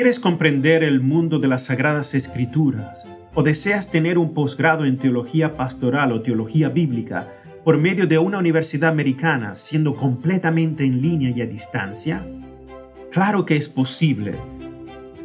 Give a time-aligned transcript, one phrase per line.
[0.00, 3.04] ¿Quieres comprender el mundo de las Sagradas Escrituras?
[3.34, 7.28] ¿O deseas tener un posgrado en teología pastoral o teología bíblica
[7.64, 12.26] por medio de una universidad americana siendo completamente en línea y a distancia?
[13.12, 14.36] Claro que es posible.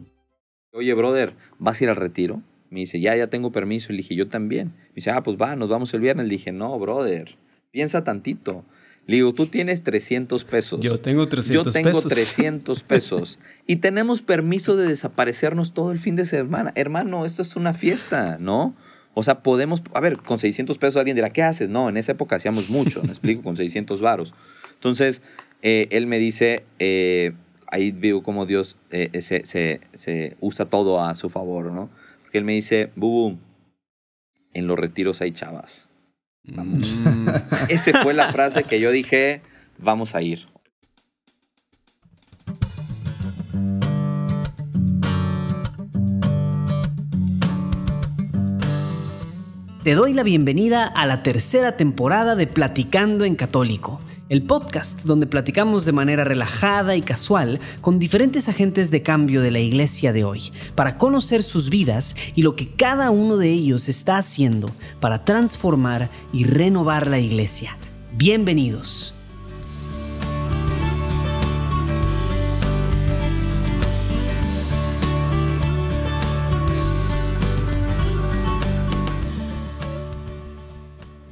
[0.78, 2.40] Oye, brother, ¿vas a ir al retiro?
[2.70, 3.92] Me dice, ya, ya tengo permiso.
[3.92, 4.68] Y le dije, yo también.
[4.68, 6.26] Me dice, ah, pues va, nos vamos el viernes.
[6.26, 7.36] Le dije, no, brother,
[7.72, 8.64] piensa tantito.
[9.06, 10.78] Le digo, tú tienes 300 pesos.
[10.78, 11.84] Yo tengo 300 pesos.
[11.84, 13.40] Yo tengo 300 pesos.
[13.66, 16.70] y tenemos permiso de desaparecernos todo el fin de semana.
[16.76, 18.76] Hermano, esto es una fiesta, ¿no?
[19.14, 21.68] O sea, podemos, a ver, con 600 pesos alguien dirá, ¿qué haces?
[21.68, 24.32] No, en esa época hacíamos mucho, me explico, con 600 varos.
[24.74, 25.22] Entonces,
[25.62, 27.32] eh, él me dice, eh,
[27.70, 31.90] ahí veo cómo Dios eh, eh, se, se, se, usa todo a su favor, ¿no?
[32.22, 33.38] Porque él me dice, Bubu,
[34.52, 35.88] en los retiros hay chavas.
[36.44, 36.94] Vamos.
[36.94, 37.28] Mm.
[37.68, 39.42] Esa fue la frase que yo dije,
[39.78, 40.46] vamos a ir.
[49.84, 55.26] Te doy la bienvenida a la tercera temporada de Platicando en Católico el podcast donde
[55.26, 60.24] platicamos de manera relajada y casual con diferentes agentes de cambio de la iglesia de
[60.24, 64.70] hoy, para conocer sus vidas y lo que cada uno de ellos está haciendo
[65.00, 67.76] para transformar y renovar la iglesia.
[68.16, 69.17] Bienvenidos.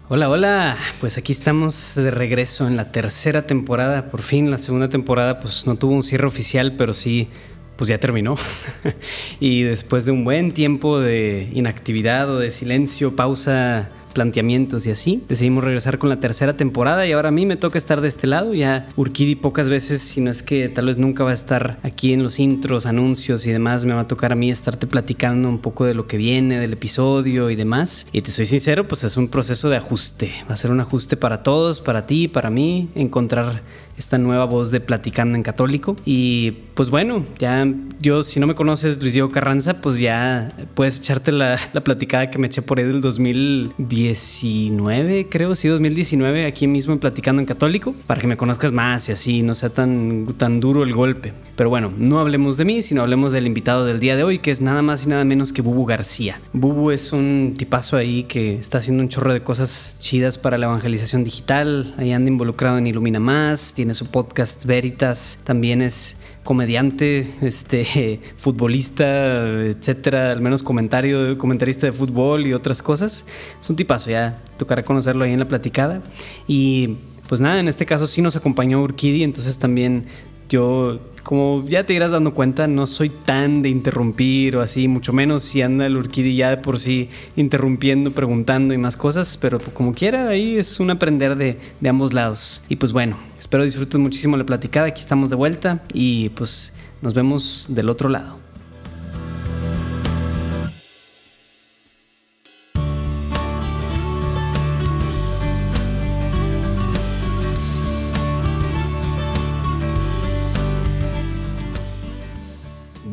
[0.09, 0.77] Hola, hola.
[1.01, 4.09] Pues aquí estamos de regreso en la tercera temporada.
[4.09, 7.29] Por fin, la segunda temporada pues no tuvo un cierre oficial, pero sí,
[7.77, 8.37] pues ya terminó.
[9.41, 15.23] y después de un buen tiempo de inactividad o de silencio, pausa planteamientos y así.
[15.29, 18.27] Decidimos regresar con la tercera temporada y ahora a mí me toca estar de este
[18.27, 18.55] lado.
[18.55, 22.15] Ya Urquidi pocas veces, si no es que tal vez nunca va a estar aquí
[22.15, 25.59] en los intros, anuncios y demás, me va a tocar a mí estarte platicando un
[25.59, 28.07] poco de lo que viene, del episodio y demás.
[28.11, 30.33] Y te soy sincero, pues es un proceso de ajuste.
[30.49, 33.63] Va a ser un ajuste para todos, para ti, para mí, encontrar
[33.97, 35.97] esta nueva voz de Platicando en Católico.
[36.05, 37.67] Y pues bueno, ya
[38.01, 42.29] yo, si no me conoces, Luis Diego Carranza, pues ya puedes echarte la, la platicada
[42.31, 47.47] que me eché por ahí del 2019, creo, sí, 2019, aquí mismo en Platicando en
[47.47, 51.33] Católico, para que me conozcas más y así no sea tan, tan duro el golpe.
[51.57, 54.51] Pero bueno, no hablemos de mí, sino hablemos del invitado del día de hoy, que
[54.51, 56.39] es nada más y nada menos que Bubu García.
[56.53, 60.67] Bubu es un tipazo ahí que está haciendo un chorro de cosas chidas para la
[60.67, 68.21] evangelización digital, ahí anda involucrado en Ilumina Más, su podcast Veritas, también es comediante, este,
[68.37, 73.27] futbolista, etcétera, al menos comentario, comentarista de fútbol y otras cosas.
[73.61, 76.03] Es un tipazo, ya tocará conocerlo ahí en la platicada.
[76.47, 76.97] Y
[77.29, 80.07] pues nada, en este caso sí nos acompañó Urquidi, entonces también
[80.49, 85.13] yo como ya te irás dando cuenta, no soy tan de interrumpir o así, mucho
[85.13, 89.59] menos si anda el Urquidi ya de por sí interrumpiendo, preguntando y más cosas, pero
[89.59, 92.63] como quiera, ahí es un aprender de, de ambos lados.
[92.69, 97.13] Y pues bueno, espero disfruten muchísimo la platicada, aquí estamos de vuelta y pues nos
[97.13, 98.46] vemos del otro lado.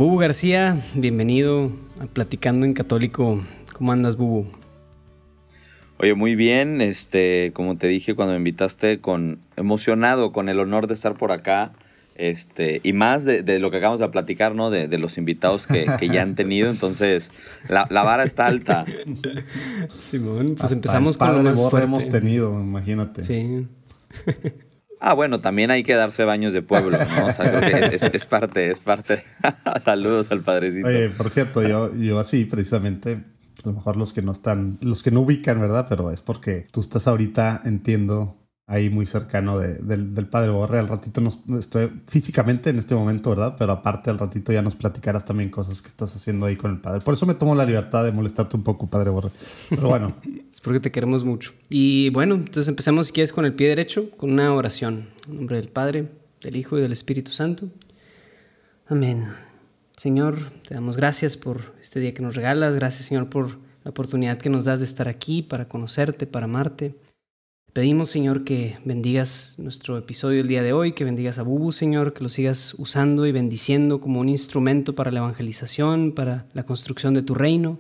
[0.04, 3.42] Bubu García, bienvenido a Platicando en Católico.
[3.72, 4.48] ¿Cómo andas, Bubu?
[5.98, 6.82] Oye, muy bien.
[6.82, 11.32] Este, como te dije cuando me invitaste, con emocionado con el honor de estar por
[11.32, 11.72] acá.
[12.16, 14.70] Este, y más de, lo que acabamos de platicar, ¿no?
[14.70, 16.70] De, los invitados que, ya han tenido.
[16.70, 17.32] Entonces,
[17.70, 18.84] la, vara está alta.
[19.98, 21.86] Simón, pues empezamos con lo más fuerte.
[21.86, 23.22] hemos tenido, imagínate.
[23.22, 23.68] Sí.
[25.06, 27.26] Ah, bueno, también hay que darse baños de pueblo, ¿no?
[27.26, 27.60] O sea,
[27.90, 29.22] es, parte, es parte.
[29.84, 30.88] Saludos al padrecito.
[30.88, 33.22] Oye, por cierto, yo, yo así precisamente,
[33.66, 35.88] a lo mejor los que no están, los que no ubican, ¿verdad?
[35.90, 40.80] Pero es porque tú estás ahorita, entiendo, ahí muy cercano del, padre Borre.
[40.80, 43.56] Al ratito nos estoy físicamente en este momento, ¿verdad?
[43.58, 46.80] Pero aparte al ratito ya nos platicarás también cosas que estás haciendo ahí con el
[46.80, 47.02] padre.
[47.02, 49.32] Por eso me tomo la libertad de molestarte un poco, padre Borre.
[49.70, 50.16] Pero bueno.
[50.52, 51.54] es porque te queremos mucho.
[51.70, 55.10] Y bueno, entonces empecemos si quieres con el pie derecho, con una oración.
[55.28, 56.10] En nombre del Padre,
[56.42, 57.70] del Hijo y del Espíritu Santo.
[58.88, 59.28] Amén.
[59.98, 60.38] Señor,
[60.68, 62.76] te damos gracias por este día que nos regalas.
[62.76, 66.96] Gracias, Señor, por la oportunidad que nos das de estar aquí para conocerte, para amarte.
[67.74, 72.14] Pedimos, Señor, que bendigas nuestro episodio el día de hoy, que bendigas a Bubu, Señor,
[72.14, 77.16] que lo sigas usando y bendiciendo como un instrumento para la evangelización, para la construcción
[77.16, 77.80] de tu reino.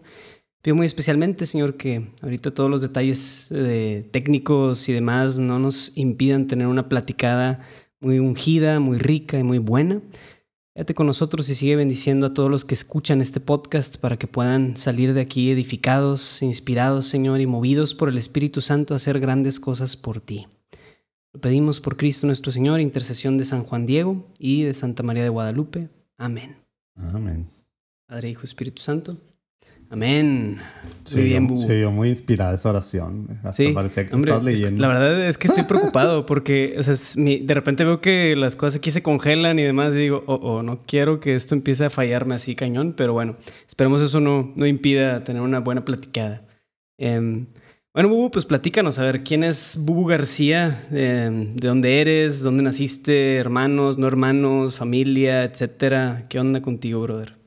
[0.63, 5.96] Pido muy especialmente, Señor, que ahorita todos los detalles de técnicos y demás no nos
[5.96, 7.60] impidan tener una platicada
[8.00, 10.01] muy ungida, muy rica y muy buena.
[10.75, 14.25] Quédate con nosotros y sigue bendiciendo a todos los que escuchan este podcast para que
[14.25, 19.20] puedan salir de aquí edificados, inspirados, Señor, y movidos por el Espíritu Santo a hacer
[19.20, 20.48] grandes cosas por ti.
[21.31, 25.22] Lo pedimos por Cristo nuestro Señor, intercesión de San Juan Diego y de Santa María
[25.22, 25.90] de Guadalupe.
[26.18, 26.58] Amén.
[26.96, 27.52] Amén.
[28.08, 29.16] Padre, Hijo, Espíritu Santo.
[29.94, 30.60] Amén.
[31.13, 31.56] muy bien, Bu.
[31.56, 33.28] Se vio muy inspirada esa oración.
[33.36, 34.81] Hasta sí, parecía que estás leyendo.
[34.81, 38.80] la verdad es que estoy preocupado porque o sea, de repente veo que las cosas
[38.80, 41.92] aquí se congelan y demás y digo, oh, oh, no quiero que esto empiece a
[41.92, 43.36] fallarme así cañón, pero bueno,
[43.68, 46.42] esperemos eso no, no impida tener una buena platicada.
[46.98, 47.46] Em,
[47.94, 50.88] bueno, Bubu, pues platícanos, a ver, ¿quién es Bubu García?
[50.92, 52.42] Em, ¿De dónde eres?
[52.42, 53.36] ¿Dónde naciste?
[53.36, 54.75] ¿Hermanos, no hermanos?
[54.75, 55.44] ¿Familia?
[55.44, 56.25] Etcétera.
[56.30, 57.43] ¿Qué onda contigo, brother?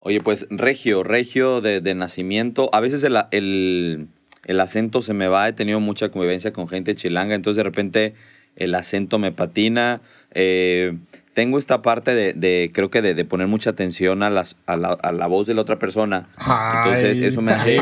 [0.00, 2.70] Oye, pues regio, regio de, nacimiento.
[2.72, 7.34] A veces el, el, acento se me va, he tenido mucha convivencia con gente chilanga,
[7.34, 8.14] entonces de repente
[8.56, 10.00] el acento me patina.
[10.32, 10.96] Eh,
[11.34, 15.46] tengo esta parte de, creo que de, poner mucha atención a, las, a, la, voz
[15.46, 16.28] de la otra persona.
[16.38, 17.78] Entonces eso me hace...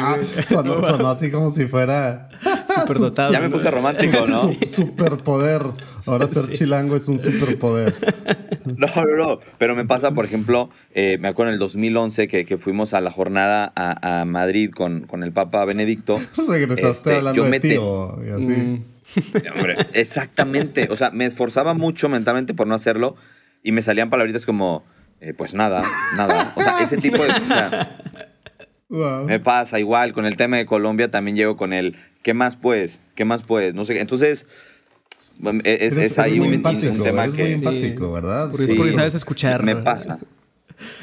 [0.48, 2.28] sonó, así como si fuera...
[2.68, 3.32] Superdotado.
[3.32, 4.52] Ya me puse romántico, ¿no?
[4.68, 5.62] Superpoder.
[6.08, 7.94] Ahora ser chilango es un superpoder.
[8.76, 9.40] No, no, no.
[9.56, 13.00] Pero me pasa, por ejemplo, eh, me acuerdo en el 2011 que, que fuimos a
[13.00, 16.20] la jornada a, a Madrid con, con, el Papa Benedicto.
[16.48, 18.60] Regresaste este, hablando de tío y así.
[18.60, 18.84] Mm.
[19.94, 20.88] exactamente.
[20.90, 23.16] O sea, me esforzaba mucho mentalmente por no hacerlo
[23.62, 24.84] y me salían palabritas como,
[25.20, 25.82] eh, pues nada,
[26.16, 26.52] nada.
[26.54, 27.32] O sea, ese tipo de...
[29.26, 33.00] Me pasa igual con el tema de Colombia, también llego con el, ¿qué más pues?
[33.14, 33.74] ¿Qué más pues?
[33.74, 34.46] No sé, entonces...
[35.64, 37.42] Es, es, ahí un, tema que...
[37.42, 38.48] Muy empático, ¿verdad?
[38.50, 39.62] Porque, porque sabes escuchar.
[39.62, 40.18] Me pasa.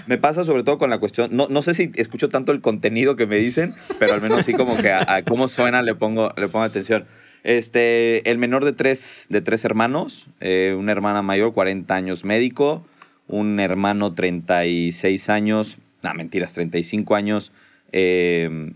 [0.08, 3.16] Me pasa sobre todo con la cuestión, no, no sé si escucho tanto el contenido
[3.16, 6.48] que me dicen, pero al menos sí como que a, cómo suena le pongo, le
[6.48, 7.06] pongo atención.
[7.44, 12.86] Este, el menor de tres, de tres hermanos, eh, una hermana mayor, 40 años médico,
[13.28, 17.52] un hermano 36 años, no, mentiras, 35 años,
[17.92, 18.72] eh,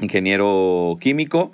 [0.00, 1.52] ingeniero químico,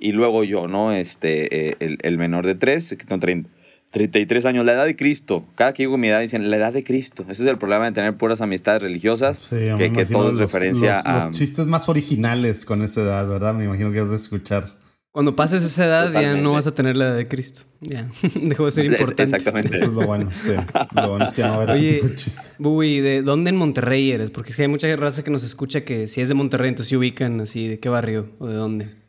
[0.00, 0.92] y luego yo, ¿no?
[0.92, 5.44] Este, eh, el, menor de tres, que tengo 33 años, la edad de Cristo.
[5.54, 7.24] Cada que digo mi edad dicen la edad de Cristo.
[7.28, 11.26] Ese es el problema de tener puras amistades religiosas, que, que todo es referencia a...
[11.26, 13.54] Los chistes más originales con esa edad, ¿verdad?
[13.54, 14.64] Me imagino que vas a escuchar.
[15.12, 17.62] Cuando pases esa edad ya no vas a tener la edad de Cristo.
[17.80, 18.08] Ya,
[18.40, 19.24] dejó de ser importante.
[19.24, 19.76] Exactamente.
[19.76, 20.30] Eso es lo bueno.
[20.30, 20.52] Sí.
[20.94, 22.02] Lo bueno es que no va a haber Oye,
[22.58, 24.30] Bubi, ¿de dónde en Monterrey eres?
[24.30, 26.90] Porque es que hay mucha raza que nos escucha que si es de Monterrey, entonces
[26.90, 28.99] se ubican así, ¿de qué barrio o de dónde?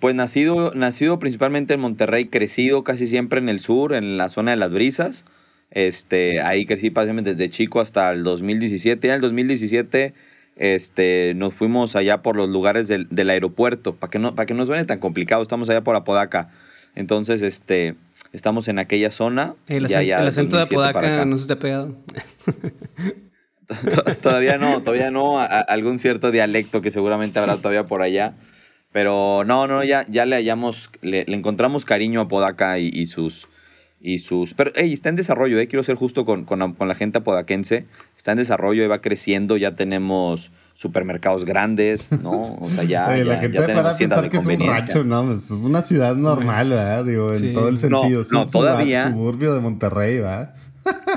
[0.00, 4.52] Pues nacido, nacido principalmente en Monterrey, crecido casi siempre en el sur, en la zona
[4.52, 5.24] de las brisas.
[5.70, 9.08] Este, ahí crecí básicamente desde chico hasta el 2017.
[9.08, 10.14] Ya en el 2017
[10.56, 14.54] este, nos fuimos allá por los lugares del, del aeropuerto, para que, no, para que
[14.54, 16.50] no suene tan complicado, estamos allá por Apodaca.
[16.94, 17.94] Entonces, este,
[18.32, 19.54] estamos en aquella zona.
[19.66, 21.94] El, acento, de Apodaca no se te ha pegado.
[24.22, 25.38] todavía no, todavía no.
[25.38, 28.34] algún cierto dialecto que seguramente habrá todavía por allá.
[28.96, 33.46] Pero no, no, ya, ya le hallamos, le, encontramos cariño a Podaca y, y sus,
[34.00, 34.54] y sus...
[34.54, 37.84] Pero, hey, está en desarrollo, eh, quiero ser justo con, con, con, la gente apodaquense.
[38.16, 42.56] Está en desarrollo y va creciendo, ya tenemos supermercados grandes, ¿no?
[42.58, 45.30] O sea, ya, la gente ya tenemos pensar que es un rancho, ¿no?
[45.30, 47.04] Es una ciudad normal, ¿verdad?
[47.04, 48.24] Digo, en todo el sentido.
[48.32, 49.08] No, no todavía...
[49.08, 50.54] Un suburbio de Monterrey, ¿verdad?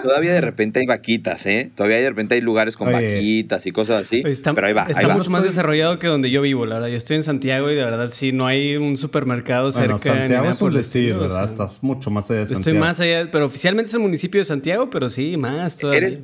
[0.03, 1.71] Todavía de repente hay vaquitas, ¿eh?
[1.75, 4.23] Todavía de repente hay lugares con vaquitas y cosas así.
[4.55, 4.85] pero ahí va.
[4.89, 6.89] Está mucho más desarrollado que donde yo vivo, la verdad.
[6.89, 9.97] Yo estoy en Santiago y de verdad sí, no hay un supermercado cerca.
[9.97, 11.51] Santiago es un destino, ¿verdad?
[11.51, 12.59] Estás mucho más allá de Santiago.
[12.59, 15.97] Estoy más allá, pero oficialmente es el municipio de Santiago, pero sí, más todavía.
[16.07, 16.19] Eres,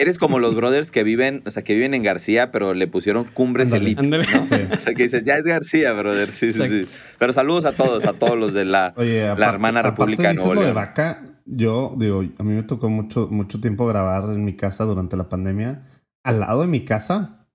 [0.00, 3.24] Eres como los brothers que viven, o sea, que viven en García, pero le pusieron
[3.24, 4.02] Cumbres Elite.
[4.02, 4.16] ¿no?
[4.72, 6.30] O sea, que dices, ya es García, brother.
[6.30, 7.02] Sí, sí, sí.
[7.18, 10.72] Pero saludos a todos, a todos los de la, la hermana República de Nuevo de
[10.72, 15.16] vaca, yo, digo, a mí me tocó mucho, mucho tiempo grabar en mi casa durante
[15.16, 15.86] la pandemia.
[16.22, 17.46] Al lado de mi casa,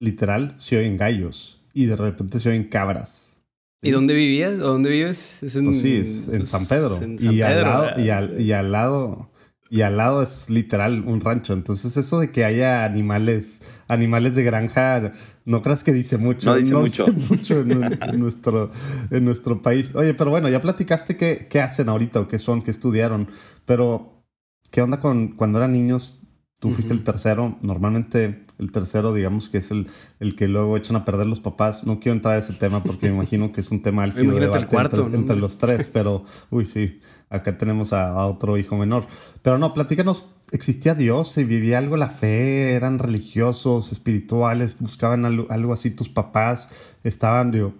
[0.00, 3.42] literal, se oyen gallos y de repente se oyen cabras.
[3.82, 4.54] ¿Y dónde vivías?
[4.60, 5.42] ¿O dónde vives?
[5.42, 6.98] Es en, pues sí, es en San Pedro.
[7.18, 8.00] y, al lado,
[8.40, 9.30] y, al, lado,
[9.74, 11.52] y al lado es literal un rancho.
[11.52, 15.10] Entonces, eso de que haya animales, animales de granja,
[15.46, 16.50] no creas que dice mucho.
[16.50, 17.06] No dice mucho.
[17.28, 18.70] mucho en, nuestro,
[19.10, 19.92] en nuestro país.
[19.96, 23.26] Oye, pero bueno, ya platicaste qué, qué hacen ahorita o qué son, qué estudiaron.
[23.64, 24.22] Pero,
[24.70, 26.23] ¿qué onda con cuando eran niños?
[26.64, 27.58] Tú fuiste el tercero.
[27.60, 29.86] Normalmente el tercero, digamos que es el,
[30.18, 31.84] el que luego echan a perder los papás.
[31.84, 34.66] No quiero entrar a ese tema porque me imagino que es un tema álgido de
[34.66, 39.04] cuarto, entre, los tres, pero uy, sí, acá tenemos a, otro hijo menor.
[39.42, 41.36] Pero no, platícanos, ¿existía Dios?
[41.36, 42.72] ¿Y vivía algo la fe?
[42.72, 44.78] ¿Eran religiosos, espirituales?
[44.80, 46.70] ¿Buscaban algo, así tus papás?
[47.02, 47.74] ¿Estaban, digo,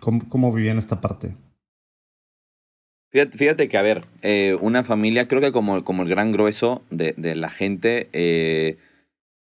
[0.00, 1.36] cómo, cómo vivían esta parte?
[3.12, 7.12] Fíjate, que, a ver, eh, una familia, creo que como, como el gran grueso de,
[7.16, 8.76] de la gente, eh,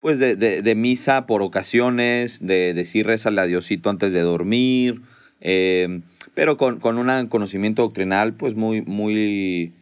[0.01, 5.03] pues de, de, misa por ocasiones, de decir rezale a Diosito antes de dormir,
[5.39, 6.01] eh,
[6.33, 9.73] pero con, con un conocimiento doctrinal pues muy, muy,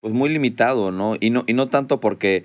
[0.00, 1.14] pues muy limitado, ¿no?
[1.18, 2.44] Y no, y no tanto porque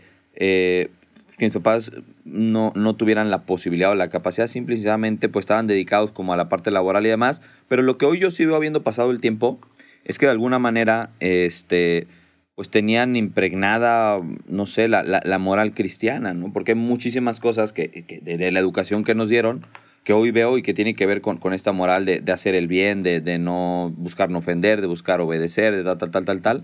[1.38, 1.92] mis papás
[2.24, 6.48] no, no tuvieran la posibilidad o la capacidad, simplemente pues estaban dedicados como a la
[6.48, 9.60] parte laboral y demás, pero lo que hoy yo sí veo habiendo pasado el tiempo,
[10.08, 12.08] es que de alguna manera, este,
[12.56, 16.52] pues tenían impregnada, no sé, la, la, moral cristiana, ¿no?
[16.54, 19.66] Porque hay muchísimas cosas que, de, la educación que nos dieron
[20.06, 22.56] que hoy veo y que tiene que ver con, con esta moral de, de, hacer
[22.56, 26.24] el bien, de, de, no buscar no ofender, de buscar obedecer, de tal, tal, tal,
[26.24, 26.64] tal, tal.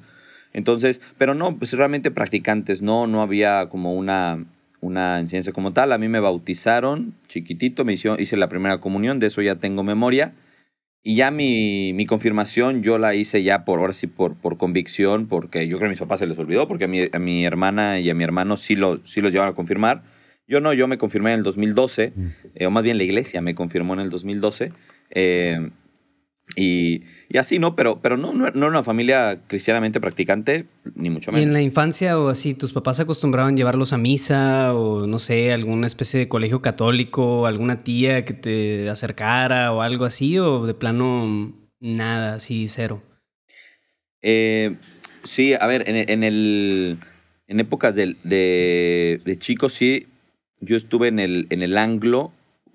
[0.53, 4.45] Entonces, pero no, pues realmente practicantes, no, no había como una,
[4.79, 5.91] una enseñanza como tal.
[5.91, 10.33] A mí me bautizaron chiquitito, me hice la primera comunión, de eso ya tengo memoria.
[11.05, 15.27] Y ya mi, mi, confirmación yo la hice ya por, ahora sí, por, por convicción,
[15.27, 17.45] porque yo creo que a mis papás se les olvidó, porque a mi, a mi
[17.45, 20.03] hermana y a mi hermano sí, lo, sí los llevaron a confirmar.
[20.47, 22.27] Yo no, yo me confirmé en el 2012, mm.
[22.55, 24.71] eh, o más bien la iglesia me confirmó en el 2012.
[25.09, 25.71] Eh,
[26.55, 27.75] y, y, así, ¿no?
[27.75, 31.45] Pero, pero no, no, era una familia cristianamente practicante, ni mucho menos.
[31.45, 35.51] ¿Y en la infancia o así, tus papás acostumbraban llevarlos a misa o, no sé,
[35.51, 40.37] alguna especie de colegio católico, alguna tía que te acercara o algo así?
[40.37, 43.01] ¿O de plano nada, así, cero?
[44.21, 44.75] Eh,
[45.23, 46.99] sí, a ver, en, en, el,
[47.47, 50.07] en épocas de, de, de chicos, sí,
[50.59, 52.31] yo estuve en el, en el anglo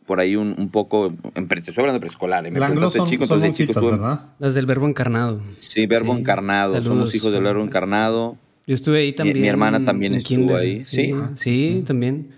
[0.08, 2.50] por ahí un, un poco, en, estoy hablando de preescolar, ¿eh?
[2.50, 4.22] me son, chico, entonces chicos, ¿verdad?
[4.38, 5.42] Las del verbo encarnado.
[5.58, 8.38] Sí, verbo encarnado, somos hijos del verbo encarnado.
[8.66, 9.42] Yo estuve ahí también.
[9.42, 11.14] Mi, hermana también estuvo ahí, ¿sí?
[11.34, 12.30] Sí, también.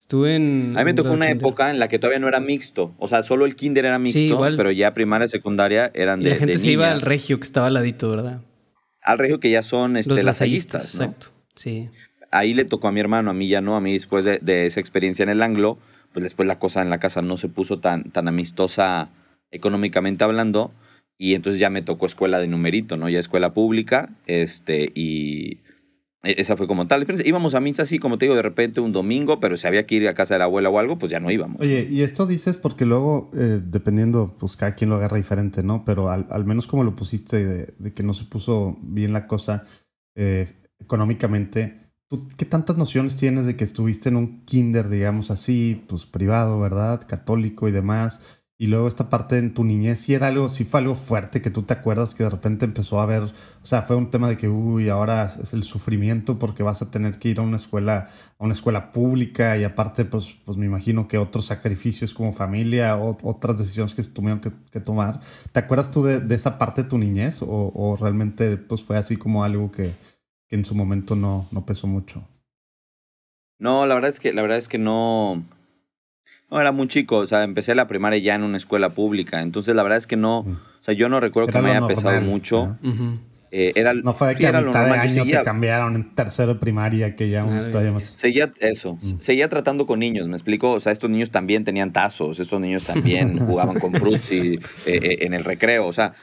[0.00, 0.74] Estuve en...
[0.74, 2.94] A mí me tocó una época en la que todavía no era mixto.
[2.98, 6.30] O sea, solo el kinder era mixto, pero ya primaria y secundaria eran de y
[6.30, 8.40] la gente se iba al regio que estaba al ladito, ¿verdad?
[9.02, 11.04] Al regio que ya son este, Los lasallistas, ¿no?
[11.04, 11.90] Exacto, sí.
[12.30, 13.76] Ahí le tocó a mi hermano, a mí ya no.
[13.76, 15.78] A mí después de, de esa experiencia en el anglo,
[16.12, 19.10] pues después la cosa en la casa no se puso tan, tan amistosa
[19.50, 20.72] económicamente hablando
[21.18, 23.08] y entonces ya me tocó escuela de numerito, ¿no?
[23.08, 25.58] Ya escuela pública, este, y
[26.22, 27.06] e, esa fue como tal.
[27.24, 29.96] Íbamos a misa así, como te digo, de repente un domingo, pero si había que
[29.96, 31.60] ir a casa de la abuela o algo, pues ya no íbamos.
[31.60, 35.84] Oye, y esto dices porque luego, eh, dependiendo, pues cada quien lo agarra diferente, ¿no?
[35.84, 39.64] Pero al, menos como lo pusiste de, que no se puso bien la cosa
[40.16, 40.48] eh,
[40.80, 41.81] económicamente,
[42.36, 47.06] qué tantas nociones tienes de que estuviste en un kinder, digamos así, pues privado, ¿verdad?
[47.06, 48.20] Católico y demás.
[48.58, 51.50] Y luego esta parte en tu niñez, si era algo, si fue algo fuerte que
[51.50, 54.36] tú te acuerdas que de repente empezó a ver, o sea, fue un tema de
[54.36, 58.08] que, uy, ahora es el sufrimiento porque vas a tener que ir a una escuela,
[58.38, 62.96] a una escuela pública y aparte, pues, pues me imagino que otros sacrificios como familia
[62.96, 65.20] o otras decisiones que se tuvieron que, tomar.
[65.50, 69.16] ¿Te acuerdas tú de, esa parte de tu niñez o, o realmente pues fue así
[69.16, 69.90] como algo que,
[70.52, 72.22] en su momento no, no pesó mucho.
[73.58, 75.44] No, la verdad es que, la verdad es que no.
[76.50, 77.18] No, era muy chico.
[77.18, 79.40] O sea, empecé la primaria ya en una escuela pública.
[79.40, 80.40] Entonces, la verdad es que no.
[80.40, 82.76] O sea, yo no recuerdo que me haya pesado mucho.
[83.54, 86.60] Eh, era, no fue de que a mitad de año te cambiaron en tercero de
[86.60, 88.14] primaria, que ya uno todavía más.
[88.16, 89.20] Seguía eso, mm.
[89.20, 90.72] seguía tratando con niños, me explico.
[90.72, 94.60] O sea, estos niños también tenían tazos, estos niños también jugaban con fruits y, eh,
[94.86, 95.86] eh, en el recreo.
[95.86, 96.14] O sea,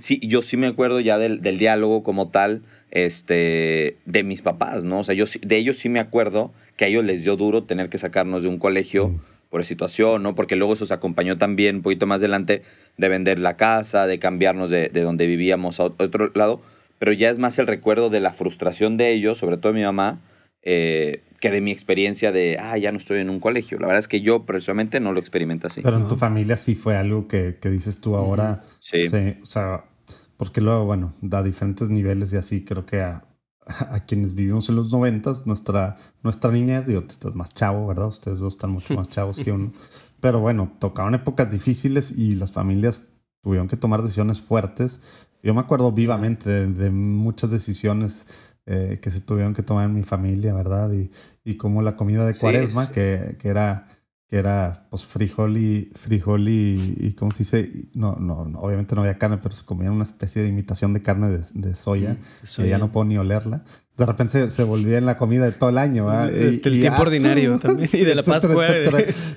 [0.00, 4.84] sí, yo sí me acuerdo ya del, del diálogo como tal este, de mis papás,
[4.84, 5.00] ¿no?
[5.00, 7.88] O sea, yo de ellos sí me acuerdo que a ellos les dio duro tener
[7.88, 9.20] que sacarnos de un colegio mm.
[9.50, 10.34] por situación, ¿no?
[10.34, 12.62] Porque luego eso se acompañó también un poquito más adelante
[12.96, 16.60] de vender la casa, de cambiarnos de, de donde vivíamos a otro lado,
[16.98, 19.84] pero ya es más el recuerdo de la frustración de ellos, sobre todo de mi
[19.84, 20.20] mamá,
[20.62, 23.78] eh, que de mi experiencia de, ah, ya no estoy en un colegio.
[23.78, 25.82] La verdad es que yo personalmente no lo experimento así.
[25.82, 28.64] Pero en tu familia sí fue algo que, que dices tú ahora.
[28.78, 29.08] Sí.
[29.08, 29.36] sí.
[29.42, 29.84] O sea,
[30.36, 33.24] porque luego, bueno, da diferentes niveles y así creo que a,
[33.66, 38.08] a quienes vivimos en los noventas, nuestra, nuestra niñez, digo, tú estás más chavo, ¿verdad?
[38.08, 39.72] Ustedes dos están mucho más chavos que uno.
[40.20, 43.02] Pero bueno, tocaron épocas difíciles y las familias
[43.42, 45.00] tuvieron que tomar decisiones fuertes.
[45.42, 48.26] Yo me acuerdo vivamente de, muchas decisiones
[48.64, 50.92] eh, que se tuvieron que tomar en mi familia, ¿verdad?
[50.92, 51.10] Y,
[51.44, 53.88] y como la comida de cuaresma, Que, que, era
[54.28, 57.88] que era pues frijol y frijol y, y ¿cómo se dice?
[57.94, 61.28] No, no, obviamente no había carne, pero se comían una especie de imitación de carne
[61.28, 63.62] de, de soya, mm, que ya no puedo ni olerla.
[63.96, 66.10] De repente se, volvía en la comida de todo el año.
[66.10, 67.88] Del tiempo ordinario también.
[67.90, 68.66] Y de la Pascua.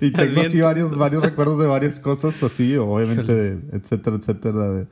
[0.01, 4.71] Y tengo así varios, varios recuerdos de varias cosas así, obviamente, de, etcétera, etcétera.
[4.71, 4.87] De,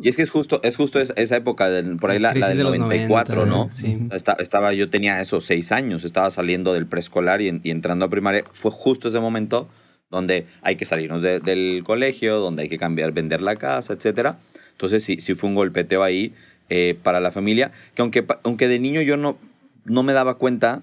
[0.00, 1.68] y es que es justo, es justo esa, época,
[2.00, 3.70] por ahí la, del 94, ¿no?
[3.72, 3.98] Sí.
[4.10, 8.44] estaba, yo tenía esos seis años, estaba saliendo del preescolar y, entrando a primaria.
[8.52, 9.68] Fue justo ese momento
[10.10, 14.38] donde hay que salirnos del colegio, donde hay que cambiar, vender la casa, etcétera.
[14.72, 16.34] Entonces sí, sí fue un golpeteo ahí
[16.68, 19.38] eh, para la familia, que aunque, aunque de niño yo no,
[19.84, 20.82] no me daba cuenta,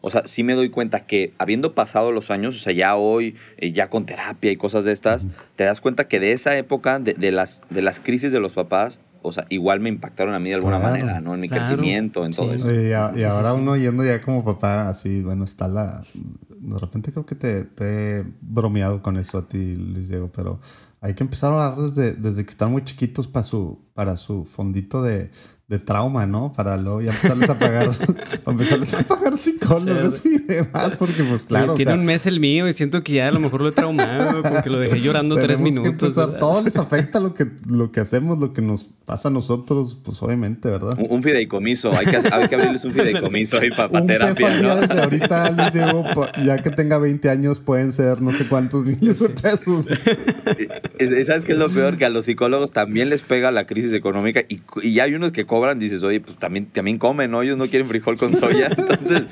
[0.00, 3.34] o sea, sí me doy cuenta que habiendo pasado los años, o sea, ya hoy,
[3.56, 5.26] eh, ya con terapia y cosas de estas,
[5.56, 9.00] te das cuenta que de esa época, de, las, de las crisis de los papás,
[9.22, 11.34] o sea, igual me impactaron a mí de alguna manera, ¿no?
[11.34, 12.72] En mi crecimiento, en todo eso.
[12.72, 16.04] Y, ahora uno yendo ya como papá, así, bueno, está la...
[16.60, 20.60] De repente creo que te, te he bromeado con eso a ti, Luis Diego, pero
[21.00, 24.44] hay que empezar a hablar desde, desde que están muy chiquitos para su, para su
[24.44, 25.30] fondito de,
[25.68, 26.50] de trauma, ¿no?
[26.50, 27.90] Para luego ya empezarles a pagar,
[28.44, 31.74] para empezarles a pagar psicólogos y demás, porque pues claro.
[31.74, 34.42] tiene un mes el mío y siento que ya a lo mejor lo he traumado,
[34.42, 36.14] como que lo dejé llorando tres minutos.
[36.14, 39.98] Que todo les afecta lo que, lo que hacemos, lo que nos pasa a nosotros,
[40.02, 40.96] pues obviamente, ¿verdad?
[40.98, 44.62] Un, fideicomiso, hay que, hay que abrirles un fideicomiso ahí para, terapia.
[44.62, 44.76] ¿no?
[44.76, 46.04] desde ahorita les digo,
[46.44, 49.86] ya que tenga 20 años pueden ser no sé cuántos miles de pesos.
[51.26, 51.98] ¿Sabes qué es lo peor?
[51.98, 55.46] Que a los psicólogos también les pega la crisis económica y, y hay unos que
[55.46, 57.42] cobran, dices, oye, pues también, también comen, ¿no?
[57.42, 58.68] Ellos no quieren frijol con soya.
[58.76, 59.24] Entonces,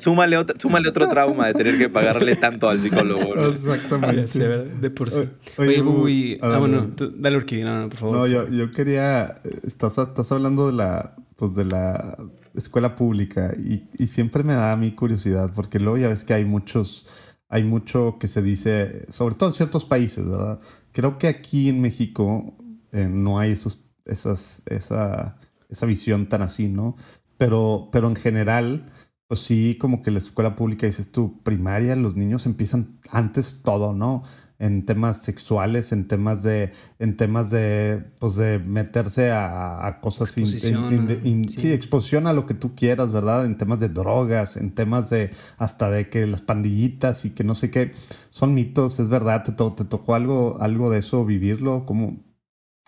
[0.00, 3.34] súmale, otro, súmale otro trauma de tener que pagarle tanto al psicólogo.
[3.48, 4.38] Exactamente.
[4.38, 5.28] de por sí.
[5.58, 8.16] Oye, uy, ah, bueno, dale Urquí, no, no, por favor.
[8.16, 12.16] No, yo, yo quería, estás, estás hablando de la, pues de la
[12.54, 16.34] escuela pública y, y siempre me da a mí curiosidad porque luego ya ves que
[16.34, 17.06] hay muchos,
[17.48, 20.58] hay mucho que se dice, sobre todo en ciertos países, ¿verdad?
[20.92, 22.56] Creo que aquí en México
[22.92, 26.96] eh, no hay esos, esas, esa esa visión tan así, ¿no?
[27.38, 28.86] Pero, pero en general,
[29.28, 33.92] pues sí, como que la escuela pública, dices tú, primaria, los niños empiezan antes todo,
[33.92, 34.22] ¿no?
[34.58, 41.46] En temas sexuales, en temas de, en temas de, pues de meterse a, cosas, exposición,
[41.46, 41.72] sí.
[41.72, 43.44] exposición a lo que tú quieras, ¿verdad?
[43.44, 47.54] En temas de drogas, en temas de, hasta de que las pandillitas y que no
[47.54, 47.92] sé qué,
[48.30, 52.24] son mitos, es verdad, te, te tocó algo, algo de eso vivirlo, ¿cómo,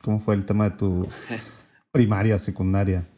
[0.02, 1.06] cómo fue el tema de tu...
[1.98, 3.08] primaria, secundaria?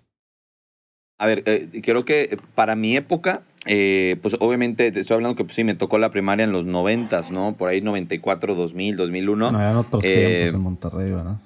[1.18, 5.44] A ver, eh, creo que para mi época, eh, pues obviamente te estoy hablando que
[5.44, 7.56] pues, sí, me tocó la primaria en los noventas, ¿no?
[7.58, 9.52] Por ahí 94, 2000, 2001.
[9.52, 11.36] No, eran otros tiempos eh, en Monterrey, ¿verdad?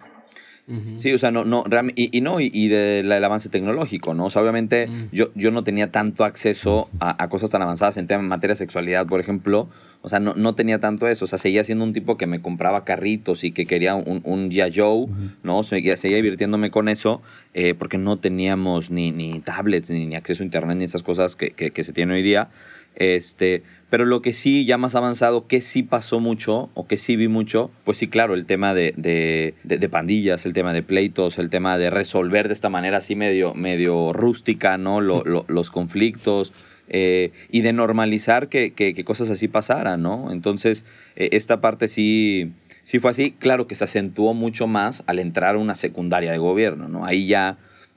[0.97, 4.27] Sí, o sea, no, no, y, y no, y, del avance tecnológico, ¿no?
[4.27, 8.23] O sea, obviamente yo, yo no tenía tanto acceso a, cosas tan avanzadas en, tema,
[8.23, 9.69] en materia de sexualidad, por ejemplo.
[10.05, 11.25] O sea, no, no tenía tanto eso.
[11.25, 14.51] O sea, seguía siendo un tipo que me compraba carritos y que quería un, un
[14.53, 15.07] Joe,
[15.43, 15.63] ¿no?
[15.63, 17.23] Seguía, seguía, divirtiéndome con eso
[17.55, 21.37] eh, porque no teníamos ni, ni tablets, ni, ni, acceso a internet, ni esas cosas
[21.37, 22.51] que, que, que se tienen hoy día.
[22.97, 27.17] Este, pero lo que sí, ya más avanzado, que sí pasó mucho o que sí
[27.17, 31.39] vi mucho, pues sí, claro, el tema de, de, de, pandillas, el tema de pleitos,
[31.39, 35.01] el tema de resolver de esta manera así medio, medio rústica, ¿no?
[35.01, 36.53] los conflictos.
[36.89, 40.31] Eh, y de normalizar que, que, cosas así pasaran, ¿no?
[40.31, 40.85] Entonces,
[41.17, 43.33] eh, esta parte sí, sí fue así.
[43.39, 47.05] Claro que se acentuó mucho más al entrar a una secundaria de gobierno, ¿no?
[47.05, 47.57] Ahí ya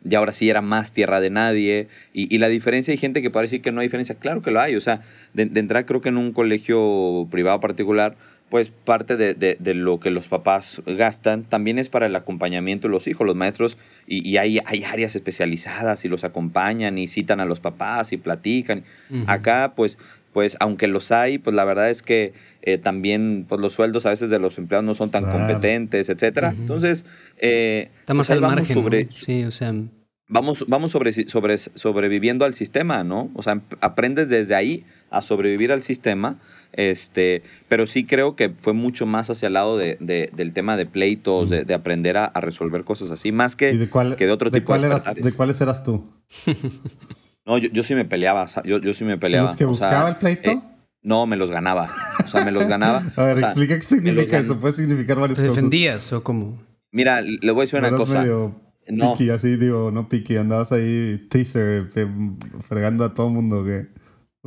[0.09, 1.87] y ahora sí era más tierra de nadie.
[2.13, 4.15] Y, la diferencia, hay gente que puede decir que no hay diferencia.
[4.15, 4.75] Claro que lo hay.
[4.75, 5.01] O sea,
[5.33, 8.15] de, entrar creo que en un colegio privado particular,
[8.49, 12.93] pues parte de, de, lo que los papás gastan también es para el acompañamiento de
[12.93, 17.41] los hijos, los maestros, y, y hay, hay, áreas especializadas y los acompañan y citan
[17.41, 18.83] a los papás y platican.
[19.25, 19.97] Acá, pues,
[20.31, 24.11] pues aunque los hay, pues la verdad es que eh, también pues, los sueldos a
[24.11, 26.53] veces de los empleados no son tan competentes, etcétera.
[26.57, 27.05] Entonces,
[27.37, 29.73] eh, Está más pues, al margen, sobre, Sí, o sea...
[30.29, 33.31] Vamos, vamos sobre, sobre, sobreviviendo al sistema, ¿no?
[33.33, 36.39] O sea, aprendes desde ahí a sobrevivir al sistema,
[36.77, 40.85] este, pero sí creo que fue mucho más hacia el lado de, del tema de
[40.85, 44.87] pleitos, de, aprender a, resolver cosas así, más que de, que de otro tipo de
[45.21, 46.05] ¿De cuáles eras tú?
[47.45, 49.47] no, yo, yo, sí me peleaba, yo, yo sí me peleaba.
[49.47, 50.51] ¿Los que buscaba el pleito?
[50.51, 50.61] Eh,
[51.01, 51.87] no, me los ganaba.
[52.23, 53.03] O sea, me los ganaba.
[53.15, 54.57] a ver, explica qué significa eso.
[54.57, 55.55] Puede significar varias cosas.
[55.55, 56.61] defendías o cómo?
[56.91, 58.21] Mira, le voy a decir una cosa.
[58.21, 59.13] Medio no.
[59.13, 60.37] Piqui, así digo, no piqui.
[60.37, 61.89] Andabas ahí teaser,
[62.67, 63.87] fregando a todo el mundo que...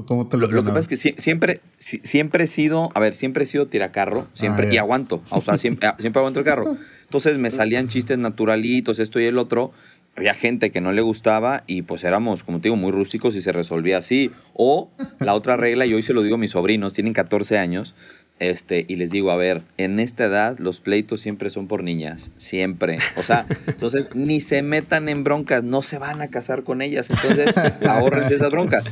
[0.07, 3.45] ¿Cómo te lo, lo, que pasa es que siempre, siempre he sido, a ver, siempre
[3.45, 6.77] he sido tiracarro, siempre, ah, y aguanto, o sea, siempre, ah, siempre aguanto el carro.
[7.03, 9.73] Entonces me salían chistes naturalitos, esto y el otro.
[10.17, 13.41] Había gente que no le gustaba y pues éramos, como te digo, muy rústicos y
[13.41, 14.31] se resolvía así.
[14.55, 17.95] O la otra regla, y hoy se lo digo a mis sobrinos, tienen 14 años,
[18.39, 22.31] este, y les digo, a ver, en esta edad los pleitos siempre son por niñas,
[22.39, 22.99] siempre.
[23.17, 27.11] O sea, entonces ni se metan en broncas, no se van a casar con ellas,
[27.11, 27.55] entonces
[27.87, 28.85] ahorrense esas broncas.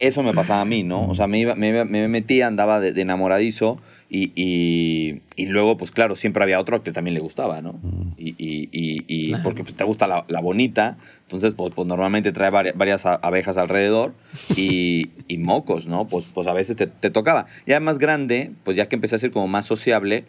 [0.00, 1.06] Eso me pasaba a mí, ¿no?
[1.08, 6.16] O sea, me, me, me metía, andaba de, enamoradizo y, y, y, luego, pues claro,
[6.16, 7.78] siempre había otro que también le gustaba, ¿no?
[8.16, 13.04] Y, y porque pues, te gusta la, la bonita, entonces pues, pues normalmente trae varias,
[13.04, 14.14] abejas alrededor
[14.56, 16.08] y, mocos, ¿no?
[16.08, 17.46] Pues, pues a veces te, te, tocaba.
[17.66, 20.24] Ya más grande, pues ya que empecé a ser como más sociable,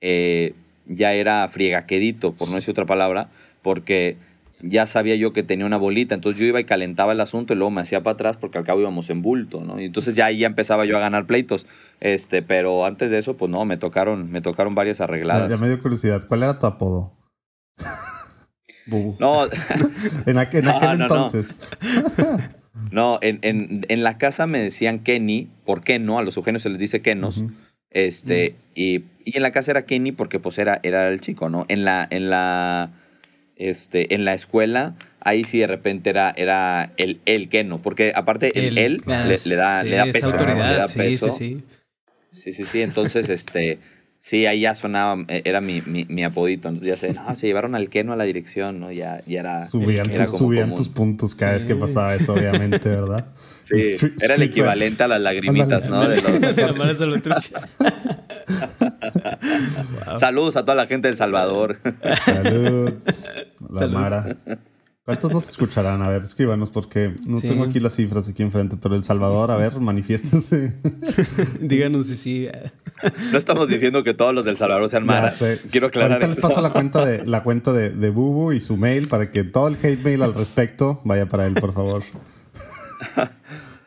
[0.00, 0.54] eh,
[0.86, 3.28] ya era friegaquedito, por no decir otra palabra,
[3.62, 4.16] porque
[4.68, 7.56] ya sabía yo que tenía una bolita, entonces yo iba y calentaba el asunto y
[7.56, 9.80] luego me hacía para atrás porque al cabo íbamos en bulto, ¿no?
[9.80, 11.66] Y entonces ya ahí ya empezaba yo a ganar pleitos,
[12.00, 15.50] este, pero antes de eso, pues no, me tocaron, me tocaron varias arregladas.
[15.50, 17.12] Ya, me dio curiosidad, ¿cuál era tu apodo?
[18.86, 19.44] no.
[20.26, 21.58] en, aquel, entonces.
[22.90, 26.18] no, en, en, en, la casa me decían Kenny, ¿por qué no?
[26.18, 27.42] A los eugenos se les dice Kenos.
[27.90, 31.64] Este, y, y, en la casa era Kenny porque pues era, era el chico, ¿no?
[31.68, 32.90] En la, en la
[33.56, 38.12] este, en la escuela, ahí sí de repente era, era el, el que no, porque
[38.14, 40.30] aparte el, él le, da, le da peso.
[40.30, 41.62] Autoridad, sí, sí, sí.
[42.32, 42.82] Sí, sí, sí.
[42.82, 43.78] Entonces, este,
[44.20, 46.68] sí, ahí ya sonaba, eh, era mi, mi, mi apodito.
[46.68, 48.92] Entonces ya sé, no, se llevaron al Keno a la dirección, ¿no?
[48.92, 49.66] Ya, ya era.
[49.66, 53.26] Subían, era tus, subían tus puntos cada vez que pasaba eso, obviamente, ¿verdad?
[53.66, 56.08] Sí, era el equivalente a las lagrimitas, ¿no?
[56.08, 57.50] De los...
[60.18, 61.78] Saludos a toda la gente de El Salvador.
[62.24, 62.94] Salud.
[63.70, 64.36] La Mara.
[65.04, 66.02] ¿Cuántos nos escucharán?
[66.02, 69.56] A ver, escríbanos porque no tengo aquí las cifras aquí enfrente, pero El Salvador, a
[69.56, 70.74] ver, manifiéstense.
[71.60, 72.48] Díganos si sí.
[73.30, 75.32] No estamos diciendo que todos los del Salvador sean Mara.
[75.70, 78.76] Quiero aclarar Ahorita les paso la cuenta, de, la cuenta de, de Bubu y su
[78.76, 82.02] mail para que todo el hate mail al respecto vaya para él, por favor.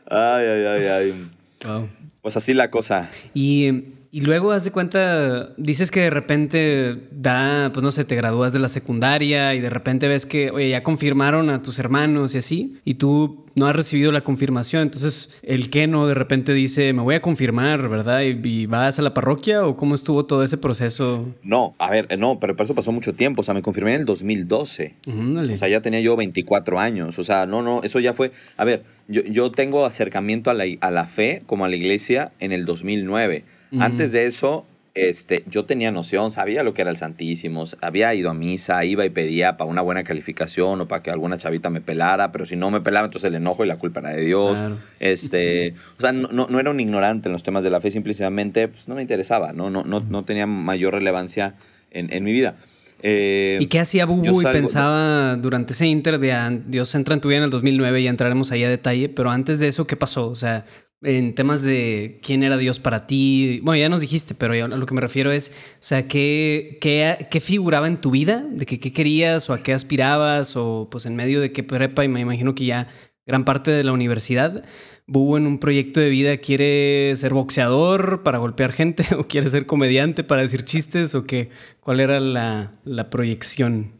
[0.10, 1.90] Ay, ay, ay, ay.
[2.22, 3.10] Pues así la cosa.
[3.34, 8.16] Y y luego, haz de cuenta, dices que de repente da, pues no sé, te
[8.16, 12.34] gradúas de la secundaria y de repente ves que, oye, ya confirmaron a tus hermanos
[12.34, 14.84] y así, y tú no has recibido la confirmación.
[14.84, 18.22] Entonces, el que no de repente dice, me voy a confirmar, ¿verdad?
[18.22, 21.28] Y, vas a la parroquia o cómo estuvo todo ese proceso?
[21.44, 23.42] No, a ver, no, pero por eso pasó mucho tiempo.
[23.42, 24.96] O sea, me confirmé en el 2012.
[25.08, 27.20] o sea, ya tenía yo 24 años.
[27.20, 28.32] O sea, no, no, eso ya fue.
[28.58, 32.32] A ver, yo, yo tengo acercamiento a la, a la fe como a la iglesia
[32.40, 33.44] en el 2009.
[33.78, 38.30] Antes de eso, este, yo tenía noción, sabía lo que era el Santísimo, había ido
[38.30, 41.80] a misa, iba y pedía para una buena calificación o para que alguna chavita me
[41.80, 44.60] pelara, pero si no me pelaba, entonces el enojo y la culpa era de Dios.
[45.00, 48.68] Este, o sea, no, no, era un ignorante en los temas de la fe, simplemente
[48.68, 51.56] pues, no me interesaba, no, no, no, no tenía mayor relevancia
[51.92, 52.56] en, en mi vida.
[53.02, 57.22] Eh, ¿Y qué hacía Bubu y pensaba durante ese inter de ah, Dios entra en
[57.22, 59.96] tu vida en el 2009 y entraremos ahí a detalle, pero antes de eso, ¿qué
[59.96, 60.28] pasó?
[60.28, 60.66] O sea,
[61.02, 63.60] en temas de quién era Dios para ti.
[63.64, 67.28] Bueno, ya nos dijiste, pero a lo que me refiero es, o sea, ¿qué, qué,
[67.30, 68.46] qué figuraba en tu vida?
[68.52, 70.56] ¿De qué, qué querías o a qué aspirabas?
[70.56, 72.88] O pues en medio de qué prepa, y me imagino que ya
[73.26, 74.66] gran parte de la universidad,
[75.06, 79.66] Bubu en un proyecto de vida quiere ser boxeador para golpear gente o quiere ser
[79.66, 81.50] comediante para decir chistes o qué?
[81.80, 83.94] ¿Cuál era la, la proyección?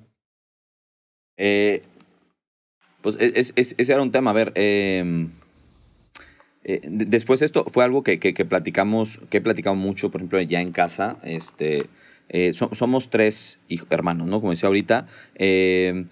[1.38, 1.82] Eh,
[3.02, 4.32] pues es, es, ese era un tema.
[4.32, 5.30] A ver, eh,
[6.64, 10.62] eh, después esto fue algo que, que, platicamos, que he platicado mucho, por ejemplo, ya
[10.62, 11.18] en casa.
[11.24, 11.88] Este,
[12.30, 14.40] eh, somos tres hermanos, ¿no?
[14.40, 15.08] Como decía ahorita.
[15.36, 16.06] Eh,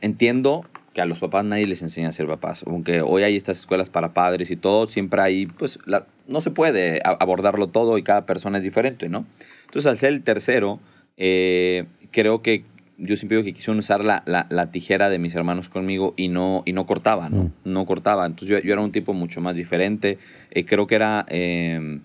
[0.00, 2.64] entiendo que a los papás nadie les enseña a ser papás.
[2.66, 5.78] Aunque hoy hay estas escuelas para padres y todo, siempre hay, pues,
[6.26, 9.24] no se puede abordarlo todo y cada persona es diferente, ¿no?
[9.66, 10.80] Entonces, al ser el tercero,
[11.16, 12.64] creo que
[13.00, 16.62] yo siempre digo que quisieron usar la, la, tijera de mis hermanos conmigo y no,
[16.66, 17.44] y no cortaba, ¿no?
[17.44, 17.52] Mm.
[17.64, 18.26] No cortaba.
[18.26, 20.18] Entonces yo, yo, era un tipo mucho más diferente.
[20.50, 21.24] Eh, creo que era...
[21.28, 22.02] Em,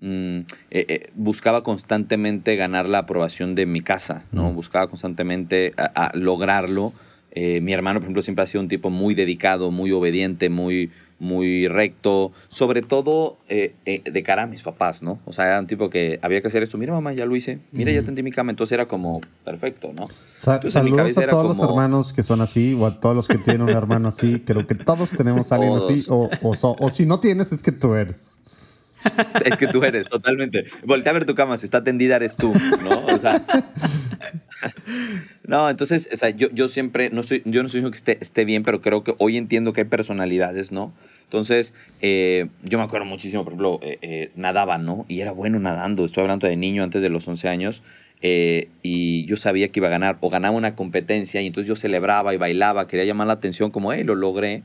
[0.00, 0.38] mm,
[0.70, 4.50] eh, eh, buscaba constantemente ganar la aprobación de mi casa, ¿no?
[4.50, 4.54] Mm.
[4.54, 6.92] Buscaba constantemente a lograrlo.
[7.34, 11.68] mi hermano, por ejemplo, siempre ha sido un tipo muy dedicado, muy obediente, muy, muy
[11.68, 15.20] recto, sobre todo eh, eh, de cara a mis papás, ¿no?
[15.24, 17.60] O sea, era un tipo que había que hacer esto, mira mamá, ya lo hice,
[17.72, 20.04] mira, ya tendí mi cama, entonces era como perfecto, ¿no?
[20.34, 23.70] saludos a todos los hermanos que son así, o a todos los que tienen un
[23.70, 27.62] hermano así, creo que todos tenemos a alguien así, o, o, si no tienes, es
[27.62, 28.38] que tú eres.
[29.44, 30.64] es que tú eres, totalmente.
[30.84, 33.04] Voltea a ver tu cama, si está tendida eres tú, ¿no?
[35.46, 38.46] No, entonces, o sea, yo, yo siempre, no estoy, yo no diciendo que esté, esté
[38.46, 40.94] bien, pero creo que hoy entiendo que hay personalidades, ¿no?
[41.24, 45.04] Entonces, eh, yo me acuerdo muchísimo, por ejemplo, eh, eh, nadaba, ¿no?
[45.06, 47.82] Y era bueno nadando, estoy hablando de niño antes de los 11 años,
[48.22, 52.32] y yo sabía que iba a ganar, o ganaba una competencia, y entonces yo celebraba
[52.32, 54.62] y bailaba, quería llamar la atención como, hey, lo logré.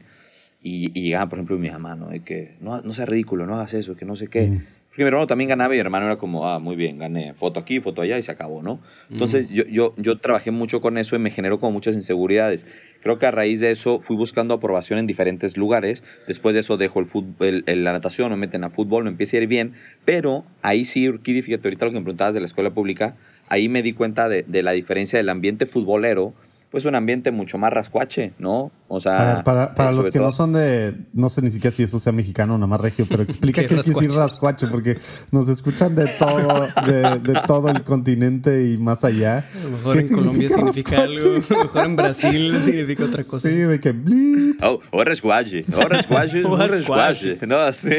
[0.62, 2.10] Y, y llegaba, por ejemplo, mi mamá, ¿no?
[2.10, 4.48] De que no, no sea ridículo, no hagas eso, que no sé qué.
[4.48, 4.62] Mm.
[4.90, 7.60] Porque mi hermano también ganaba y mi hermano era como, ah, muy bien, gané, foto
[7.60, 8.80] aquí, foto allá y se acabó, ¿no?
[9.12, 12.66] Entonces yo, yo, yo trabajé mucho con eso y me generó como muchas inseguridades.
[13.04, 16.04] Creo que a raíz de eso fui buscando aprobación en diferentes lugares.
[16.28, 19.42] Después de eso dejo el fútbol, la natación, me meten a fútbol, me empieza a
[19.42, 19.74] ir bien.
[20.06, 23.16] Pero ahí sí, Urquidi, fíjate, ahorita lo que me preguntabas de la escuela pública,
[23.48, 26.34] ahí me di cuenta de, de la diferencia del ambiente futbolero
[26.72, 28.72] pues un ambiente mucho más rascuache, ¿no?
[28.92, 31.84] O sea, para, para, eh, los que no son de, no sé ni siquiera si
[31.84, 34.98] eso sea mexicano o nada más regio, pero explica qué, es decir rascuache, porque
[35.30, 39.46] nos escuchan de todo, de, todo el continente y más allá.
[39.60, 43.48] A lo mejor en Colombia significa algo, a lo mejor en Brasil significa otra cosa.
[43.48, 44.60] Sí, de que blip.
[44.64, 47.94] Oh, o rascuache, o rascuache, o rascuache, no, sí.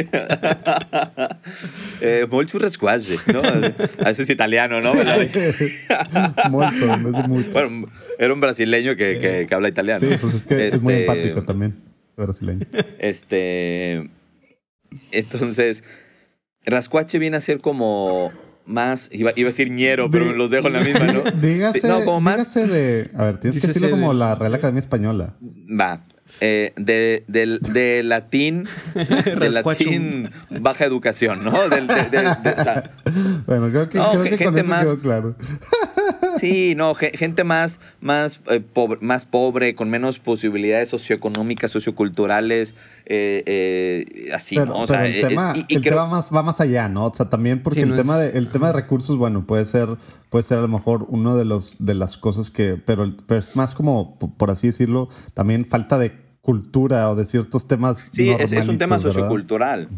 [2.00, 3.42] eh, molto rascuache, ¿no?
[4.08, 4.92] Eso es italiano, ¿no?
[6.50, 6.86] Mucho.
[7.52, 7.86] Bueno,
[8.18, 10.04] era un brasileño que, que, habla italiano.
[10.06, 11.76] Sí, pues es que es muy este, empático también,
[12.16, 12.66] brasileño.
[12.98, 14.10] Este.
[15.12, 15.84] Entonces,
[16.64, 18.30] rascuache viene a ser como
[18.66, 21.22] más, iba, iba a decir ñero, pero los dejo en la misma, ¿no?
[21.40, 25.36] Dígase, no, como más, de, a ver, tienes que decirlo como la Real Academia Española.
[25.40, 26.04] Va,
[26.40, 28.64] eh, de, de, de, latín,
[28.94, 31.50] de latín baja educación, ¿no?
[31.68, 31.80] De,
[33.46, 35.34] bueno, creo que, creo que con eso más, quedó claro.
[36.38, 42.74] sí, no, gente más, más, eh, pobre, más pobre, con menos posibilidades socioeconómicas, socioculturales,
[43.06, 44.78] eh, eh, así, ¿no?
[44.78, 47.06] O sea, el tema, y, el tema más, va más allá, ¿no?
[47.06, 49.88] O sea, también porque el, tema de, el tema de recursos, bueno, puede ser,
[50.30, 53.56] puede ser a lo mejor uno de, los, de las cosas que, pero, pero es
[53.56, 58.08] más como, por así decirlo, también falta de cultura o de ciertos temas.
[58.12, 59.88] Sí, es, un tema sociocultural,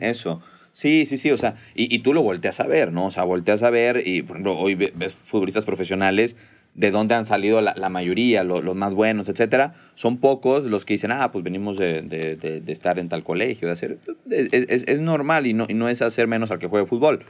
[0.00, 0.40] eso.
[0.72, 3.06] Sí, sí, sí, o sea, y, tú lo volteas a ver, ¿no?
[3.06, 6.36] O sea, volteas a ver y, por ejemplo, hoy ves futbolistas profesionales
[6.74, 9.74] de dónde han salido la, mayoría, los más buenos, etcétera.
[9.96, 13.72] Son pocos los que dicen, ah, pues venimos de, de, estar en tal colegio, de
[13.72, 13.98] hacer...
[14.30, 17.24] Es, es, normal y no, y no es hacer menos al que juegue fútbol.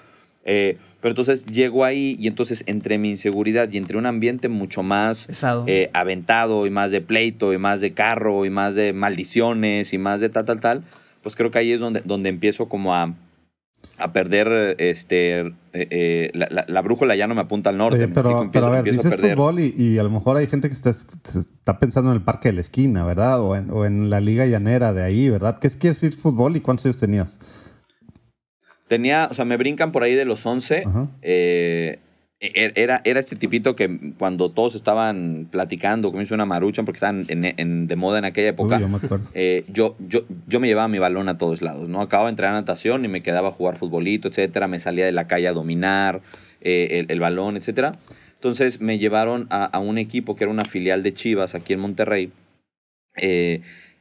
[0.45, 4.83] Eh, pero entonces llego ahí y entonces entre mi inseguridad y entre un ambiente mucho
[4.83, 5.29] más
[5.67, 9.99] eh, aventado y más de pleito y más de carro y más de maldiciones y
[9.99, 10.83] más de tal, tal, tal,
[11.23, 13.15] pues creo que ahí es donde, donde empiezo como a,
[13.97, 18.09] a perder este eh, la, brújula ya no me apunta al norte.
[18.09, 21.79] pero, pero, a ver, dices fútbol y, a lo mejor hay gente que está, está
[21.79, 23.41] pensando en el parque de la esquina, ¿verdad?
[23.41, 25.59] O en, o en la liga llanera de ahí, ¿verdad?
[25.59, 27.39] ¿Qué es que decir fútbol y cuántos años tenías?
[28.91, 30.83] Tenía, o sea, me brincan por ahí de los 11.
[31.23, 32.01] Eh,
[32.41, 36.97] e, era, era este tipito que cuando todos estaban platicando, como hizo una marucha, porque
[36.97, 38.81] estaban en, de moda en aquella época,
[39.35, 42.01] eh, yo, yo, yo me llevaba mi balón a todos lados, ¿no?
[42.01, 44.67] Acababa de entrar a natación y me quedaba a jugar futbolito, etcétera.
[44.67, 46.21] Me salía de la calle a dominar
[46.61, 47.95] eh, el, balón, etcétera.
[48.35, 51.79] Entonces me llevaron a, a, un equipo que era una filial de Chivas aquí en
[51.79, 52.33] Monterrey.
[53.17, 53.61] Eh,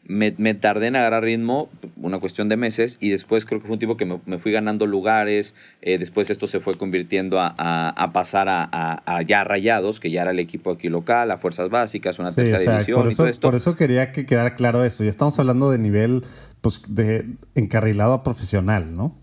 [0.09, 3.75] me, me, tardé en agarrar ritmo, una cuestión de meses, y después creo que fue
[3.75, 8.11] un tipo que me, fui ganando lugares, eh, después esto se fue convirtiendo a, a,
[8.11, 12.33] pasar a, ya Rayados, que ya era el equipo aquí local, a Fuerzas Básicas, una
[12.33, 13.47] tercera división por eso, y todo esto.
[13.47, 16.23] Por eso quería que quedara claro eso, ya estamos hablando de nivel
[16.61, 19.15] pues, de encarrilado a profesional, ¿no?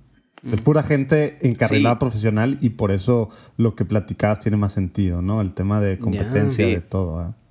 [0.42, 5.40] De pura gente encarrilada profesional y por eso lo que platicabas tiene más sentido, ¿no?
[5.40, 7.25] El tema de competencia, de todo.
[7.25, 7.45] ¿eh?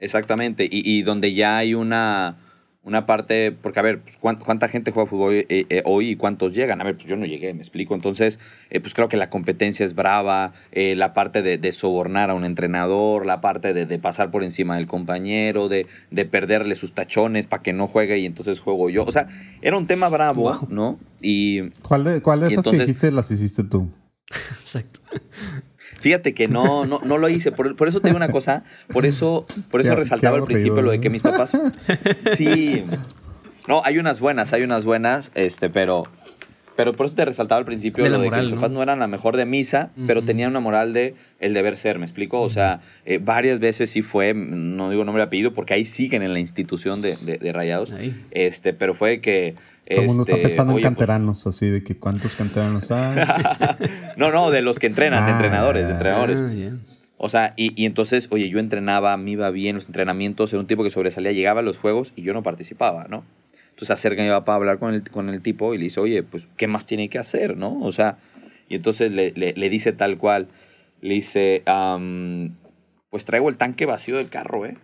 [0.00, 2.38] Exactamente, y, y, donde ya hay una,
[2.82, 6.54] una parte, porque a ver, pues, ¿cuánta, gente juega fútbol eh, eh, hoy y cuántos
[6.54, 6.80] llegan?
[6.80, 7.94] A ver, pues yo no llegué, me explico.
[7.94, 8.38] Entonces,
[8.70, 12.46] eh, pues creo que la competencia es brava, la parte de, de, sobornar a un
[12.46, 17.46] entrenador, la parte de, de pasar por encima del compañero, de, de perderle sus tachones
[17.46, 19.04] para que no juegue y entonces juego yo.
[19.04, 19.28] O sea,
[19.60, 20.98] era un tema bravo, ¿no?
[21.20, 23.90] Y, ¿Cuál de, cuál de esas que dijiste las hiciste tú?
[24.58, 25.00] Exacto.
[26.00, 27.52] Fíjate que no, no, no lo hice.
[27.52, 28.64] Por, por, eso te digo una cosa.
[28.92, 31.52] Por eso, por eso resaltaba al principio lo de que mis papás.
[32.36, 32.84] Sí.
[33.68, 36.04] No, hay unas buenas, hay unas buenas, este, pero.
[36.80, 38.82] Pero por eso te resaltaba al principio lo de que mis papás ¿no?
[38.82, 42.40] eran la mejor de misa, pero tenían una moral de el deber ser, ¿me explico?
[42.40, 46.22] O sea, eh, varias veces sí fue, no digo nombre de apellido, porque ahí siguen
[46.22, 47.92] en la institución de, de, Rayados.
[48.30, 49.56] Este, pero fue que
[49.90, 53.26] todo el mundo está este, pensando en pues canteranos, así de que cuántos canteranos hay.
[54.16, 56.40] no, no, de los que entrenan, de ah, entrenadores, de entrenadores.
[56.40, 60.66] Ah, o sea, y, entonces, oye, yo entrenaba, me iba bien los entrenamientos, era un
[60.66, 63.22] tipo que sobresalía, llegaba a los juegos y yo no participaba, ¿no?
[63.80, 66.22] Entonces acerca mi papá a hablar con el, con el tipo y le dice, oye,
[66.22, 67.80] pues, ¿qué más tiene que hacer, no?
[67.80, 68.18] O sea,
[68.68, 70.48] y entonces le, le, dice tal cual,
[71.00, 71.62] le dice,
[73.08, 74.76] pues traigo el tanque vacío del carro, ¿eh?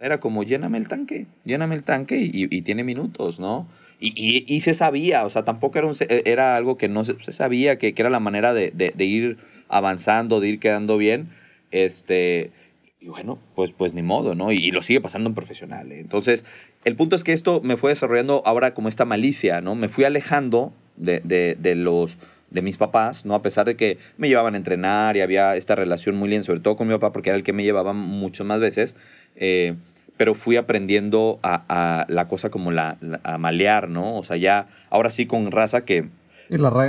[0.00, 3.68] Era como, lléname el tanque, lléname el tanque y, tiene minutos, ¿no?
[4.00, 7.76] Y, y, se sabía, o sea, tampoco era, un, era algo que no se, sabía,
[7.76, 9.36] que, que, era la manera de, de, ir
[9.68, 11.28] avanzando, de ir quedando bien.
[11.70, 12.50] Este,
[12.98, 14.52] y bueno, pues, pues ni modo, ¿no?
[14.52, 15.90] Y, lo sigue pasando en profesional.
[15.90, 15.98] ¿eh?
[15.98, 16.44] Entonces,
[16.84, 19.74] el punto es que esto me fue desarrollando ahora como esta malicia, ¿no?
[19.74, 22.18] Me fui alejando de, de, de los
[22.50, 23.34] de mis papás, ¿no?
[23.34, 26.60] A pesar de que me llevaban a entrenar y había esta relación muy linda, sobre
[26.60, 28.94] todo con mi papá, porque era el que me llevaba muchas más veces.
[29.36, 29.74] Eh,
[30.16, 34.16] pero fui aprendiendo a, la cosa como la, a malear, ¿no?
[34.16, 36.10] O sea, ya, ahora sí con raza que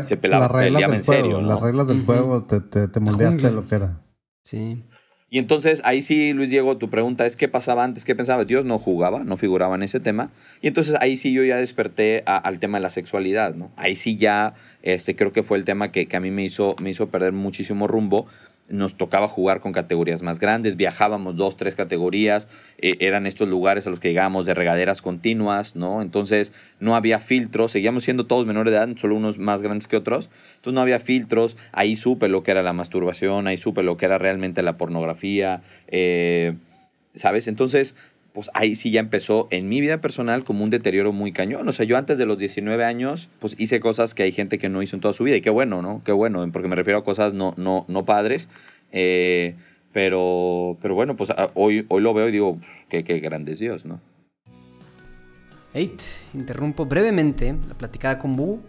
[0.03, 3.65] se pelaba, las reglas del en serio, Las reglas del juego te, te, moldeaste lo
[3.65, 4.01] que era.
[4.43, 4.83] Sí.
[5.33, 8.45] Y entonces ahí sí, Luis Diego, tu pregunta es qué pasaba antes, qué pensaba.
[8.45, 10.29] Dios no jugaba, no figuraba en ese tema.
[10.61, 13.71] Y entonces ahí sí yo ya desperté al tema de la sexualidad, ¿no?
[13.75, 16.75] Ahí sí ya, este, creo que fue el tema que, que a mí me hizo,
[16.79, 18.27] me hizo perder muchísimo rumbo
[18.69, 22.47] nos tocaba jugar con categorías más grandes, viajábamos dos, tres categorías,
[22.77, 26.01] eh, eran estos lugares a los que llegábamos de regaderas continuas, ¿no?
[26.01, 29.97] Entonces no había filtros, seguíamos siendo todos menores de edad, solo unos más grandes que
[29.97, 33.97] otros, entonces no había filtros, ahí supe lo que era la masturbación, ahí supe lo
[33.97, 36.55] que era realmente la pornografía, eh,
[37.15, 37.47] ¿sabes?
[37.47, 37.95] Entonces
[38.33, 41.67] pues ahí sí ya empezó en mi vida personal como un deterioro muy cañón.
[41.67, 44.69] O sea, yo antes de los 19 años, pues hice cosas que hay gente que
[44.69, 45.35] no hizo en toda su vida.
[45.35, 46.01] Y qué bueno, ¿no?
[46.03, 48.49] Qué bueno, porque me refiero a cosas no, no, no padres.
[48.91, 49.55] Eh,
[49.91, 53.85] pero, pero bueno, pues ah, hoy, hoy lo veo y digo, qué, qué grande Dios,
[53.85, 54.01] ¿no?
[55.75, 55.95] Hey,
[56.33, 58.61] interrumpo brevemente la platicada con Bu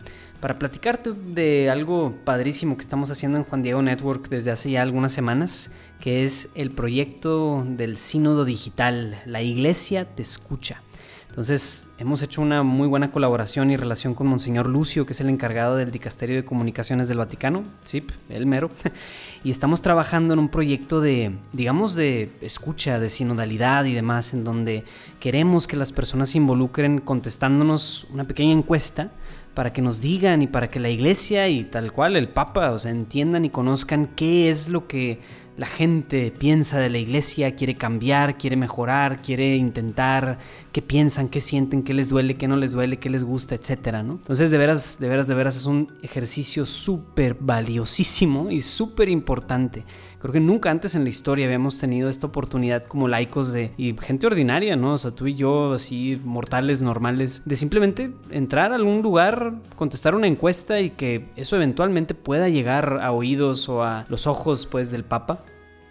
[0.45, 4.83] para platicarte de algo padrísimo que estamos haciendo en Juan Diego Network desde hace ya
[4.83, 5.71] algunas semanas,
[6.03, 10.83] que es el proyecto del sínodo digital, La Iglesia te escucha.
[11.31, 15.31] Entonces, hemos hecho una muy buena colaboración y relación con Monseñor Lucio, que es el
[15.31, 18.69] encargado del Dicasterio de Comunicaciones del Vaticano, sí, el mero,
[19.45, 24.45] y estamos trabajando en un proyecto de, digamos, de escucha, de sinodalidad y demás, en
[24.45, 24.85] donde
[25.21, 29.11] queremos que las personas se involucren contestándonos una pequeña encuesta
[29.55, 32.79] para que nos digan y para que la iglesia y tal cual el Papa, o
[32.79, 35.21] sea, entiendan y conozcan qué es lo que
[35.57, 40.39] la gente piensa de la iglesia, quiere cambiar, quiere mejorar, quiere intentar,
[40.73, 44.03] qué piensan, qué sienten, qué les duele, qué no les duele, qué les gusta, etcétera,
[44.03, 44.15] ¿no?
[44.15, 49.85] Entonces, de veras, de veras, de veras es un ejercicio súper valiosísimo y súper importante.
[50.25, 53.95] Creo que nunca antes en la historia habíamos tenido esta oportunidad como laicos de y
[54.01, 54.95] gente ordinaria, ¿no?
[54.95, 60.15] O sea, tú y yo, así mortales, normales, de simplemente entrar a algún lugar, contestar
[60.15, 64.91] una encuesta y que eso eventualmente pueda llegar a oídos o a los ojos, pues,
[64.91, 65.45] del Papa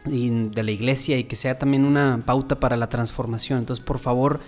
[0.07, 3.59] y de la iglesia y que sea también una pauta para la transformación.
[3.59, 4.39] Entonces, por favor,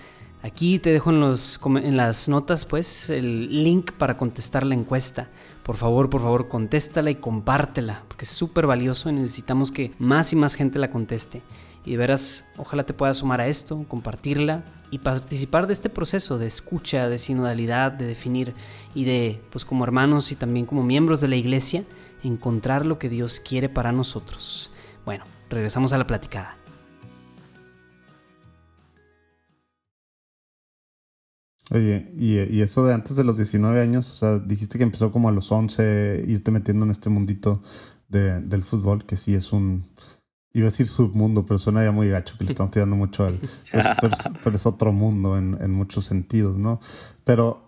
[0.41, 5.29] aquí te dejo en, en las notas pues el link para contestar la encuesta.
[5.65, 10.31] Por favor, por favor, contéstala y compártela, porque es súper valioso y necesitamos que más
[10.31, 11.41] y más gente la conteste.
[11.83, 16.37] Y de veras, ojalá te puedas sumar a esto, compartirla y participar de este proceso
[16.37, 18.53] de escucha, de sinodalidad, de definir
[18.93, 21.83] y de, pues como hermanos y también como miembros de la iglesia,
[22.23, 24.69] encontrar lo que Dios quiere para nosotros.
[25.03, 26.57] Bueno, regresamos a la platicada.
[31.71, 35.29] Oye, y, eso de antes de los 19 años, o sea, dijiste que empezó como
[35.29, 37.63] a los 11, irte metiendo en este mundito
[38.07, 39.87] de, del fútbol, que sí es un,
[40.53, 43.39] iba a decir submundo, pero suena ya muy gacho que le estamos tirando mucho al...
[44.43, 46.79] pero, es otro mundo en, en muchos sentidos, ¿no?
[47.23, 47.64] Pero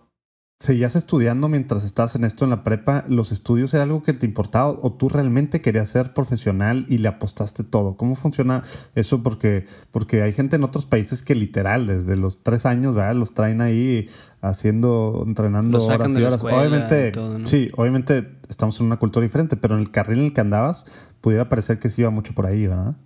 [0.60, 3.04] ¿Seguías estudiando mientras estabas en esto en la prepa?
[3.06, 7.06] ¿Los estudios era algo que te importaba o tú realmente querías ser profesional y le
[7.06, 7.96] apostaste todo?
[7.96, 8.64] ¿Cómo funciona
[8.96, 9.22] eso?
[9.22, 13.14] Porque, porque hay gente en otros países que literal desde los tres años ¿verdad?
[13.14, 14.08] los traen ahí
[14.40, 16.42] haciendo, entrenando horas y horas.
[16.42, 17.12] obviamente,
[17.44, 20.84] sí, obviamente estamos en una cultura diferente, pero en el carril en el que andabas
[21.20, 22.96] pudiera parecer que sí iba mucho por ahí, ¿verdad?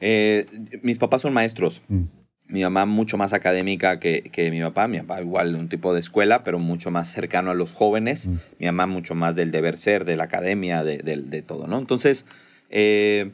[0.00, 0.46] Eh,
[0.82, 1.80] mis papás son maestros.
[1.86, 2.21] Mm
[2.52, 6.00] mi mamá mucho más académica que, que, mi papá, mi papá igual un tipo de
[6.00, 8.34] escuela, pero mucho más cercano a los jóvenes, mm.
[8.58, 11.78] mi mamá mucho más del deber ser, de la academia, de, de, todo, ¿no?
[11.78, 12.26] Entonces,
[12.68, 13.30] eh,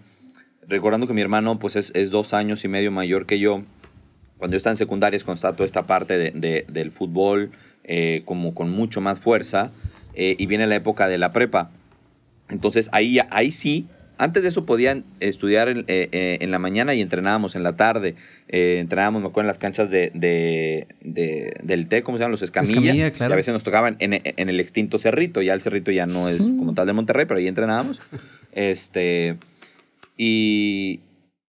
[0.68, 3.64] recordando que mi hermano pues es, es, dos años y medio mayor que yo,
[4.38, 7.50] cuando yo estaba en secundaria constato esta parte de, del fútbol
[7.82, 9.72] eh, como con mucho más fuerza,
[10.14, 11.72] eh, y viene la época de la prepa.
[12.48, 16.94] Entonces ahí, ahí sí antes de eso podían estudiar en, eh, eh, en la mañana
[16.94, 18.16] y entrenábamos en la tarde.
[18.48, 22.32] Eh, entrenábamos, me acuerdo, en las canchas de, de, del té, ¿cómo se llaman?
[22.32, 22.94] Los escamilla.
[22.94, 25.40] Y a veces nos tocaban en, en, el extinto Cerrito.
[25.40, 28.00] Ya el Cerrito ya no es como tal de Monterrey, pero ahí entrenábamos.
[28.52, 29.36] este,
[30.16, 31.00] y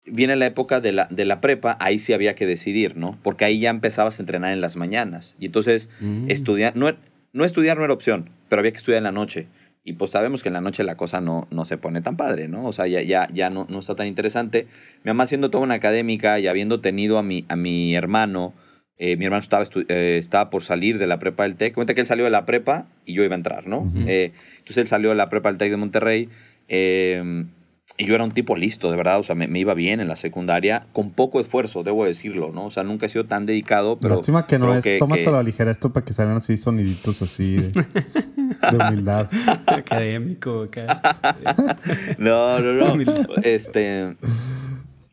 [0.06, 3.18] viene la época de la, de la prepa, ahí sí había que decidir, ¿no?
[3.24, 5.36] Porque ahí ya empezabas a entrenar en las mañanas.
[5.40, 6.30] Y entonces, mm.
[6.30, 6.94] estudiar, no,
[7.32, 9.48] no estudiar no era opción, pero había que estudiar en la noche.
[9.84, 12.48] Y pues sabemos que en la noche la cosa no, no se pone tan padre,
[12.48, 12.66] ¿no?
[12.66, 14.68] O sea, ya, ya, ya no, no está tan interesante.
[15.04, 18.54] Mi mamá siendo toda una académica y habiendo tenido a mi, a mi hermano,
[18.98, 21.74] eh, mi hermano estaba, eh, estaba por salir de la prepa del TEC.
[21.74, 23.92] Cuenta que él salió de la prepa y yo iba a entrar, ¿no?
[24.06, 26.30] Eh, entonces él salió de la prepa del TEC de Monterrey.
[27.98, 30.08] Y yo era un tipo listo, de verdad, o sea, me, me, iba bien en
[30.08, 32.66] la secundaria, con poco esfuerzo, debo decirlo, ¿no?
[32.66, 34.16] O sea, nunca he sido tan dedicado, pero...
[34.16, 37.58] Lástima que no es, tómatelo a la ligera esto para que salgan así soniditos así
[37.58, 37.72] de,
[38.72, 39.30] de humildad.
[39.66, 41.02] Académico, acá.
[42.18, 43.04] no, no, no.
[43.44, 44.16] Este...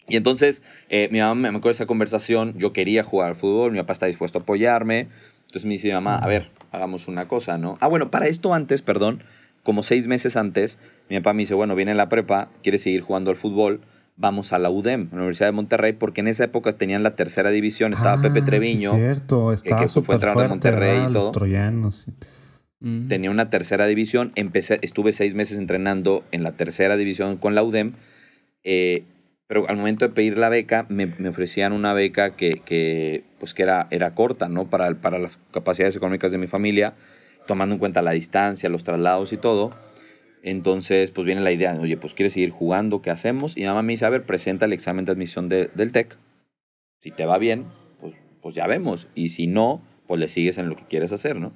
[0.09, 3.72] Y entonces, eh, mi mamá me acuerdo de esa conversación, yo quería jugar al fútbol,
[3.72, 5.09] mi papá está dispuesto a apoyarme.
[5.47, 7.77] Entonces me dice mi mamá, a ver, hagamos una cosa, ¿no?
[7.81, 9.24] Ah, bueno, para esto antes, perdón,
[9.66, 10.78] como seis meses antes,
[11.10, 13.80] mi papá me dice, bueno, viene la prepa, quiere seguir jugando al fútbol,
[14.16, 17.50] vamos a la UDEM, la Universidad de Monterrey, porque en esa época tenían la tercera
[17.50, 21.10] división, estaba Pepe Ah, Treviño, Sí, cierto, estaba que fue súper entrenador de Monterrey todo.
[21.10, 22.06] Los troyanos.
[22.78, 23.08] Mm.
[23.08, 27.64] tenía una tercera división, empecé, estuve seis meses entrenando en la tercera división con la
[27.64, 27.94] UDEM,
[28.62, 29.02] eh,
[29.48, 33.52] pero al momento de pedir la beca, me, me ofrecían una beca que, que, pues
[33.52, 34.70] que era, era corta, ¿no?
[34.70, 36.94] Para, para las capacidades económicas de mi familia,
[37.47, 39.72] tomando en cuenta la distancia, los traslados y todo.
[40.42, 43.57] Entonces, pues viene la idea, oye, pues quieres seguir jugando, ¿qué hacemos?
[43.57, 46.16] Y mi mamá me dice, a ver, presenta el examen de admisión de- del TEC.
[47.01, 47.64] Si te va bien,
[48.01, 49.09] pues, pues ya vemos.
[49.14, 51.53] Y si no, pues le sigues en lo que quieres hacer, ¿no?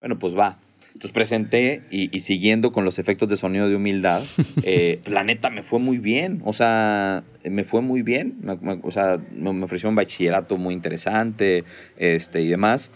[0.00, 0.58] Bueno, pues va.
[0.88, 4.22] Entonces presenté y, y siguiendo con los efectos de sonido de humildad,
[4.64, 6.40] eh, la neta me fue muy bien.
[6.46, 8.38] O sea, me fue muy bien.
[8.42, 11.64] Me- me- o sea, me, me ofreció un bachillerato muy interesante
[11.98, 12.90] este, y demás.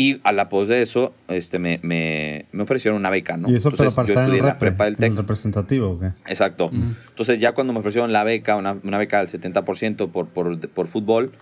[0.00, 3.50] Y a la pos de eso, este, me, me, me ofrecieron una beca, ¿no?
[3.50, 5.14] Y eso, Entonces, para yo estar en estudié en la repre, prepa del TEC.
[5.14, 6.06] representativo, ¿o qué?
[6.26, 6.70] Exacto.
[6.72, 6.94] Mm.
[7.10, 10.86] Entonces ya cuando me ofrecieron la beca, una, una beca del 70% por, por, por
[10.86, 11.32] fútbol,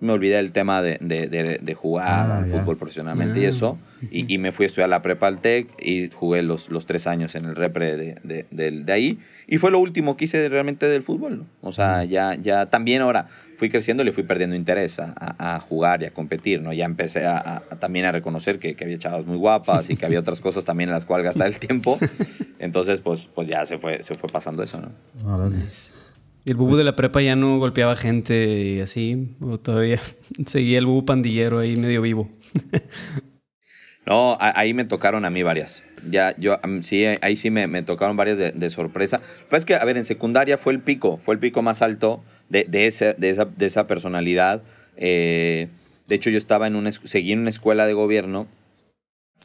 [0.00, 3.48] me olvidé del tema de, de, de, de jugar Ah, al fútbol profesionalmente y Ah.
[3.50, 3.78] eso.
[4.10, 7.06] Y, y me fui a estudiar la prepa al TEC y jugué los, los tres
[7.06, 9.18] años en el repre de, de, de- de ahí.
[9.46, 11.38] Y fue lo último que hice realmente del fútbol.
[11.40, 11.46] ¿no?
[11.60, 15.56] O sea, ya, ya también ahora fui creciendo y le fui perdiendo interés a, a-
[15.56, 16.62] a jugar y a competir.
[16.62, 16.72] ¿no?
[16.72, 19.96] Ya empecé a, a- a también a reconocer que, que había chavas muy guapas y
[19.96, 21.98] que había otras cosas también en las cuales gastar el tiempo.
[22.58, 24.90] Entonces, pues, pues ya se fue, se fue pasando eso, ¿no?
[25.30, 25.56] Órale.
[26.44, 29.36] ¿Y el bubu de la prepa ya no golpeaba gente y así?
[29.40, 30.00] ¿O todavía
[30.46, 32.30] seguía el bubu pandillero ahí medio vivo?
[34.06, 35.84] No, ahí me tocaron a mí varias.
[36.10, 39.20] Ya, yo, am, sí, ahí sí me, me tocaron varias de, sorpresa.
[39.48, 42.24] Pues es que, a ver, en secundaria fue el pico, fue el pico más alto
[42.48, 44.62] de, de, de, esa, de esa personalidad.
[44.96, 45.68] Eh,
[46.08, 48.48] de hecho, yo estaba en una, seguí en una escuela de gobierno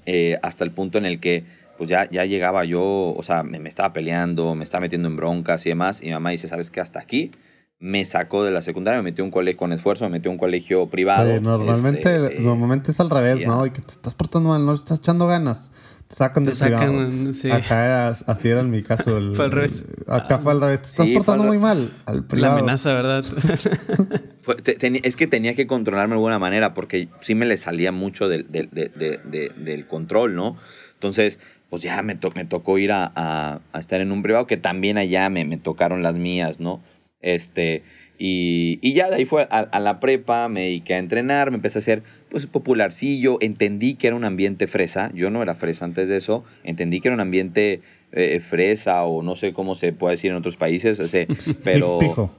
[0.07, 1.43] eh, hasta el punto en el que,
[1.77, 2.81] pues ya, ya llegaba yo,
[3.15, 6.01] o sea, me, me estaba peleando, me estaba metiendo en broncas y demás.
[6.01, 6.79] Y mi mamá dice, ¿sabes qué?
[6.81, 7.31] Hasta aquí.
[7.77, 10.33] Me sacó de la secundaria, me metió a un colegio con esfuerzo, me metió a
[10.33, 11.29] un colegio privado.
[11.29, 13.47] Oye, normalmente, este, eh, normalmente es al revés, ya.
[13.47, 13.65] ¿no?
[13.65, 15.71] Y que te estás portando mal, no le estás echando ganas.
[16.07, 16.83] Te sacan Te de privado.
[16.85, 17.51] sacan, sí.
[17.51, 19.17] Acá era- así era en mi caso.
[19.17, 19.87] el- Fue al revés.
[20.07, 20.81] Acá fue al revés.
[20.83, 21.91] Te estás Sí, portando al muy mal.
[22.05, 23.25] Al La amenaza, ¿verdad?
[24.63, 28.29] Te- es que tenía que controlarme de alguna manera porque sí me le salía mucho
[28.29, 30.55] del, del- de- de- de- del control, ¿no?
[30.93, 31.39] Entonces,
[31.75, 34.55] pues ya me, to- me tocó ir a, a- a estar en un privado que
[34.55, 36.81] también allá me, me tocaron las mías, ¿no?
[37.21, 37.83] Este,
[38.17, 41.57] y, y ya de ahí fue a, a la prepa, me dediqué a entrenar, me
[41.57, 45.83] empecé a hacer pues popularcillo, entendí que era un ambiente fresa, yo no era fresa
[45.83, 47.81] antes de eso, entendí que era un ambiente
[48.13, 51.25] eh, fresa o no sé cómo se puede decir en otros países, o sea,
[51.65, 51.99] pero...
[51.99, 52.31] Pijo.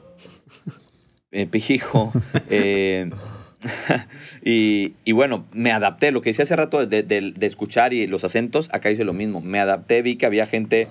[1.30, 1.46] eh,
[2.48, 3.10] eh,
[4.44, 6.10] y, y bueno, me adapté.
[6.10, 9.12] Lo que decía hace rato de, de- de escuchar y los acentos, acá hice lo
[9.12, 9.40] mismo.
[9.40, 10.82] Me adapté, vi que había gente.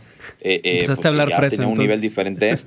[0.41, 2.11] eh, eh, Empezaste que a hablar ya fresa, Tenía un nivel entonces.
[2.11, 2.57] diferente.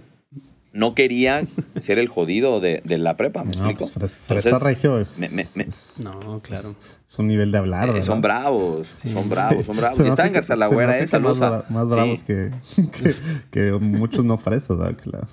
[0.72, 1.42] No quería
[1.80, 3.90] ser el jodido de, de la prepa, ¿me No, explico?
[3.92, 6.76] pues fres- fresa Entonces, regio es, me- me- me- es, No, claro.
[7.06, 7.96] es un nivel de hablar.
[7.96, 9.98] eh, son bravos, son bravos, son bravos.
[10.00, 11.38] Está en que- Garza la se me Güera, hace esa que más,
[11.70, 11.94] más Sí.
[11.94, 12.50] bravos que,
[13.02, 13.14] que,
[13.50, 14.96] que muchos no fresas, ¿verdad?
[15.02, 15.28] Claro.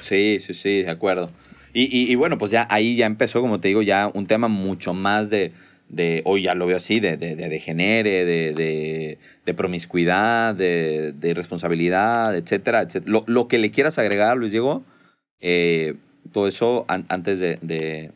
[0.00, 1.30] Sí, sí, sí, de acuerdo.
[1.72, 4.48] Y, y- y bueno, pues ya ahí ya empezó, como te digo, ya un tema
[4.48, 5.52] mucho más de,
[5.88, 11.12] de hoy ya lo veo así, de, de, de degenere, de, de, de promiscuidad, de,
[11.12, 13.10] de irresponsabilidad, etcétera, etcétera.
[13.10, 14.82] Lo, lo que le quieras agregar, Luis Diego,
[15.40, 15.94] eh,
[16.32, 18.10] todo eso an- antes de,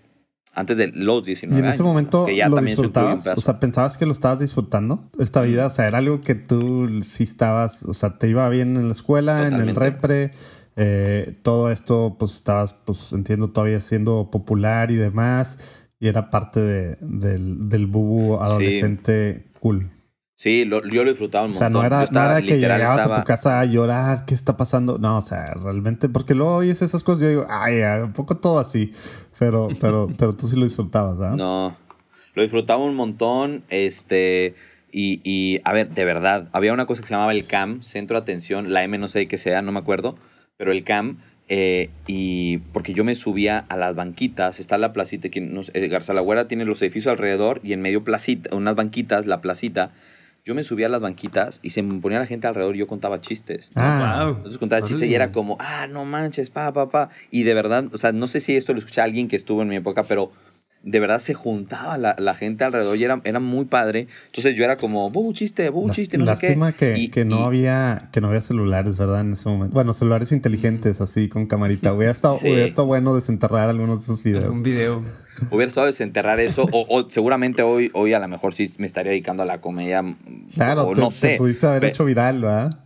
[0.52, 1.88] antes de los 19 Y en años, ese ¿no?
[1.88, 5.66] momento que ya lo también disfrutabas, o sea, pensabas que lo estabas disfrutando esta vida,
[5.66, 8.92] o sea, era algo que tú sí estabas, o sea, te iba bien en la
[8.92, 10.30] escuela, en el repre,
[10.76, 15.58] eh, todo esto, pues estabas, pues entiendo, todavía siendo popular y demás,
[16.00, 19.90] y era parte de- del, del bubu adolescente cool.
[20.36, 21.80] sí, lo- yo lo disfrutaba un O sea, montón.
[21.82, 24.56] no era, estaba- no era que llegabas a estaba- tu casa a llorar, ¿qué está
[24.56, 24.98] pasando?
[24.98, 28.58] No, o sea, realmente, porque luego oyes esas cosas, yo digo, ay, un poco todo
[28.58, 28.92] así,
[29.38, 31.36] pero, pero, pero tú sí lo disfrutabas, ¿verdad?
[31.36, 31.76] No,
[32.34, 34.54] lo disfrutaba un montón, este,
[34.96, 38.16] Y, y, a ver, de verdad, había una cosa que se llamaba el CAM, Centro
[38.16, 40.16] de Atención, la M no sé qué sea, no me acuerdo,
[40.56, 45.28] pero el CAM, eh, y porque yo me subía a las banquitas, está la placita,
[45.28, 49.26] que no sé, eh, Garzalagüera tiene los edificios alrededor y en medio placita, unas banquitas,
[49.26, 49.92] la placita,
[50.44, 52.86] yo me subía a las banquitas y se me ponía la gente alrededor y yo
[52.86, 53.70] contaba chistes.
[53.74, 54.36] Ah, wow.
[54.36, 57.08] Entonces contaba chistes y era como, ah, no manches, pa, pa, pa.
[57.30, 59.62] Y de verdad, o sea, no sé si esto lo escuché a alguien que estuvo
[59.62, 60.32] en mi época, pero
[60.86, 64.06] de verdad se juntaba la, la gente alrededor y era, era muy padre.
[64.26, 66.74] Entonces yo era como, bubu chiste, bubu Lás- chiste, no sé qué.
[66.76, 69.22] que, Y- que no y- había que no había celulares, ¿verdad?
[69.22, 69.72] En ese momento.
[69.74, 71.92] Bueno, celulares inteligentes así con camarita.
[71.94, 72.48] Hubiera estado, Sí.
[72.48, 74.50] hubiera estado bueno desenterrar algunos de esos videos.
[74.50, 75.02] Un video.
[75.50, 79.10] Hubiera estado desenterrar eso, o, o seguramente hoy, hoy a lo mejor sí me estaría
[79.10, 80.04] dedicando a la comedia.
[80.54, 81.34] Claro, o te, no te sé.
[81.38, 82.78] pudiste haber hecho viral, ¿verdad?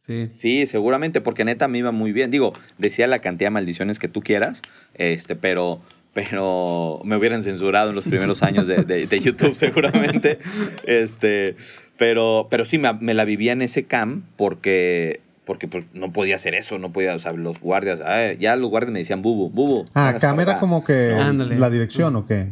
[0.00, 0.30] Sí.
[0.36, 2.30] Sí, seguramente, porque neta me iba muy bien.
[2.30, 4.62] Digo, decía la cantidad de maldiciones que tú quieras,
[4.94, 5.80] este, pero,
[6.28, 10.40] pero me hubieran censurado en los primeros años de, de- de YouTube, seguramente.
[10.84, 11.54] Este,
[11.96, 16.34] pero, pero sí, me, me la vivía en ese cam porque, porque pues, no podía
[16.34, 19.48] hacer eso, no podía, o sea, los guardias, ah, ya los guardias me decían bubu,
[19.50, 19.84] bubu.
[19.94, 20.60] Ah, cámara acá".
[20.60, 21.56] como que Ándale.
[21.56, 22.48] la dirección o qué.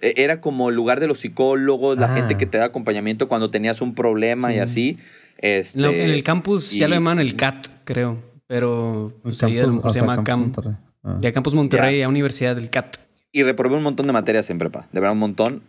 [0.00, 2.14] E- Era como el lugar de los psicólogos, la Ah.
[2.16, 4.98] gente que te da acompañamiento cuando tenías un problema y así.
[5.38, 8.18] Este, En, el campus ya lo llaman el CAT, creo.
[8.46, 10.52] Pero pues, Campus- se llama CAM.
[11.04, 11.18] Ah.
[11.20, 12.06] Ya Campus Monterrey, Ya.
[12.06, 12.96] a Universidad del CAT.
[13.32, 15.62] Y reprobé un montón de materias en prepa, de verdad un montón,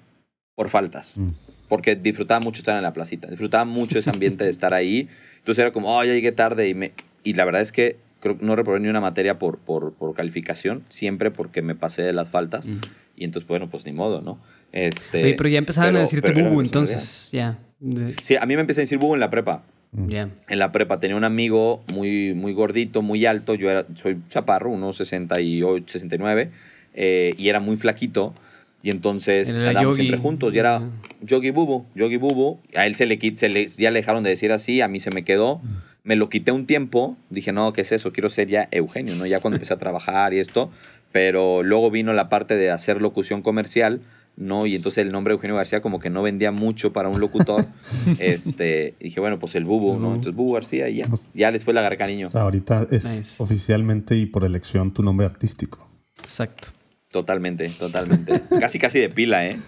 [0.56, 1.14] por faltas.
[1.18, 1.30] Mm.
[1.70, 5.08] Porque disfrutaba mucho estar en la placita, disfrutaba mucho ese ambiente de estar ahí.
[5.40, 6.68] Entonces era como, oh, ya llegué tarde.
[6.70, 6.92] Y, me,
[7.24, 10.14] y la verdad es que creo que no reprobé ni una materia por, por, por
[10.14, 12.68] calificación, siempre porque me pasé de las faltas.
[12.68, 12.80] Mm.
[13.16, 14.40] Y entonces, bueno, pues ni modo, ¿no?
[14.72, 17.60] Este, Oye, pero ya empezaban pero- a decirte bubu, entonces ya.
[17.80, 19.64] De- Sí, a mí me empecé a decir bubu en la prepa.
[20.08, 20.30] Ya.
[20.48, 23.54] En la prepa tenía un amigo muy, muy gordito, muy alto.
[23.56, 26.50] Yo era, soy chaparro, unos 68, 69.
[26.96, 28.34] eh, y era muy flaquito.
[28.82, 30.54] Y entonces Era andábamos siempre juntos.
[30.54, 30.82] Y era.
[31.22, 32.60] Yogi Bubu, Yogi Bubu.
[32.76, 35.10] A él se le, se le ya le dejaron de decir así, a mí se
[35.12, 35.62] me quedó.
[36.04, 37.16] Me lo quité un tiempo.
[37.30, 38.12] Dije, no, ¿qué es eso?
[38.12, 39.26] Quiero ser ya Eugenio, ¿no?
[39.26, 40.70] Ya cuando empecé a trabajar y esto.
[41.14, 44.02] Pero luego vino la parte de hacer locución comercial.
[44.36, 44.66] ¿No?
[44.66, 47.66] Y entonces el nombre Eugenio García como que no vendía mucho para un locutor.
[48.20, 50.08] este, y dije, bueno, pues el Bubu, ¿no?
[50.10, 51.10] Entonces Bubu García y ya.
[51.34, 52.28] Ya después le agarré cariño.
[52.28, 53.44] O sea, ahorita es Nice.
[53.44, 55.88] oficialmente y por elección tu nombre artístico.
[56.22, 56.70] Exacto.
[57.12, 58.42] Totalmente, totalmente.
[58.60, 59.60] casi, casi de pila, ¿eh?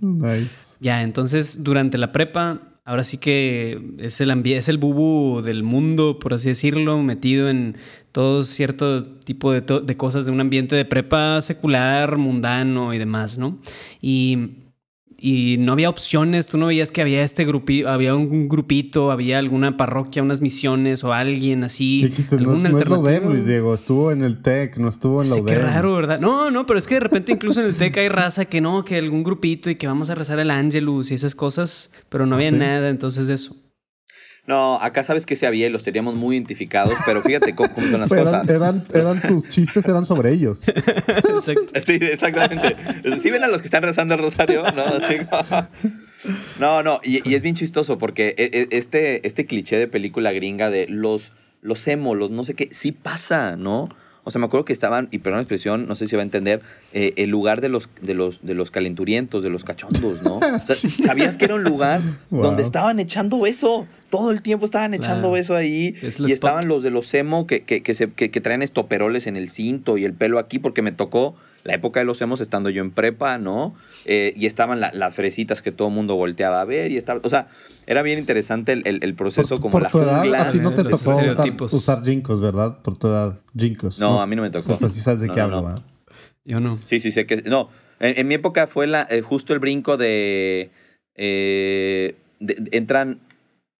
[0.00, 0.76] Nice.
[0.80, 6.18] Ya, entonces durante la prepa, ahora sí que es el es el bubu del mundo,
[6.18, 7.76] por así decirlo, metido en
[8.18, 13.58] todo cierto tipo de, cosas de un ambiente de prepa secular, mundano y demás, ¿no?
[14.02, 14.64] Y,
[15.16, 19.38] y no había opciones, tú no veías que había este grupito, había un grupito, había
[19.38, 22.06] alguna parroquia, unas misiones o alguien así.
[22.06, 22.98] Dijiste, no, no es la.
[22.98, 23.72] UDEM, Luis Diego.
[23.72, 25.46] Estuvo en el TEC, no estuvo en la UDEM.
[25.46, 26.18] qué raro, ¿verdad?
[26.18, 28.84] No, no, pero es que de repente incluso en el TEC hay raza que no,
[28.84, 32.34] que algún grupito y que vamos a rezar el Angelus y esas cosas, pero no
[32.34, 32.56] ¿Ah, había sí?
[32.56, 33.67] nada entonces eso.
[34.48, 37.86] No, acá sabes que se había y los teníamos muy identificados, pero fíjate cómo, cómo
[37.86, 38.48] son las Pero cosas.
[38.48, 40.66] eran, eran, eran tus chistes, eran sobre ellos.
[40.68, 41.80] Exacto.
[41.82, 42.74] Sí, exactamente.
[43.18, 44.62] ¿Sí ven a los que están rezando el rosario?
[44.72, 45.68] No, Así como-
[46.60, 50.32] no, no, y, y es bien chistoso porque e- e- este, este cliché de película
[50.32, 53.88] gringa de los, los emo, los no sé qué, sí pasa, ¿no?
[54.28, 56.24] O sea, me acuerdo que estaban, y perdón la expresión, no sé si va a
[56.24, 56.60] entender,
[56.92, 60.36] eh, el lugar de los, de, los, de los calenturientos, de los cachondos, ¿no?
[60.36, 60.76] O sea,
[61.06, 62.00] ¿sabías que era un lugar
[62.30, 62.42] Wow.
[62.42, 63.86] donde estaban echando eso?
[64.10, 65.36] Todo el tiempo estaban echando Claro.
[65.38, 65.94] eso ahí.
[66.02, 66.30] Es y spot.
[66.30, 69.48] estaban los de los emo que, que, que, se- que- que traen estoperoles en el
[69.50, 71.34] cinto y el pelo aquí, porque me tocó
[71.64, 73.74] la época de los emos estando yo en prepa, ¿no?
[74.04, 77.20] Eh, y estaban la- las fresitas que todo el mundo volteaba a ver y estaba,
[77.24, 77.48] o sea,
[77.86, 80.42] era bien interesante el, el- el proceso por, como por la tu edad, jungla.
[80.48, 81.16] a ti no te tocó
[81.70, 82.78] usar, jincos, ¿verdad?
[82.82, 83.98] Por tu edad, jincos.
[83.98, 84.76] No, a mí no me tocó.
[84.78, 85.66] Pues sí sabes de No, qué no, hablo, no.
[85.68, 85.82] ¿verdad?
[86.44, 86.78] Yo no.
[86.86, 87.42] Sí, sí, sé que.
[87.42, 87.68] No,
[88.00, 90.70] en, en mi época fue la, eh, justo el brinco de,
[91.14, 93.20] eh, de- de- entran.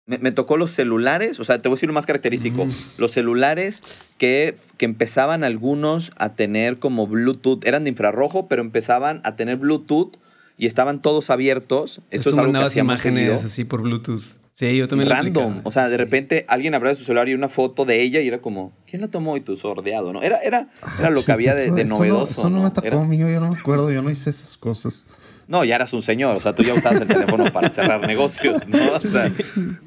[0.09, 2.65] Me, me tocó los celulares, o sea, te voy a decir lo más característico.
[2.65, 2.71] Mm.
[2.99, 9.21] Los celulares que, que empezaban algunos a tener como Bluetooth, eran de infrarrojo, pero empezaban
[9.25, 10.17] a tener Bluetooth
[10.57, 11.99] y estaban todos abiertos.
[12.11, 13.35] Entonces Eso es algo que hacíamos imágenes seguido.
[13.47, 14.23] así por Bluetooth.
[14.55, 15.61] Sí, yo también lo Random.
[15.63, 15.97] O sea, de Sí.
[15.99, 19.01] repente alguien hablaba de su celular y una foto de ella y era como, ¿quién
[19.03, 19.37] la tomó?
[19.37, 20.21] Y tú sordeado, ¿no?
[20.21, 22.33] Era, era, era lo que había de, eso- de eso no- novedoso.
[22.41, 22.63] Eso no, ¿no?
[22.65, 25.05] me tocó Era- mío, yo no me acuerdo, yo no hice esas cosas.
[25.49, 28.69] No, ya eras un señor, o sea, tú ya usabas el teléfono para cerrar negocios,
[28.69, 28.79] ¿no?
[28.93, 29.33] O sea,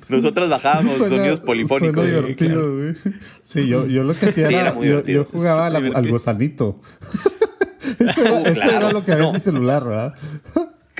[0.10, 2.04] nosotros bajábamos Suena- sonidos polifónicos.
[2.04, 2.96] Suena divertido, güey.
[3.44, 6.10] Sí, yo, yo lo que hacía Sí, era, era muy yo, yo jugaba al, Sí,
[6.10, 6.82] gusanito.
[8.00, 8.72] Eso era, Uh, claro.
[8.72, 9.30] era lo que había No.
[9.30, 10.16] en mi celular, ¿verdad?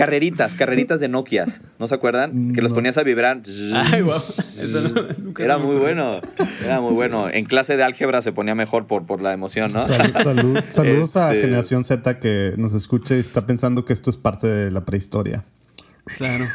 [0.06, 1.46] Carreritas, carreritas de Nokia,
[1.80, 2.54] ¿no se acuerdan?
[2.54, 3.42] Que los ponías a vibrar.
[3.76, 4.16] Ay, wow.
[4.60, 6.22] Eso no- nunca se Era me muy bueno,
[6.66, 7.30] era muy bueno.
[7.30, 9.86] En clase de álgebra se ponía mejor por, por la emoción, ¿no?
[9.86, 14.10] Salud- salud- saludos a Este- Generación Z que nos escucha y está pensando que esto
[14.10, 15.46] es parte de la prehistoria.
[16.18, 16.46] Claro.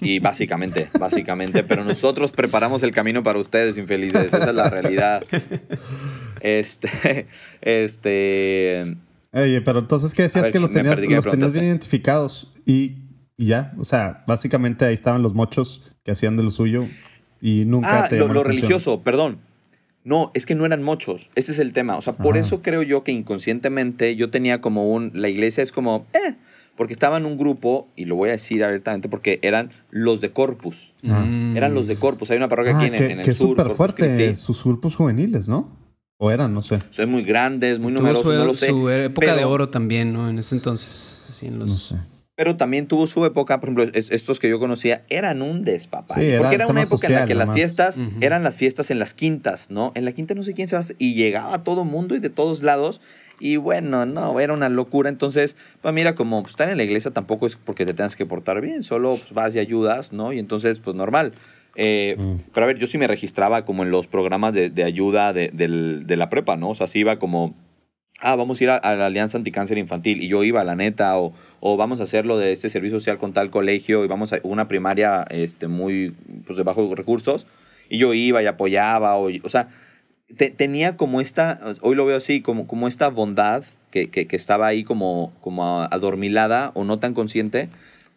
[0.00, 4.26] Y básicamente, básicamente, pero nosotros preparamos el camino para ustedes, infelices.
[4.32, 5.22] Esa es la realidad.
[6.40, 7.26] Este,
[7.60, 8.96] este.
[9.32, 12.52] Oye, pero entonces, ¿qué decías que los tenías, los tenías bien identificados?
[12.66, 12.96] Y,
[13.38, 16.86] ya, o sea, básicamente ahí estaban los mochos que hacían de lo suyo
[17.40, 19.38] y nunca ah, te lo, lo religioso, perdón.
[20.04, 21.30] No, es que no eran muchos.
[21.34, 21.96] Ese es el tema.
[21.96, 25.12] O sea, por eso creo yo que inconscientemente yo tenía como un.
[25.14, 26.06] La iglesia es como.
[26.12, 26.34] Eh,
[26.76, 30.32] porque estaba en un grupo, y lo voy a decir abiertamente, porque eran los de
[30.32, 30.92] Corpus.
[31.08, 31.24] Ah.
[31.54, 32.30] Eran los de Corpus.
[32.30, 33.56] Hay una parroquia aquí en, ah, en el que sur.
[33.56, 35.81] súper fuerte sus grupos juveniles, ¿no?
[36.24, 36.78] O eran, no sé.
[36.90, 38.68] Son muy grandes, muy numerosos, no lo sé.
[38.68, 40.30] Su época de oro también, ¿no?
[40.30, 41.20] En ese entonces.
[41.28, 41.68] Así en los...
[41.68, 41.96] No sé.
[42.36, 46.38] Pero también tuvo su época, por ejemplo, estos que yo conocía eran un despapalle.
[46.38, 49.72] porque era una época en la que las fiestas eran las fiestas en las quintas,
[49.72, 49.90] ¿no?
[49.96, 52.62] En la quinta no sé quién se va y llegaba todo mundo y de todos
[52.62, 53.00] lados.
[53.40, 55.08] Y bueno, no, era una locura.
[55.08, 58.26] Entonces, pues mira, como pues, estar en la iglesia tampoco es porque te tengas que
[58.26, 60.32] portar bien, solo pues, vas y ayudas, ¿no?
[60.32, 61.32] Y entonces, pues normal.
[61.74, 62.36] Eh, mm.
[62.52, 65.48] Pero a ver, yo sí me registraba como en los programas de, de ayuda de,
[65.48, 66.70] de, la prepa, ¿no?
[66.70, 67.54] O sea, sí iba como
[68.22, 71.18] ah, vamos a ir a, la Alianza Anticáncer Infantil, y yo iba, a la neta,
[71.18, 74.38] o, o vamos a hacerlo de este servicio social con tal colegio, y vamos a
[74.44, 76.14] una primaria este, muy,
[76.46, 77.46] pues, de bajos recursos,
[77.88, 79.68] y yo iba y apoyaba, o, o sea,
[80.56, 84.66] tenía como esta, hoy lo veo así, como, como esta bondad que, que, que, estaba
[84.66, 87.68] ahí como, como adormilada, o no tan consciente,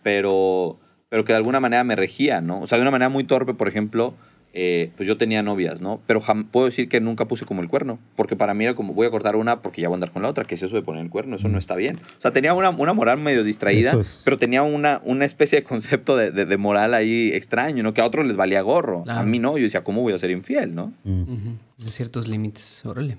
[0.03, 0.77] pero,
[1.15, 2.59] pero que de alguna manera me regía, ¿no?
[2.59, 4.15] O sea, de una manera muy torpe, por ejemplo,
[4.51, 6.01] eh, pues yo tenía novias, ¿no?
[6.07, 9.07] Pero puedo decir que nunca puse como el cuerno, porque para mí era como voy
[9.07, 10.81] a cortar una porque ya voy a andar con la otra, ¿qué es eso de
[10.81, 11.37] poner el cuerno?
[11.37, 12.01] Eso no está bien.
[12.17, 16.17] O sea, tenía una, una moral medio distraída, pero tenía una, una especie de concepto
[16.17, 17.93] de, de, moral ahí extraño, ¿no?
[17.93, 19.05] Que a otros les valía gorro.
[19.07, 20.91] A mí no, yo decía, ¿cómo voy a ser infiel, no?
[21.05, 23.15] Uh ciertos límites, órale.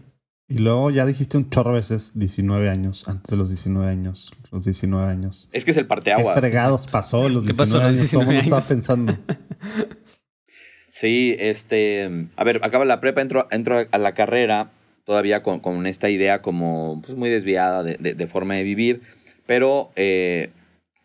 [0.49, 4.65] Y luego ya dijiste un chorro veces 19 años, antes de los 19 años, los
[4.65, 5.49] 19 años.
[5.53, 6.37] Es que es el parteaguas.
[6.37, 7.97] ¿Qué fregados pasó los 19 ¿Qué pasó años?
[7.97, 8.45] 19 años?
[8.45, 9.19] estaba pensando.
[10.99, 14.71] Sí, este, a ver, acaba la prepa, entro, entro a la carrera
[15.05, 19.03] todavía con, con esta idea como pues, muy desviada de, de, forma de vivir,
[19.45, 20.53] pero eh,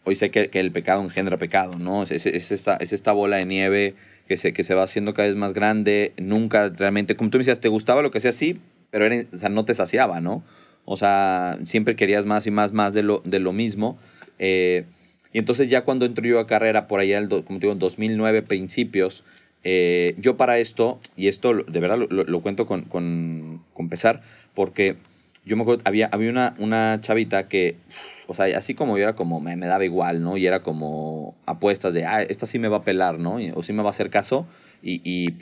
[0.06, 2.04] hoy sé que, que, el pecado engendra pecado, ¿no?
[2.04, 3.96] Es, es, esta, es esta bola de nieve
[4.30, 7.42] que se, que se va haciendo cada vez más grande, nunca realmente, como tú me
[7.42, 8.62] decías, te gustaba lo que hacía así,
[8.92, 10.44] pero era, o sea, no te saciaba, ¿no?
[10.86, 13.98] O sea, siempre querías más y más, más de lo, de lo mismo.
[14.40, 14.86] Eh,
[15.34, 17.80] y entonces ya cuando entro yo a carrera, por allá, el, como te digo, en
[17.80, 19.24] 2009, principios,
[19.64, 24.22] eh, yo para esto, y esto de verdad lo, cuento con, con, con, pesar,
[24.54, 24.98] porque
[25.46, 27.76] yo me acuerdo, había, había una, una chavita que,
[28.28, 30.36] o sea, así como yo era como, me, me, daba igual, ¿no?
[30.36, 33.38] Y era como apuestas de, ah, esta sí me va a pelar, ¿no?
[33.54, 34.48] O sí me va a hacer caso,
[34.82, 35.38] y, y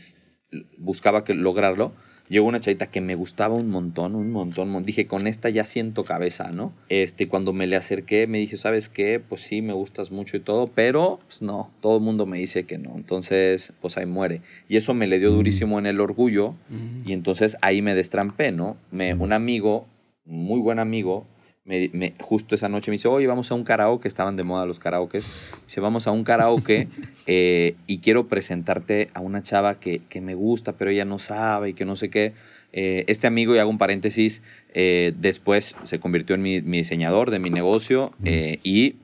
[0.77, 1.93] buscaba que lograrlo
[2.29, 4.85] llegó una chavita que me gustaba un montón, un montón.
[4.85, 6.71] Dije, con esta ya siento cabeza, ¿no?
[6.87, 9.19] Este, cuando me le acerqué, me dije, ¿sabes qué?
[9.19, 12.63] Pues sí, me gustas mucho y todo, pero pues no, todo el mundo me dice
[12.63, 12.93] que no.
[12.95, 14.41] Entonces, pues ahí muere.
[14.69, 15.35] Y eso me le dio mm.
[15.35, 17.09] durísimo en el orgullo mm.
[17.09, 18.77] y entonces ahí me destrampé, ¿no?
[18.91, 19.21] Me, mm.
[19.21, 19.87] un amigo,
[20.25, 21.25] muy buen amigo,
[21.69, 24.79] me, justo esa noche me dice, oye, vamos a un karaoke, estaban de moda los
[24.79, 25.25] karaokes.
[25.65, 26.87] Dice, vamos a un karaoke
[27.27, 31.69] eh, y quiero presentarte a una chava que, que, me gusta, pero ella no sabe
[31.69, 32.33] y que no sé qué.
[32.73, 34.41] Eh, este amigo, y hago un paréntesis,
[34.73, 38.95] eh, después se convirtió en mi, diseñador de mi negocio y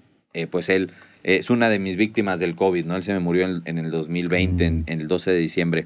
[0.50, 0.92] pues él
[1.24, 2.96] es una de mis víctimas del COVID, ¿no?
[2.96, 5.86] Él se me murió en, el 2020, en, el 12 de diciembre.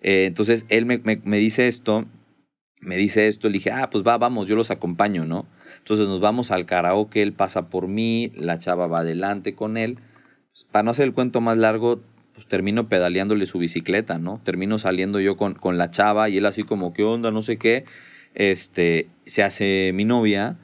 [0.00, 2.06] entonces, él me, me, me dice esto,
[2.80, 5.46] me dice esto, le dije, ah, pues va, vamos, yo los acompaño, ¿no?
[5.78, 9.98] Entonces nos vamos al karaoke, él pasa por mí, la chava va adelante con él.
[10.50, 12.00] Pues, para no hacer el cuento más largo,
[12.34, 14.40] pues termino pedaleándole su bicicleta, ¿no?
[14.44, 17.30] Termino saliendo yo con, con la chava y él así como, ¿qué onda?
[17.30, 17.84] No sé qué.
[18.34, 20.56] Este, se hace mi novia,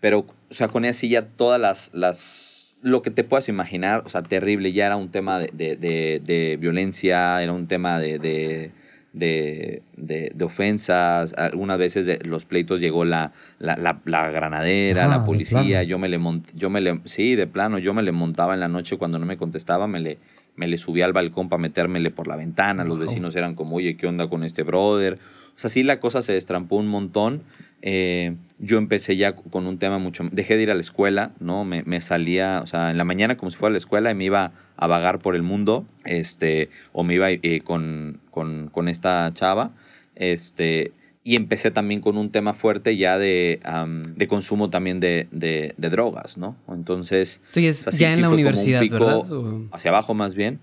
[0.00, 4.02] pero, o sea, con ella sí ya todas las, las, lo que te puedas imaginar,
[4.04, 8.72] o sea, terrible, ya era un tema de, de, de violencia, era un tema de
[9.12, 15.24] de, de, de, ofensas, algunas veces de los pleitos llegó la, la, la, granadera, la
[15.24, 16.18] policía, yo me le
[16.54, 19.26] yo me le, sí, de plano, yo me le montaba en la noche cuando no
[19.26, 20.18] me contestaba, me le,
[20.56, 23.96] me le subía al balcón para metérmele por la ventana, los vecinos eran como, oye,
[23.96, 25.18] ¿qué onda con este brother?
[25.56, 27.42] O sea, sí la cosa se destrampó un montón.
[27.82, 30.24] Eh, yo empecé ya con un tema mucho...
[30.30, 31.64] Dejé de ir a la escuela, ¿no?
[31.64, 34.14] Me, me, salía, o sea, en la mañana como si fuera a la escuela y
[34.14, 38.88] me iba a vagar por el mundo, este, o me iba eh, con, con, con,
[38.88, 39.72] esta chava,
[40.16, 40.92] este,
[41.24, 43.60] y empecé también con un tema fuerte ya de,
[44.16, 46.56] de consumo también de, de, drogas, ¿no?
[46.68, 47.40] Entonces...
[47.46, 49.22] Sí, es ya en la universidad, ¿verdad?
[49.70, 50.60] Hacia abajo más bien.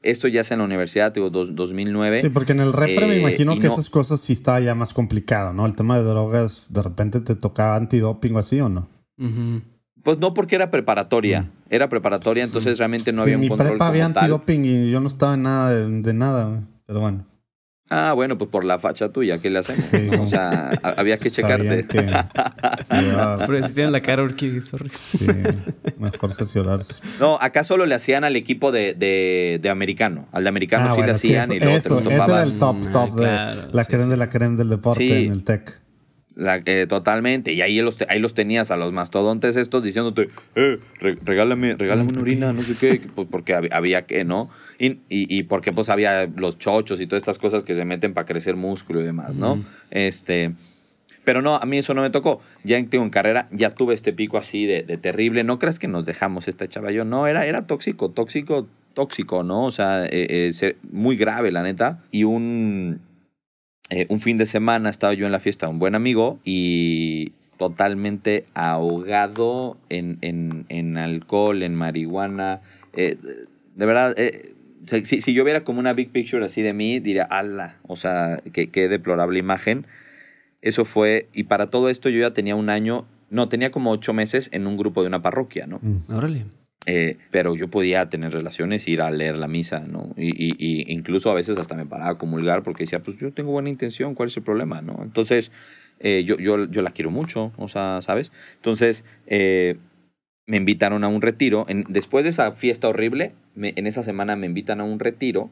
[0.00, 2.22] Esto ya es en la universidad, digo, 2009.
[2.22, 4.94] Sí, porque en el repre me eh, imagino que esas cosas sí estaba ya más
[4.94, 5.66] complicado, ¿no?
[5.66, 8.88] El tema de drogas, de repente te tocaba antidoping o así o no.
[10.04, 11.50] Pues no porque era preparatoria.
[11.68, 15.08] Era preparatoria, entonces realmente no había un mi control prepa había antidoping y yo no
[15.08, 16.62] estaba en nada de, de nada.
[16.86, 17.26] Pero bueno.
[17.90, 19.84] Ah, bueno, pues por la facha tuya, ¿qué le hacemos?
[19.90, 20.10] Sí.
[20.20, 21.86] O sea, había que checarte.
[21.86, 24.90] Que llevaba- Pero si tienen la cara orquídea, sorry.
[24.90, 25.26] sí,
[25.98, 26.94] mejor cerciorarse.
[27.18, 30.28] No, acá solo le hacían al equipo de, de, de americano.
[30.32, 32.02] Al de americano Ah, sí bueno, le es hacían eso, y luego eso, te los
[32.04, 32.46] ese era topabas.
[32.46, 35.24] el top, Mm, top de claro, la sí, de la crema del deporte Sí.
[35.26, 35.80] en el TEC.
[36.38, 37.52] La- eh, totalmente.
[37.52, 42.10] Y ahí los, ahí los tenías a los mastodontes estos diciéndote, eh, re- regálame, regálame
[42.12, 44.48] una orina, no sé qué, pues porque hab- había que, ¿no?
[44.78, 48.14] Y, y, y porque pues había los chochos y todas estas cosas que se meten
[48.14, 49.62] para crecer músculo y demás, ¿no?
[49.90, 50.52] Este...
[51.24, 52.40] Pero no, a mí eso no me tocó.
[52.64, 55.44] Ya en, en carrera ya tuve este pico así de, de terrible.
[55.44, 57.04] No creas que nos dejamos esta chava yo.
[57.04, 59.64] No, era, era tóxico, tóxico, tóxico, ¿no?
[59.64, 61.98] O sea, eh, eh, muy grave, la neta.
[62.12, 63.00] Y un,
[63.90, 68.44] eh, un fin de semana estaba yo en la fiesta un buen amigo y totalmente
[68.54, 72.60] ahogado en, en, en alcohol, en marihuana.
[72.92, 73.16] Eh,
[73.74, 74.54] de verdad, eh,
[75.04, 78.40] si, si yo viera como una big picture así de mí, diría, ala, o sea,
[78.52, 79.86] qué, qué deplorable imagen.
[80.62, 84.12] Eso fue, y para todo esto yo ya tenía un año, no, tenía como ocho
[84.12, 85.78] meses en un grupo de una parroquia, ¿no?
[85.82, 86.12] Mm.
[86.12, 86.44] Órale.
[86.86, 90.14] Eh, pero yo podía tener relaciones, ir a leer la misa, ¿no?
[90.16, 93.32] Y, y- y incluso a veces hasta me paraba a comulgar porque decía, pues yo
[93.32, 95.00] tengo buena intención, ¿cuál es el problema, no?
[95.02, 95.50] Entonces,
[96.00, 98.32] eh, yo, yo, yo la quiero mucho, o sea, ¿sabes?
[98.56, 99.76] Entonces, eh,
[100.46, 101.66] me invitaron a un retiro.
[101.68, 105.50] En- después de esa fiesta horrible, me- en esa semana me invitan a un retiro.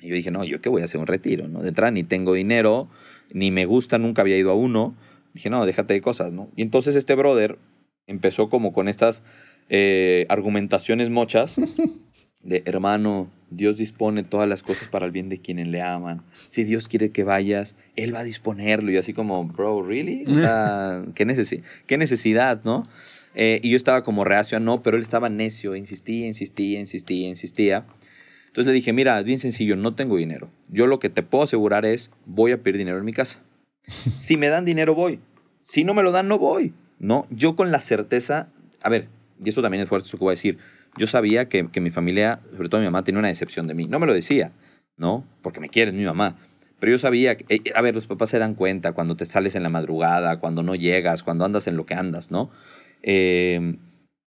[0.00, 1.62] Y yo dije, no, ¿yo qué voy a hacer un retiro, no?
[1.62, 2.88] De entrada ni tengo dinero,
[3.32, 4.96] ni me gusta, nunca había ido a uno.
[5.32, 6.50] Dije, no, déjate de cosas, ¿no?
[6.56, 7.58] Y entonces este brother
[8.06, 9.22] empezó como con estas
[9.68, 11.56] eh, argumentaciones mochas
[12.42, 16.22] de, hermano, Dios dispone todas las cosas para el bien de quienes le aman.
[16.48, 18.90] Si Dios quiere que vayas, Él va a disponerlo.
[18.90, 20.24] Y así como, bro, ¿really?
[20.28, 22.88] O sea, ¿qué, necesi- qué necesidad, no?
[23.36, 27.28] Eh, y yo estaba como reacio a no, pero él estaba necio, insistía, insistía, insistía,
[27.28, 27.86] insistía.
[28.46, 30.48] Entonces le dije, mira, es bien sencillo, no tengo dinero.
[30.68, 33.40] Yo lo que te puedo asegurar es, voy a pedir dinero en mi casa.
[34.16, 35.18] Si me dan dinero, voy.
[35.62, 36.72] Si no me lo dan, no voy.
[37.00, 38.48] No, yo con la certeza,
[38.82, 39.08] a ver,
[39.42, 40.58] y esto también es fuerte eso que voy a decir,
[40.96, 43.86] yo sabía que, que mi familia, sobre todo mi mamá, tenía una decepción de mí.
[43.86, 44.52] No me lo decía,
[44.96, 45.24] ¿no?
[45.42, 46.36] Porque me quiere, es mi mamá.
[46.78, 49.62] Pero yo sabía, eh, a ver, los papás se dan cuenta cuando te sales en
[49.62, 52.50] la madrugada, cuando no llegas, cuando andas en lo que andas, ¿no?
[53.02, 53.76] Eh,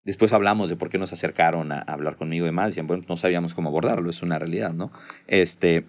[0.04, 2.68] después hablamos de por qué nos acercaron a, a hablar conmigo y demás.
[2.68, 4.92] Decían, bueno, no sabíamos cómo abordarlo, es una realidad, ¿no?
[5.28, 5.86] Este,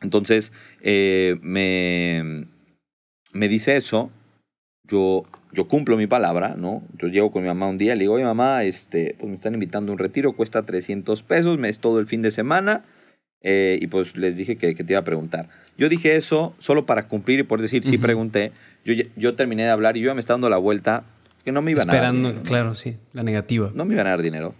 [0.00, 2.46] entonces, eh, me,
[3.32, 4.10] me dice eso,
[4.88, 6.82] yo, yo cumplo mi palabra, ¿no?
[6.98, 9.54] Yo llego con mi mamá un día, le digo, oye mamá, este, pues me están
[9.54, 12.84] invitando a un retiro, cuesta 300 pesos, me es todo el fin de semana,
[13.42, 15.48] eh, y pues les dije que, que te iba a preguntar.
[15.76, 18.52] Yo dije eso solo para cumplir y por decir, sí pregunté.
[18.84, 21.04] Yo, yo terminé de hablar y yo ya me estaba dando la vuelta,
[21.44, 22.48] que no me iban a dar Esperando, dinero, ¿no?
[22.48, 23.70] claro, sí, la negativa.
[23.74, 24.54] no me iban a dar dinero.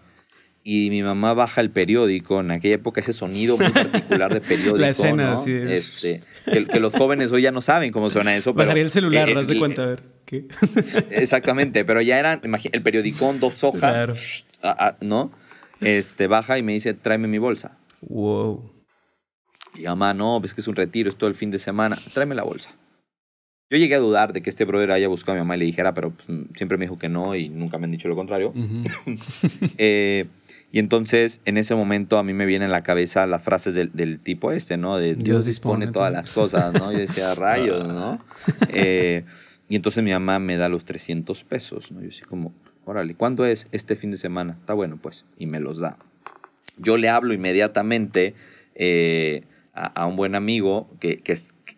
[0.67, 4.79] Y mi mamá baja el periódico, en aquella época ese sonido muy particular de periódico.
[4.79, 5.33] La escena, ¿no?
[5.35, 8.55] así de- Este, que, que los jóvenes hoy ya no saben cómo suena eso.
[8.55, 10.03] pero, Bajaría el celular, eh, haz de cuenta, a ver.
[10.25, 10.47] ¿Qué?
[11.11, 12.41] Exactamente, pero ya eran,
[12.73, 14.15] el periodicón, dos hojas, Claro.
[14.63, 15.33] ah, ah, ¿no?
[15.83, 17.77] Este, baja y me dice, tráeme mi bolsa.
[18.01, 18.71] Wow.
[19.75, 22.35] Y mamá, no, ves que es un retiro, es todo el fin de semana, tráeme
[22.35, 22.71] la bolsa.
[23.71, 25.65] Yo llegué a dudar de que este brother haya buscado a mi mamá y le
[25.65, 28.53] dijera, pero pues, siempre me dijo que no y nunca me han dicho lo contrario.
[28.55, 28.85] Ujú.
[29.79, 30.27] Eh,
[30.71, 33.93] y entonces, en ese momento, a mí me vienen a la cabeza las frases del,
[33.93, 34.99] del tipo este, ¿no?
[34.99, 36.93] De Dios, dispone todas las cosas, ¿no?
[36.93, 38.19] Yo decía, rayos, ¿no?
[38.69, 39.25] Eh,
[39.69, 42.03] y entonces mi mamá me da los 300 pesos, ¿no?
[42.03, 42.53] Yo así como,
[42.85, 43.67] órale, ¿cuándo es?
[43.73, 44.57] Este fin de semana.
[44.61, 45.25] Está bueno, pues.
[45.39, 45.97] Y me los da.
[46.77, 48.35] Yo le hablo inmediatamente
[48.75, 51.37] eh, a, a un buen amigo que, que,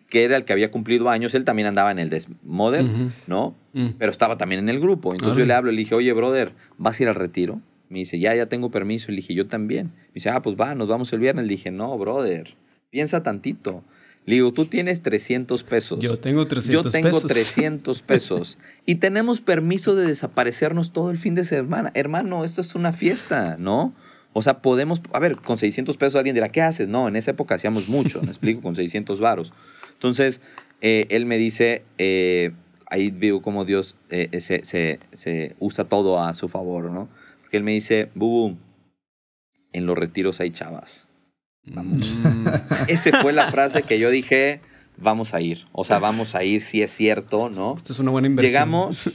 [0.09, 1.33] que era el que había cumplido años.
[1.35, 3.09] Él también andaba en el Desmoder, Ujú.
[3.27, 3.55] ¿no?
[3.73, 3.89] Mm.
[3.99, 5.13] pero estaba también en el grupo.
[5.13, 5.47] Entonces yo Órale.
[5.47, 7.61] le hablo y le dije, oye, brother, ¿vas a ir al retiro?
[7.89, 9.11] Me dice, ya, ya tengo permiso.
[9.11, 9.87] Y le dije, yo también.
[10.07, 11.45] Me dice, ah, pues va, nos vamos el viernes.
[11.45, 12.55] Le dije, no, brother,
[12.89, 13.83] piensa tantito.
[14.25, 15.99] Le digo, tú tienes 300 pesos.
[15.99, 17.27] Yo tengo 300 Yo tengo pesos.
[17.27, 18.57] 300 pesos.
[18.85, 21.91] y tenemos permiso de desaparecernos todo el fin de semana.
[21.93, 23.93] Hermano, esto es una fiesta, ¿no?
[24.33, 26.89] O sea, podemos, a ver, con 600 pesos alguien dirá, ¿qué haces?
[26.89, 29.53] No, en esa época hacíamos mucho, me explico, con 600 varos.
[29.97, 30.41] Entonces,
[30.81, 32.51] eh, él me dice, eh,
[32.87, 37.09] ahí veo cómo Dios eh, se, se- se usa todo a su favor, ¿no?
[37.41, 38.57] Porque él me dice, Bubu,
[39.73, 41.07] en los retiros hay chavas.
[41.65, 42.13] Vamos.
[42.23, 42.47] Mm.
[42.87, 44.61] Esa fue la frase que yo dije,
[44.97, 45.65] vamos a ir.
[45.73, 47.75] O sea, vamos a ir, si es cierto, ¿no?
[47.75, 48.51] Esto es una buena inversión.
[48.51, 49.09] Llegamos,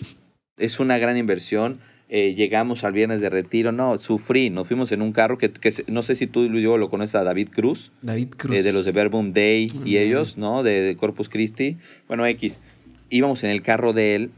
[0.59, 1.78] es una gran inversión.
[2.14, 3.72] Eh, llegamos al viernes de retiro.
[3.72, 4.50] No, sufrí.
[4.50, 5.50] Nos fuimos en un carro que,
[5.86, 8.54] no sé si tú yo lo conoces a David Cruz, David Cruz.
[8.54, 10.62] eh, de los de Verbum Day y ellos, ¿no?
[10.62, 11.78] De, de Corpus Christi.
[12.08, 12.60] Bueno, X.
[13.08, 14.30] Íbamos en el carro de él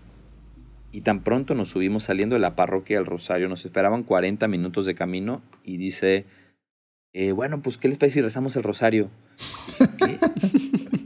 [0.92, 4.86] Y tan pronto nos subimos saliendo de la parroquia del Rosario, nos esperaban 40 minutos
[4.86, 6.26] de camino y dice,
[7.12, 9.10] eh, bueno, pues ¿qué les parece si rezamos el Rosario?
[9.98, 10.18] ¿Qué?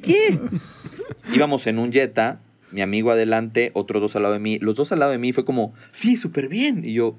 [0.03, 0.39] ¿Qué?
[1.35, 4.59] Íbamos en un Jetta, mi amigo adelante, otros dos al lado de mí.
[4.59, 6.85] Los dos al lado de mí fue como, sí, súper bien.
[6.85, 7.17] Y yo,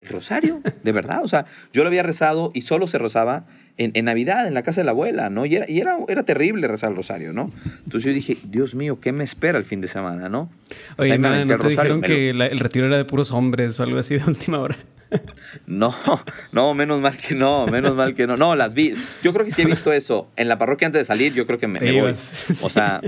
[0.00, 0.60] ¿el Rosario?
[0.82, 1.22] ¿De verdad?
[1.22, 3.46] O sea, yo lo había rezado y solo se rezaba
[3.76, 5.46] en, en, Navidad, en la casa de la abuela, ¿no?
[5.46, 7.52] Y, era, y era, era, terrible rezar el rosario, ¿no?
[7.84, 10.50] Entonces yo dije, Dios mío, ¿qué me espera el fin de semana, no?
[10.96, 13.78] Oye, o sea, ¿no, ¿no te dijeron que la, el retiro era de puros hombres
[13.80, 14.76] o algo así de última hora?
[15.66, 15.94] No,
[16.52, 18.36] no, menos mal que no, menos mal que no.
[18.36, 18.94] No, las vi.
[19.22, 20.28] Yo creo que sí he visto eso.
[20.36, 22.10] En la parroquia antes de salir, yo creo que me, me voy.
[22.62, 23.00] O sea,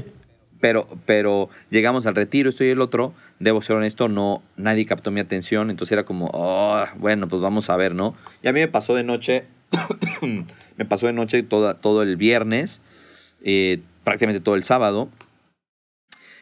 [0.60, 3.12] pero, pero llegamos al retiro, estoy el otro.
[3.38, 5.70] Debo ser honesto, no, nadie captó mi atención.
[5.70, 8.14] Entonces era como, oh, bueno, pues vamos a ver, ¿no?
[8.42, 9.44] Y a mí me pasó de noche,
[10.76, 12.80] me pasó de noche toda, todo el viernes,
[13.42, 15.08] eh, prácticamente todo el sábado.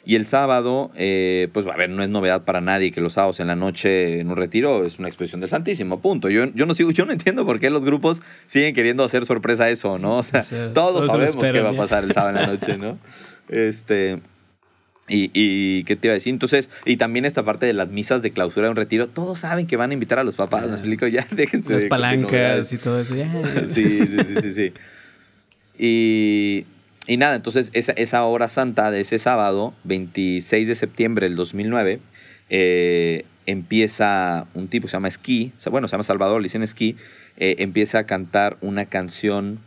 [0.07, 3.41] Y el sábado, eh, pues a ver, no es novedad para nadie que los sábados
[3.41, 6.29] en la noche en un retiro es una expresión del Santísimo, punto.
[6.29, 9.71] Yo, yo no sigo, yo no entiendo por qué los grupos siguen queriendo hacer sorpresa
[9.71, 10.19] eso, ¿no?
[10.19, 10.43] O sea,
[10.75, 12.99] todos, sabemos qué va a pasar el sábado en la noche, ¿no?
[13.49, 14.21] Este.
[15.07, 18.23] Y, y, qué te iba a decir, entonces, y también esta parte de las misas
[18.23, 20.73] de clausura de un retiro, todos saben que van a invitar a los papás, me
[20.73, 21.75] explico, ya déjense.
[21.75, 23.31] Las palancas y todo eso, ya.
[23.67, 24.73] Sí, sí, sí, sí, sí.
[25.79, 26.65] Y,
[27.07, 32.01] y nada, entonces esa, esa hora santa de ese sábado, 26 de septiembre del 2009,
[32.49, 36.97] eh, empieza un tipo que se llama Esquí, bueno, se llama Salvador, le dicen Esquí,
[37.37, 39.61] eh, empieza a cantar una canción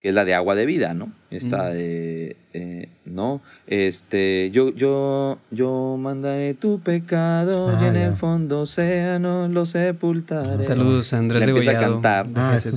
[0.00, 1.12] que es la de agua de vida, ¿no?
[1.30, 3.40] Esta de, eh, ¿no?
[3.68, 10.64] Este, yo, yo, yo mandaré tu pecado y en el fondo océano lo sepultaré.
[10.64, 11.92] Saludos Andrés Le de empieza a Gollado.
[12.02, 12.26] cantar.
[12.34, 12.72] Ah, es.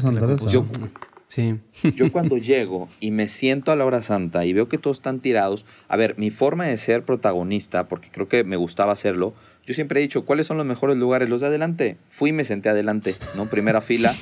[0.52, 0.66] Yo,
[1.28, 1.60] Sí.
[1.96, 5.20] yo cuando llego y me siento a la hora santa y veo que todos están
[5.20, 9.34] tirados, a ver, mi forma de ser protagonista, porque creo que me gustaba hacerlo,
[9.66, 11.30] yo siempre he dicho, ¿cuáles son los mejores lugares?
[11.30, 11.98] Los de adelante.
[12.10, 13.50] Fui y me senté adelante, ¿no?
[13.50, 14.14] Primera fila.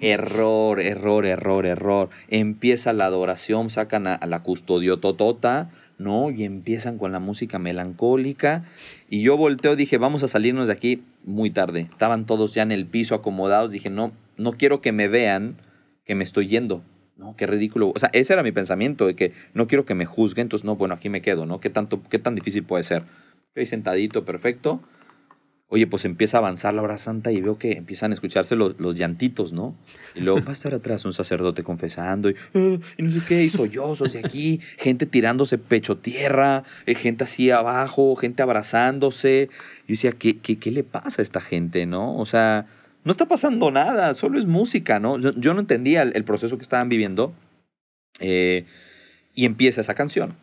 [0.00, 2.08] error, error, error, error.
[2.28, 6.30] Empieza la adoración, sacan a, a la custodiototota, ¿no?
[6.30, 8.64] Y empiezan con la música melancólica.
[9.10, 11.88] Y yo volteo, dije, vamos a salirnos de aquí muy tarde.
[11.90, 13.70] Estaban todos ya en el piso acomodados.
[13.72, 15.56] Dije, no, no quiero que me vean
[16.06, 16.82] que me estoy yendo.
[17.18, 17.92] No, qué ridículo.
[17.94, 20.76] O sea, ese era mi pensamiento, de que no quiero que me juzguen, entonces no,
[20.76, 21.60] bueno, aquí me quedo, ¿no?
[21.60, 23.02] ¿Qué, tanto, qué tan difícil puede ser?
[23.66, 24.82] Sentadito, perfecto.
[25.70, 28.74] Oye, pues empieza a avanzar la hora santa y veo que empiezan a escucharse los,
[28.94, 29.76] llantitos, ¿no?
[30.14, 33.44] Y luego va a estar atrás un sacerdote confesando y, "Ah", y no sé qué,
[33.44, 39.50] y sollozos de aquí, gente tirándose pecho tierra, eh, gente así abajo, gente abrazándose.
[39.86, 42.16] Yo decía, ¿qué, qué, qué le pasa a esta gente, no?
[42.16, 42.66] O sea,
[43.04, 45.18] no está pasando nada, solo es música, ¿no?
[45.18, 47.34] Yo, no entendía el, el, proceso que estaban viviendo.
[48.20, 48.64] Eh,
[49.34, 50.34] y empieza esa canción.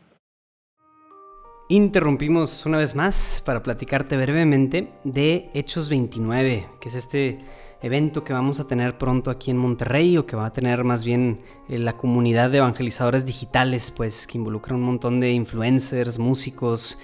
[1.68, 7.40] Interrumpimos una vez más para platicarte brevemente de Hechos 29, que es este
[7.82, 11.04] evento que vamos a tener pronto aquí en Monterrey o que va a tener más
[11.04, 17.00] bien eh, la comunidad de evangelizadores digitales, pues que involucra un montón de influencers, músicos,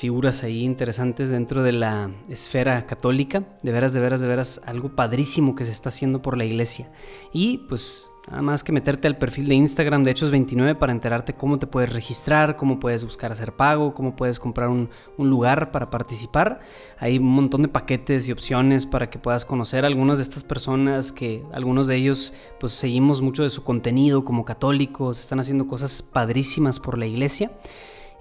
[0.00, 3.44] figuras ahí interesantes dentro de la esfera católica.
[3.62, 6.90] De veras, de veras, de veras, algo padrísimo que se está haciendo por la iglesia.
[7.34, 11.56] Y pues nada más que meterte al perfil de Instagram de Hechos29 para enterarte cómo
[11.56, 14.88] te puedes registrar, cómo puedes buscar hacer pago, cómo puedes comprar un,
[15.18, 16.60] un lugar para participar.
[16.98, 20.44] Hay un montón de paquetes y opciones para que puedas conocer a algunas de estas
[20.44, 25.66] personas que algunos de ellos pues seguimos mucho de su contenido como católicos, están haciendo
[25.66, 27.50] cosas padrísimas por la iglesia.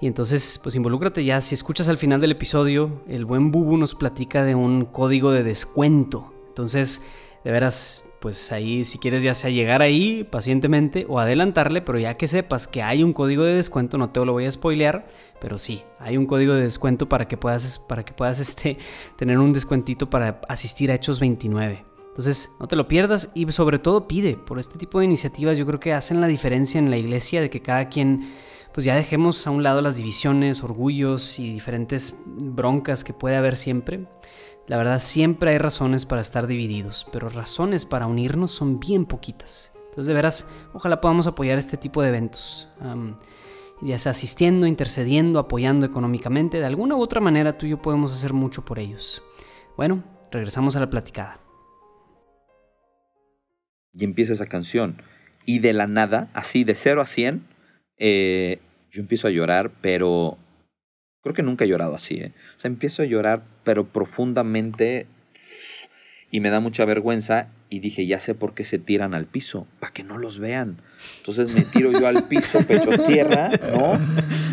[0.02, 1.42] Y entonces, pues involúcrate ya.
[1.42, 5.44] Si escuchas al final del episodio, el buen Bubu nos platica de un código de
[5.44, 6.34] descuento.
[6.48, 7.04] Entonces,
[7.44, 12.16] de veras, pues ahí, si quieres ya sea llegar ahí pacientemente o adelantarle, pero ya
[12.16, 15.06] que sepas que hay un código de descuento, no te lo voy a spoilear,
[15.40, 18.78] pero sí, hay un código de descuento para que puedas, para que puedas este,
[19.18, 21.86] tener un descuentito para asistir a Hechos 29.
[22.10, 25.58] Entonces, no te lo pierdas y sobre todo pide por este tipo de iniciativas.
[25.58, 28.30] Yo creo que hacen la diferencia en la iglesia de que cada quien
[28.74, 33.56] pues ya dejemos a un lado las divisiones, orgullos y diferentes broncas que puede haber
[33.56, 34.08] siempre.
[34.68, 39.74] La verdad, siempre hay razones para estar divididos, pero razones para unirnos son bien poquitas.
[39.76, 42.70] Entonces, de veras, ojalá podamos apoyar este tipo de eventos.
[42.80, 43.16] Um,
[43.82, 48.14] ya sea asistiendo, intercediendo, apoyando económicamente, de alguna u otra manera tú y yo podemos
[48.14, 49.24] hacer mucho por ellos.
[49.76, 51.40] Bueno, regresamos a la platicada.
[53.94, 55.02] Y empieza esa canción.
[55.46, 57.48] Y de la nada, así de 0 a 100,
[58.00, 58.60] eh,
[58.92, 60.38] yo empiezo a llorar, pero
[61.22, 62.16] creo que nunca he llorado así.
[62.16, 62.34] ¿eh?
[62.58, 65.08] O sea, empiezo a llorar, pero profundamente.
[66.32, 69.68] y me da mucha vergüenza y dije, ya sé por qué se tiran al piso,
[69.80, 70.82] para que no los vean.
[71.18, 74.00] Entonces me tiro yo al piso, pecho tierra, ¿no?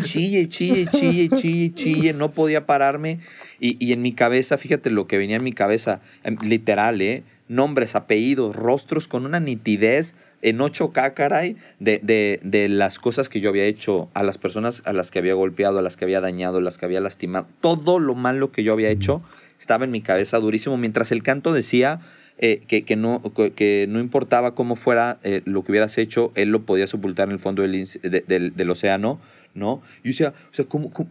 [0.03, 3.19] Chille, chille, chille, chille, chille, no podía pararme.
[3.59, 7.23] Y, y en mi cabeza, fíjate lo que venía en mi cabeza, em, literal, ¿eh?
[7.47, 13.39] Nombres, apellidos, rostros con una nitidez en 8K, caray, de, de, de las cosas que
[13.39, 16.21] yo había hecho, a las personas a las que había golpeado, a las que había
[16.21, 19.21] dañado, a las que había lastimado, todo lo malo que yo había hecho
[19.59, 22.01] estaba en mi cabeza durísimo, mientras el canto decía
[22.37, 23.21] eh, que, que, no,
[23.55, 27.33] que no importaba cómo fuera eh, lo que hubieras hecho, él lo podía sepultar en
[27.33, 29.19] el fondo del, del, del océano,
[29.55, 29.81] ¿no?
[30.03, 31.09] Yo decía, o sea, ¿cómo, cómo,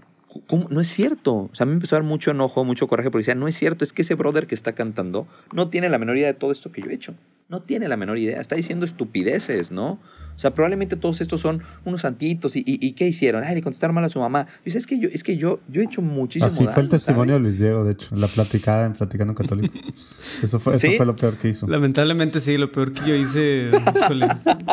[0.70, 1.34] No es cierto.
[1.34, 3.48] O sea, a mí me empezó a dar mucho enojo, mucho coraje, porque decía, no
[3.48, 6.34] es cierto, es que ese brother que está cantando no tiene la menor idea de
[6.34, 7.14] todo esto que yo he hecho.
[7.48, 9.98] No tiene la menor idea, está diciendo estupideces, ¿no?
[10.36, 12.56] O sea, probablemente todos estos son unos santitos.
[12.56, 13.42] ¿Y, y, y qué hicieron?
[13.42, 14.46] Ay, le contestaron mal a su mamá.
[14.62, 16.74] Y dice, es que yo, es que yo, yo he hecho muchísimo Así fue el
[16.74, 17.40] daño, testimonio de.
[17.40, 19.74] Luis Diego, de hecho, en la platicada en Platicando Católico.
[20.42, 20.96] Eso fue, eso ¿Sí?
[20.96, 21.66] fue lo peor que hizo.
[21.66, 23.70] Lamentablemente sí, lo peor que yo hice.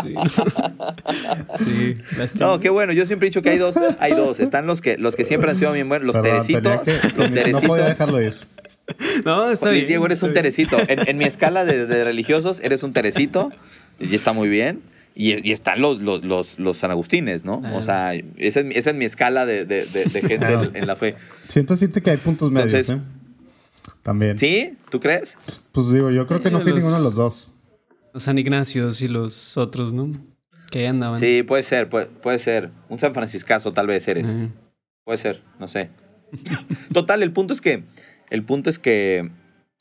[0.03, 0.15] sí.
[1.59, 1.97] sí.
[2.39, 2.93] No, qué bueno.
[2.93, 3.75] Yo siempre he dicho que hay dos.
[3.99, 4.39] Hay dos.
[4.39, 6.05] Están los que, los que siempre han sido bien buenos.
[6.07, 6.81] Los Perdón, terecitos.
[6.81, 8.33] que- Los no podía dejarlo ir.
[9.25, 9.87] No, está Luis bien.
[9.87, 10.33] Diego, eres un bien.
[10.35, 10.77] terecito.
[10.87, 13.51] En, en mi escala de, de religiosos, eres un terecito.
[13.99, 14.81] Y está muy bien.
[15.15, 17.61] Y, y están los, los, los, los San Agustines, ¿no?
[17.63, 17.73] Ah.
[17.75, 20.63] O sea, esa es, mi- esa es mi escala de, de, de- de gente Claro.
[20.63, 21.15] en, en la fe.
[21.47, 23.93] Siento decirte que hay puntos medios, Entonces- ¿eh?
[24.01, 24.37] También.
[24.37, 24.77] ¿Sí?
[24.89, 25.37] ¿Tú crees?
[25.71, 27.51] Pues digo, yo creo que no fui los- ninguno de los dos.
[28.13, 30.11] Los San Ignacios y los otros, ¿no?
[30.71, 31.19] Que andaban.
[31.19, 32.71] Sí, puede ser, puede, puede ser.
[32.89, 34.27] Un San Franciscazo tal vez eres.
[34.27, 34.49] Ajá.
[35.03, 35.89] Puede ser, no sé.
[36.93, 37.83] Total, el punto es que,
[38.29, 39.29] el punto es que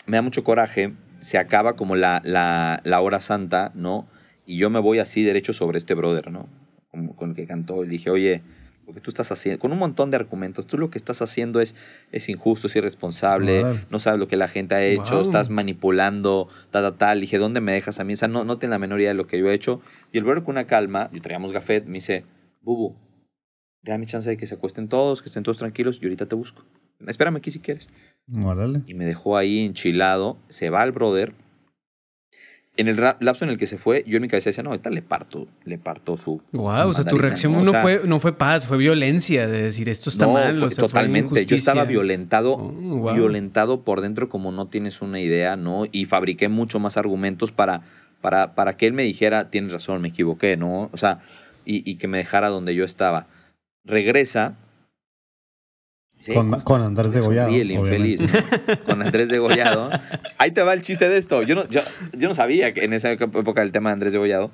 [0.07, 0.93] me da mucho coraje.
[1.21, 4.09] Se acaba como la, la, la hora santa, ¿no?
[4.53, 6.49] Y yo me voy así derecho sobre este brother, ¿no?
[7.17, 7.85] Con el que cantó.
[7.85, 8.43] Y dije, oye,
[8.87, 11.61] lo que tú estás haciendo, con un montón de argumentos, tú lo que estás haciendo
[11.61, 11.75] es,
[12.11, 15.23] es injusto, es irresponsable, no sabes lo que la gente ha hecho, Wow.
[15.23, 17.21] estás manipulando, tal, tal, tal.
[17.21, 18.13] Dije, ¿dónde me dejas a mí?
[18.13, 19.81] O sea, no, no tienes la menor idea de lo que yo he hecho.
[20.13, 22.25] Y el brother con una calma, yo traíamos gafet, me dice,
[22.61, 22.95] Bubu,
[23.83, 26.63] déjame chance de que se acuesten todos, que estén todos tranquilos y ahorita te busco.
[27.07, 27.87] Espérame aquí si quieres.
[28.45, 28.83] Órale.
[28.87, 30.37] Y me dejó ahí enchilado.
[30.49, 31.33] Se va el brother.
[32.77, 34.89] En el lapso en el que se fue, yo en mi cabeza decía, no, ahorita
[34.89, 36.41] le parto, le parto su.
[36.53, 39.47] Wow, o sea, tu mandarina", reacción O no, sea, fue, no fue paz, fue violencia
[39.47, 40.57] de decir esto está no, mal.
[40.57, 41.45] fue o sea, fue totalmente.
[41.45, 43.15] Yo estaba violentado, Oh, wow.
[43.15, 45.85] violentado por dentro como no tienes una idea, ¿no?
[45.93, 47.83] Y fabriqué mucho más argumentos para,
[48.23, 50.89] para, para que él me dijera, tienes razón, me equivoqué, ¿no?
[50.93, 51.21] O sea,
[51.67, 53.27] y, y que me dejara donde yo estaba.
[53.85, 54.57] Regresa.
[56.23, 56.83] Sí, Con- ¿cómo con?
[56.83, 58.85] Andrés Degollado, el infeliz, ¿no?
[58.85, 59.91] Con Andrés Degollado.
[60.39, 61.43] Ahí te va el chiste de esto.
[61.43, 61.81] Yo no, yo,
[62.17, 64.51] yo no sabía que en esa época el tema de Andrés Degollado.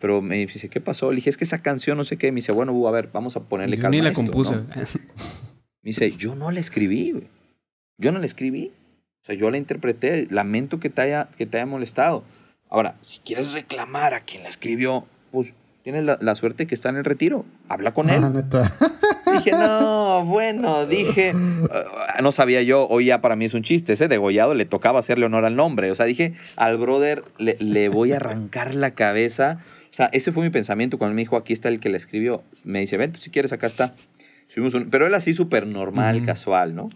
[0.00, 1.10] Pero me dice, ¿qué pasó?
[1.10, 2.32] Le dije, es que esa canción, no sé qué.
[2.32, 4.22] Me dice, bueno, Bu, a ver, vamos a ponerle Yo calma ni a la esto,
[4.22, 4.56] compuse.
[4.56, 4.62] ¿no?
[4.72, 7.28] Me dice, yo no la escribí, güey.
[7.98, 8.72] Yo no la escribí.
[9.22, 10.26] O sea, yo la interpreté.
[10.30, 12.24] Lamento que te haya, que te haya molestado.
[12.70, 15.52] Ahora, si quieres reclamar a quien la escribió, pues
[15.82, 17.44] tienes la, la suerte que está en el retiro.
[17.68, 18.22] Habla con él.
[18.24, 18.72] Ah, neta.
[19.32, 21.32] Dije, no, bueno, dije,
[21.70, 24.98] ah, no sabía yo, hoy ya para mí es un chiste, ese degollado le tocaba
[25.00, 28.92] hacerle honor al nombre, o sea, dije, al brother le, le voy a arrancar la
[28.92, 29.58] cabeza,
[29.90, 32.42] o sea, ese fue mi pensamiento cuando me dijo, aquí está el que le escribió,
[32.64, 33.94] me dice, ven, tú si quieres, acá está.
[34.48, 36.90] Subimos un, pero él así súper normal, casual, ¿no?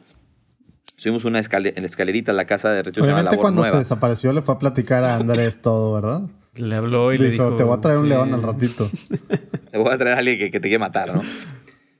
[0.97, 3.43] Subimos una escale- en la escalerita a la casa de retiro, se llama Obviamente Labor
[3.43, 3.79] cuando se Nueva.
[3.81, 6.23] desapareció le fue a platicar a Andrés todo, ¿verdad?
[6.55, 7.57] Le habló y le Dijo, dijo.
[7.57, 8.11] te voy a traer un sí.
[8.11, 8.89] león al ratito.
[9.73, 11.21] Te voy a traer a alguien que, que te quiere matar, ¿no?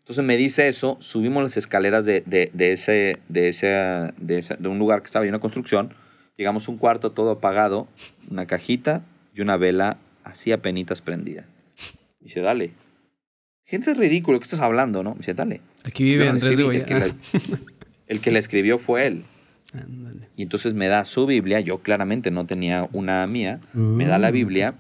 [0.05, 3.67] Entonces me dice eso, subimos las escaleras de, de, de ese, de, ese,
[4.19, 5.95] de, ese- de un lugar que estaba en una construcción,
[6.37, 7.89] llegamos a un cuarto todo apagado,
[8.31, 9.03] una cajita
[9.35, 11.47] y una vela así a penitas prendida.
[12.21, 12.73] Dice, dale.
[13.65, 15.15] Gente, es ridículo, ¿qué estás hablando, no?
[15.17, 15.63] Dice, dale.
[15.85, 17.07] Aquí vive Andrés de escribí, el, que la,
[18.09, 19.25] el que la escribió fue él.
[19.73, 20.29] Ándale.
[20.37, 24.31] Y entonces me da su Biblia, yo claramente no tenía una mía, me da la
[24.31, 24.35] Mm.
[24.35, 24.75] Biblia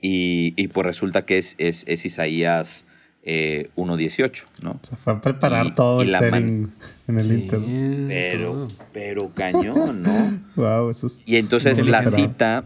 [0.00, 2.84] y, y pues resulta que es, es, es Isaías
[3.28, 4.78] eh, 1.18, ¿no?
[4.82, 6.72] Se fue a preparar Y- todo y el setting
[7.08, 7.60] en el Sí, Inter.
[8.06, 10.40] Pero, pero cañón, ¿no?
[10.56, 11.20] Wow, eso es.
[11.26, 12.64] Y entonces la cita,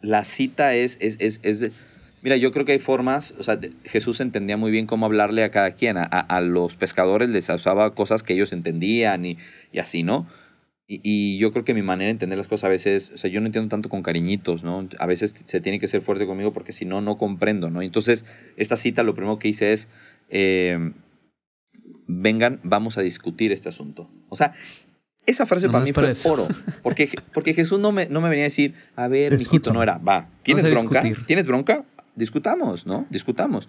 [0.00, 1.72] la cita es, es, es, es de-
[2.22, 5.44] mira, yo creo que hay formas, o sea, de- Jesús entendía muy bien cómo hablarle
[5.44, 9.38] a cada quien, a, a- a los pescadores les usaba cosas que ellos entendían y,
[9.72, 10.26] y así, ¿no?
[10.92, 13.30] Y, y yo creo que mi manera de entender las cosas a veces, o sea,
[13.30, 14.86] yo no entiendo tanto con cariñitos, ¿no?
[14.98, 17.80] A veces se tiene que ser fuerte conmigo porque si no, no comprendo, ¿no?
[17.80, 18.26] Entonces,
[18.58, 19.88] esta cita lo primero que hice es,
[20.28, 20.92] eh,
[22.06, 24.10] vengan, vamos a discutir este asunto.
[24.28, 24.52] O sea,
[25.24, 26.48] esa frase para Nomás mí para fue oro.
[26.82, 29.96] Porque, porque Jesús no me, no me venía a decir, a ver, mijito, no era,
[29.96, 31.00] va, ¿tienes bronca?
[31.00, 31.26] discutir.
[31.26, 31.86] ¿Tienes bronca?
[32.16, 33.06] Discutamos, ¿no?
[33.08, 33.66] Discutamos.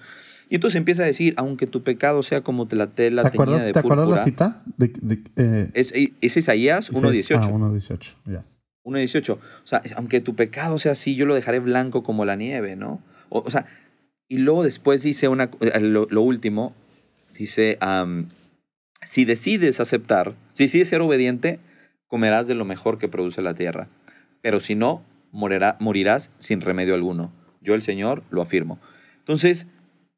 [0.53, 3.43] Y entonces empieza a decir, aunque tu pecado sea como te la tela ¿Te teñida
[3.43, 4.61] acuerdas, de ¿te acuerdas la cita?
[4.77, 7.39] De, de- eh, Es, es Isaías Isaías- 1.18.
[7.41, 8.45] Ah, 1.18, ya.
[8.83, 9.33] 1.18.
[9.33, 13.01] O sea, aunque tu pecado sea así, yo lo dejaré blanco como la nieve, ¿no?
[13.29, 13.65] O, sea,
[14.29, 16.75] y luego después dice una, eh, lo, último,
[17.35, 17.79] dice,
[19.03, 21.61] si decides aceptar, si decides ser obediente,
[22.05, 23.87] comerás de lo mejor que produce la tierra.
[24.43, 25.01] Pero si no,
[25.31, 27.33] morirá, morirás sin remedio alguno.
[27.59, 28.77] Yo el Señor lo afirmo.
[29.17, 29.65] Entonces,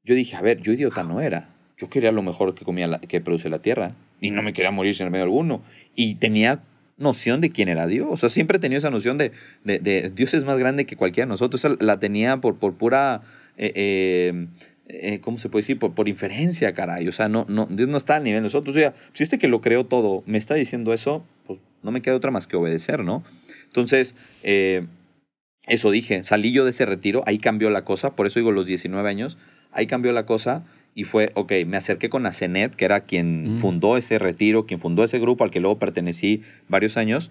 [0.06, 1.50] yo dije, a ver, yo idiota no era.
[1.78, 3.96] Yo quería lo mejor que, comía que produce la tierra.
[4.22, 5.62] Y no me quería morir sin remedio alguno.
[5.96, 6.62] Y tenía
[6.98, 8.08] noción de quién era Dios.
[8.10, 9.32] O sea, siempre he tenido esa noción de,
[9.64, 11.66] de, Dios es más grande que cualquiera de nosotros.
[11.80, 13.24] la tenía por, por pura,
[13.58, 14.48] eh, eh,
[14.88, 15.80] eh, ¿cómo se puede decir?
[15.80, 17.08] Por, por, inferencia, caray.
[17.08, 18.76] O sea, no, no, Dios no está a nivel de nosotros.
[18.76, 22.02] O sea, si este que lo creó todo me está diciendo eso, pues no me
[22.02, 23.24] queda otra más que obedecer, ¿no?
[23.66, 24.16] Entonces,
[25.68, 28.66] eso dije, salí yo de ese retiro, ahí cambió la cosa, por eso digo los
[28.66, 29.38] 19 años,
[29.76, 30.64] ahí cambió la cosa
[30.96, 33.60] y fue, ok, me acerqué con Asenet, que era quien mm.
[33.60, 37.30] fundó ese retiro, quien fundó ese grupo al que luego pertenecí varios años.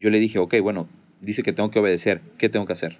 [0.00, 0.88] Yo le dije, ok, bueno,
[1.20, 2.98] dice que tengo que obedecer, ¿qué tengo que hacer?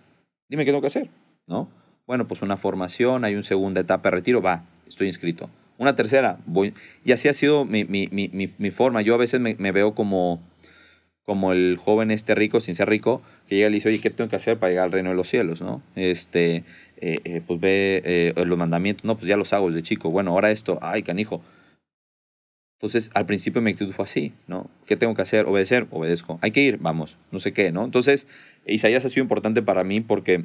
[0.49, 1.09] Dime qué tengo que hacer,
[1.47, 1.69] ¿no?
[2.07, 5.49] Bueno, pues una formación, hay una segunda etapa de retiro, va, estoy inscrito.
[5.79, 6.75] Una tercera, voy.
[7.05, 9.03] Y así ha sido mi, mi, mi, mi forma.
[9.03, 10.41] Yo a veces me, me, veo como,
[11.25, 14.11] como el joven este rico, sin ser rico, que llega y le dice, oye, ¿qué
[14.11, 15.83] tengo que hacer para llegar al reino de los cielos, no?
[15.95, 16.64] Este,
[16.99, 20.30] eh, eh, pues ve eh, los mandamientos, no, pues ya los hago desde chico, bueno,
[20.32, 21.42] ahora esto, ay, canijo.
[22.78, 24.70] Entonces, al principio mi actitud fue así, ¿no?
[24.86, 25.47] ¿Qué tengo que hacer?
[25.47, 26.38] Obedecer, obedezco.
[26.42, 27.84] Hay que ir, vamos, no sé qué, ¿no?
[27.84, 28.26] Entonces,
[28.66, 30.44] Isaías ha sido importante para mí porque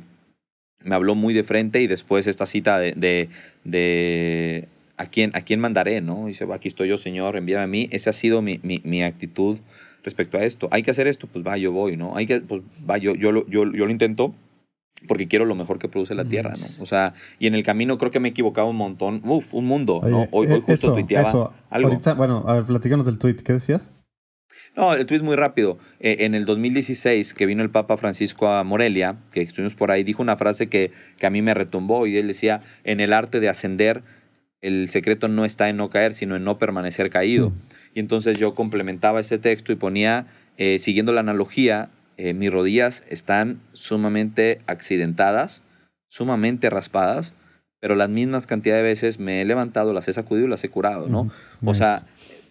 [0.84, 3.30] me habló muy de frente y después esta cita de, de,
[3.66, 6.28] de ¿a, quién, a quién mandaré, ¿no?
[6.28, 7.88] Dice, aquí estoy yo, Señor, envíame a mí.
[7.92, 9.60] Esa ha sido mi, mi, mi actitud
[10.04, 10.70] respecto a esto.
[10.72, 12.16] Hay que hacer esto, pues va, yo voy, ¿no?
[12.16, 14.34] Hay que, pues va, yo, yo, yo, yo lo intento
[15.08, 16.84] porque quiero lo mejor que produce la tierra, ¿no?
[16.84, 19.22] O sea, y en el camino creo que me he equivocado un montón.
[19.24, 20.28] Uf, un mundo, ¿no?
[20.32, 21.90] Hoy, hoy eh, justo tuiteaba algo.
[21.90, 23.36] Ahorita, bueno, a ver, platícanos del tweet.
[23.38, 23.92] ¿Qué decías?
[24.76, 25.78] No, el tweet muy rápido.
[26.00, 30.04] Eh, en el 2016, que vino el Papa Francisco a Morelia, que estuvimos por ahí,
[30.04, 33.40] dijo una frase que, que a mí me retumbó y él decía, en el arte
[33.40, 34.04] de ascender,
[34.62, 37.50] el secreto no está en no caer, sino en no permanecer caído.
[37.50, 37.54] Mm.
[37.96, 40.28] Y entonces yo complementaba ese texto y ponía,
[40.58, 41.90] eh, siguiendo la analogía,
[42.24, 45.64] eh, mis rodillas están sumamente accidentadas,
[46.08, 47.34] sumamente raspadas,
[47.80, 50.70] pero las mismas cantidad de veces me he levantado, las he sacudido y las he
[50.70, 51.32] curado, ¿no?
[51.66, 52.06] O sea,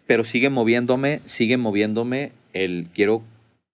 [0.08, 3.22] pero sigue moviéndome, sigue moviéndome el quiero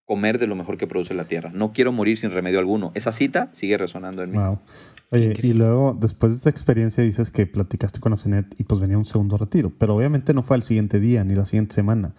[0.05, 1.51] comer de lo mejor que produce la tierra.
[1.55, 2.93] No quiero morir sin remedio alguno.
[2.95, 4.39] Esa cita sigue resonando en mí.
[5.13, 8.99] Oye, y luego, después de esta experiencia, dices que platicaste con Asenet y pues venía
[8.99, 9.73] un segundo retiro.
[9.79, 12.13] Pero obviamente no fue al siguiente día ni la siguiente semana.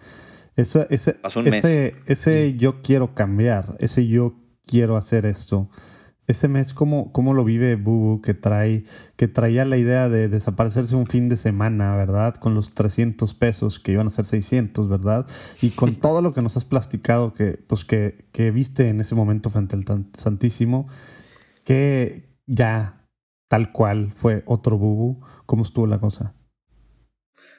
[0.58, 4.34] Ese, ese, ese, ese yo quiero cambiar, ese yo
[4.66, 5.70] quiero hacer esto.
[6.26, 8.82] Ese mes, ¿cómo, cómo lo vive Bubu que, trae,
[9.14, 12.34] que traía la idea de desaparecerse un fin de semana, ¿verdad?
[12.34, 15.28] Con los 300 pesos que iban a ser 600, ¿verdad?
[15.62, 19.14] Y con todo lo que nos has plasticado que, pues que, que viste en ese
[19.14, 20.88] momento frente al Santísimo,
[21.62, 23.08] que ya
[23.46, 26.34] tal cual fue otro Bubu, ¿cómo estuvo la cosa?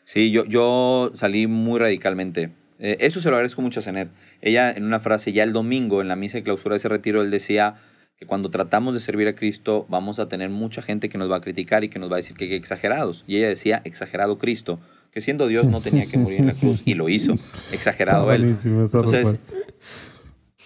[0.04, 2.59] Sí, yo, yo salí muy radicalmente.
[2.80, 4.10] Eh, eso se lo agradezco mucho a Zenet.
[4.42, 7.22] Ella en una frase ya el domingo en la misa de clausura de ese retiro,
[7.22, 7.76] él decía
[8.18, 11.38] que cuando tratamos de servir a Cristo vamos a tener mucha gente que nos va
[11.38, 13.24] a criticar y que nos va a decir que, que exagerados.
[13.28, 14.80] Y ella decía, exagerado Cristo,
[15.12, 17.34] que siendo Dios no tenía que morir en la cruz y lo hizo.
[17.72, 18.56] Exagerado él.
[18.64, 19.44] Entonces,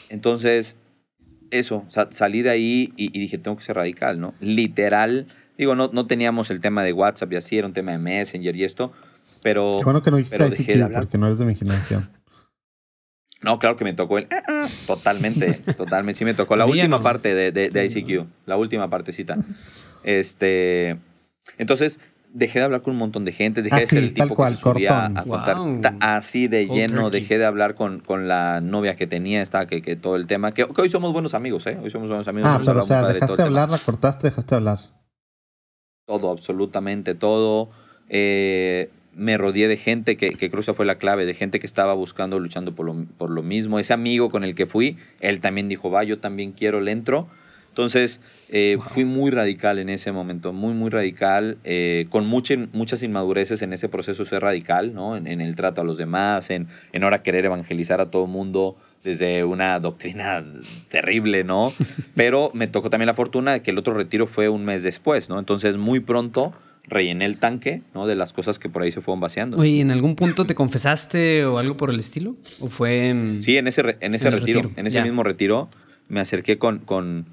[0.09, 0.75] entonces,
[1.51, 4.33] eso, salí de ahí y, dije, tengo que ser radical, ¿no?
[4.39, 7.99] Literal, digo, no, no teníamos el tema de WhatsApp y así, era un tema de
[7.99, 8.91] Messenger y esto,
[9.43, 9.75] pero.
[9.79, 12.09] Qué bueno que no dijiste ICQ porque no eres de mi generación.
[13.43, 14.27] No, claro que me tocó el.
[14.87, 16.19] Totalmente, totalmente.
[16.19, 19.37] Sí, me tocó la última parte de, de, ICQ, la última partecita.
[20.03, 20.97] Este.
[21.57, 21.99] Entonces,
[22.33, 24.55] dejé de hablar con un montón de gente, dejé de ser el tipo que se
[24.55, 25.57] subía a contar
[25.99, 29.97] así de lleno, dejé de hablar con, con la novia que tenía, está que, que
[29.97, 31.77] todo el tema, que, hoy somos buenos amigos, ¿eh?
[31.83, 32.49] Hoy somos buenos amigos.
[32.49, 34.79] Ah, pero o sea, dejaste de hablar, la cortaste, dejaste de hablar.
[36.05, 37.69] Todo, absolutamente todo.
[38.09, 41.67] Eh, me rodeé de gente que, que creo que fue la clave, de gente que
[41.67, 43.79] estaba buscando, luchando por lo, por lo mismo.
[43.79, 47.27] Ese amigo con el que fui, él también dijo, va, yo también quiero, le entro.
[47.73, 53.01] Entonces, eh, fui muy radical en ese momento, muy, muy radical, eh, con mucha, muchas
[53.01, 55.17] inmadureces en ese proceso ser radical, ¿no?
[55.17, 59.43] En, el trato a los demás, en, en ahora querer evangelizar a todo mundo desde
[59.43, 60.45] una doctrina
[60.89, 61.73] terrible, ¿no?
[62.15, 65.27] Pero me tocó también la fortuna de que el otro retiro fue un mes después,
[65.27, 65.39] ¿no?
[65.39, 66.53] Entonces, muy pronto
[66.83, 68.07] rellené el tanque, ¿no?
[68.07, 69.57] De las cosas que por ahí se fueron vaciando.
[69.57, 72.35] Oye, ¿en algún punto te confesaste o algo por el estilo?
[72.59, 73.37] ¿O fue...?
[73.39, 75.69] sí, en ese, en ese retiro, en ese mismo retiro,
[76.09, 77.27] me acerqué con, con,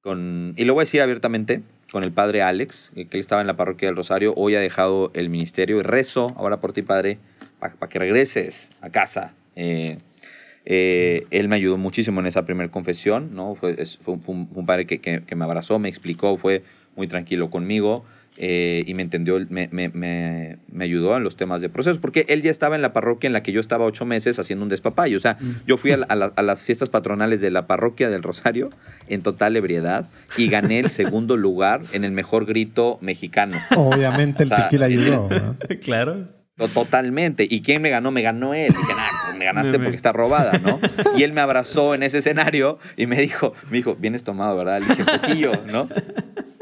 [0.00, 0.54] con...
[0.56, 3.46] Y lo voy a decir abiertamente, con el padre Alex, eh, que él estaba en
[3.46, 4.34] la parroquia del Rosario.
[4.36, 7.18] Hoy ha dejado el ministerio y rezo ahora por ti, padre,
[7.58, 9.34] para que regreses a casa.
[9.56, 9.98] Eh,
[10.64, 13.54] Eh, él me ayudó muchísimo en esa primera confesión, ¿no?
[13.54, 16.62] Fue, fue, un, fue un, padre que, que, que, me abrazó, me explicó, fue
[16.94, 18.04] muy tranquilo conmigo.
[18.38, 22.24] Eh, y me entendió, me, me, me, me, ayudó en los temas de procesos, porque
[22.28, 24.70] él ya estaba en la parroquia en la que yo estaba ocho meses haciendo un
[24.70, 25.16] despapayo.
[25.16, 25.66] O sea, mm.
[25.66, 28.70] yo fui a, a, la, a, las fiestas patronales de la parroquia del Rosario
[29.08, 33.56] en total ebriedad y gané el segundo lugar en el mejor grito mexicano.
[33.76, 35.28] Obviamente el o sea, tequila ayudó.
[35.28, 35.56] ¿no?
[35.82, 36.41] claro.
[36.56, 37.46] Totalmente.
[37.48, 38.10] ¿Y quién me ganó?
[38.10, 38.68] Me ganó él.
[38.68, 40.78] Dije, nah, me ganaste porque está robada, ¿no?
[41.16, 44.80] Y él me abrazó en ese escenario y me dijo, me dijo, vienes tomado, ¿verdad?
[44.80, 45.88] Le dije, poquillo, ¿no?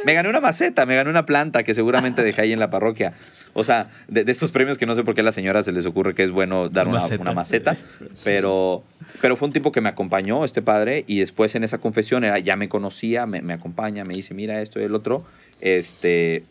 [0.04, 3.12] Me gané una maceta, me gané una planta que seguramente dejé ahí en la parroquia.
[3.52, 5.72] O sea, de, de esos premios que no sé por qué a las señoras se
[5.72, 7.76] les ocurre que es bueno dar una maceta, una maceta
[8.24, 8.82] pero,
[9.20, 12.38] pero fue un tipo que me acompañó, este padre, y después en esa confesión era,
[12.38, 15.24] ya me conocía, me, me acompaña, me dice, mira esto y el otro.
[15.60, 16.44] Este,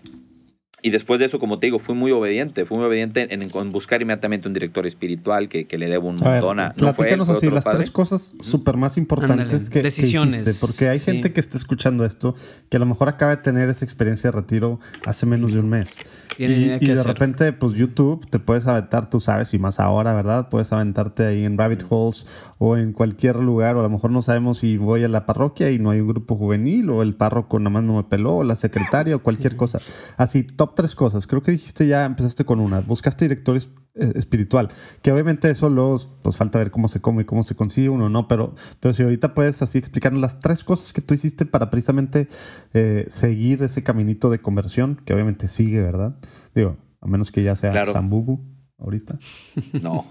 [0.82, 2.66] y después de eso, como te digo, fui muy obediente.
[2.66, 6.16] Fui muy obediente en, en buscar inmediatamente un director espiritual que, que le debo un
[6.16, 6.74] montón a.
[6.78, 7.80] No fue él, fue así las padre.
[7.80, 10.46] tres cosas súper más importantes que, Decisiones.
[10.46, 11.06] Que hiciste, porque hay sí.
[11.06, 12.36] gente que está escuchando esto
[12.70, 15.70] que a lo mejor acaba de tener esa experiencia de retiro hace menos de un
[15.70, 15.98] mes.
[16.38, 17.08] Y, y de hacer.
[17.08, 20.48] repente, pues YouTube te puedes aventar, tú sabes, y más ahora, ¿verdad?
[20.50, 22.26] Puedes aventarte ahí en rabbit holes
[22.60, 25.72] o en cualquier lugar, o a lo mejor no sabemos si voy a la parroquia
[25.72, 28.44] y no hay un grupo juvenil, o el párroco nada más no me peló, o
[28.44, 29.58] la secretaria, o cualquier sí.
[29.58, 29.80] cosa.
[30.16, 31.28] Así, top tres cosas.
[31.28, 32.82] Creo que dijiste ya, empezaste con una.
[32.82, 33.60] Buscaste director
[33.96, 34.70] espiritual.
[35.02, 38.10] Que obviamente eso luego, pues falta ver cómo se come y cómo se consigue uno,
[38.10, 38.28] ¿no?
[38.28, 42.28] Pero, pero si ahorita puedes así explicarnos las tres cosas que tú hiciste para precisamente
[42.74, 46.16] eh, seguir ese caminito de conversión, que obviamente sigue, ¿verdad?
[46.56, 47.94] Digo, a menos que ya sea claro.
[48.78, 49.18] Ahorita.
[49.82, 50.06] No.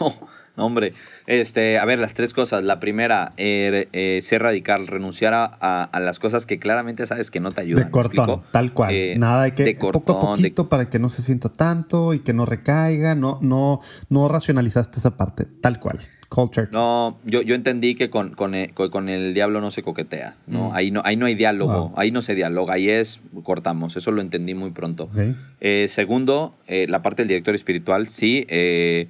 [0.00, 0.14] no.
[0.56, 0.92] No, hombre,
[1.26, 2.62] este, a ver, las tres cosas.
[2.62, 7.30] La primera, eh, eh, ser radical, renunciar a, a, a, las cosas que claramente sabes
[7.30, 7.86] que no te ayudan.
[7.86, 8.92] De cortón, tal cual.
[8.92, 10.68] Eh, Nada de que de cortón, poco a poquito de...
[10.68, 13.14] para que no se sienta tanto y que no recaiga.
[13.14, 13.80] No, no,
[14.10, 16.00] no racionalizaste esa parte, tal cual.
[16.28, 16.68] Culture.
[16.72, 20.70] No, yo, yo entendí que con, con, el, con el diablo no se coquetea, ¿no?
[20.70, 20.74] Mm.
[20.74, 21.92] Ahí no, ahí no hay diálogo, wow.
[21.94, 25.10] ahí no se dialoga, ahí es, cortamos, eso lo entendí muy pronto.
[25.12, 25.36] Okay.
[25.60, 29.08] Eh, segundo, eh, la parte del director espiritual, sí, eh,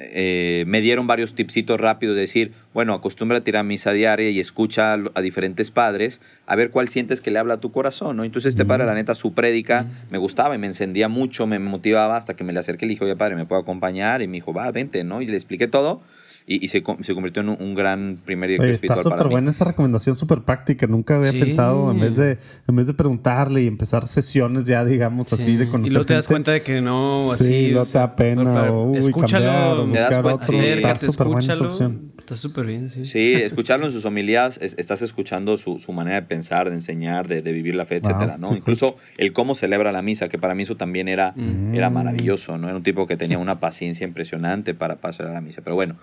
[0.00, 4.38] eh, me dieron varios tipsitos rápidos de decir, bueno, acostumbra a tirar misa diaria y
[4.38, 8.24] escucha a, diferentes padres a ver cuál sientes que le habla a tu corazón, ¿no?
[8.24, 12.16] Entonces este padre, la neta, su prédica me gustaba y me encendía mucho, me motivaba
[12.16, 14.22] hasta que me le acerqué y le dije, oye, padre, ¿me puedo acompañar?
[14.22, 15.20] Y me dijo, va, vente, ¿no?
[15.20, 16.00] Y le expliqué todo
[16.48, 19.28] y, y se, se, convirtió en un, un, gran primer director Oye, espiritual Está súper
[19.28, 20.86] buena esa recomendación, súper práctica.
[20.86, 21.40] Nunca había sí.
[21.40, 25.34] pensado, en vez, de, en vez de preguntarle y empezar sesiones ya, digamos, sí.
[25.34, 27.70] así de conocer Y luego te das gente, cuenta de que no, sí, así.
[27.74, 30.58] no te da pena pero, o uy, escúchalo, cambiar, o buscar cuenta, otro.
[30.58, 31.72] Acércate, está súper buena esa escúchalo.
[31.74, 32.12] opción.
[32.18, 33.04] Está súper bien, sí.
[33.04, 37.28] Sí, escucharlo en sus homilías, es, estás escuchando su, su, manera de pensar, de enseñar,
[37.28, 38.56] de, de vivir la fe, wow, etcétera, ¿no?
[38.56, 41.74] Incluso el cómo celebra la misa, que para mí eso también era, mm.
[41.74, 42.68] era maravilloso, ¿no?
[42.68, 45.60] Era un tipo que tenía una paciencia impresionante para pasar a la misa.
[45.60, 45.96] Pero bueno,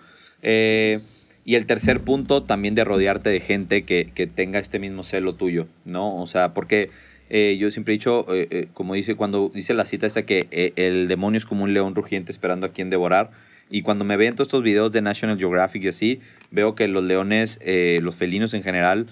[0.46, 1.00] eh,
[1.44, 5.34] y el tercer punto, también de rodearte de gente que, que tenga este mismo celo
[5.34, 6.16] tuyo, ¿no?
[6.16, 6.90] O sea, porque
[7.30, 10.48] eh, yo siempre he dicho, eh, eh, como dice cuando dice la cita esta, que
[10.52, 13.32] eh, el demonio es como un león rugiente esperando a quien devorar.
[13.70, 16.20] Y cuando me ven todos estos videos de National Geographic y así,
[16.52, 19.08] veo que los leones, eh, los felinos en general,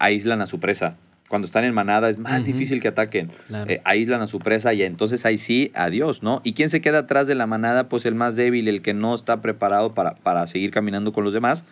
[0.00, 0.96] aíslan a su presa
[1.28, 2.46] cuando están en manada es más uh -huh.
[2.46, 3.30] difícil que ataquen.
[3.48, 3.70] Claro.
[3.70, 6.40] Eh, aíslan a su presa y entonces ahí sí, adiós, ¿no?
[6.44, 7.88] ¿Y quién se queda atrás de la manada?
[7.88, 11.32] Pues el más débil, el que no está preparado para, para seguir caminando con los
[11.32, 11.64] demás.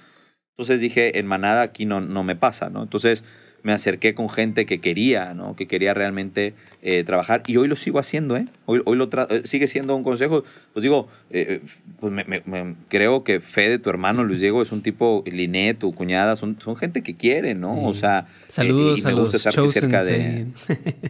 [0.52, 2.82] Entonces dije, en manada aquí no, no me pasa, ¿no?
[2.82, 3.24] Entonces
[3.62, 5.54] me acerqué con gente que quería, ¿no?
[5.54, 7.42] Que quería realmente eh, trabajar.
[7.46, 8.46] Y hoy lo sigo haciendo, ¿eh?
[8.66, 10.44] Hoy, hoy lo eh, sigue siendo un consejo.
[10.72, 11.60] Pues digo, eh,
[12.00, 15.78] pues me, me, me, creo que Fede, tu hermano Luis Diego, es un tipo, Linet,
[15.78, 17.74] tu cuñada, son, son gente que quiere, ¿no?
[17.74, 17.80] Sí.
[17.84, 20.46] O sea, saludos y me a gusta los estar cerca de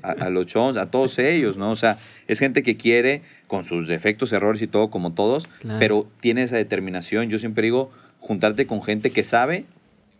[0.03, 1.71] a, a, los chons, a todos ellos, ¿no?
[1.71, 1.97] O sea,
[2.29, 5.79] es gente que quiere, con sus defectos, errores y todo, como todos, claro.
[5.79, 7.31] pero tiene esa determinación.
[7.31, 9.65] Yo siempre digo, juntarte con gente que sabe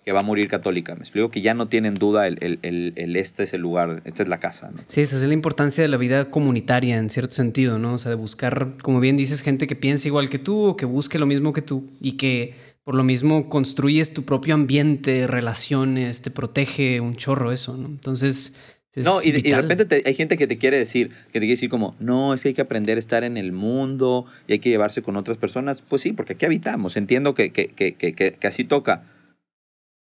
[0.05, 0.95] que va a morir católica.
[0.95, 4.03] Me explico que ya no tienen duda el, el, el, el, este es el lugar,
[4.05, 4.71] esta es la casa.
[4.73, 4.83] ¿no?
[4.89, 7.95] Sí, esa es la importancia de la vida comunitaria en cierto sentido, ¿no?
[7.95, 10.87] O sea, de buscar, como bien dices, gente que piense igual que tú o que
[10.87, 12.55] busque lo mismo que tú y que
[12.85, 17.87] por lo mismo construyes tu propio ambiente, relaciones, te protege un chorro eso, ¿no?
[17.87, 18.57] Entonces...
[18.97, 21.41] no, y de, y de, repente te, hay gente que te quiere decir, que te
[21.41, 24.55] quiere decir como, no, es que hay que aprender a estar en el mundo y
[24.55, 25.81] hay que llevarse con otras personas.
[25.81, 26.97] Pues sí, porque aquí habitamos.
[26.97, 29.05] Entiendo que, que, que, que, que así toca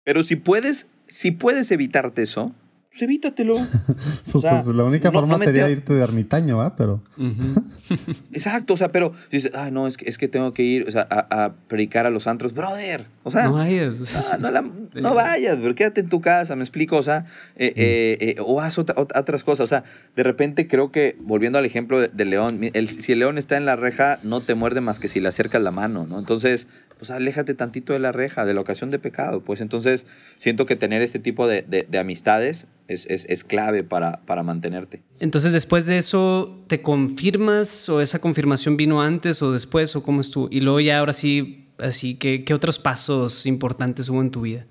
[0.04, 2.54] pero si puedes, si puedes evitarte eso,
[2.90, 3.54] pues evítatelo.
[4.34, 6.74] o sea, la única no, forma no sería irte de ermitaño, ¿ah?
[6.76, 7.00] Pero.
[7.16, 7.64] Uh -huh.
[8.32, 10.90] Exacto, o sea, pero dices, ah, no, es que, es que tengo que ir o
[10.90, 13.06] sea, a, a, predicar a los antros, brother.
[13.22, 16.56] O sea, no vayas, o sea, no, la, no, vayas, pero quédate en tu casa,
[16.56, 19.64] me explico, o sea, eh, eh, eh, o haz otra, otras cosas.
[19.64, 19.84] O sea,
[20.16, 23.56] de repente creo que, volviendo al ejemplo del de león, el, si el león está
[23.56, 26.18] en la reja, no te muerde más que si le acercas la mano, ¿no?
[26.18, 26.66] Entonces,
[27.00, 29.42] pues aléjate tantito de la reja, de la ocasión de pecado.
[29.42, 30.06] Pues entonces
[30.36, 35.02] siento que tener este tipo de, amistades es, es, clave para, para mantenerte.
[35.18, 40.20] Entonces después de eso, ¿te confirmas o esa confirmación vino antes o después o cómo
[40.20, 40.48] estuvo?
[40.50, 44.66] Y luego ya ahora sí, así, ¿qué, qué otros pasos importantes hubo en tu vida?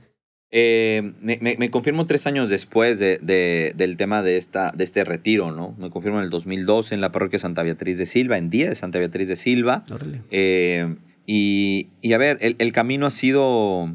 [0.52, 5.76] Eh, me, confirmo tres años después de, del tema de, esta, de este retiro, ¿no?
[5.80, 8.76] Me confirmo en el 2012 en la parroquia Santa Beatriz de Silva, en día de
[8.76, 9.84] Santa Beatriz de Silva.
[10.30, 10.96] Eh,
[11.32, 13.94] y, y, a ver, el, el, camino ha sido,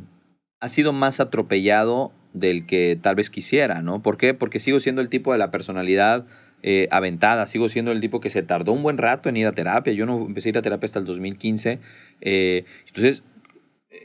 [0.61, 4.03] ha sido más atropellado del que tal vez quisiera, ¿no?
[4.03, 4.35] ¿Por qué?
[4.35, 6.27] Porque sigo siendo el tipo de la personalidad
[6.63, 9.53] eh, aventada, sigo siendo el tipo que se tardó un buen rato en ir a
[9.53, 9.93] terapia.
[9.93, 11.81] Yo no empecé a ir a terapia hasta el 2015.
[12.21, 13.25] entonces,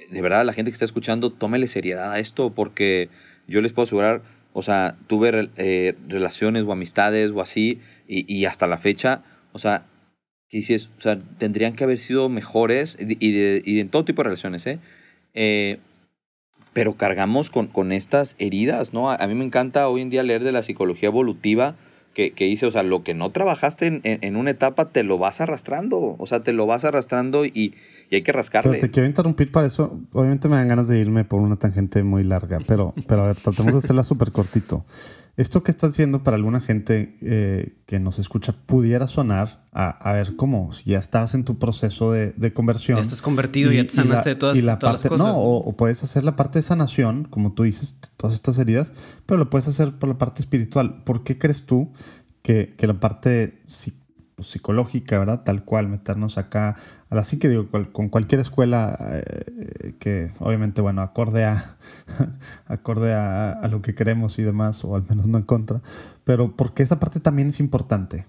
[0.09, 3.09] de verdad, la gente que está escuchando, tómele seriedad a esto, porque
[3.47, 4.23] yo les puedo asegurar,
[4.53, 9.85] o sea, tuve eh, relaciones o amistades o así, y, hasta la fecha, o sea,
[10.49, 14.21] que dices, o sea, tendrían que haber sido mejores, y, de, y en todo tipo
[14.21, 14.79] de relaciones, ¿eh?
[15.33, 15.79] eh
[16.73, 19.09] pero cargamos con, con estas heridas, ¿no?
[19.09, 21.75] A, mí me encanta hoy en día leer de la psicología evolutiva,
[22.13, 25.17] que, que, dice, o sea, lo que no trabajaste en, en, una etapa te lo
[25.17, 27.75] vas arrastrando, o sea, te lo vas arrastrando y,
[28.09, 28.71] y hay que rascarle.
[28.71, 29.99] Pero te quiero interrumpir para eso.
[30.13, 33.37] Obviamente me dan ganas de irme por una tangente muy larga, pero, pero a ver,
[33.37, 34.85] tratemos de hacerla súper cortito.
[35.39, 40.35] Esto que estás haciendo para alguna gente eh, que nos escucha pudiera sonar a, ver
[40.35, 42.97] cómo si ya estás en tu proceso de, de conversión.
[42.97, 45.27] Ya estás convertido, y, ya te sanaste de todas, y la parte, las cosas.
[45.27, 48.91] No, o, puedes hacer la parte de sanación, como tú dices, todas estas heridas,
[49.25, 51.05] pero lo puedes hacer por la parte espiritual.
[51.05, 51.93] ¿Por qué crees tú
[52.41, 53.61] que, que la parte
[54.39, 55.43] pues, psicológica, ¿verdad?
[55.43, 56.77] Tal cual, meternos acá
[57.09, 61.77] a la que digo, con cualquier escuela eh, que obviamente, bueno, acorde a,
[62.65, 65.81] acorde a, lo que queremos y demás, o al menos no en contra,
[66.23, 68.25] pero porque esa parte también es importante.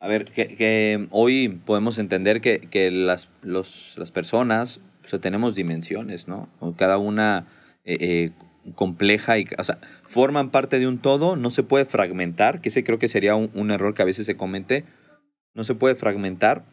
[0.00, 4.80] A ver, que, hoy podemos entender que, que las, las personas,
[5.20, 6.48] tenemos dimensiones, ¿no?
[6.76, 7.46] Cada una
[7.84, 8.30] eh, eh,
[8.74, 12.84] compleja y, o sea, forman parte de un todo, no se puede fragmentar, que ese
[12.84, 14.84] creo que sería un, error que a veces se comete,
[15.54, 16.64] no se puede fragmentar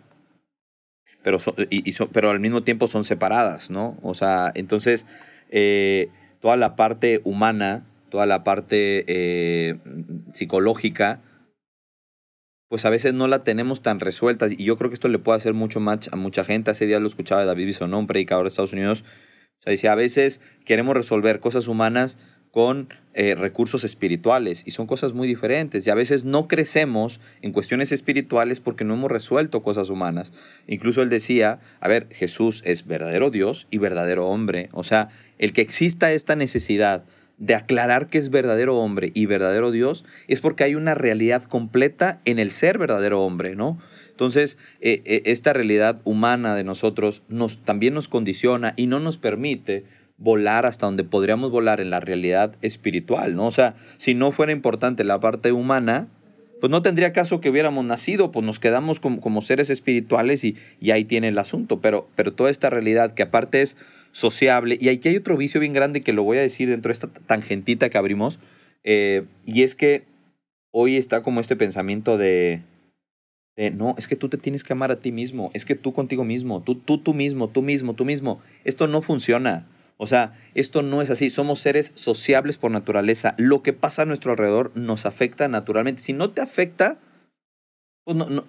[1.23, 1.37] pero,
[1.69, 3.97] y, pero al mismo tiempo son separadas, ¿no?
[4.01, 5.07] O sea, entonces
[5.49, 6.09] eh,
[6.41, 9.77] toda la parte humana, toda la parte eh,
[10.33, 11.21] psicológica,
[12.67, 14.47] pues a veces no la tenemos tan resuelta.
[14.49, 16.71] Y yo creo que esto le puede hacer mucho match a mucha gente.
[16.71, 19.05] Hace días lo escuchaba de David Bisonó, un predicador de Estados Unidos.
[19.63, 22.17] O sea, dice, a veces queremos resolver cosas humanas
[22.51, 27.51] con eh, recursos espirituales y son cosas muy diferentes y a veces no crecemos en
[27.51, 30.33] cuestiones espirituales porque no hemos resuelto cosas humanas.
[30.67, 35.09] Incluso él decía, a ver, Jesús es verdadero Dios y verdadero hombre, o sea,
[35.39, 37.05] el que exista esta necesidad
[37.39, 42.21] de aclarar que es verdadero hombre y verdadero Dios es porque hay una realidad completa
[42.25, 43.79] en el ser verdadero hombre, ¿no?
[44.23, 49.17] Entonces, eh, eh, esta realidad humana de nosotros nos, también nos condiciona y no nos
[49.17, 49.83] permite
[50.15, 53.47] volar hasta donde podríamos volar en la realidad espiritual, ¿no?
[53.47, 56.07] O sea, si no fuera importante la parte humana,
[56.61, 60.91] pues no tendría caso que hubiéramos nacido, pues nos quedamos como, seres espirituales y, y,
[60.91, 63.75] ahí tiene el asunto, pero, pero toda esta realidad que aparte es
[64.13, 66.93] sociable, y aquí hay otro vicio bien grande que lo voy a decir dentro de
[66.93, 68.39] esta tangentita que abrimos,
[68.85, 70.03] eh, y es que
[70.71, 72.61] hoy está como este pensamiento de,
[73.55, 75.93] de, no, es que tú te tienes que amar a ti mismo, es que tú
[75.93, 79.67] contigo mismo, tú, tú, tú mismo, tú mismo, tú mismo, esto no funciona.
[79.97, 81.29] O sea, esto no es así.
[81.29, 83.35] Somos seres sociables por naturaleza.
[83.37, 86.01] Lo que pasa a nuestro alrededor nos afecta naturalmente.
[86.01, 86.97] Si no te afecta,
[88.03, 88.45] pues no,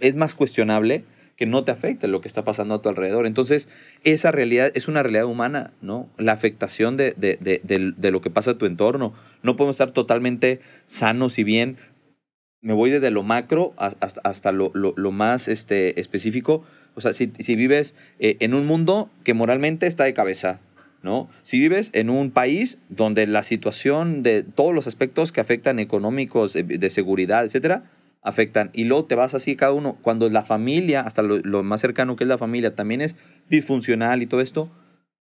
[0.00, 1.04] es más cuestionable
[1.36, 3.26] que no te afecte lo que está pasando a tu alrededor.
[3.26, 3.68] Entonces,
[4.04, 6.08] esa realidad es una realidad humana, ¿no?
[6.16, 9.12] La afectación de, de, de, lo que pasa a tu entorno.
[9.42, 11.76] No podemos estar totalmente sanos y bien.
[12.60, 16.64] Me voy desde lo macro hasta, hasta lo, lo, más este, específico.
[16.94, 20.60] O sea, si, si vives eh, en un mundo que moralmente está de cabeza,
[21.02, 21.28] ¿no?
[21.42, 26.54] Si vives en un país donde la situación de todos los aspectos que afectan económicos,
[26.54, 27.84] de seguridad, etcétera,
[28.26, 28.70] afectan.
[28.72, 29.96] Y luego te vas así cada uno.
[30.02, 33.16] Cuando la familia, hasta lo, más cercano que es la familia, también es
[33.48, 34.70] disfuncional y todo esto,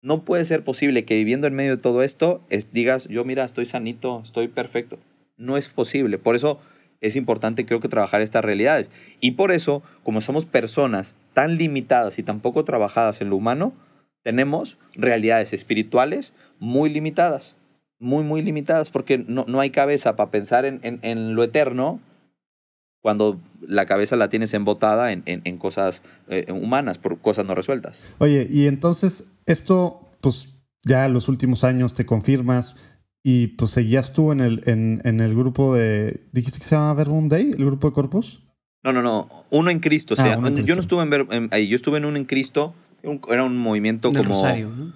[0.04, 3.66] no puede ser posible que viviendo en medio de todo esto digas, yo mira, estoy
[3.66, 5.00] sanito, estoy perfecto.
[5.38, 6.20] No es posible.
[6.20, 6.60] Por eso
[7.02, 8.92] es importante creo que trabajar estas realidades.
[9.20, 13.74] Y por eso, como somos personas tan limitadas y tan poco trabajadas en lo humano,
[14.24, 17.56] tenemos realidades espirituales muy limitadas,
[18.00, 22.00] muy, muy limitadas, porque no, no hay cabeza para pensar en, en, lo eterno
[23.02, 28.06] cuando la cabeza la tienes embotada en, en cosas eh, humanas, por cosas no resueltas.
[28.20, 30.50] Oye, y entonces esto, pues
[30.84, 32.76] ya los últimos años te confirmas
[33.24, 36.94] y pues seguías tú en el, en, en el grupo de, dijiste que se llama
[36.94, 38.44] Verbum Day, el grupo de Corpus.
[38.84, 40.16] No, no, no, uno en Cristo.
[40.16, 42.74] O ah, sea, yo no estuve en, ahí, yo estuve en uno en Cristo
[43.30, 44.36] era un movimiento En el como...
[44.36, 44.94] Rosario, ¿no?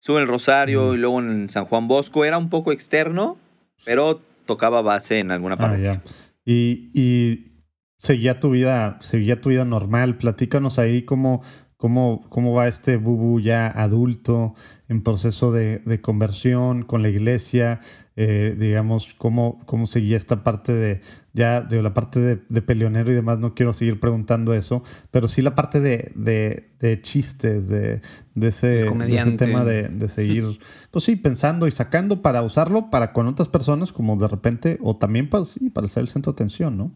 [0.00, 0.94] Sube el Rosario Mm.
[0.94, 2.24] y luego en San Juan Bosco.
[2.24, 3.38] Era un poco externo,
[3.84, 5.94] pero tocaba base en alguna Ah, parroquia.
[5.94, 6.02] ya.
[6.44, 7.64] Y, y
[7.98, 10.16] seguía tu vida, seguía tu vida normal.
[10.16, 11.42] Platícanos ahí cómo,
[11.76, 14.54] cómo, cómo va este bubu ya adulto
[14.88, 17.80] en proceso de, de conversión con la iglesia.
[18.18, 21.02] eh, digamos, cómo, cómo seguía esta parte de,
[21.34, 23.38] ya de la parte de, de peleonero y demás.
[23.40, 28.00] No quiero seguir preguntando eso, pero sí la parte de, de, de chistes, de,
[28.34, 28.84] de, ese,
[29.32, 30.44] de tema de, de seguir,
[30.90, 34.96] pues sí, pensando y sacando para usarlo para con otras personas, como de repente, o
[34.96, 36.92] también para, sí, para ser el centro de atención, ¿no?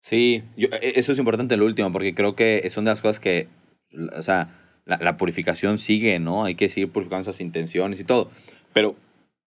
[0.00, 3.20] Sí, yo- e- eso es importante lo último, porque creo que son de las cosas
[3.20, 3.48] que,
[4.16, 6.44] o sea, la, la purificación sigue, ¿no?
[6.44, 8.30] Hay que seguir purificando esas intenciones y todo.
[8.72, 8.96] Pero,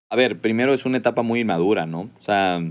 [0.10, 2.10] a ver, primero es una etapa muy inmadura, ¿no?
[2.18, 2.62] O sea,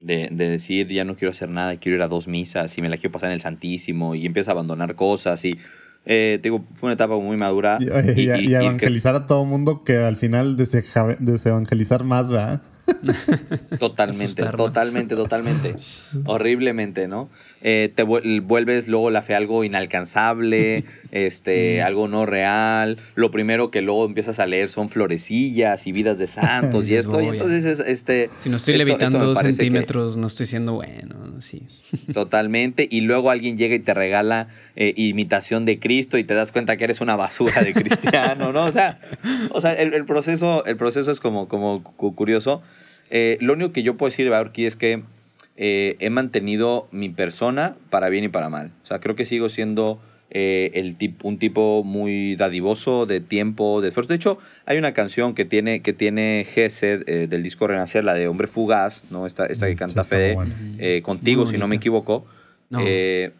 [0.00, 2.88] de, de decir, ya no quiero hacer nada, quiero ir a dos misas y me
[2.88, 5.56] la quiero pasar en el Santísimo y empieza a abandonar cosas y,
[6.04, 7.78] eh, te digo, fue una etapa muy madura.
[7.80, 7.90] Y, y-
[8.22, 12.62] y y- y evangelizar a todo mundo que al final desevangelizar más, ¿verdad?
[13.78, 15.76] Totalmente, totalmente, totalmente.
[16.26, 17.30] Horriblemente, ¿no?
[17.62, 21.86] Eh, te vuel- vuelves luego la fe algo inalcanzable, este, Mm.
[21.86, 22.98] algo no real.
[23.14, 27.20] Lo primero que luego empiezas a leer son florecillas y vidas de santos y esto.
[27.20, 28.30] Y "Voy a- entonces, es- este.
[28.38, 31.62] Si no estoy esto- levitando dos que- centímetros, no estoy siendo bueno, sí.
[32.12, 32.88] Totalmente.
[32.90, 36.76] Y luego alguien llega y te regala eh, imitación de Cristo y te das cuenta
[36.76, 38.64] que eres una basura de cristiano, ¿no?
[38.64, 38.98] O sea,
[39.50, 42.62] o sea el, el proceso, el proceso es como, como cu- curioso.
[43.10, 45.02] Eh, lo único que yo puedo decir, aquí es que
[45.58, 48.72] eh, he mantenido mi persona para bien y para mal.
[48.82, 50.00] O sea, creo que sigo siendo
[50.34, 54.08] eh, el tip- un tipo muy dadivoso de tiempo, de esfuerzo.
[54.08, 58.14] De hecho, hay una canción que tiene, que tiene Gesed eh, del disco Renacer, la
[58.14, 59.26] de Hombre Fugaz, ¿no?
[59.26, 60.54] Esta, esta que Sí, canta está Fede, bueno.
[60.78, 62.24] eh, contigo, si no me equivoco.
[62.70, 63.32] No, Eh,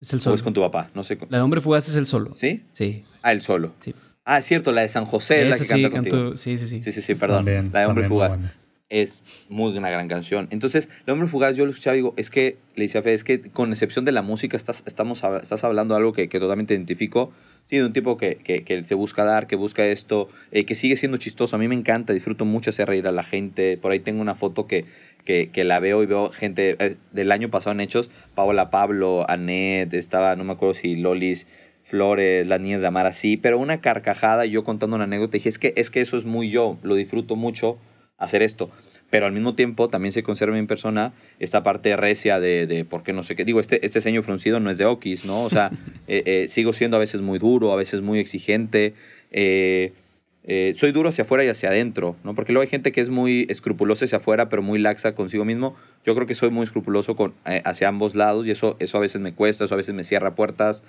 [0.00, 0.36] es el o solo.
[0.36, 1.18] es con tu papá, no sé.
[1.28, 2.34] La de hombre fugaz es el solo.
[2.34, 2.62] ¿Sí?
[2.72, 3.04] Sí.
[3.22, 3.72] Ah, el solo.
[3.80, 3.94] Sí.
[4.24, 6.16] Ah, es cierto, la de San José es la que sí, canta contigo.
[6.16, 6.80] canto- sí, sí, sí.
[6.80, 7.44] Sí, sí, sí, perdón.
[7.44, 8.38] También, la de Hombre Fugaz.
[8.92, 10.48] Es muy una gran canción.
[10.50, 13.14] Entonces, la Hombre Fugaz, yo lo escuchaba y digo, es que, le decía a Fede,
[13.14, 16.38] es que con excepción de la música, estás, estamos, estás hablando de algo que, que
[16.38, 17.32] totalmente identifico.
[17.64, 20.74] Sí, de un tipo que, que, que se busca dar, que busca esto, eh, que
[20.74, 21.56] sigue siendo chistoso.
[21.56, 23.78] A mí me encanta, disfruto mucho hacer reír a la gente.
[23.78, 24.84] Por ahí tengo una foto que,
[25.24, 29.24] que, que la veo y veo gente eh, del año pasado en Hechos, Paola Pablo,
[29.26, 31.46] Annette, estaba, no me acuerdo si Lolis
[31.84, 35.48] Flores, las niñas de Amar así, pero una carcajada y yo contando una anécdota, dije,
[35.48, 37.78] es que, es que eso es muy yo, lo disfruto mucho
[38.24, 38.70] hacer esto,
[39.10, 43.02] pero al mismo tiempo también se conserva en persona esta parte recia de, de por
[43.02, 45.42] qué no sé qué, digo, este, este ceño fruncido no es de Okis, ¿no?
[45.42, 45.70] O sea,
[46.06, 48.94] eh, eh, sigo siendo a veces muy duro, a veces muy exigente,
[49.30, 49.92] eh,
[50.76, 52.34] soy duro hacia afuera y hacia adentro, ¿no?
[52.34, 55.76] Porque luego hay gente que es muy escrupulosa hacia afuera, pero muy laxa consigo mismo.
[56.04, 59.20] Yo creo que soy muy escrupuloso con, hacia ambos lados y eso, eso a veces
[59.20, 60.82] me cuesta, eso a veces me cierra puertas.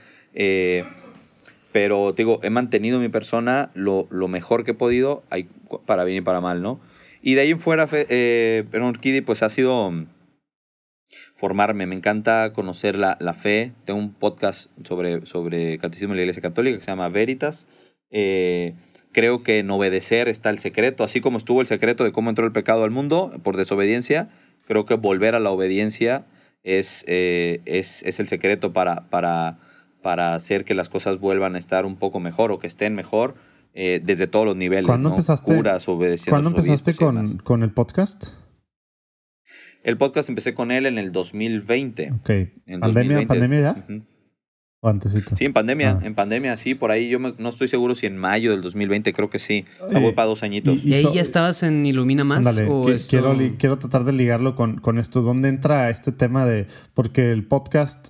[1.72, 5.48] pero te digo, he mantenido mi persona lo, lo mejor que he podido, hay-
[5.86, 6.80] para bien y para mal, ¿no?
[7.26, 10.08] Y de ahí en fuera, eh, Perdón, Kiddy, pues ha sido mm,
[11.36, 11.88] formarme.
[11.88, 13.72] Me encanta conocer la, la fe.
[13.86, 17.66] Tengo un podcast sobre, sobre catecismo de la Iglesia Católica que se llama Veritas.
[18.12, 18.74] Eh,
[19.14, 22.46] creo que en obedecer está el secreto, así como estuvo el secreto de cómo entró
[22.46, 24.28] el pecado al mundo por desobediencia.
[24.68, 26.26] Creo que volver a la obediencia
[26.64, 29.60] es, eh, es, es el secreto para, para,
[30.02, 33.36] para hacer que las cosas vuelvan a estar un poco mejor o que estén mejor
[33.74, 34.86] eh, desde todos los niveles.
[34.86, 35.16] ¿Cuándo ¿no?
[35.16, 38.28] empezaste- Curas, obedeciendo ¿Cuándo a sus empezaste con, con el podcast?
[39.84, 42.12] El podcast empecé con él en el 2020.
[42.14, 42.30] Ok.
[42.30, 43.28] En ¿Pandemia, 2020.
[43.28, 43.72] pandemia ya?
[43.96, 44.04] Ujú.
[44.86, 45.36] ¿O antesito?
[45.38, 46.06] Sí, en pandemia, Ah.
[46.06, 49.14] en pandemia, sí, por ahí yo me- no estoy seguro si en mayo del 2020,
[49.14, 49.66] creo que sí.
[49.92, 50.84] Eh, voy para dos añitos.
[50.84, 52.46] y- ¿Y ahí so- ya estabas en Ilumina Más?
[52.46, 55.22] Ándale, o qui- esto- quiero, tratar de ligarlo con, con esto.
[55.22, 56.68] ¿Dónde entra este tema de.?
[56.94, 58.10] Porque el podcast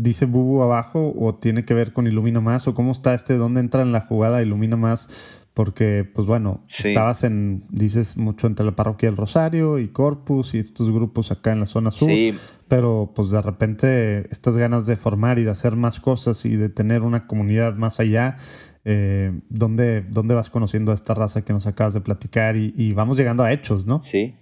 [0.00, 3.60] dice Bubu abajo o tiene que ver con Ilumina Más o cómo está este, ¿dónde
[3.60, 5.08] entra en la jugada Ilumina Más?
[5.54, 6.88] Porque, pues bueno, Sí.
[6.88, 11.50] estabas en, dices mucho entre la parroquia del Rosario y Corpus y estos grupos acá
[11.52, 12.32] en la zona sur, Sí,
[12.68, 16.68] pero pues de repente estas ganas de formar y de hacer más cosas y de
[16.68, 18.36] tener una comunidad más allá,
[18.84, 22.92] eh, ¿dónde, ¿dónde vas conociendo a esta raza que nos acabas de platicar y, y
[22.94, 24.00] vamos llegando a hechos, ¿no?
[24.00, 24.36] sí.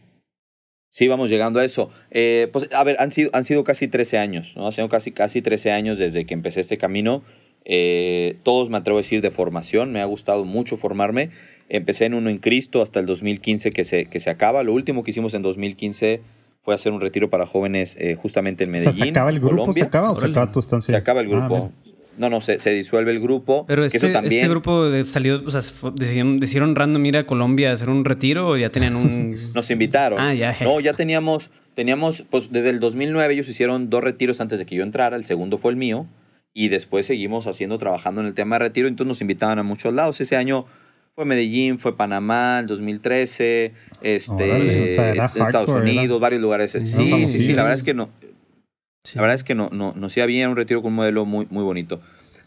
[0.96, 1.90] Sí, vamos llegando a eso.
[2.10, 4.64] Eh, pues, a ver, han sido, han sido casi 13 años, ¿no?
[4.64, 7.22] Han sido casi, casi 13 años desde que empecé este camino.
[7.66, 11.28] Eh, todos me atrevo a decir de formación, me ha gustado mucho formarme.
[11.68, 14.62] Empecé en uno en Cristo hasta el 2015 que se, que se acaba.
[14.62, 16.22] Lo último que hicimos en 2015
[16.62, 18.94] fue hacer un retiro para jóvenes eh, justamente en O Medellín.
[18.94, 19.56] sea, ¿se acaba el grupo?
[19.56, 19.74] Colombia.
[19.84, 20.92] ¿Se acaba o se acaba tu estancia?
[20.92, 21.72] Se acaba el Ah, grupo.
[22.18, 23.64] No, no, se, se disuelve el grupo.
[23.66, 24.34] Pero que este, eso también.
[24.34, 25.60] este grupo de- salió, o sea,
[25.94, 29.34] decidieron random ir a Colombia a hacer un retiro o ya tenían un...
[29.54, 30.18] Nos invitaron.
[30.20, 30.56] Ah, ya.
[30.62, 34.76] No, ya teníamos, teníamos, pues desde el 2009 ellos hicieron dos retiros antes de que
[34.76, 35.16] yo entrara.
[35.16, 36.06] El segundo fue el mío.
[36.54, 39.92] y después seguimos haciendo, trabajando en el tema de retiro, entonces nos invitaban a muchos
[39.92, 40.18] lados.
[40.22, 40.64] Ese año
[41.14, 43.72] fue Medellín, fue Panamá, el 2013,
[44.02, 44.94] este,
[45.36, 46.72] Estados Unidos, varios lugares.
[46.72, 46.86] Sí,
[47.28, 48.08] sí, sí, la verdad es que no.
[49.14, 51.46] La verdad es que no, no, nos iba bien un retiro con un modelo muy,
[51.50, 52.00] muy bonito.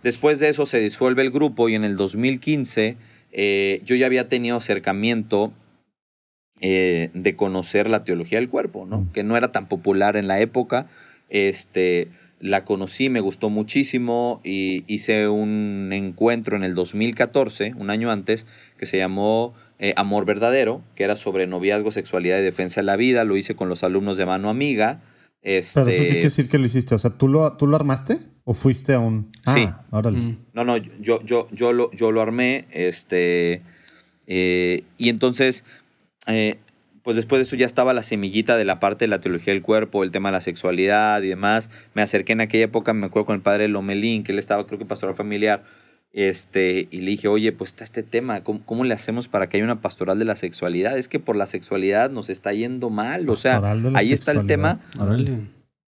[0.03, 2.97] Después de eso se disuelve el grupo y en el 2015
[3.31, 5.53] eh, yo ya había tenido acercamiento
[6.61, 9.01] eh, de conocer la teología del cuerpo, ¿no?
[9.01, 9.11] Mm.
[9.11, 10.87] Que no era tan popular en la época.
[11.29, 12.09] Este,
[12.39, 18.47] la conocí, me gustó muchísimo y hice un encuentro en el 2014, un año antes,
[18.77, 22.95] que se llamó eh, Amor Verdadero, que era sobre noviazgo, sexualidad y defensa de la
[22.95, 23.23] vida.
[23.23, 25.01] Lo hice con los alumnos de Mano Amiga.
[25.41, 25.79] Este...
[25.79, 26.95] Pero eso quiere decir que lo hiciste.
[26.95, 29.31] O sea, ¿tú lo, tú lo armaste o fuiste a un...?
[29.45, 29.65] Ah, sí.
[29.91, 30.37] Mm.
[30.53, 32.67] No, no, yo, yo, yo, lo, yo lo armé.
[32.71, 33.61] Este,
[34.27, 35.63] eh, y entonces...
[36.27, 36.57] Eh,
[37.01, 39.63] pues después de eso ya estaba la semillita de la parte de la teología del
[39.63, 41.69] cuerpo, el tema de la sexualidad y demás.
[41.95, 44.77] Me acerqué en aquella época, me acuerdo con el padre Lomelín, que él estaba, creo
[44.77, 45.63] que pastoral familiar,
[46.11, 49.63] este, y le dije, oye, pues está este tema, ¿cómo, le hacemos para que haya
[49.63, 50.97] una pastoral de la sexualidad?
[50.97, 53.61] Es que por la sexualidad nos está yendo mal, o sea,
[53.93, 54.79] ahí está el tema.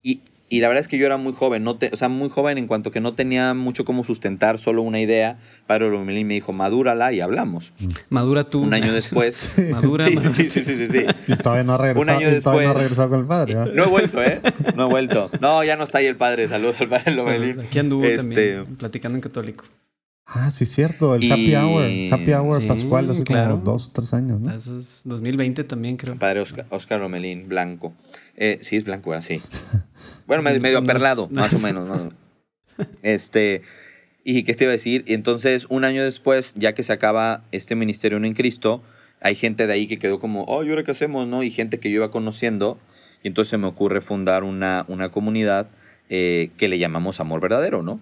[0.01, 2.29] Y, y la verdad es que yo era muy joven, no te, o sea, muy
[2.29, 5.37] joven en cuanto que no tenía mucho cómo sustentar solo una idea.
[5.67, 7.71] Padre Lomelín me dijo, madúrala y hablamos.
[7.79, 7.87] Mm.
[8.09, 8.63] Madura tú.
[8.63, 9.55] Un año después.
[9.71, 10.05] Madura.
[10.05, 12.73] Sí, sí, sí, sí, sí, Y todavía no ha regresado, Un año después, no ha
[12.73, 13.53] regresado con el padre.
[13.53, 14.41] No he vuelto, ¿eh?
[14.75, 15.29] No he vuelto.
[15.39, 16.47] No, ya no está ahí el padre.
[16.47, 17.59] Saludos al padre Lomelín.
[17.59, 18.17] Aquí anduvo este...
[18.17, 19.65] también, platicando en católico.
[20.31, 21.15] Ah, sí, cierto.
[21.15, 21.85] El Happy Hour.
[22.11, 24.53] Happy Hour Pascual hace como dos o tres años, ¿no?
[24.53, 26.17] Eso es 2020 también, creo.
[26.17, 27.93] Padre Oscar, Oscar Lomelín, blanco.
[28.37, 29.41] Eh, sí, es blanco, así.
[30.27, 31.89] Bueno, medio, aperlado, más o menos.
[33.01, 33.63] Este,
[34.23, 37.43] y qué te iba a decir, y entonces un año después, ya que se acaba
[37.51, 38.83] este ministerio en Cristo,
[39.21, 41.27] hay gente de ahí que quedó como, oh, ¿y ahora qué hacemos?
[41.27, 41.43] ¿no?
[41.43, 42.77] Y gente que yo iba conociendo,
[43.23, 45.67] y entonces se me ocurre fundar una, una comunidad
[46.09, 47.99] eh, que le llamamos Amor Verdadero, ¿no?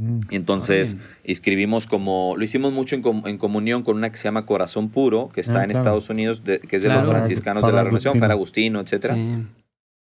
[0.00, 4.90] Mm, entonces, escribimos como, lo hicimos mucho en, comunión con una que se llama Corazón
[4.90, 8.20] Puro, que está ah, en Estados Unidos, que es de los franciscanos de la Revolución,
[8.20, 9.16] para Agustino, etc.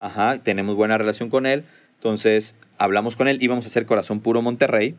[0.00, 1.64] Ajá, tenemos buena relación con él.
[1.96, 4.96] Entonces, hablamos con él, íbamos a hacer Corazón Puro Monterrey.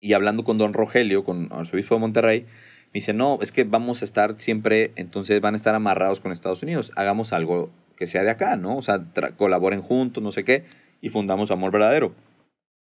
[0.00, 4.02] Y hablando con don Rogelio, con arzobispo de Monterrey, me dice, no, es que vamos
[4.02, 6.90] a estar siempre, entonces van a estar amarrados con Estados Unidos.
[6.96, 8.78] Hagamos algo que sea de acá, ¿no?
[8.78, 9.04] O sea,
[9.36, 10.64] colaboren juntos, no sé qué,
[11.00, 12.14] y fundamos Amor Verdadero.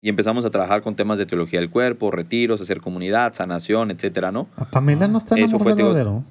[0.06, 4.32] Y empezamos a trabajar con temas de teología del cuerpo, retiros, hacer comunidad, sanación, etcétera,
[4.32, 4.48] ¿no?
[4.56, 6.24] A Pamela no está en Amor Verdadero.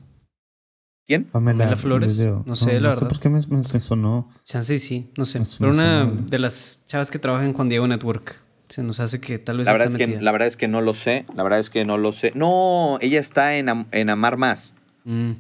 [1.09, 1.25] ¿Quién?
[1.25, 2.25] Pamela, Flores.
[2.47, 2.91] No sé, la verdad.
[2.91, 4.31] No sé por qué me, me, sonó.
[4.45, 5.43] Chance sí, no sé.
[5.59, 8.41] Pero una de las chavas que trabaja en Juan Diego Network.
[8.69, 9.67] Se nos hace que tal vez.
[9.67, 11.27] La verdad, es que, la verdad es que no lo sé.
[11.35, 12.31] La verdad es que no lo sé.
[12.37, 14.73] No, ella está en, en Amar Más.
[15.03, 15.33] Mm.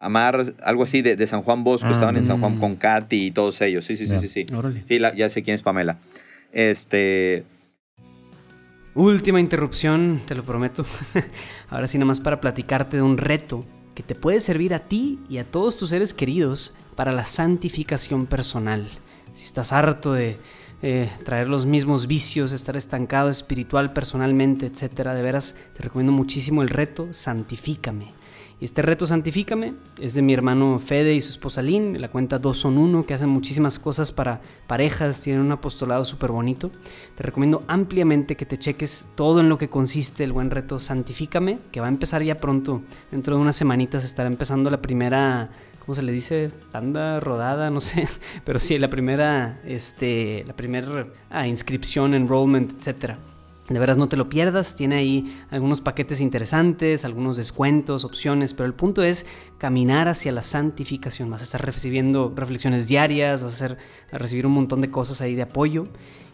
[0.00, 1.88] Amar, algo así de, de San Juan Bosco.
[1.88, 3.84] Ah, Estaban en San Juan con Katy y todos ellos.
[3.84, 4.28] Sí, sí, sí, sí.
[4.28, 4.46] Sí,
[4.84, 5.98] sí ya sé quién es Pamela.
[6.52, 7.44] Este.
[8.94, 10.84] Última interrupción, te lo prometo.
[11.70, 13.64] Ahora sí, más para platicarte de un reto
[13.94, 18.26] que te puede servir a ti y a todos tus seres queridos para la santificación
[18.26, 18.86] personal.
[19.32, 20.36] Si estás harto de
[20.82, 26.60] eh, traer los mismos vicios, estar estancado espiritual, personalmente, etcétera, de veras te recomiendo muchísimo
[26.62, 28.21] el reto Santifícame.
[28.62, 32.58] Este reto Santifícame es de mi hermano Fede y su esposa Lynn, la cuenta Dos
[32.58, 36.70] son uno, que hacen muchísimas cosas para parejas, tienen un apostolado súper bonito.
[37.16, 41.58] Te recomiendo ampliamente que te cheques todo en lo que consiste el buen reto Santifícame,
[41.72, 45.96] que va a empezar ya pronto, dentro de unas semanitas estará empezando la primera ¿cómo
[45.96, 46.52] se le dice?
[46.70, 48.06] Tanda rodada, no sé,
[48.44, 53.18] pero sí, la primera, este, la primera ah, inscripción, enrollment, etcétera.
[53.72, 58.66] De veras no te lo pierdas, tiene ahí algunos paquetes interesantes, algunos descuentos, opciones, pero
[58.66, 59.26] el punto es
[59.58, 61.30] caminar hacia la santificación.
[61.30, 63.76] Vas a estar recibiendo reflexiones diarias, vas a,
[64.12, 65.86] recibir un montón de cosas ahí de apoyo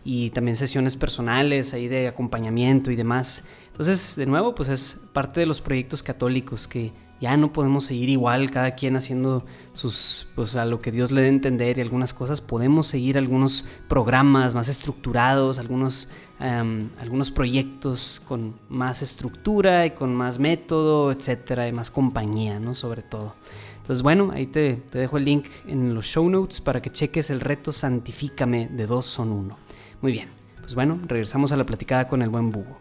[0.05, 3.44] y también sesiones personales ahí de acompañamiento y demás.
[3.70, 8.09] Entonces, de nuevo, pues es parte de los proyectos católicos que ya no podemos seguir
[8.09, 12.15] igual, cada quien haciendo sus, pues a lo que Dios le dé entender y algunas
[12.15, 12.40] cosas.
[12.40, 16.09] Podemos seguir algunos programas más estructurados, algunos,
[16.40, 22.74] em, algunos proyectos con más estructura y con más método, etcétera, y más compañía, ¿no?
[22.74, 23.35] Sobre todo.
[23.78, 27.31] Entonces, bueno, ahí te, te dejo el link en los show notes para que cheques
[27.31, 29.56] el reto Santifícame de dos son uno.
[30.02, 30.28] Muy bien,
[30.60, 32.78] pues bueno, regresamos a la platicada con el buen Bugo.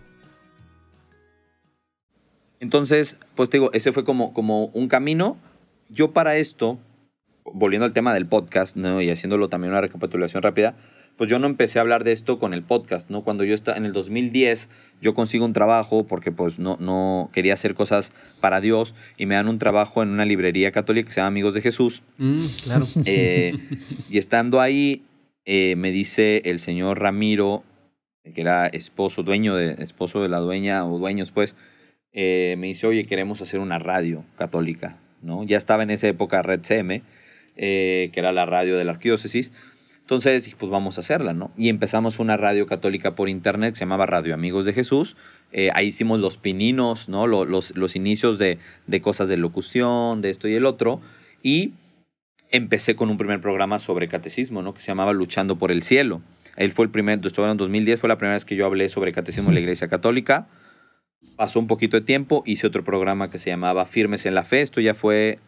[2.59, 5.37] Entonces, pues te digo, ese fue como, como un camino.
[5.89, 6.79] Yo para esto,
[7.45, 9.01] volviendo al tema del podcast, ¿no?
[9.01, 10.75] Y haciéndolo también una recapitulación rápida,
[11.17, 13.23] pues yo no empecé a hablar de esto con el podcast, ¿no?
[13.23, 14.69] Cuando yo estaba en el 2010,
[15.01, 19.35] yo consigo un trabajo porque pues no, no quería hacer cosas para Dios y me
[19.35, 22.03] dan un trabajo en una librería católica que se llama Amigos de Jesús.
[22.17, 22.87] Mm, claro.
[23.05, 23.57] Eh,
[24.09, 25.03] y estando ahí,
[25.45, 27.63] eh, me dice el señor Ramiro
[28.33, 31.55] que era esposo, dueño de, esposo de la dueña o dueños, pues,
[32.13, 35.43] eh, me dice, oye, queremos hacer una radio católica, ¿no?
[35.43, 37.03] Ya estaba en esa época Red CM,
[37.55, 39.51] eh, que era la radio de la arquidiócesis.
[40.07, 41.51] Entonces dije, pues vamos a hacerla, ¿no?
[41.57, 45.17] Y empezamos una radio católica por internet que se llamaba Radio Amigos de Jesús.
[45.51, 47.27] Eh, ahí hicimos los pininos, ¿no?
[47.27, 51.01] Los, los, inicios de, de, cosas de locución, de esto y el otro.
[51.43, 51.73] Y
[52.51, 54.73] empecé con un primer programa sobre catecismo, ¿no?
[54.73, 56.21] Que se llamaba Luchando por el Cielo.
[56.55, 59.11] Él fue el primer, esto en 2010, fue la primera vez que yo hablé sobre
[59.11, 60.47] catecismo en la Iglesia Católica.
[61.35, 64.61] Pasó un poquito de tiempo, hice otro programa que se llamaba Firmes en la Fe.
[64.61, 65.39] Esto ya fue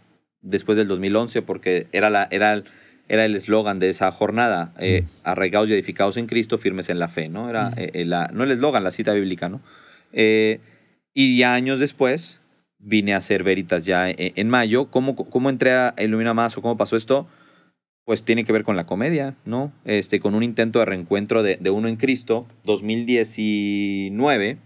[0.42, 2.62] después del 2011 porque era, la, era,
[3.10, 7.10] era el eslogan de esa jornada, eh, arraigados y edificados en Cristo, firmes en la
[7.10, 7.50] fe, ¿no?
[7.50, 9.62] Era eh, la, no el eslogan, la cita bíblica, ¿no?
[10.14, 10.60] Eh,
[11.14, 12.40] y ya años después
[12.78, 14.90] vine a hacer Veritas ya en, mayo.
[14.90, 17.28] ¿Cómo, ¿Cómo entré a Ilumina Más o cómo pasó esto?
[18.06, 19.74] Pues tiene que ver con la comedia, ¿no?
[19.84, 24.60] Este, con un intento de reencuentro de, de uno en Cristo, 2019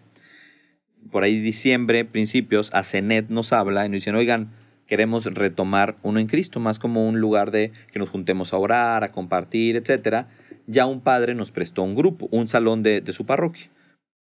[1.11, 4.51] por ahí diciembre, principios, a CENET nos habla y nos dicen, oigan,
[4.93, 9.03] queremos retomar uno en Cristo, más como un lugar de que nos juntemos a orar,
[9.03, 10.27] a compartir, etc.
[10.67, 13.71] Ya un padre nos prestó un grupo, un salón de, su parroquia.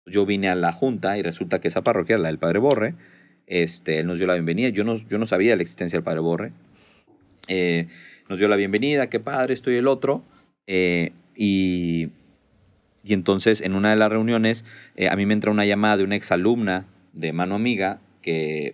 [0.06, 2.95] Yo vine a la junta y resulta que esa parroquia la del Padre Borre.
[3.48, 4.69] Este, él nos dio la bienvenida.
[4.69, 6.53] Yo no, yo no sabía la existencia del Padre Borre.
[7.49, 7.90] Eh,
[8.30, 10.23] nos dio la bienvenida, qué padre, estoy el otro.
[10.68, 12.11] Eh, y
[13.03, 14.64] y entonces en una de las reuniones
[14.95, 18.73] eh, a mí me entra una llamada de una exalumna de mano amiga que,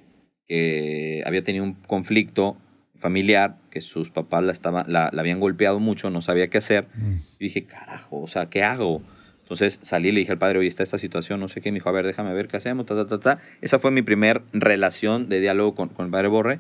[0.52, 2.58] que había tenido un conflicto
[3.00, 6.88] familiar, que sus papás la, estaba, la, habían golpeado mucho, no sabía qué hacer.
[6.94, 7.14] Mm.
[7.40, 9.02] Y dije, carajo, o sea, ¿qué hago?
[9.44, 11.72] Entonces salí y le dije al padre, oye, está esta situación, no sé qué.
[11.72, 13.40] Me dijo, a ver, déjame ver qué hacemos, ta, ta, ta, ta.
[13.62, 16.60] Esa fue mi primer relación de diálogo con, con el padre Borre.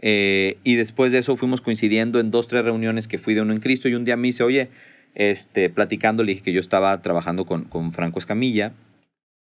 [0.00, 3.52] Eh, y después de eso fuimos coincidiendo en dos, tres reuniones que fui de uno
[3.52, 4.68] en Cristo y un día me dice, oye,
[5.14, 8.72] este, platicando, le dije que yo estaba trabajando con, con Franco Escamilla,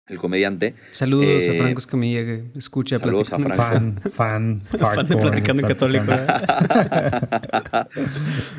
[0.09, 0.73] el comediante.
[0.91, 3.61] Saludos a eh, Franco Escamilla que escucha Saludos a Franco.
[3.61, 6.05] Fan, fan, fan de Platicando en Católico.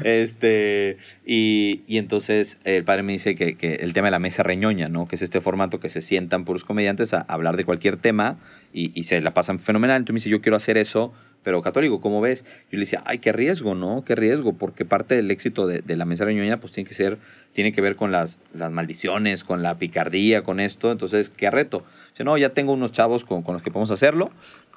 [0.05, 4.43] este, y, y, entonces el padre me dice que, que, el tema de la mesa
[4.43, 5.09] reñoña, ¿no?
[5.09, 8.39] Que es este formato que se sientan puros comediantes a hablar de cualquier tema
[8.73, 9.97] y, y se la pasan fenomenal.
[9.97, 12.45] Entonces me dice, yo quiero hacer eso pero católico, ¿cómo ves?
[12.71, 14.05] Yo le decía, ay, qué riesgo, ¿no?
[14.05, 17.19] Qué riesgo, porque parte del éxito de, de la mesa reñoña pues tiene que ser,
[17.53, 21.85] tiene que ver con las, las maldiciones, con la picardía, con esto, entonces, qué reto.
[22.11, 24.31] Dice, no, ya tengo unos chavos con, con los que podemos hacerlo,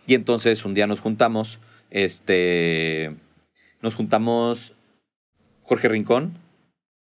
[0.05, 1.59] y entonces un día nos juntamos,
[1.89, 3.15] este,
[3.81, 4.73] nos juntamos
[5.63, 6.33] Jorge Rincón,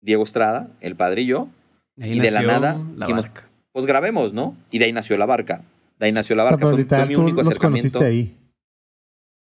[0.00, 1.48] Diego Estrada, el padre y yo,
[1.96, 3.48] y de la nada la barca.
[3.72, 4.56] pues grabemos, ¿no?
[4.70, 5.62] Y de ahí nació la barca.
[5.98, 6.68] De ahí nació la barca.
[6.68, 8.00] fue, mi único acercamiento.
[8.00, 8.36] ahí.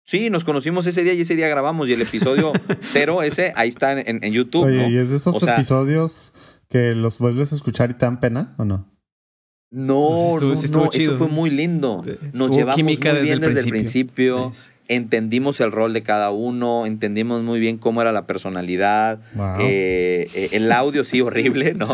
[0.09, 3.69] Sí, nos conocimos ese día y ese día grabamos y el episodio cero, ese, ahí
[3.69, 4.63] está en, en YouTube.
[4.63, 6.33] Oye, ¿y es de esos episodios
[6.67, 8.87] que los vuelves a escuchar y te dan pena o no?
[9.69, 12.03] No, pues no, eso fue muy lindo.
[12.33, 14.51] Nos llevamos muy bien desde, el principio.
[14.87, 19.19] Entendimos el rol de cada uno, entendimos muy bien cómo era la personalidad.
[19.59, 21.87] Eh, eh, el audio sí horrible, ¿no?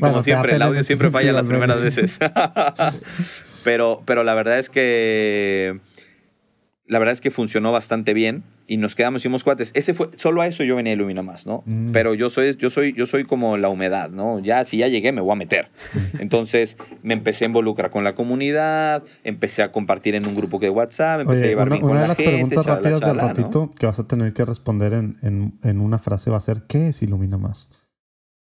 [0.00, 2.18] como siempre, el audio siempre falla las primeras veces.
[3.64, 5.78] pero, pero la verdad es que
[6.90, 9.70] la verdad es que funcionó bastante bien y nos quedamos, hicimos cuates.
[9.74, 11.62] Ese fue, solo a eso yo venía a Ilumina más, ¿no?
[11.64, 11.92] Mm.
[11.92, 14.40] Pero yo soy, yo, soy, yo soy como la humedad, ¿no?
[14.40, 15.68] Ya, si ya llegué, me voy a meter.
[16.18, 20.68] Entonces, me empecé a involucrar con la comunidad, empecé a compartir en un grupo de
[20.68, 23.86] WhatsApp, empecé a llevar una, bien con una de las preguntas rápidas del ratito que
[23.86, 27.02] vas a tener que responder en, en, en una frase va a ser, ¿qué es
[27.02, 27.68] Ilumina más?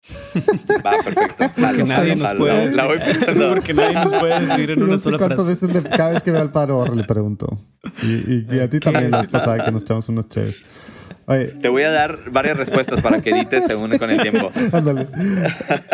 [0.86, 1.52] Va, perfecto.
[1.56, 2.76] Porque nadie nos puede decir.
[2.76, 3.50] La voy pensando.
[3.54, 5.68] Porque nadie nos puede decir en una sola cuántas frase.
[5.68, 7.60] veces cada vez que veo al paro le pregunto.
[8.04, 10.66] Y, y, a ti también la pasada que nos echamos unos chéves.
[11.62, 14.52] Te voy a dar varias respuestas para que edites según con el tiempo.
[14.74, 15.08] Ándale.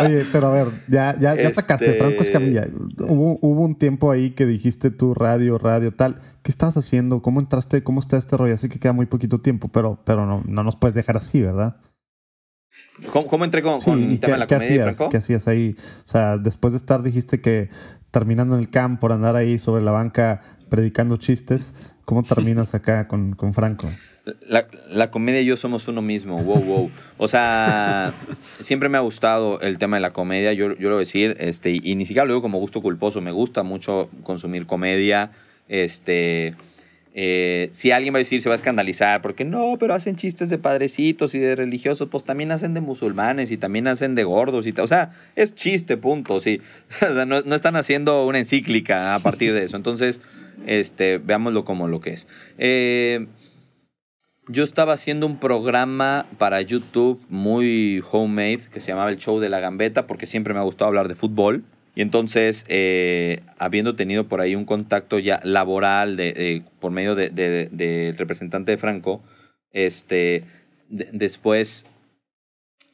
[0.00, 2.66] Oye, pero a ver, ya, ya, ya sacaste este Franco Escamilla.
[2.98, 6.20] Hubo, hubo un tiempo ahí que dijiste tú radio, radio, tal.
[6.42, 7.22] ¿Qué estabas haciendo?
[7.22, 7.84] ¿Cómo entraste?
[7.84, 8.54] ¿Cómo está este rollo?
[8.54, 11.76] Así que queda muy poquito tiempo, pero, pero no, no nos puedes dejar así, ¿verdad?
[13.12, 15.10] ¿Cómo, entré con, el tema de la ¿qué comedia, hacías, Franco?
[15.10, 15.76] ¿Qué hacías ahí?
[15.78, 17.68] O sea, después de estar, dijiste que
[18.10, 23.08] terminando en el camp por andar ahí sobre la banca predicando chistes, ¿cómo terminas acá
[23.08, 23.90] con, con Franco?
[24.46, 26.90] La, la, comedia y yo somos uno mismo, wow, wow.
[27.16, 28.12] O sea,
[28.60, 31.36] siempre me ha gustado el tema de la comedia, yo, yo lo voy a decir,
[31.40, 35.30] este, y ni siquiera lo digo como gusto culposo, me gusta mucho consumir comedia,
[35.68, 36.54] este...
[37.20, 40.50] Eh, si alguien va a decir, se va a escandalizar, porque no, pero hacen chistes
[40.50, 44.68] de padrecitos y de religiosos, pues también hacen de musulmanes y también hacen de gordos
[44.68, 44.74] y.
[44.78, 46.38] O sea, es chiste, punto.
[46.38, 46.60] Sí.
[47.10, 49.76] O sea, no, no, están haciendo una encíclica a partir de eso.
[49.76, 50.20] Entonces,
[50.64, 52.28] este, veámoslo como lo que es.
[52.56, 53.26] Eh,
[54.46, 59.48] yo estaba haciendo un programa para YouTube muy homemade que se llamaba El Show de
[59.48, 61.64] la Gambeta porque siempre me ha gustado hablar de fútbol.
[61.98, 67.34] Y entonces, eh, habiendo tenido por ahí un contacto ya laboral de, por medio del
[67.34, 69.20] de, representante de Franco,
[69.72, 70.44] este,
[70.88, 71.86] después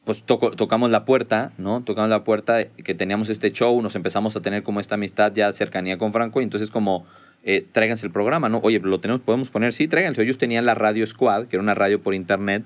[0.05, 1.83] pues tocamos la puerta, ¿no?
[1.83, 5.53] Tocamos la puerta que teníamos este show, nos empezamos a tener como esta amistad ya
[5.53, 7.05] cercanía con Franco y entonces como
[7.43, 8.59] eh, tráiganse el programa, ¿no?
[8.63, 10.23] Oye, lo tenemos, podemos poner, sí, tráiganse.
[10.23, 12.63] Ellos tenían la Radio Squad, que era una radio por internet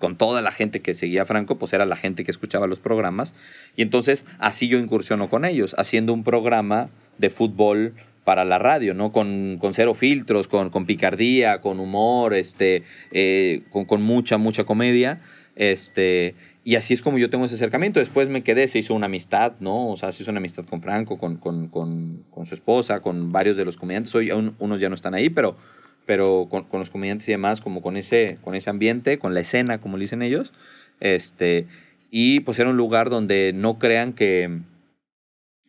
[0.00, 2.80] con toda la gente que seguía a Franco, pues era la gente que escuchaba los
[2.80, 3.34] programas.
[3.76, 7.94] Y entonces así yo incursiono con ellos, haciendo un programa de fútbol
[8.24, 9.12] para la radio, ¿no?
[9.12, 12.82] Con, con cero filtros, con, con picardía, con humor, este,
[13.12, 15.20] eh, con, con mucha, mucha comedia.
[15.54, 18.00] Este, y así es como yo tengo ese acercamiento.
[18.00, 19.90] Después me quedé, se hizo una amistad, ¿no?
[19.90, 23.76] O sea, se hizo una amistad con Franco, con, su esposa, con varios de los
[23.76, 24.14] comediantes.
[24.14, 25.56] Hoy unos ya no están ahí, pero,
[26.10, 29.38] pero con, con, los comediantes y demás, como con ese, con ese ambiente, con la
[29.38, 30.52] escena, como le dicen ellos.
[30.98, 31.68] Este,
[32.10, 34.58] y pues era un lugar donde no crean que,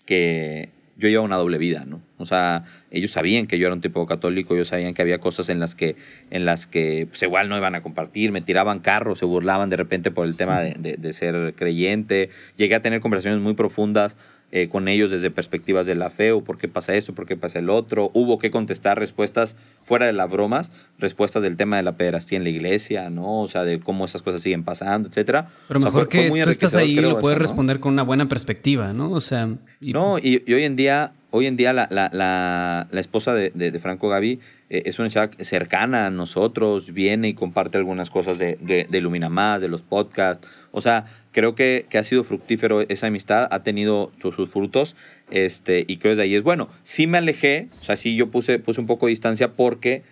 [0.04, 2.02] que yo llevaba una doble vida, ¿no?
[2.18, 5.48] O sea, ellos sabían que yo era un tipo católico, ellos sabían que había cosas
[5.50, 5.96] en las que,
[6.32, 9.78] en las que pues, igual no iban a compartir, me tiraban carros, se burlaban de
[9.78, 12.32] repente por el tema de, de ser creyente.
[12.58, 14.18] Llegué a tener conversaciones muy profundas
[14.54, 17.38] eh, con ellos desde perspectivas de la fe o por qué pasa esto, por qué
[17.38, 18.12] pasa el otro.
[18.14, 22.44] Hubo que contestar respuestas fuera de las bromas, respuestas del tema de la pederastía en
[22.44, 23.42] la iglesia, ¿no?
[23.42, 25.48] O sea, de cómo esas cosas siguen pasando, etcétera.
[25.70, 29.12] Pero mejor que tú estás ahí y lo puedes responder con una buena perspectiva, ¿no?
[29.12, 29.48] O sea...
[29.80, 33.80] No, y, hoy en día, hoy en día la, la, la, la esposa de, de,
[33.80, 34.40] Franco Gaby
[34.72, 39.28] es una chica cercana a nosotros, viene y comparte algunas cosas de, de, de Ilumina
[39.28, 40.48] Más, de los podcasts.
[40.72, 44.96] O sea, creo que, que, ha sido fructífero esa amistad, ha tenido sus, frutos,
[45.30, 46.70] este, y creo que desde ahí es bueno.
[46.84, 50.04] Sí me alejé, o sea, sí yo puse, puse un poco de distancia porque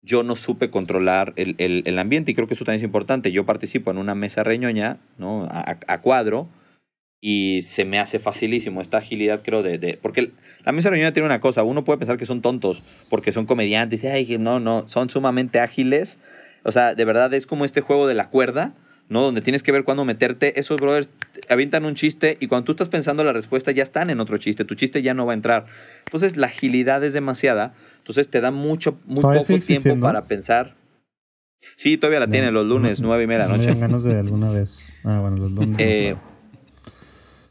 [0.00, 3.32] yo no supe controlar el, el, el ambiente, y creo que eso también es importante.
[3.32, 5.44] Yo participo en una mesa reñoña, ¿no?
[5.50, 6.48] A, a, cuadro,
[7.20, 9.78] y se me hace facilísimo esta agilidad, creo, de...
[9.78, 10.32] de porque
[10.64, 14.04] la mesa reñoña tiene una cosa, uno puede pensar que son tontos porque son comediantes,
[14.04, 16.18] y, ay, no, no, son sumamente ágiles.
[16.64, 18.74] O sea, de verdad es como este juego de la cuerda,
[19.08, 19.22] ¿no?
[19.22, 20.58] Donde tienes que ver cuándo meterte.
[20.58, 21.10] Esos brothers
[21.48, 24.64] avientan un chiste y cuando tú estás pensando la respuesta ya están en otro chiste.
[24.64, 25.66] Tu chiste ya no va a entrar.
[26.04, 27.74] Entonces la agilidad es demasiada.
[27.98, 30.74] Entonces te da mucho, muy poco tiempo para pensar.
[31.76, 33.74] Sí, todavía la tiene los lunes, nueve y media de la noche.
[33.74, 34.92] ganas de alguna vez.
[35.04, 35.76] Ah, bueno, los lunes.
[35.78, 36.16] Eh,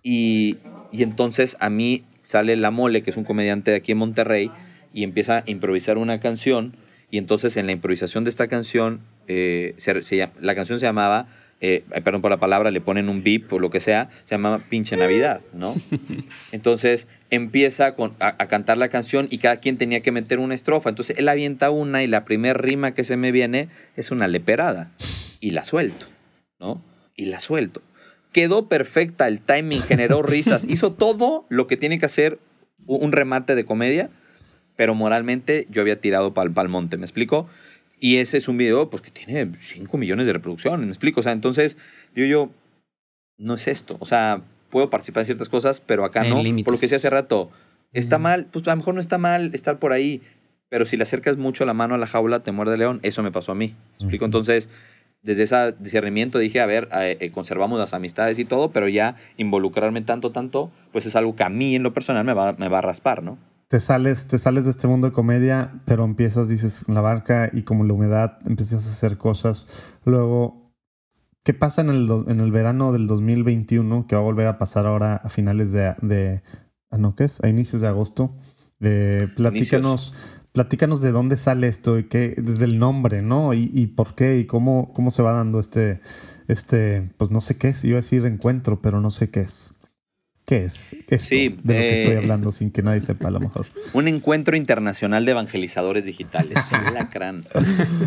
[0.06, 0.58] y,
[0.92, 4.52] y entonces a mí sale La Mole, que es un comediante de aquí en Monterrey,
[4.94, 6.76] y empieza a improvisar una canción.
[7.10, 11.28] Y entonces en la improvisación de esta canción, eh, se, se, la canción se llamaba
[11.60, 14.64] eh, perdón por la palabra, le ponen un beep o lo que sea, se llama
[14.70, 15.74] pinche Navidad, ¿no?
[16.52, 20.54] Entonces empieza con, a, a, cantar la canción y cada quien tenía que meter una
[20.54, 20.90] estrofa.
[20.90, 24.92] Entonces él avienta una y la primera rima que se me viene es una leperada
[25.40, 26.06] y la suelto,
[26.60, 26.84] ¿no?
[27.16, 27.82] Y la suelto.
[28.36, 32.38] Quedó perfecta, el timing generó risas, hizo todo lo que tiene que hacer
[32.86, 34.10] un remate de comedia,
[34.76, 37.48] pero moralmente yo había tirado para el monte, ¿me explico?
[37.98, 41.22] Y ese es un video pues, que tiene 5 millones de reproducciones, ¿me explico?
[41.22, 41.78] O sea, entonces,
[42.14, 42.50] digo yo,
[43.38, 43.96] no es esto.
[44.02, 46.36] O sea, puedo participar en ciertas cosas, pero acá no.
[46.36, 47.52] Por lo que decía hace rato,
[47.94, 50.22] está mal, pues a lo mejor no está mal estar por ahí,
[50.68, 53.00] pero si le acercas mucho la mano a la jaula, te muerde el león.
[53.02, 53.78] Eso me pasó a mí.
[53.92, 54.26] ¿Me explico?
[54.26, 54.68] Entonces,
[55.26, 60.02] desde ese discernimiento dije, a ver, eh, conservamos las amistades y todo, pero ya involucrarme
[60.02, 62.78] tanto, tanto, pues es algo que a mí en lo personal me va, me va
[62.78, 63.38] a raspar, ¿no?
[63.68, 67.64] te sales, te sales de este mundo de comedia, pero empiezas, dices, la barca y
[67.64, 69.66] como la humedad, empiezas a hacer cosas.
[70.06, 70.72] Luego,
[71.44, 74.86] ¿qué pasa en el, en el verano del 2021 que va a volver a pasar
[74.86, 76.44] ahora a finales de, de
[76.92, 77.44] ¿a no qué es?
[77.44, 78.36] A inicios de agosto.
[78.82, 80.14] Eh, platícanos,
[80.56, 83.54] platícanos de dónde sale esto y qué, desde el nombre, ¿no?
[83.54, 86.00] Y, y por qué y cómo, cómo se va dando este,
[86.48, 89.74] este, pues no sé qué es, iba a decir encuentro, pero no sé qué es.
[90.46, 93.32] ¿Qué es esto sí, de lo que estoy eh, hablando sin que nadie sepa a
[93.32, 93.66] lo mejor?
[93.94, 96.72] Un encuentro internacional de evangelizadores digitales.
[96.94, 97.46] lacran.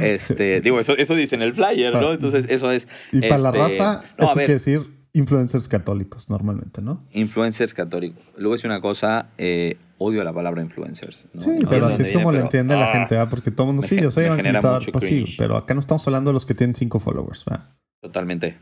[0.01, 2.13] Este, digo, eso, eso dice en el flyer, ¿no?
[2.13, 2.87] Entonces, eso es.
[3.11, 7.05] Y para la este, raza, no, eso quiere decir influencers católicos normalmente, ¿no?
[7.13, 8.23] Influencers católicos.
[8.37, 11.27] Luego es una cosa, eh, odio la palabra influencers.
[11.33, 11.43] ¿no?
[11.43, 13.31] Sí, pero así es como lo entiende la gente, ¿verdad?
[13.31, 16.35] Porque todo el mundo, sí, yo soy evangelizador pasivo, pero acá no estamos hablando de
[16.35, 17.67] los que tienen cinco followers, ¿verdad?
[18.01, 18.57] Totalmente.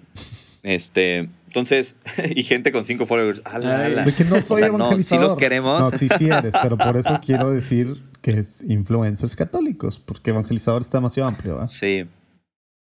[0.62, 1.96] Este, entonces,
[2.34, 3.40] y gente con cinco followers.
[3.44, 4.96] Ala, De que no soy o sea, evangelizador.
[4.96, 5.80] No, si los queremos.
[5.80, 10.82] No, sí, sí eres, pero por eso quiero decir que es influencers católicos, porque evangelizador
[10.82, 11.68] está demasiado amplio, ¿verdad?
[11.68, 12.06] Sí.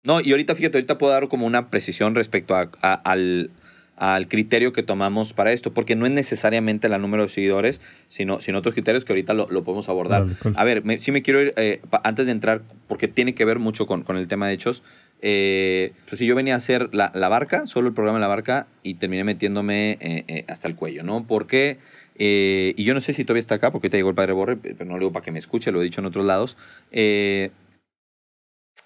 [0.02, 3.50] No, y ahorita, fíjate, ahorita puedo dar como una precisión respecto a, a, al,
[3.98, 8.40] al criterio que tomamos para esto, porque no es necesariamente la número de seguidores, sino,
[8.40, 10.26] sino otros criterios que ahorita lo, lo podemos abordar.
[10.54, 13.86] A ver, sí me quiero ir, eh, antes de entrar, porque tiene que ver mucho
[13.86, 14.82] con, con el tema de hechos,
[15.20, 18.28] eh, pues si yo venía a hacer la, la, barca, solo el programa de la
[18.28, 21.26] barca, y terminé metiéndome eh, hasta el cuello, ¿no?
[21.26, 21.78] Porque,
[22.16, 24.84] y yo no sé si todavía está acá, porque te llegó el padre Borre, pero
[24.84, 26.56] no lo digo para que me escuche, lo he dicho en otros lados.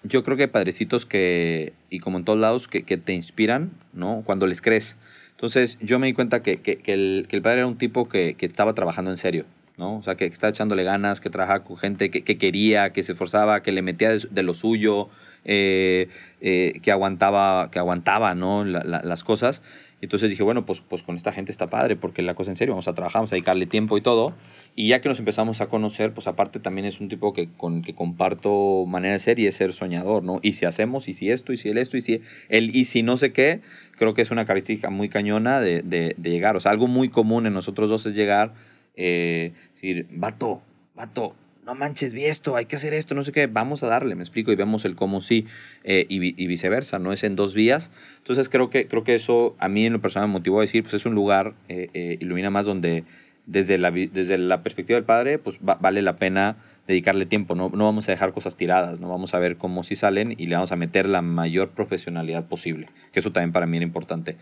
[0.01, 4.23] Yo creo que padrecitos que, y como en todos lados, que, que te inspiran, ¿no?
[4.25, 4.97] Cuando les crees.
[5.31, 8.35] Entonces yo me di cuenta que, que, que, el, el, padre era un tipo que,
[8.39, 9.45] estaba trabajando en serio,
[9.77, 9.97] ¿no?
[9.97, 13.61] O sea, que estaba echándole ganas, que trabajaba con gente que, quería, que se esforzaba,
[13.61, 15.09] que le metía de, lo suyo,
[15.43, 16.07] eh,
[16.39, 18.63] eh, que aguantaba, que aguantaba, ¿no?
[18.63, 19.63] las cosas.
[20.03, 22.73] Entonces dije, bueno, pues, pues con esta gente está padre, porque la cosa en serio,
[22.73, 24.33] vamos a trabajar, vamos a dedicarle tiempo y todo.
[24.75, 27.81] Y ya que nos empezamos a conocer, pues aparte también es un tipo que, con
[27.81, 30.39] que comparto manera de ser y es ser soñador, ¿no?
[30.41, 33.01] Y si hacemos, y si esto, y si el esto, y si el, y si
[33.01, 33.61] no sé qué,
[33.95, 36.57] creo que es una característica muy cañona de, de, llegar.
[36.57, 38.53] O sea, algo muy común en nosotros dos es llegar,
[38.97, 40.61] eh, decir, vato,
[40.95, 41.33] vato,
[41.65, 44.23] no manches, vi esto, hay que hacer esto, no sé qué, vamos a darle, me
[44.23, 45.45] explico, y vemos el cómo sí,
[45.83, 47.91] eh, y, viceversa, no es en dos vías.
[48.17, 50.83] Entonces creo que, creo que eso a mí en lo personal me motivó a decir,
[50.83, 53.05] pues es un lugar, eh, eh, Ilumina más, donde
[53.45, 56.57] desde la, desde la perspectiva del padre, pues vale la pena
[56.87, 59.95] dedicarle tiempo, no, no vamos a dejar cosas tiradas, no vamos a ver cómo sí
[59.95, 63.77] salen y le vamos a meter la mayor profesionalidad posible, que eso también para mí
[63.77, 64.35] era importante.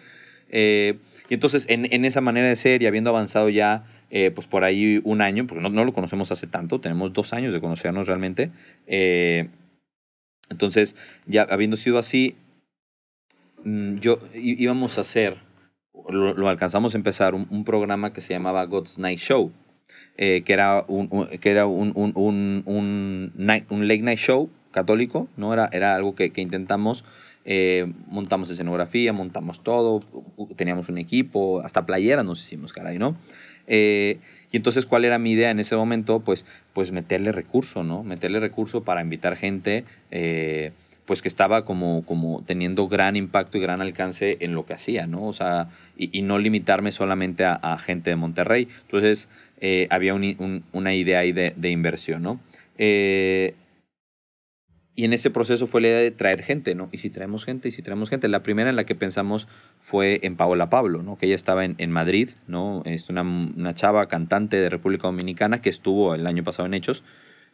[0.52, 4.66] y entonces en, en esa manera de ser y habiendo avanzado ya eh, pues por
[4.66, 8.08] ahí un año, porque no, no, lo conocemos hace tanto, tenemos dos años de conocernos
[8.08, 8.52] realmente.
[8.86, 9.48] Eh,
[10.50, 10.98] entonces,
[11.28, 12.36] ya habiendo sido así,
[13.64, 15.38] mm, yo íbamos a hacer,
[16.10, 19.54] lo, alcanzamos a empezar, un, programa que se llamaba God's Night Show,
[20.18, 22.12] eh, que era un, que era un, un,
[22.66, 23.34] un,
[23.70, 25.54] un, late night show católico, ¿no?
[25.54, 27.06] Era, era algo que, intentamos
[28.08, 30.02] montamos escenografía, montamos todo,
[30.58, 33.16] teníamos un equipo, hasta playera nos hicimos, caray, ¿no?
[33.68, 34.20] Eh,
[34.52, 36.20] y entonces, ¿cuál era mi idea en ese momento?
[36.20, 38.04] Pues, pues meterle recurso, ¿no?
[38.04, 40.72] Meterle recurso para invitar gente, eh,
[41.06, 45.08] pues que estaba como, como teniendo gran impacto y gran alcance en lo que hacía,
[45.08, 45.26] ¿no?
[45.26, 48.68] O sea, y, no limitarme solamente a, gente de Monterrey.
[48.82, 49.30] Entonces,
[49.62, 52.40] eh, había una idea ahí de, de inversión, ¿no?
[55.02, 56.88] Y en ese proceso fue la idea de traer gente, ¿no?
[56.92, 58.28] Y si traemos gente, y si traemos gente.
[58.28, 59.48] La primera en la que pensamos
[59.80, 61.18] fue en Paola Pablo, ¿no?
[61.18, 62.84] Que ella estaba en, en Madrid, ¿no?
[62.86, 67.04] Es una, una, chava cantante de República Dominicana que estuvo el año pasado en Hechos.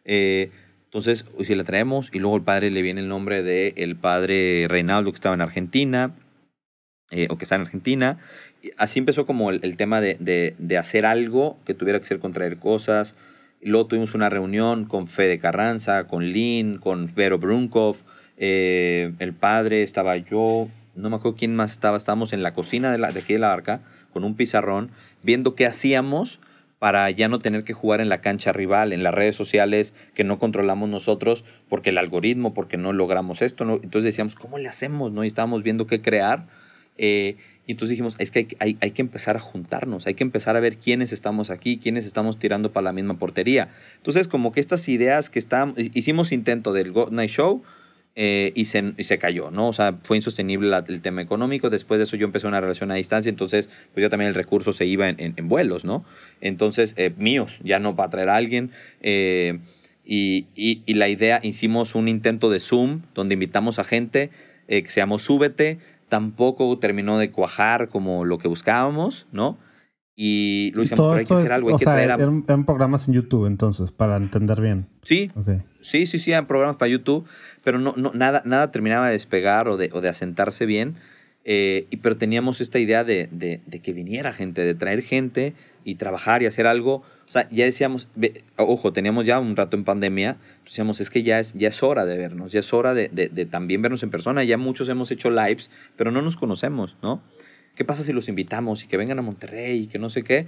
[0.04, 0.52] Eh,
[0.88, 4.66] entonces, si la traemos y luego el padre le viene el nombre de el padre
[4.68, 6.16] Reinaldo que estaba en Argentina,
[7.12, 8.20] eh, o que está en Argentina.
[8.76, 12.20] Así empezó como el, el tema de, de, de hacer algo que tuviera que ser
[12.20, 13.16] contraer cosas,
[13.62, 17.98] Luego tuvimos una reunión con Fede Carranza, con Lynn, con Vero Brunkov,
[18.38, 22.92] eh, el padre, estaba yo, no me acuerdo quién más estaba, estábamos en la cocina
[22.92, 23.82] de, la, de aquí de la barca,
[24.14, 24.92] con un pizarrón,
[25.24, 26.40] viendo qué hacíamos
[26.80, 30.24] para ya no tener que jugar en la cancha rival, en las redes sociales que
[30.24, 33.66] no controlamos nosotros, porque el algoritmo, porque no logramos esto.
[33.66, 33.76] ¿no?
[33.76, 35.12] Entonces decíamos, ¿cómo le hacemos?
[35.12, 35.24] ¿no?
[35.24, 36.48] Y estábamos viendo qué crear.
[36.98, 40.56] Eh, y entonces dijimos, es que hay, hay, que empezar a juntarnos, hay que empezar
[40.56, 43.68] a ver quiénes estamos aquí, quiénes estamos tirando para la misma portería.
[43.98, 47.64] Entonces, como que estas ideas que están, hicimos intento del God Night Show
[48.16, 49.68] eh, y, se, y, se, cayó, ¿no?
[49.68, 51.70] O sea, fue insostenible el tema económico.
[51.70, 54.72] Después de eso yo empecé una relación a distancia, entonces pues ya también el recurso
[54.72, 56.06] se iba en, vuelos, ¿no?
[56.40, 58.72] Entonces, eh, míos, ya no para traer a alguien.
[59.02, 59.60] Eh,
[60.06, 64.30] y, y, la idea, hicimos un intento de Zoom donde invitamos a gente
[64.68, 65.80] que se llamó Súbete,
[66.10, 69.58] tampoco terminó de cuajar como lo que buscábamos, ¿no?
[70.20, 73.92] Y lo hicimos, hay que hacer algo, hay que traer eran, programas en YouTube entonces,
[73.92, 74.88] para entender bien.
[75.04, 75.32] Sí,
[75.80, 77.26] sí, sí, sí, eran programas para YouTube,
[77.64, 80.96] pero no, no, nada, nada terminaba de despegar o de, o de asentarse bien.
[81.50, 85.54] Eh, pero teníamos esta idea de, de, de, que viniera gente, de traer gente
[85.86, 87.04] y trabajar y hacer algo.
[87.28, 88.08] O sea, ya decíamos,
[88.56, 92.06] ojo, teníamos ya un rato en pandemia, decíamos, es que ya es, ya es hora
[92.06, 94.46] de vernos, ya es hora de, de, también vernos en persona.
[94.46, 97.22] Ya muchos hemos hecho lives, pero no nos conocemos, ¿no?
[97.76, 100.48] ¿Qué pasa si los invitamos y que vengan a Monterrey y que no sé qué?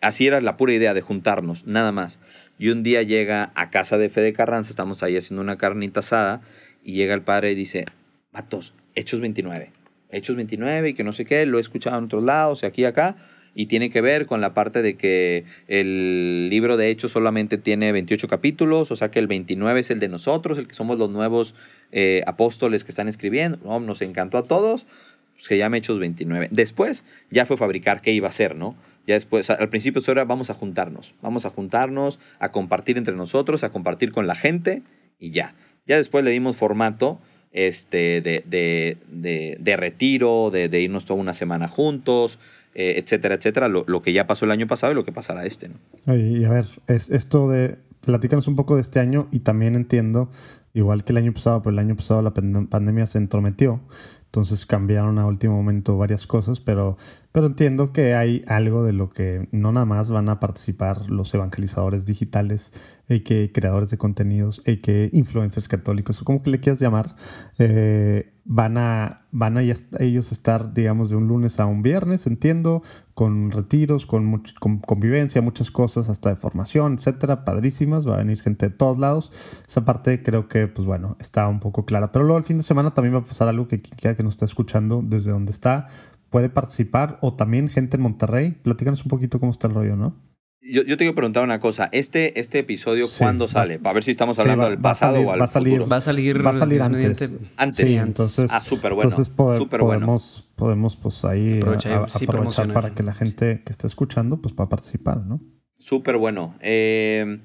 [0.00, 2.18] Así era la pura idea de juntarnos, nada más.
[2.58, 6.40] Y un día llega a casa de Fede Carranza, estamos ahí haciendo una carnita asada,
[6.82, 7.84] y llega el padre y dice,
[8.32, 9.70] Matos, Hechos 29.
[10.10, 12.86] Hechos 29 y que no sé qué, lo he escuchado en otros lados, aquí y
[12.86, 13.16] acá
[13.54, 17.92] y tiene que ver con la parte de que el libro de Hechos solamente tiene
[17.92, 21.10] 28 capítulos, o sea que el 29 es el de nosotros, el que somos los
[21.10, 21.54] nuevos
[21.90, 23.58] eh, apóstoles que están escribiendo.
[23.80, 24.86] nos encantó a todos,
[25.34, 26.48] pues que llame Hechos 29.
[26.50, 28.76] Después ya fue fabricar qué iba a ser, ¿no?
[29.06, 33.64] Ya después, al principio era vamos a juntarnos, vamos a juntarnos, a compartir entre nosotros,
[33.64, 34.82] a compartir con la gente
[35.18, 35.54] y ya.
[35.86, 37.20] Ya después le dimos formato
[37.50, 42.38] este, de, de, de, de retiro, de, de, irnos toda una semana juntos,
[42.74, 45.44] eh, etcétera, etcétera, lo, lo, que ya pasó el año pasado y lo que pasará
[45.44, 45.68] este.
[45.68, 46.16] ¿no?
[46.16, 50.30] Y a ver, es esto de, platícanos un poco de este año y también entiendo,
[50.74, 53.80] igual que el año pasado, pero el año pasado la pandemia se entrometió,
[54.26, 56.96] entonces cambiaron a último momento varias cosas, pero,
[57.32, 61.32] pero entiendo que hay algo de lo que no nada más van a participar los
[61.34, 62.72] evangelizadores digitales,
[63.20, 67.14] que creadores de contenidos, que influencers católicos, o como que le quieras llamar,
[67.58, 72.82] eh, van a, van a ellos estar, digamos, de un lunes a un viernes, entiendo,
[73.14, 78.40] con retiros, con, con, convivencia, muchas cosas, hasta de formación, etcétera, padrísimas, va a venir
[78.40, 79.30] gente de todos lados.
[79.68, 82.10] Esa parte creo que, pues bueno, está un poco clara.
[82.10, 84.22] Pero luego el fin de semana también va a pasar algo que quien quiera que
[84.22, 85.88] nos está escuchando desde donde está
[86.32, 88.50] puede participar, o también gente en Monterrey.
[88.50, 90.16] Platícanos un poquito cómo está el rollo, ¿no?
[90.64, 91.88] Yo, yo, te quiero preguntar una cosa.
[91.92, 93.78] ¿Este, este episodio cuándo sale?
[93.80, 95.88] Para ver si estamos hablando sí, del pasado salir, o al va a salir, futuro.
[95.88, 97.32] Va a salir, va a salir antes.
[97.56, 97.86] Antes.
[97.86, 99.10] Sí, entonces, ah, súper bueno.
[99.10, 100.56] Entonces poder, super podemos, bueno.
[100.56, 102.74] podemos pues ahí Aprovechar, a, a, sí, aprovechar promocionar.
[102.74, 105.40] para que la gente que está escuchando pues pueda participar, ¿no?
[105.78, 106.54] Súper bueno.
[106.60, 107.40] Eh,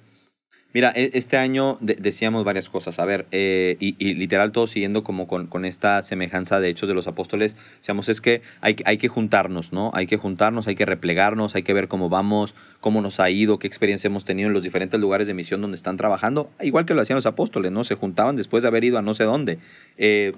[0.73, 2.99] mira, e- este año de- decíamos varias cosas.
[2.99, 7.07] A ver, eh, y, literal todo siguiendo como con, esta semejanza de hechos de los
[7.07, 9.91] apóstoles, decíamos es que hay, que- hay que juntarnos, ¿no?
[9.93, 13.59] Hay que juntarnos, hay que replegarnos, hay que ver cómo vamos, cómo nos ha ido,
[13.59, 16.93] qué experiencia hemos tenido en los diferentes lugares de misión donde están trabajando, igual que
[16.93, 17.83] lo hacían los apóstoles, ¿no?
[17.83, 19.59] Se juntaban después de haber ido a no sé dónde.
[19.97, 20.33] Eh,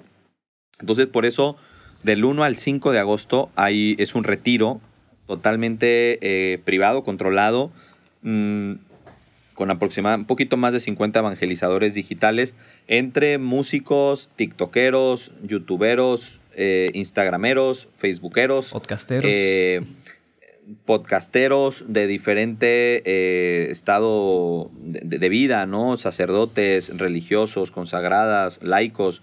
[0.80, 1.56] entonces, por eso,
[2.02, 4.80] del 1 al 5 de agosto hay, es un retiro
[5.26, 7.70] totalmente eh, privado, controlado,
[8.22, 8.72] mm,
[9.60, 12.54] con aproximadamente un poquito más de 50 evangelizadores digitales,
[12.88, 19.30] entre músicos, tiktokeros, youtuberos, eh, instagrameros, facebookeros, Podcasteros.
[19.30, 19.82] eh,
[20.86, 25.98] podcasteros de diferente eh, estado de, de vida, ¿no?
[25.98, 29.20] Sacerdotes, religiosos, consagradas, laicos,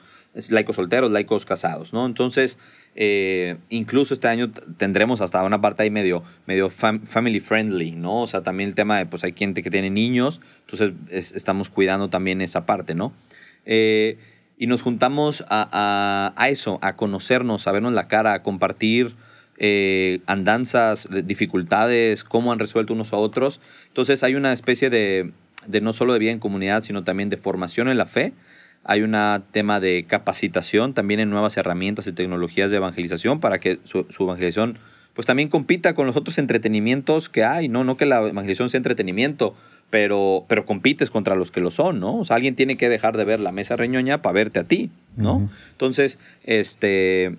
[0.51, 2.05] laicos solteros, laicos casados, ¿no?
[2.05, 2.59] Entonces,
[2.99, 8.23] eh, incluso este año tendremos hasta una parte ahí medio, medio fam- family friendly, ¿no?
[8.23, 11.69] O sea, también el tema de, pues hay gente que tiene niños, entonces es- estamos
[11.69, 13.13] cuidando también esa parte, ¿no?
[13.65, 14.17] Eh,
[14.57, 19.15] y nos juntamos a, a- a eso, a conocernos, a vernos la cara, a compartir
[19.59, 23.61] eh, andanzas, de- dificultades, cómo han resuelto unos a otros.
[23.87, 25.31] Entonces hay una especie de,
[25.67, 28.33] de no solo de vida en comunidad, sino también de formación en la fe.
[28.87, 29.15] Hay un
[29.51, 34.23] tema de capacitación también en nuevas herramientas y tecnologías de evangelización para que su, su
[34.23, 34.79] evangelización
[35.13, 37.83] pues también compita con los otros entretenimientos que hay, ¿no?
[37.83, 39.55] No que la evangelización sea entretenimiento,
[39.89, 42.19] pero, pero compites contra los que lo son, ¿no?
[42.19, 44.91] O sea, alguien tiene que dejar de ver la mesa reñoña para verte a ti,
[45.15, 45.49] ¿no?
[45.71, 47.35] Entonces, este,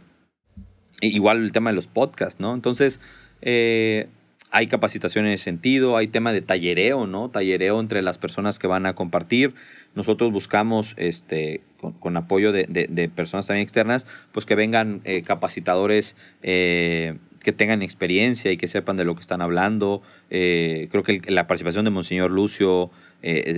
[1.01, 2.53] igual el tema de los podcasts, ¿no?
[2.53, 3.01] Entonces,
[3.43, 4.09] eh,
[4.51, 7.29] hay capacitación en ese sentido, hay tema de tallereo, ¿no?
[7.29, 9.55] Tallereo entre las personas que van a compartir.
[9.95, 11.61] Nosotros buscamos, este,
[12.01, 18.51] con, apoyo de, personas también externas, pues que vengan eh, capacitadores eh, que tengan experiencia
[18.51, 20.03] y que sepan de lo que están hablando.
[20.31, 22.91] Eh, creo que la participación de Monseñor Lucio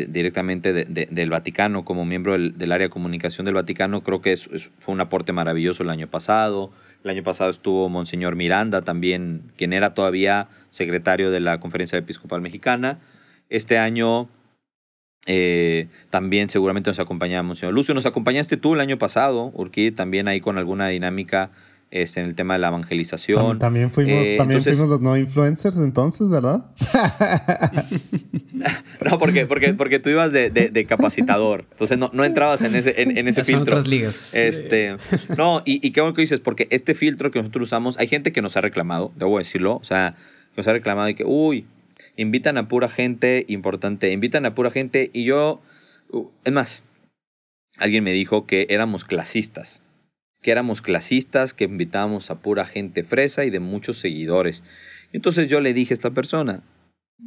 [0.08, 4.32] directamente de- de- del Vaticano como miembro del, área de comunicación del Vaticano, creo que
[4.32, 4.48] es-
[4.80, 6.70] fue un aporte maravilloso el año pasado.
[7.02, 12.40] El año pasado estuvo Monseñor Miranda también, quien era todavía secretario de la Conferencia Episcopal
[12.43, 13.01] Mexicana.
[13.48, 14.28] Este año
[15.27, 17.94] eh, también seguramente nos acompañaba Monseñor Lucio.
[17.94, 21.51] Nos acompañaste tú el año pasado, Urquí, también ahí con alguna dinámica
[21.90, 23.56] este, en el tema de la evangelización.
[23.56, 26.66] Tam- También fuimos, Eh, también entonces- fuimos los no influencers entonces, ¿verdad?
[29.04, 31.64] No, porque, porque, porque tú ibas de, de- de capacitador.
[31.70, 33.74] Entonces no, no entrabas en ese, en, en ese Ya son filtro.
[33.74, 34.34] otras ligas.
[34.34, 34.96] Este,
[35.36, 38.32] no, y, y qué bueno que dices, porque este filtro que nosotros usamos, hay gente
[38.32, 40.16] que nos ha reclamado, debo decirlo, o sea,
[40.56, 41.64] nos ha reclamado de que, uy,
[42.16, 45.62] invitan a pura gente importante, invitan a pura gente, y yo,
[46.10, 46.82] uh, es más,
[47.78, 49.80] alguien me dijo que éramos clasistas,
[50.40, 54.62] que éramos clasistas, que invitábamos a pura gente fresa y de muchos seguidores.
[55.12, 56.62] Entonces yo le dije a esta persona,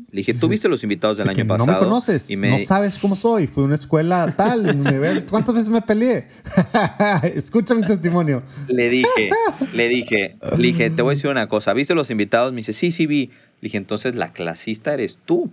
[0.10, 1.74] le dije, ¿tú viste los invitados del De año no pasado?
[1.74, 5.26] me conoces, Y me- no sabes cómo soy, fui a una escuela tal, me ves-
[5.30, 6.28] ¿cuántas veces me peleé?
[7.36, 8.42] Escucha mi testimonio.
[8.68, 9.30] Le dije,
[9.74, 12.52] le dije, le dije, te voy a decir una cosa, ¿viste los invitados?
[12.54, 13.28] Me dice, sí, sí vi.
[13.28, 15.52] Le dije, entonces la clasista eres tú.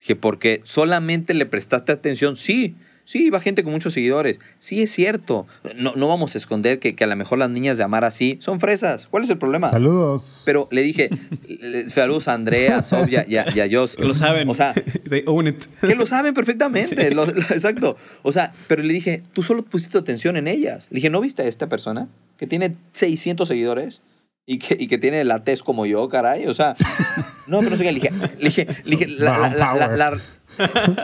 [0.00, 2.36] Dije, porque solamente le prestaste atención.
[2.36, 2.76] Sí,
[3.10, 4.38] sí, va gente con muchos seguidores.
[4.60, 5.46] Sí, es cierto.
[5.76, 8.38] No, no vamos a esconder que, que a lo mejor las niñas de Amar así
[8.40, 9.08] son fresas.
[9.10, 9.68] ¿Cuál es el problema?
[9.68, 10.42] Saludos.
[10.44, 11.10] Pero le dije,
[11.88, 13.66] saludos a Andrea, a Sofía y a, y a.
[13.98, 14.48] Lo saben.
[14.48, 14.74] O sea,
[15.08, 15.64] They own it.
[15.80, 17.10] que lo saben perfectamente.
[17.14, 17.96] lo- lo- exacto.
[18.22, 20.86] O sea, pero le dije, tú solo pusiste atención en ellas.
[20.90, 24.02] Le dije, ¿no viste a esta persona que tiene 600 seguidores?
[24.46, 26.46] Y que, y que tiene la tez como yo, caray.
[26.46, 26.74] O sea,
[27.46, 27.92] no, pero no sé qué.
[27.92, 30.18] Le dije, le dije, le dije, la- la- la-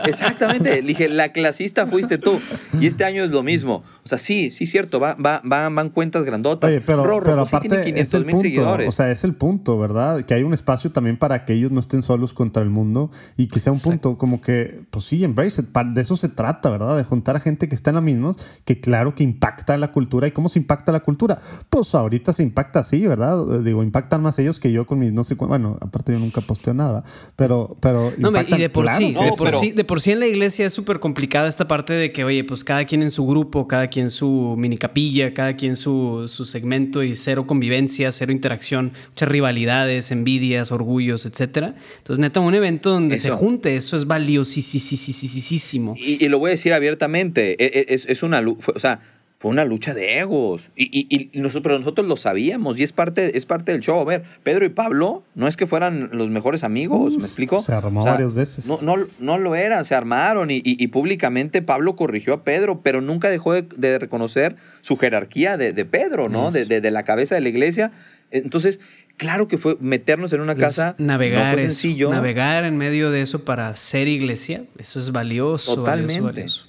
[0.05, 0.81] exactamente.
[0.81, 2.39] Dije, la clasista fuiste tú.
[2.79, 3.83] Y este año es lo mismo.
[4.07, 6.69] O sea, sí, sí, cierto, va, va, van cuentas grandotas.
[6.69, 10.23] Oye, pero, pero pues aparte es el punto, o sea, es el punto, ¿verdad?
[10.23, 13.49] Que hay un espacio también para que ellos no estén solos contra el mundo y
[13.49, 15.67] que sea un punto como que, pues sí, embrace it.
[15.93, 16.95] De eso se trata, ¿verdad?
[16.95, 20.25] De juntar a gente que está en la misma, que claro que impacta la cultura.
[20.25, 21.41] ¿Y cómo se impacta la cultura?
[21.69, 23.59] Pues ahorita se impacta así, ¿verdad?
[23.59, 25.49] Digo, impactan más ellos que yo con mis no sé cuánto.
[25.49, 27.03] Bueno, aparte yo nunca posteo nada,
[27.35, 27.75] pero...
[27.81, 30.65] pero no, y de por, sí, de, por sí, de por sí en la iglesia
[30.65, 33.87] es súper complicada esta parte de que, oye, pues cada quien en su grupo, cada
[33.87, 39.29] quien su mini capilla, cada quien su, su segmento y cero convivencia, cero interacción, muchas
[39.29, 41.75] rivalidades, envidias, orgullos, etcétera.
[41.97, 45.95] Entonces, neta, un evento donde se junte, eso es valiosísimo.
[45.97, 48.43] Y, y lo voy a decir abiertamente, e, e, es, es una...
[48.47, 49.01] O sea,
[49.39, 50.71] fue una lucha de egos.
[50.75, 53.99] Y, nosotros, pero nosotros lo sabíamos y es parte, es parte del show.
[53.99, 57.61] A ver, Pedro y Pablo no es que fueran los mejores amigos, ¿me explico?
[57.61, 58.65] Se armó varias veces.
[58.65, 63.29] No, no, no lo eran, se armaron y, públicamente Pablo corrigió a Pedro, pero nunca
[63.29, 66.51] dejó de, reconocer su jerarquía de, Pedro, ¿no?
[66.51, 67.91] De, la cabeza de la iglesia.
[68.31, 68.79] Entonces,
[69.17, 70.95] claro que fue meternos en una casa.
[70.97, 72.09] Navegar, sencillo.
[72.09, 75.75] navegar en medio de eso para ser iglesia, eso es valioso.
[75.75, 76.21] Totalmente.
[76.21, 76.65] Valioso,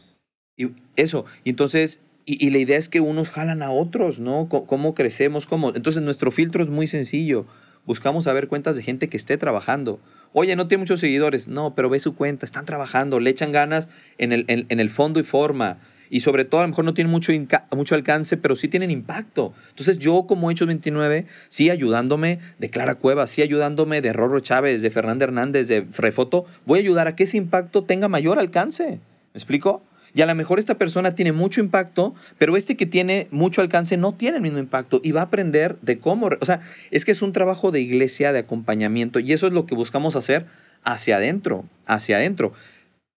[0.57, 2.01] Y eso, y entonces
[2.31, 4.51] y, la idea es que unos jalan a otros, ¿no?
[4.51, 5.47] ¿Cómo, crecemos?
[5.47, 5.75] ¿Cómo?
[5.75, 7.47] Entonces nuestro filtro es muy sencillo.
[7.87, 9.99] Buscamos saber cuentas de gente que esté trabajando.
[10.35, 11.49] Oye, no tiene muchos seguidores.
[11.49, 13.89] No, pero ve su cuenta, están trabajando, le echan ganas
[14.19, 15.79] en el, en, el fondo y forma.
[16.11, 17.33] Y sobre todo, a lo mejor no tienen mucho,
[17.75, 19.55] mucho alcance, pero sí tienen impacto.
[19.71, 24.83] Entonces, yo, como Hechos 29, sí ayudándome de Clara Cueva, sí ayudándome de Rorro Chávez,
[24.83, 29.01] de Fernando Hernández, de Frefoto, voy a ayudar a que ese impacto tenga mayor alcance.
[29.33, 29.83] ¿Me explico?
[30.15, 33.97] Y a lo mejor esta persona tiene mucho impacto, pero este que tiene mucho alcance
[33.97, 36.61] no tiene el mismo impacto y va a aprender de cómo, o sea,
[36.91, 40.17] es que es un trabajo de iglesia, de acompañamiento, y eso es lo que buscamos
[40.17, 40.47] hacer
[40.83, 42.53] hacia adentro, hacia adentro.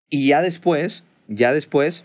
[0.10, 2.04] Y ya después, ya después,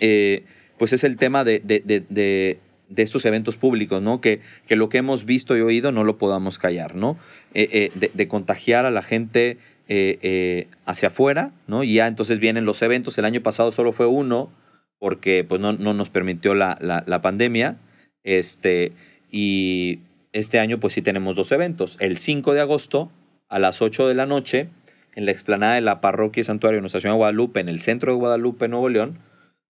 [0.00, 0.44] eh,
[0.78, 2.58] pues es el tema de, de,
[2.96, 4.20] estos eventos públicos, ¿no?
[4.20, 7.18] Que, que, lo que hemos visto y oído no lo podamos callar, ¿no?
[7.54, 9.58] Eh, eh, de, contagiar a la gente
[9.94, 11.84] eh, eh, hacia afuera, ¿no?
[11.84, 13.18] Y ya entonces vienen los eventos.
[13.18, 14.50] El año pasado solo fue uno
[14.98, 17.76] porque pues no, no nos permitió la, la, pandemia.
[18.24, 18.92] Este,
[19.30, 19.98] y
[20.32, 21.98] este año pues sí tenemos dos eventos.
[22.00, 23.12] El 5 de agosto
[23.50, 24.70] a las 8 de la noche
[25.14, 27.80] en la explanada de la parroquia y santuario de Nuestra Señora de Guadalupe, en el
[27.80, 29.18] centro de Guadalupe, Nuevo León,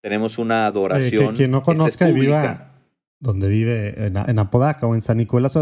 [0.02, 1.34] tenemos una adoración.
[1.34, 2.74] quien no conozca y viva
[3.20, 5.56] donde vive en, en, Apodaca o en San Nicolás,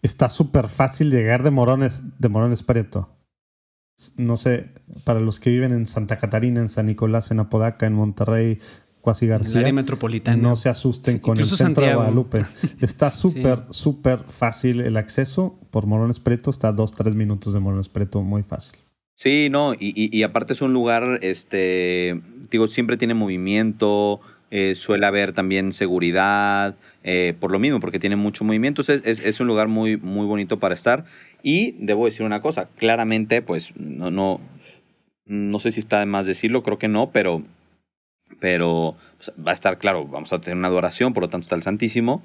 [0.00, 3.17] está súper fácil llegar de Morones, de Morones Prieto
[4.16, 4.68] no sé,
[5.04, 8.58] para los que viven en Santa Catarina, en San Nicolás, en Apodaca, en Monterrey,
[9.00, 9.52] Cuasi García.
[9.52, 10.40] El área metropolitana.
[10.40, 12.44] No se asusten con el centro de Guadalupe.
[12.80, 15.58] Está súper, súper fácil el acceso.
[15.70, 18.72] Por Morones Preto está a dos, tres minutos de Morones Preto, muy fácil.
[19.14, 22.20] Sí, no, y, aparte es un lugar, este,
[22.52, 24.20] digo, siempre tiene movimiento,
[24.52, 28.80] eh, suele haber también seguridad, eh, por lo mismo, porque tiene mucho movimiento.
[28.82, 31.04] Es, es, es, un lugar muy, muy bonito para estar.
[31.42, 34.40] Y debo decir una cosa, claramente, pues no, no,
[35.26, 37.42] no sé si está de más decirlo, creo que no, pero,
[38.40, 41.54] pero pues, va a estar claro, vamos a tener una adoración, por lo tanto está
[41.54, 42.22] el Santísimo,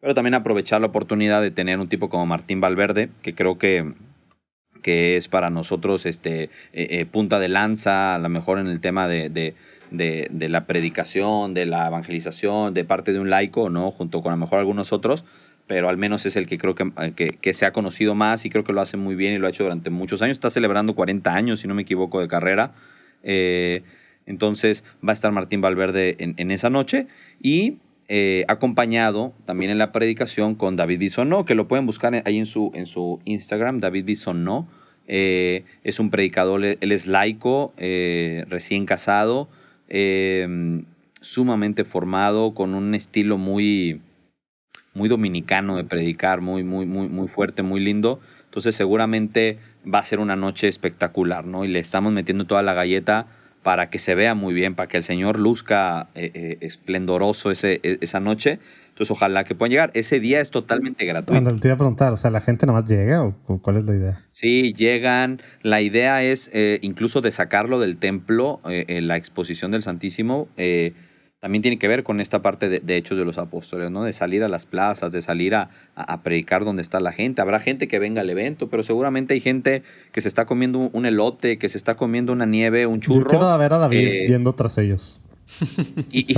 [0.00, 3.94] pero también aprovechar la oportunidad de tener un tipo como Martín Valverde, que creo que,
[4.82, 8.80] que es para nosotros este, eh, eh, punta de lanza, a lo mejor en el
[8.80, 9.54] tema de, de,
[9.90, 13.90] de, de, la predicación, de la evangelización, de parte de un laico, ¿no?
[13.90, 15.24] junto con a lo mejor algunos otros
[15.66, 18.50] pero al menos es el que creo eh, que, que, se ha conocido más y
[18.50, 20.36] creo que lo hace muy bien y lo ha hecho durante muchos años.
[20.36, 22.72] Está celebrando 40 años, si no me equivoco, de carrera.
[23.22, 23.82] Eh,
[24.26, 27.06] entonces va a estar Martín Valverde en, esa noche
[27.40, 27.78] y
[28.08, 32.46] eh, acompañado también en la predicación con David Bisonó, que lo pueden buscar ahí en
[32.46, 34.68] su, en su Instagram, David Bisonó.
[35.06, 39.48] es un predicador, él es laico, recién casado,
[41.20, 44.00] sumamente formado, con un estilo muy
[44.96, 48.18] muy dominicano de predicar, muy, muy, muy, muy fuerte, muy lindo.
[48.46, 51.64] Entonces seguramente va a ser una noche espectacular, ¿no?
[51.64, 53.26] Y le estamos metiendo toda la galleta
[53.62, 57.80] para que se vea muy bien, para que el Señor luzca eh, eh, esplendoroso ese,
[57.82, 58.58] e, esa noche.
[58.88, 59.90] Entonces ojalá que puedan llegar.
[59.92, 61.32] Ese día es totalmente gratuito.
[61.32, 63.84] Cuando te iba a preguntar, o sea, ¿la gente nada más llega o cuál es
[63.84, 64.24] la idea?
[64.32, 65.42] Sí, llegan.
[65.62, 70.48] La idea es eh, incluso de sacarlo del templo, en la exposición del Santísimo
[71.46, 74.02] también tiene que ver con esta parte de, Hechos de los Apóstoles, ¿no?
[74.02, 75.70] De salir a las plazas, de salir a,
[76.24, 77.40] predicar donde está la gente.
[77.40, 81.06] Habrá gente que venga al evento, pero seguramente hay gente que se está comiendo un,
[81.06, 83.30] elote, que se está comiendo una nieve, un churro.
[83.30, 85.20] Yo quiero ver a David eh, yendo tras ellos.
[86.10, 86.34] Y,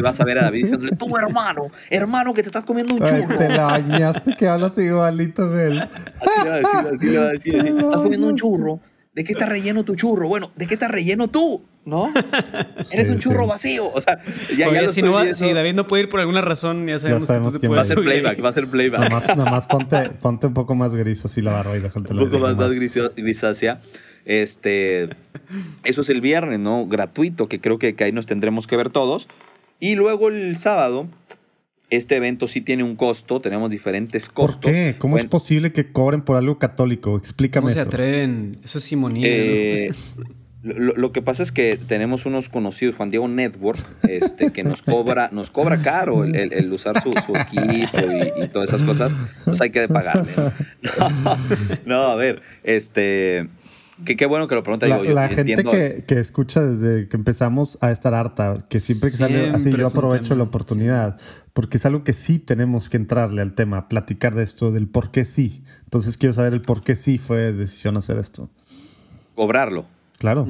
[0.00, 3.38] vas a ver a David diciéndole, tú hermano, hermano que te estás comiendo un churro.
[3.38, 5.80] te la bañaste que hablas igualito de él.
[5.80, 7.54] Así le va a decir, así le va a decir.
[7.56, 8.80] Estás comiendo un churro
[9.18, 10.28] ¿de qué está relleno tu churro?
[10.28, 11.60] Bueno, ¿de qué está relleno tú?
[11.84, 12.08] ¿No?
[12.92, 13.92] Eres un churro vacío.
[13.92, 14.20] O sea,
[14.56, 17.58] ya, ya si, no si, David no puede ir por alguna razón, ya sabemos, que
[17.58, 19.10] tú te Va a ser playback, va a ser playback.
[19.36, 22.38] Nada más, ponte, ponte, un poco más gris así la barba y déjate Un poco
[22.38, 22.72] más, más
[23.16, 23.80] grisácea.
[24.24, 25.08] Este,
[25.82, 26.86] eso es el viernes, ¿no?
[26.86, 29.26] Gratuito, que creo que, que ahí nos tendremos que ver todos.
[29.80, 31.08] Y luego el sábado,
[31.90, 34.60] este evento sí tiene un costo, tenemos diferentes costos.
[34.62, 34.96] ¿Por qué?
[34.98, 37.16] ¿Cómo es posible que cobren por algo católico?
[37.16, 38.58] Explícame ¿Cómo se atreven?
[38.62, 39.26] Eso es simonía.
[39.28, 39.90] Eh,
[40.62, 45.30] lo, que pasa es que tenemos unos conocidos, Juan Diego Network, este, que nos cobra,
[45.32, 47.98] nos cobra caro el, usar su, equipo
[48.36, 49.12] y, todas esas cosas.
[49.44, 50.32] Pues hay que pagarle.
[51.86, 53.48] no a ver, este
[54.04, 54.86] Qué, bueno que lo pregunta.
[54.86, 55.64] La, la gente
[56.06, 60.34] que, escucha desde que empezamos a estar harta, que siempre que sale así, yo aprovecho
[60.34, 61.20] la oportunidad,
[61.52, 65.10] porque es algo que sí tenemos que entrarle al tema, platicar de esto, del por
[65.10, 65.64] qué sí.
[65.84, 68.48] Entonces quiero saber el por qué sí fue decisión hacer esto.
[69.34, 69.86] Cobrarlo.
[70.18, 70.46] Claro.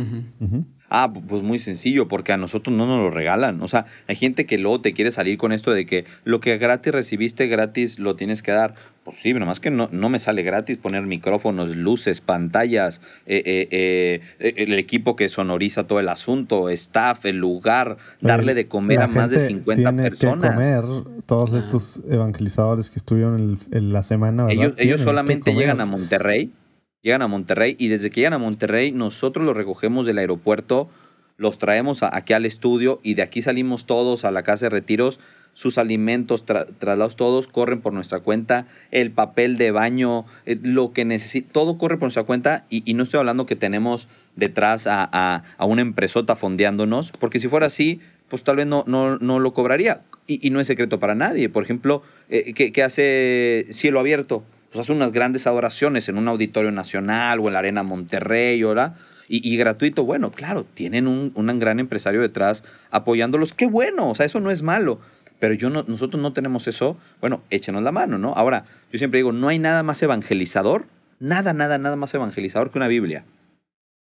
[0.91, 3.61] Ah, pues muy sencillo, porque a nosotros no nos lo regalan.
[3.61, 6.57] O sea, hay gente que luego te quiere salir con esto de que lo que
[6.57, 8.75] gratis recibiste, gratis lo tienes que dar.
[9.09, 13.43] Pues sí, nada más que no, no me sale gratis poner micrófonos, luces, pantallas, eh,
[13.47, 19.01] eh, eh, el equipo que sonoriza todo el asunto, staff, el lugar, darle de comer
[19.01, 20.51] a más de 50 tiene personas.
[20.51, 20.85] Que comer
[21.25, 24.47] todos estos evangelizadores que estuvieron en, la semana.
[24.51, 26.53] Ellos, ellos solamente llegan a Monterrey
[27.01, 30.91] llegan a Monterrey y desde que llegan a Monterrey nosotros los recogemos del aeropuerto,
[31.39, 35.19] los traemos aquí al estudio y de aquí salimos todos a la casa de retiros.
[35.55, 41.05] Sus alimentos, traslados todos corren por nuestra cuenta, el papel de baño, eh, lo que
[41.05, 45.83] necesita, todo corre por nuestra cuenta y, no estoy hablando que tenemos detrás a, una
[45.83, 50.03] empresota fondeándonos, porque si fuera así, pues tal vez no, no, no lo cobraría.
[50.27, 51.49] Y, no es secreto para nadie.
[51.49, 54.45] Por ejemplo, eh, ¿qué, hace Cielo Abierto?
[54.71, 58.97] pues hace unas grandes adoraciones en un auditorio nacional o en la Arena Monterrey, ¿verdad?
[59.29, 63.53] Y, y gratuito, bueno, claro, tienen un, un, gran empresario detrás apoyándolos.
[63.53, 65.01] Qué bueno, o sea, eso no es malo.
[65.39, 68.33] Pero yo no, nosotros no tenemos eso, bueno, échenos la mano, ¿no?
[68.35, 70.87] Ahora, yo siempre digo, no hay nada más evangelizador,
[71.21, 73.25] nada, nada, nada más evangelizador que una Biblia.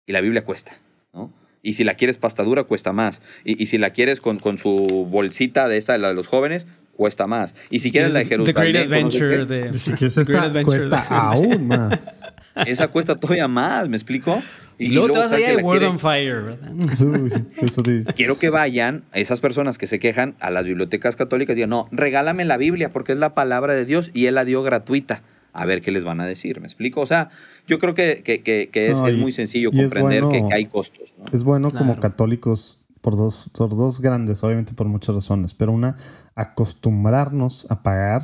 [0.05, 0.79] Y la Biblia cuesta,
[1.13, 1.33] ¿no?
[1.61, 3.21] Y si la quieres pastadura, cuesta más.
[3.43, 6.65] Y, y si la quieres con, con, su bolsita de esta, la de los jóvenes,
[6.97, 7.55] cuesta más.
[7.69, 8.55] Y si quieres la de Jerusalén...
[8.55, 9.45] The Great Adventure.
[9.45, 12.16] de, si quieres esta, cuesta aún más.
[12.65, 14.41] Esa cuesta todavía más, ¿me explico?
[14.79, 18.13] Y, luego, te vas allá de Word on Fire, ¿verdad?
[18.15, 21.87] Quiero que vayan esas personas que se quejan a las bibliotecas católicas y digan, no,
[21.91, 25.23] regálame la Biblia porque es la palabra de Dios y Él la dio gratuita.
[25.53, 27.01] A ver qué les van a decir, ¿me explico?
[27.01, 27.29] O sea,
[27.65, 31.15] yo creo que, que, que, es, es, muy sencillo comprender que, hay costos.
[31.33, 35.97] Es bueno como católicos por dos, por dos grandes, obviamente por muchas razones, pero una,
[36.35, 38.21] acostumbrarnos a pagar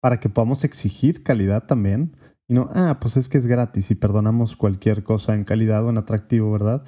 [0.00, 2.16] para que podamos exigir calidad también.
[2.48, 5.90] Y no, ah, pues es que es gratis y perdonamos cualquier cosa en calidad o
[5.90, 6.82] en atractivo, ¿verdad?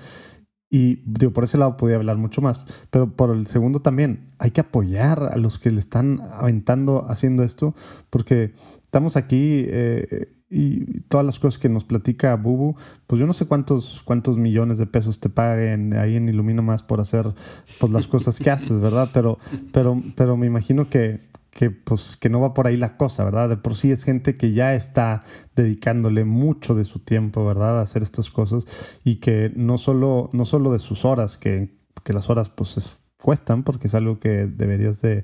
[0.71, 4.53] Y digo, por ese lado podía hablar mucho más, pero por el segundo también, hay
[4.53, 7.75] que apoyar a los que le están aventando haciendo esto,
[8.09, 8.55] porque
[8.85, 12.77] estamos aquí eh, y todas las cosas que nos platica Bubu,
[13.07, 16.83] pues yo no sé cuántos, cuántos millones de pesos te paguen ahí en Ilumino más
[16.83, 17.33] por hacer
[17.79, 19.09] pues, las cosas que haces, ¿verdad?
[19.13, 19.39] Pero,
[19.73, 23.49] pero, pero me imagino que, que, pues, que no va por ahí la cosa, ¿verdad?
[23.49, 25.23] De por sí es gente que ya está
[25.57, 27.79] dedicándole mucho de su tiempo, ¿verdad?
[27.79, 28.65] A hacer estas cosas
[29.05, 33.01] y que no solo, no solo de sus horas, que, que las horas pues es
[33.21, 35.23] cuestan porque es algo que deberías de,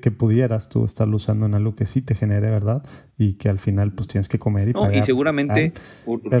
[0.00, 2.82] que pudieras tú estarlo usando en algo que sí te genere, ¿verdad?
[3.18, 5.72] Y que al final pues tienes que comer y no, Y seguramente,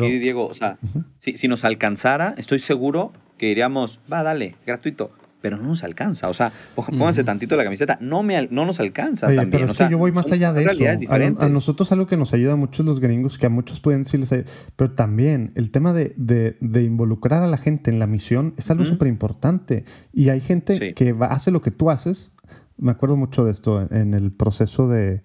[0.00, 0.78] Diego, o sea,
[1.18, 5.10] si, si nos alcanzara, estoy seguro que diríamos, va, dale, gratuito
[5.40, 6.28] pero no nos alcanza.
[6.28, 9.50] O sea, pónganse tantito la camiseta, no, me, no nos alcanza también.
[9.50, 11.12] Pero es que yo voy más allá de eso.
[11.38, 14.34] A, nosotros algo que nos ayuda mucho los gringos, que a muchos pueden decirles,
[14.76, 18.84] pero también el tema de, de, involucrar a la gente en la misión es algo
[18.84, 19.84] súper importante.
[20.12, 22.30] Y hay gente que hace lo que tú haces.
[22.78, 25.22] Me acuerdo mucho de esto en el proceso de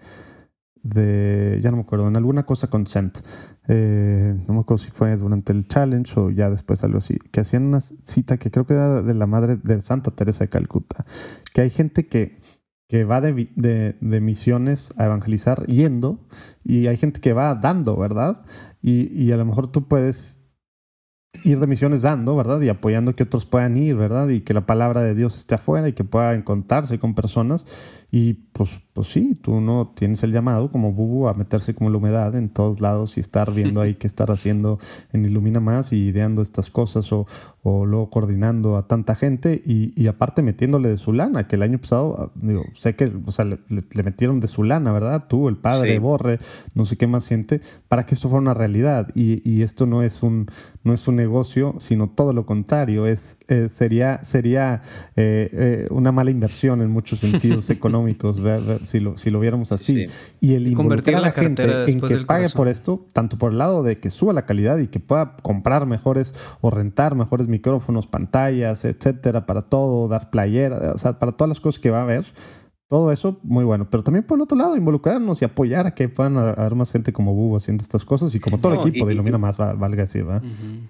[0.84, 3.20] de, ya no me acuerdo, en alguna cosa con Cent.
[3.68, 7.41] Eh, no me acuerdo si fue durante el challenge o ya después algo así, que
[7.41, 11.06] hacían una cita que creo que era de la madre de Santa Teresa de Calcuta,
[11.53, 12.40] que hay gente que,
[12.88, 16.20] que va de, de, de misiones a evangelizar yendo
[16.64, 18.41] y hay gente que va dando, ¿verdad?
[18.82, 20.41] Y, y a lo mejor tú puedes
[21.44, 22.62] ir de misiones dando, ¿verdad?
[22.62, 24.30] Y apoyando que otros puedan ir, ¿verdad?
[24.30, 27.66] Y que la palabra de Dios esté afuera y que pueda encontrarse con personas.
[28.12, 31.97] Y pues, pues sí, tú no tienes el llamado como Bubu a meterse como la
[31.97, 34.80] humedad en todos lados y estar viendo ahí qué estar haciendo
[35.13, 37.26] en Ilumina Más y ideando estas cosas o,
[37.63, 41.61] o luego coordinando a tanta gente y, y, aparte metiéndole de su lana, que el
[41.61, 45.27] año pasado, ah, digo, sé que o sea, le, le, metieron de su lana, ¿verdad?
[45.27, 46.39] Tú, el padre, Borre,
[46.73, 49.09] no sé qué más gente, para que esto fuera una realidad.
[49.13, 50.47] Y, y esto no es un,
[50.84, 53.05] no es un negocio, sino todo lo contrario.
[53.05, 54.81] Es, eh, sería sería
[55.15, 58.41] eh, eh, una mala inversión en muchos sentidos económicos
[58.91, 60.05] si, lo, si lo viéramos así.
[60.39, 63.84] Y el involucrar a la, gente en que pague por esto, tanto por el lado
[63.84, 68.85] de que suba la calidad y que pueda comprar mejores o rentar mejores micrófonos, pantallas,
[68.85, 72.26] etcétera, para todo, dar playera, o sea, para todas las cosas que va a haber
[72.91, 73.89] todo eso, muy bueno.
[73.89, 77.13] Pero también por el otro lado, involucrarnos y apoyar a que puedan haber más gente
[77.13, 80.19] como Bubo haciendo estas cosas y como todo el equipo de Ilumina Más, valga así,
[80.19, 80.41] ¿va?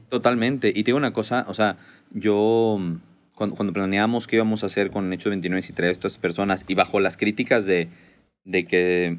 [0.10, 0.74] Totalmente.
[0.76, 1.78] Y tengo una cosa, o sea,
[2.10, 2.80] yo
[3.36, 6.76] cuando, cuando, planeamos qué íbamos a hacer con Hechos 29 y traer estas personas y
[6.76, 7.90] bajo las críticas de,
[8.44, 9.18] de que,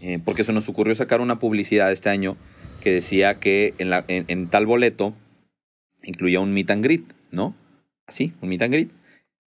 [0.00, 2.36] eh, porque se nos ocurrió sacar una publicidad este año
[2.80, 5.14] que decía que en, la, en tal boleto
[6.02, 7.54] incluía un meet and greet, ¿no?
[8.06, 8.90] Así, un meet and greet.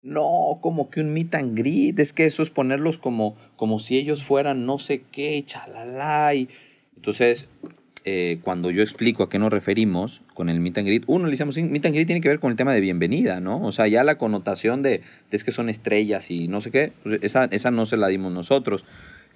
[0.03, 3.99] No, como que un meet and greet, es que eso es ponerlos como, como si
[3.99, 6.35] ellos fueran no sé qué, chalala.
[6.35, 6.49] Y...
[6.97, 7.49] Entonces,
[8.05, 11.33] eh, cuando yo explico a qué nos referimos con el meet and greet, uno le
[11.33, 13.63] decimos, meet and greet tiene que ver con el tema de bienvenida, ¿no?
[13.63, 17.21] O sea, ya la connotación de, es que son estrellas y no sé qué, pues
[17.23, 18.85] esa, esa no se la dimos nosotros.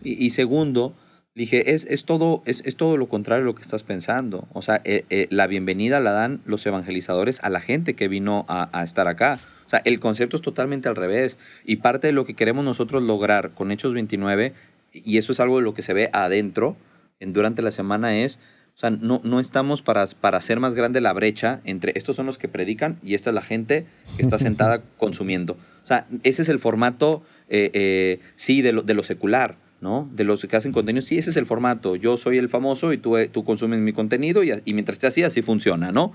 [0.03, 0.95] Y, segundo,
[1.35, 4.49] dije, es, es, todo, es, es, todo lo contrario a lo que estás pensando.
[4.53, 8.45] O sea, eh, eh, la bienvenida la dan los evangelizadores a la gente que vino
[8.49, 9.41] a, a estar acá.
[9.67, 11.39] O sea, el concepto es totalmente al revés.
[11.65, 14.53] Y parte de lo que queremos nosotros lograr con Hechos 29,
[14.93, 16.77] y eso es algo de lo que se ve adentro
[17.21, 18.39] en, durante la semana, es,
[18.75, 22.27] o sea, no, no estamos para, para hacer más grande la brecha entre estos son
[22.27, 23.87] los que predican y esta es la gente
[24.17, 25.53] que está sentada consumiendo.
[25.83, 29.63] O sea, ese es el formato, eh, eh, sí, de lo, de lo secular.
[29.81, 30.09] ¿no?
[30.15, 31.95] De los que hacen contenido, sí, ese es el formato.
[31.95, 35.23] Yo soy el famoso y tú, tú consumes mi contenido y, y mientras esté así,
[35.25, 36.15] así funciona, ¿no?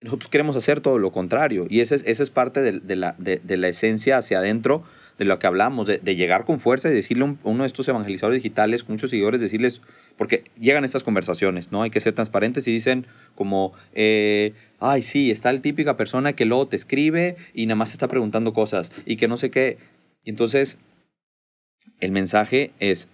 [0.00, 3.56] Nosotros queremos hacer todo lo contrario y esa es, esa es parte de, la, de,
[3.56, 4.82] la, esencia hacia adentro
[5.18, 8.42] de lo que hablamos, de, llegar con fuerza y decirle a uno de estos evangelizadores
[8.42, 9.80] digitales, con muchos seguidores, decirles,
[10.16, 11.82] porque llegan estas conversaciones, ¿no?
[11.82, 16.44] Hay que ser transparentes y dicen como, eh, ay, sí, está la típica persona que
[16.44, 19.78] luego te escribe y nada más está preguntando cosas y que no sé qué.
[20.24, 20.78] Y entonces,
[22.00, 23.08] el mensaje es,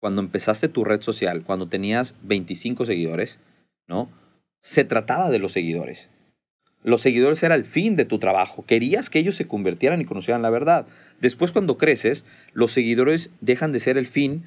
[0.00, 3.38] cuando empezaste tu red social, cuando tenías 25 seguidores,
[3.86, 4.08] ¿no?
[4.64, 6.08] se trataba de los seguidores.
[6.82, 8.64] Los seguidores era el fin de tu trabajo.
[8.64, 10.86] Querías que ellos se convirtieran y conocieran la verdad.
[11.20, 12.24] Después cuando creces,
[12.54, 14.44] los seguidores dejan de ser el fin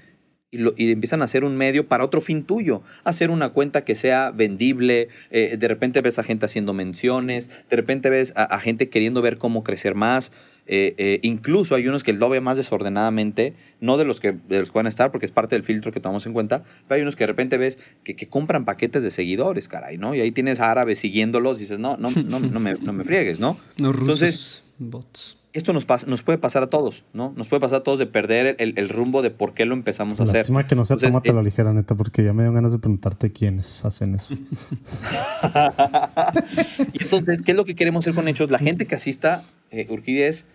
[0.51, 2.81] y, empiezan a ser un medio para otro fin tuyo.
[3.03, 5.09] Hacer una cuenta que sea vendible.
[5.31, 7.49] Eh, de repente ves a gente haciendo menciones.
[7.69, 10.31] De repente ves a gente queriendo ver cómo crecer más.
[10.67, 14.59] Eh, eh, incluso hay unos que lo ve más desordenadamente, no de los, que, de
[14.59, 16.97] los que van a estar, porque es parte del filtro que tomamos en cuenta, pero
[16.97, 20.13] hay unos que de repente ves que, que compran paquetes de seguidores, caray, ¿no?
[20.13, 23.39] Y ahí tienes árabes siguiéndolos y dices, no, no, no, no, me, no me friegues,
[23.39, 23.57] ¿no?
[23.77, 25.36] No Entonces, bots.
[25.53, 27.33] Esto nos, pasa, nos puede pasar a todos, ¿no?
[27.35, 30.19] Nos puede pasar a todos de perder el, el rumbo de por qué lo empezamos
[30.19, 30.35] a hacer.
[30.35, 33.31] Lástima que no sea tómate la ligera, neta, porque ya me dio ganas de preguntarte
[33.31, 34.33] quiénes hacen eso.
[36.93, 38.51] y entonces, ¿qué es lo que queremos hacer con Hechos?
[38.51, 40.45] La gente que asista, eh, Urquídez,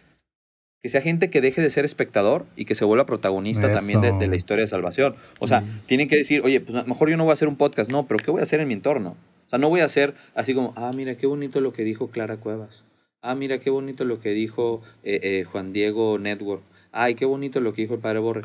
[0.82, 4.26] que sea gente que deje de ser espectador y que se vuelva protagonista también de,
[4.26, 5.14] la historia de salvación.
[5.38, 7.46] O sea, tienen que decir, oye, pues a lo mejor yo no voy a hacer
[7.46, 9.10] un podcast, no, pero ¿qué voy a hacer en mi entorno?
[9.46, 12.10] O sea, no voy a hacer así como, ah, mira, qué bonito lo que dijo
[12.10, 12.82] Clara Cuevas.
[13.24, 16.62] Ah, mira, qué bonito lo que dijo eh, eh, Juan Diego Network.
[16.90, 18.42] Ay, qué bonito lo que dijo el padre Borre.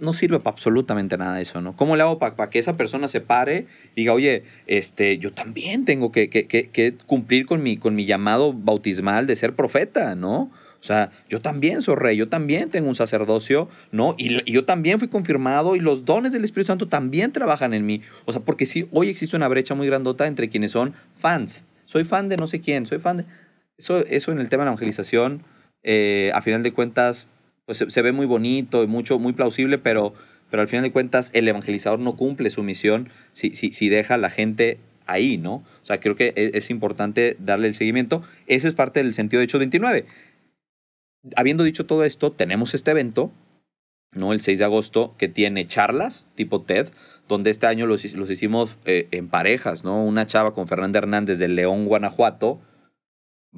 [0.00, 1.74] no sirve para absolutamente nada eso, ¿no?
[1.74, 3.66] ¿Cómo le hago para que esa persona se pare
[3.96, 8.06] y diga, oye, este, yo también tengo que, que, que, cumplir con mi, con mi
[8.06, 10.52] llamado bautismal de ser profeta, ¿no?
[10.78, 14.14] O sea, yo también soy rey, yo también tengo un sacerdocio, ¿no?
[14.16, 18.00] Y, yo también fui confirmado y los dones del Espíritu Santo también trabajan en mí.
[18.26, 21.64] O sea, porque sí, hoy existe una brecha muy grandota entre quienes son fans.
[21.84, 23.24] Soy fan de no sé quién, soy fan de...
[23.80, 25.42] Eso, eso en el tema de la evangelización,
[25.82, 27.26] eh, a final de cuentas,
[27.66, 30.14] pues se, ve muy bonito y mucho, muy plausible, pero,
[30.50, 34.14] pero al final de cuentas el evangelizador no cumple su misión si, si, si deja
[34.14, 35.54] a la gente ahí, ¿no?
[35.54, 38.22] O sea, creo que es, es, importante darle el seguimiento.
[38.46, 40.06] Ese es parte del sentido de hecho 29
[41.36, 43.32] habiendo dicho todo esto, tenemos este evento,
[44.12, 44.32] ¿no?
[44.32, 46.88] El 6 de agosto, que tiene charlas tipo TED,
[47.28, 50.04] donde este año los, los hicimos eh, en parejas, ¿no?
[50.04, 52.60] Una chava con Fernanda Hernández de León, Guanajuato,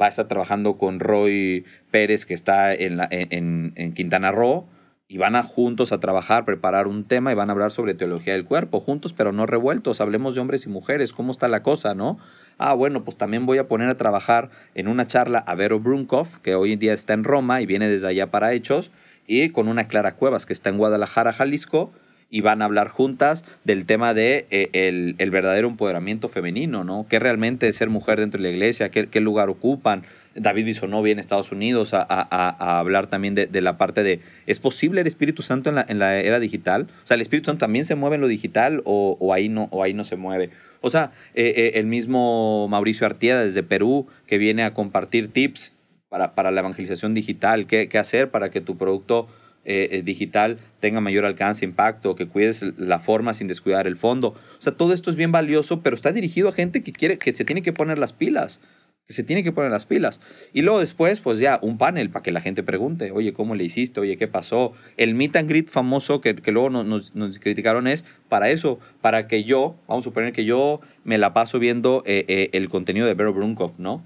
[0.00, 4.68] va a estar trabajando con Roy Pérez, que está en, en, en Quintana Roo,
[5.12, 8.32] y van a juntos a trabajar, preparar un tema y van a hablar sobre teología
[8.32, 10.00] del cuerpo, juntos pero no revueltos.
[10.00, 12.18] Hablemos de hombres y mujeres, cómo está la cosa, ¿no?
[12.56, 16.40] Ah, bueno, pues también voy a poner a trabajar en una charla a Vero Brunkov,
[16.40, 18.90] que hoy en día está en Roma y viene desde allá para Hechos,
[19.26, 21.92] y con una Clara Cuevas, que está en Guadalajara, Jalisco,
[22.32, 24.70] y van a hablar juntas del tema de eh,
[25.18, 27.06] el, verdadero empoderamiento femenino, ¿no?
[27.08, 28.90] ¿Qué realmente es ser mujer dentro de la iglesia?
[28.90, 30.04] ¿Qué, qué lugar ocupan?
[30.34, 35.02] David Bisonó viene a Estados Unidos a, hablar también de, la parte de, ¿es posible
[35.02, 36.88] el Espíritu Santo en la, en la, era digital?
[37.04, 39.82] O sea, ¿el Espíritu Santo también se mueve en lo digital o, ahí, no, o
[39.82, 40.48] ahí no se mueve?
[40.80, 45.72] O sea, eh, eh, el mismo Mauricio Artieda desde Perú que viene a compartir tips
[46.08, 49.28] para, para la evangelización digital, qué, qué hacer para que tu producto
[49.64, 54.28] eh, digital tenga mayor alcance, impacto, que cuides la forma sin descuidar el fondo.
[54.28, 57.34] O sea, todo esto es bien valioso, pero está dirigido a gente que quiere, que
[57.34, 58.60] se tiene que poner las pilas
[59.06, 60.20] que se tiene que poner las pilas.
[60.52, 63.64] Y luego después, pues ya, un panel para que la gente pregunte, oye, ¿cómo le
[63.64, 64.00] hiciste?
[64.00, 64.72] Oye, ¿qué pasó?
[64.96, 69.26] El meet and greet famoso que, que luego nos, nos, criticaron es para eso, para
[69.26, 73.06] que yo, vamos a suponer que yo me la paso viendo eh, eh, el contenido
[73.06, 74.04] de Vero Brunkov, ¿no?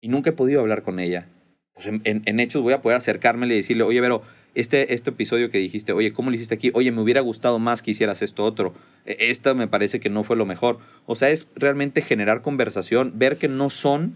[0.00, 1.28] Y nunca he podido hablar con ella.
[1.74, 4.22] Pues en, hechos voy a poder acercarme y decirle, oye, Vero,
[4.56, 6.70] este, este episodio que dijiste, oye, ¿cómo lo hiciste aquí?
[6.72, 8.72] Oye, me hubiera gustado más que hicieras esto otro.
[9.04, 10.78] E, esta me parece que no fue lo mejor.
[11.04, 14.14] O sea, es realmente generar conversación, ver que no son,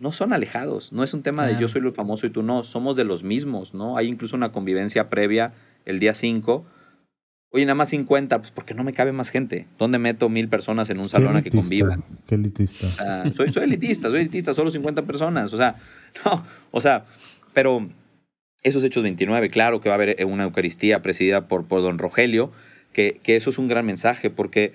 [0.00, 0.90] no son alejados.
[0.90, 2.64] No es un tema de yo soy lo famoso y tú no.
[2.64, 3.98] Somos de los mismos, ¿no?
[3.98, 5.52] Hay incluso una convivencia previa
[5.84, 6.64] el día 5.
[7.50, 9.66] Oye, nada más 50, pues porque no me cabe más gente.
[9.78, 12.02] ¿Dónde meto mil personas en un salón a que convivan?
[12.26, 12.86] Qué elitista.
[13.34, 15.52] soy, soy elitista, soy elitista, solo 50 personas.
[15.52, 15.76] O sea,
[16.24, 17.04] no, o sea,
[17.52, 17.90] pero
[18.62, 21.98] esos Hechos 29, claro que va a haber eh, una Eucaristía presidida por, por don
[21.98, 22.52] Rogelio,
[22.92, 24.72] que, que, eso es un gran mensaje, porque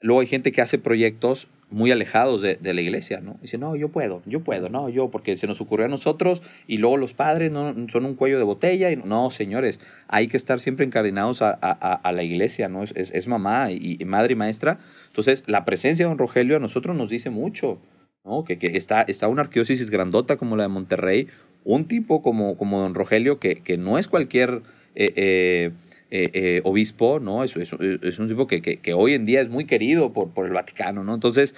[0.00, 3.38] luego hay gente que hace proyectos muy alejados de, de, la iglesia, ¿no?
[3.40, 6.76] Dice, no, yo puedo, yo puedo, no, yo, porque se nos ocurrió a nosotros y
[6.76, 8.90] luego los padres no, son un cuello de botella.
[8.90, 12.82] Y, no, señores, hay que estar siempre encardinados a, a, a la iglesia, ¿no?
[12.82, 14.78] Es, es, mamá y, madre y maestra.
[15.06, 17.80] Entonces, la presencia de don Rogelio a nosotros nos dice mucho,
[18.24, 18.44] ¿no?
[18.44, 21.28] Que, que está, está una arquidiócesis grandota como la de Monterrey,
[21.64, 24.62] un tipo como, como don Rogelio, que, que no es cualquier
[24.94, 25.72] eh,
[26.10, 27.44] eh, eh, obispo, ¿no?
[27.44, 30.46] Es, es, es un tipo que, que, hoy en día es muy querido por, por
[30.46, 31.14] el Vaticano, ¿no?
[31.14, 31.54] Entonces,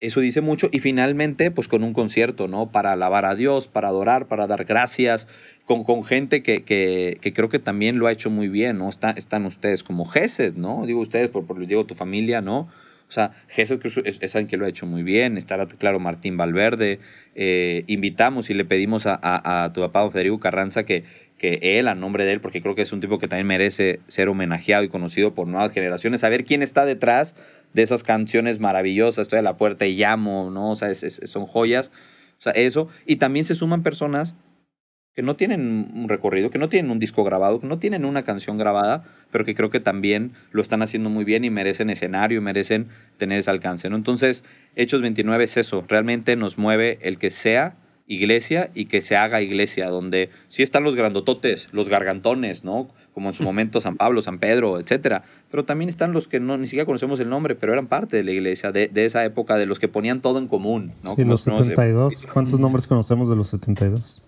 [0.00, 0.68] eso dice mucho.
[0.70, 2.70] Y finalmente, pues con un concierto, ¿no?
[2.70, 5.28] Para alabar a Dios, para adorar, para dar gracias,
[5.64, 8.90] con, con gente que, que, que creo que también lo ha hecho muy bien, ¿no?
[8.90, 10.84] Está, están ustedes como Gesed, ¿no?
[10.84, 12.68] Digo ustedes, por, por digo tu familia, ¿no?
[13.08, 15.36] O sea, Gesed es, es, alguien que lo ha hecho muy bien.
[15.36, 16.98] Estará, claro, Martín Valverde.
[17.34, 21.04] Eh, invitamos y le pedimos a, a, tu papá, Federico Carranza, que,
[21.38, 24.00] que él, a nombre de él, porque creo que es un tipo que también merece
[24.08, 27.34] ser homenajeado y conocido por nuevas generaciones, saber quién está detrás
[27.72, 29.22] de esas canciones maravillosas.
[29.22, 30.70] Estoy a la puerta y llamo, ¿no?
[30.70, 31.92] O sea, son joyas.
[32.38, 32.88] O sea, eso.
[33.06, 34.34] Y también se suman personas
[35.14, 38.24] que no tienen un recorrido, que no tienen un disco grabado, que no tienen una
[38.24, 42.38] canción grabada, pero que creo que también lo están haciendo muy bien y merecen escenario
[42.38, 43.88] y merecen tener ese alcance.
[43.88, 43.96] ¿no?
[43.96, 47.76] Entonces, Hechos 29 es eso, realmente nos mueve el que sea
[48.06, 52.88] iglesia y que se haga iglesia, donde sí están los grandototes, los gargantones, ¿no?
[53.14, 55.22] Como en su momento San Pablo, San Pedro, etcétera.
[55.50, 58.24] Pero también están los que no, ni siquiera conocemos el nombre, pero eran parte de
[58.24, 61.14] la iglesia, de, de esa época, de los que ponían todo en común, ¿no?
[61.14, 62.26] Sí, los 72.
[62.32, 64.20] ¿Cuántos nombres conocemos de los 72?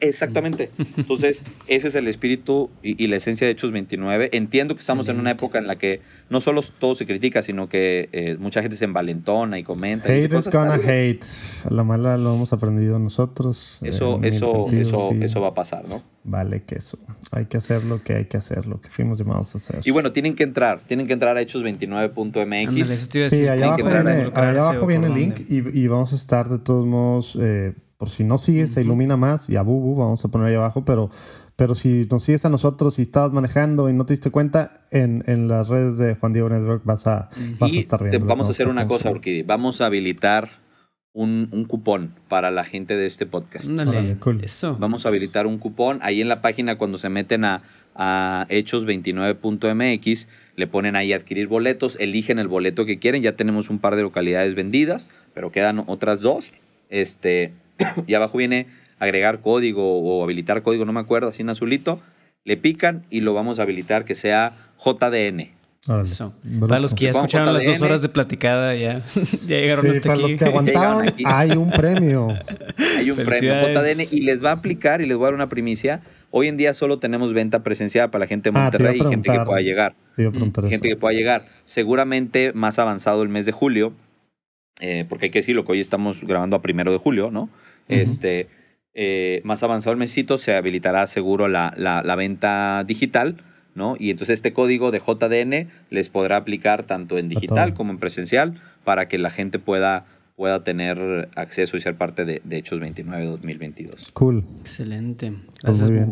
[0.00, 0.70] Exactamente.
[0.96, 4.30] Entonces, ese es el espíritu y, la esencia de Hechos 29.
[4.32, 6.00] Entiendo que estamos en una época en la que
[6.30, 10.08] no solo todo se critica, sino que eh, mucha gente se envalentona y comenta.
[10.08, 11.24] Haters gonna hate.
[11.70, 13.78] la mala lo hemos aprendido nosotros.
[13.82, 16.02] Eso, eso, eso, eso va a pasar, ¿no?
[16.24, 16.98] Vale, que eso.
[17.30, 19.80] Hay que hacer lo que hay que hacer, lo que fuimos llamados a hacer.
[19.84, 20.80] Y bueno, tienen que entrar.
[20.80, 23.30] Tienen que entrar a hechos29.mx.
[23.30, 26.58] Sí, allá abajo, viene, allá abajo viene el link y, y, vamos a estar de
[26.58, 27.38] todos modos...
[27.40, 30.54] Eh, por si no sigues, se ilumina más y a Bubu, vamos a poner ahí
[30.54, 31.10] abajo, pero,
[31.56, 35.22] pero si nos sigues a nosotros y estabas manejando y no te diste cuenta, en,
[35.26, 38.26] en las redes de Juan Diego Network vas a, vas a estar viendo.
[38.26, 40.63] vamos a hacer una cosa, porque vamos a habilitar
[41.14, 43.66] un, un, cupón para la gente de este podcast.
[44.42, 44.76] Eso.
[44.78, 46.00] Vamos a habilitar un cupón.
[46.02, 47.62] Ahí en la página, cuando se meten a,
[47.94, 50.26] a hechos29.mx,
[50.56, 53.22] le ponen ahí adquirir boletos, eligen el boleto que quieren.
[53.22, 56.52] Ya tenemos un par de localidades vendidas, pero quedan otras dos.
[56.90, 57.52] Este,
[58.06, 58.66] y abajo viene
[58.98, 62.00] agregar código o habilitar código, no me acuerdo, así en azulito.
[62.44, 64.52] Le pican y lo vamos a habilitar que sea
[64.84, 65.50] JDN.
[66.02, 66.34] Eso.
[66.60, 69.02] Para los que ya escucharon las dos horas de platicada, ya,
[69.46, 72.28] ya llegaron hasta para los que aguantaron, hay un premio.
[72.98, 75.48] Hay un premio JDN y les va a aplicar y les voy a dar una
[75.48, 76.00] primicia.
[76.30, 79.30] Hoy en día solo tenemos venta presencial para la gente de ah, Monterrey y gente
[79.30, 79.94] que pueda llegar.
[80.16, 81.46] gente que pueda llegar.
[81.64, 83.92] Seguramente más avanzado el mes de julio,
[84.80, 87.50] eh, porque hay que decirlo que hoy estamos grabando a primero de julio, ¿no?
[87.88, 88.48] Este,
[88.94, 93.36] eh, más avanzado el mesito se habilitará seguro la, la, venta digital,
[93.74, 93.96] ¿no?
[93.98, 98.60] Y entonces este código de JDN les podrá aplicar tanto en digital como en presencial
[98.84, 100.06] para que la gente pueda,
[100.36, 104.10] pueda tener acceso y ser parte de, de Hechos 29 2022.
[104.12, 104.44] Cool.
[104.60, 105.32] Excelente.
[105.62, 106.08] Pues Gracias,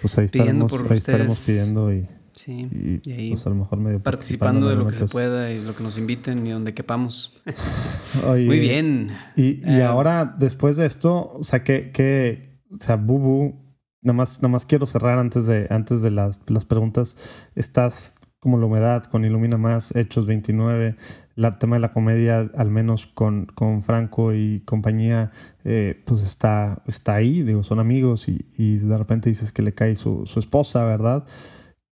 [0.00, 2.06] Pues ahí estaremos, ahí estaremos pidiendo y
[2.38, 5.60] Sí, y, ahí pues a lo mejor medio participando, de lo que se pueda y
[5.60, 7.34] lo que nos inviten y donde quepamos.
[8.24, 9.10] Muy bien.
[9.34, 13.56] Y, y eh, ahora, después de esto, o sea, que, que o sea, Bubu,
[14.02, 17.16] nada más, nada más quiero cerrar antes de, antes de las, las preguntas.
[17.54, 20.96] Estás como la humedad con Ilumina Más, Hechos 29,
[21.36, 25.32] el tema de la comedia, al menos con, con Franco y compañía,
[25.64, 29.96] eh, pues está, está ahí, digo, son amigos y, de repente dices que le cae
[29.96, 31.26] su, su esposa, ¿verdad?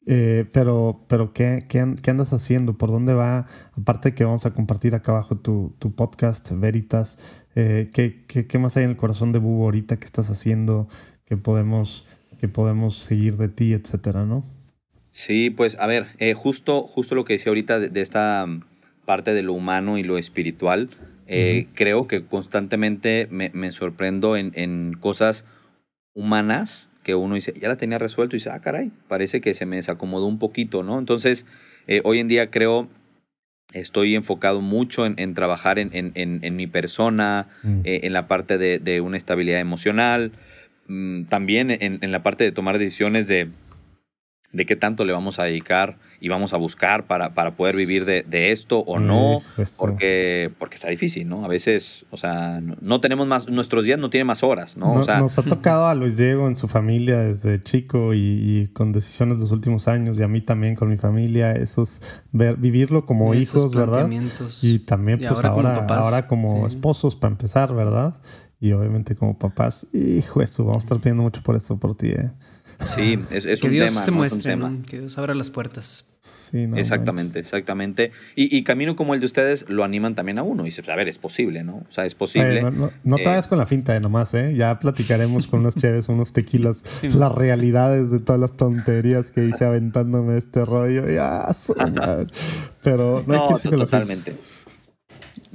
[0.09, 2.79] Eh, pero, pero ¿qué, qué, andas haciendo?
[2.79, 3.47] ¿Por dónde va?
[3.77, 7.19] Aparte de que vamos a compartir acá abajo tu, tu podcast, Veritas,
[7.57, 9.97] eh, ¿qué, qué, qué, más hay en el corazón de Bubo ahorita?
[9.97, 10.89] ¿Qué estás haciendo?
[11.27, 12.07] ¿Qué podemos,
[12.41, 14.45] que podemos seguir de ti, etcétera, no?
[15.11, 18.63] Sí, pues a ver, eh, justo, justo lo que decía ahorita de, esta mm,
[19.05, 20.91] parte de lo humano y lo espiritual,
[21.75, 25.45] creo que constantemente me, me sorprendo en, en cosas
[26.15, 29.65] humanas que uno dice, ya la tenía resuelto y dice, ah, caray, parece que se
[29.65, 30.99] me desacomodó un poquito, ¿no?
[30.99, 31.47] Entonces,
[31.87, 32.89] eh, hoy en día creo,
[33.73, 37.81] estoy enfocado mucho en, trabajar en, en, mi persona, mm.
[37.85, 40.33] eh, en la parte de, de una estabilidad emocional,
[41.29, 43.51] también en, la parte de tomar decisiones de
[44.57, 48.07] de qué tanto le vamos a dedicar y vamos a buscar para, para poder vivir
[48.07, 49.43] de, de esto o no,
[49.79, 51.45] porque, porque está difícil, ¿no?
[51.45, 54.95] A veces, o sea, no, tenemos más, nuestros días no tienen más horas, ¿no?
[54.95, 58.93] o sea, nos ha tocado a Luis Diego en su familia desde chico y, con
[58.93, 62.01] decisiones de los últimos años y a mí también con mi familia, esos,
[62.33, 64.09] ver, vivirlo como hijos, ¿verdad?
[64.63, 68.15] Y también pues ahora, ahora como, esposos para empezar, ¿verdad?
[68.61, 72.09] Y obviamente como papás, hijo, eso, vamos a estar pidiendo mucho por eso, por ti,
[72.09, 72.31] ¿eh?
[72.95, 74.05] Sí, es, es que un Dios tema.
[74.05, 74.59] Te muestre,
[74.89, 76.07] Que Dios abra las puertas.
[76.51, 78.11] Sí, no, exactamente, exactamente.
[78.35, 80.65] Y, y, camino como el de ustedes lo animan también a uno.
[80.65, 81.85] Y dice, a ver, es posible, ¿no?
[81.89, 82.63] O sea, es posible.
[82.63, 84.55] no, te eh, vayas con la finta de nomás, ¿eh?
[84.57, 89.65] Ya platicaremos con unos chéves, unos tequilas, las realidades de todas las tonterías que hice
[89.65, 91.09] aventándome este rollo.
[91.09, 91.47] Ya,
[92.83, 94.37] pero no, hay que totalmente.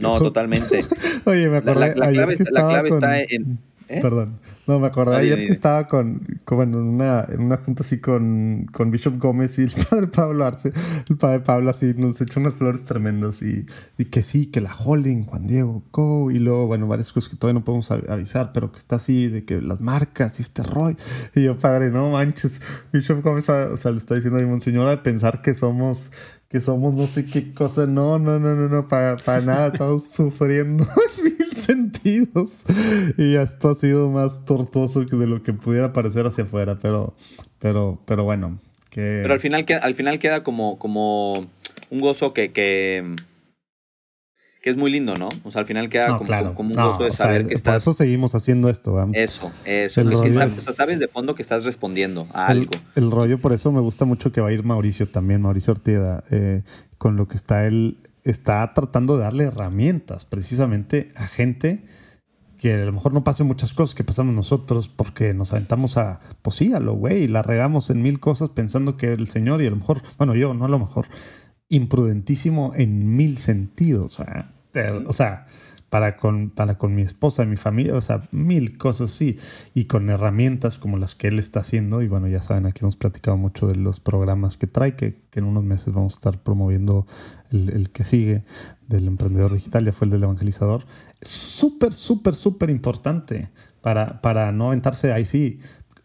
[0.01, 0.85] No, totalmente.
[1.25, 1.79] Oye, me acordé.
[1.79, 3.59] La, clave, la clave está en.
[3.87, 3.99] ¿eh?
[4.01, 4.39] Perdón.
[4.67, 8.91] No, me acordé ayer que estaba con, en, una, en una junta así con, con
[8.91, 10.71] Bishop Gómez y el padre Pablo Arce.
[11.09, 13.65] El padre Pablo así nos echó unas flores tremendas y,
[13.97, 16.29] y que sí, que la holding, Juan Diego, Co.
[16.31, 19.45] Y luego, bueno, varias cosas que todavía no podemos avisar, pero que está así de
[19.45, 20.95] que las marcas y este rollo.
[21.35, 22.61] Y yo, padre, no manches.
[22.93, 26.11] Bishop Gómez, o sea, le está diciendo a mi monseñor de pensar que somos
[26.51, 27.87] que somos no sé qué cosa.
[27.87, 29.67] No, no, no, no, no, para, para nada.
[29.69, 30.85] Estamos sufriendo
[31.17, 32.65] en mil sentidos.
[33.17, 36.77] Y esto ha sido más tortuoso que de lo que pudiera parecer hacia afuera.
[36.81, 37.15] Pero,
[37.59, 38.59] pero, pero bueno.
[38.89, 39.19] Que...
[39.21, 41.47] Pero al final, al final queda como, como
[41.89, 43.15] un gozo que, que
[44.61, 45.29] que es muy lindo, ¿no?
[45.43, 46.17] O sea, al final queda
[46.53, 47.83] como, un gozo de saber que estás.
[47.83, 48.93] Por eso seguimos haciendo esto.
[48.93, 49.09] ¿verdad?
[49.13, 50.01] Eso, eso.
[50.01, 52.69] Es que sabes, sabes, de fondo que estás respondiendo a algo.
[52.95, 56.23] El rollo, por eso me gusta mucho que va a ir Mauricio también, Mauricio Ortieda,
[56.29, 56.61] eh,
[56.99, 61.83] con lo que está él, está tratando de darle herramientas precisamente a gente
[62.59, 66.19] que a lo mejor no pasen muchas cosas que pasamos nosotros porque nos aventamos a,
[66.43, 69.65] pues sí, a lo güey, la regamos en mil cosas pensando que el Señor y
[69.65, 71.07] a lo mejor, bueno, yo, no a lo mejor,
[71.71, 74.19] imprudentísimo en mil sentidos.
[75.07, 75.47] O sea,
[75.89, 79.37] para con, para con mi esposa, mi familia, o sea, mil cosas así.
[79.73, 82.01] Y con herramientas como las que él está haciendo.
[82.01, 85.45] Y bueno, ya saben, aquí hemos platicado mucho de los programas que trae, que, en
[85.45, 87.07] unos meses vamos a estar promoviendo
[87.51, 88.43] el, que sigue
[88.87, 90.85] del emprendedor digital, ya fue el del evangelizador.
[91.21, 93.49] Súper, súper, súper importante
[93.81, 95.59] para, para no aventarse ahí sí.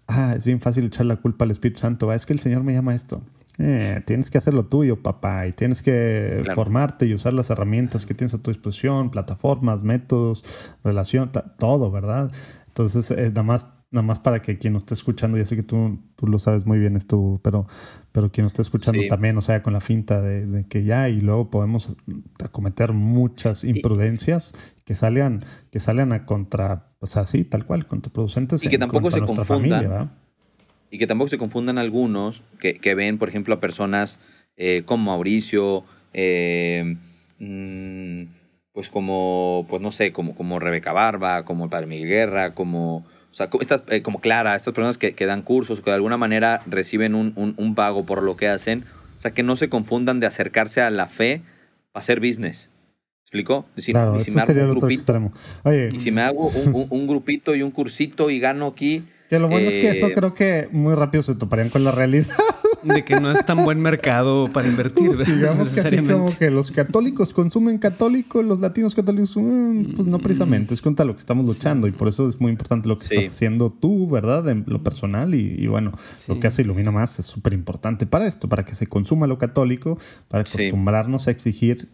[0.06, 2.12] Ah, es bien fácil echar la culpa al Espíritu Santo.
[2.12, 3.22] es que el Señor me llama esto.
[3.58, 8.04] Eh, tienes que hacer lo tuyo, papá, y tienes que formarte y usar las herramientas
[8.04, 10.44] que tienes a tu disposición, plataformas, métodos,
[10.84, 12.30] relación, todo, ¿verdad?
[12.68, 15.62] Entonces, eh, nada más nada más para que quien nos esté escuchando, ya sé que
[15.62, 17.66] tú, tú lo sabes muy bien esto, pero,
[18.12, 21.20] pero quien nos esté escuchando también, o sea, con la finta de, que ya, y
[21.20, 21.96] luego podemos
[22.42, 24.52] acometer muchas imprudencias
[24.84, 28.62] que salgan, que salgan a contra, o sea, sí, tal cual, contraproducentes.
[28.64, 29.46] Y que tampoco se confundan.
[29.46, 30.10] Familia,
[30.96, 34.18] y que tampoco se confundan algunos que, ven, por ejemplo, a personas
[34.56, 36.96] eh, como Mauricio, eh,
[37.38, 38.22] mm,
[38.72, 42.96] pues como, pues no sé, como, como Rebeca Barba, como el Padre Miguel Guerra, como,
[42.96, 46.16] o sea, estas, eh, como Clara, estas personas que, que, dan cursos, que de alguna
[46.16, 48.84] manera reciben un, un, pago por lo que hacen,
[49.18, 51.42] o sea, que no se confundan de acercarse a la fe
[51.92, 52.70] para hacer business.
[53.24, 53.66] ¿Explicó?
[53.76, 55.32] Si, claro, si me hago un grupito,
[55.92, 59.48] y si me hago un, un, grupito y un cursito y gano aquí que lo
[59.48, 62.26] bueno es que eso eh, creo que muy rápido se toparían con la realidad.
[62.94, 65.16] de que no es tan buen mercado para invertir.
[65.24, 70.18] digamos que así como que los católicos consumen católico, los latinos católicos, mm, pues no
[70.18, 73.04] precisamente, es contra lo que estamos luchando y por eso es muy importante lo que
[73.04, 74.48] estás haciendo tú, ¿verdad?
[74.48, 75.92] En lo personal y, bueno,
[76.28, 79.38] lo que hace Ilumina Más es súper importante para esto, para que se consuma lo
[79.38, 79.98] católico,
[80.28, 81.88] para acostumbrarnos a exigir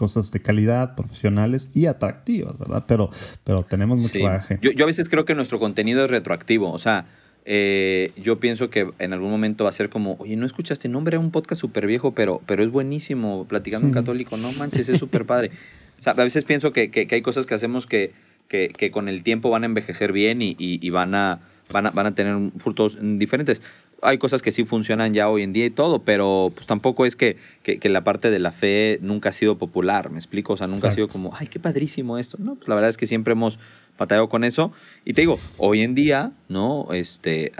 [0.00, 2.84] cosas de calidad, profesionales y atractivas, ¿verdad?
[2.88, 3.10] Pero,
[3.44, 4.58] pero tenemos mucho bagaje.
[4.62, 7.04] Yo, yo a veces creo que nuestro contenido es retroactivo, o sea,
[7.44, 11.18] eh, yo pienso que en algún momento va a ser como, oye, no escuchaste, nombre
[11.18, 15.26] un podcast súper viejo, pero, pero es buenísimo, platicando un católico, no manches, es súper
[15.26, 15.50] padre.
[15.98, 18.14] O sea, a veces pienso que, que, hay cosas que hacemos que,
[18.48, 21.40] que, que, con el tiempo van a envejecer bien y, y, van, a,
[21.70, 23.60] van, a, van a tener frutos diferentes.
[24.02, 27.16] Hay cosas que sí funcionan ya hoy en día y todo, pero pues tampoco es
[27.16, 30.54] que, que, la parte de la fe nunca ha sido popular, ¿me explico?
[30.54, 32.36] O sea, nunca ha sido como, ay, qué padrísimo esto.
[32.40, 33.58] No, pues la verdad es que siempre hemos
[33.98, 34.72] batallado con eso.
[35.04, 36.88] Y te digo, hoy en día, ¿no?
[36.92, 37.52] Este,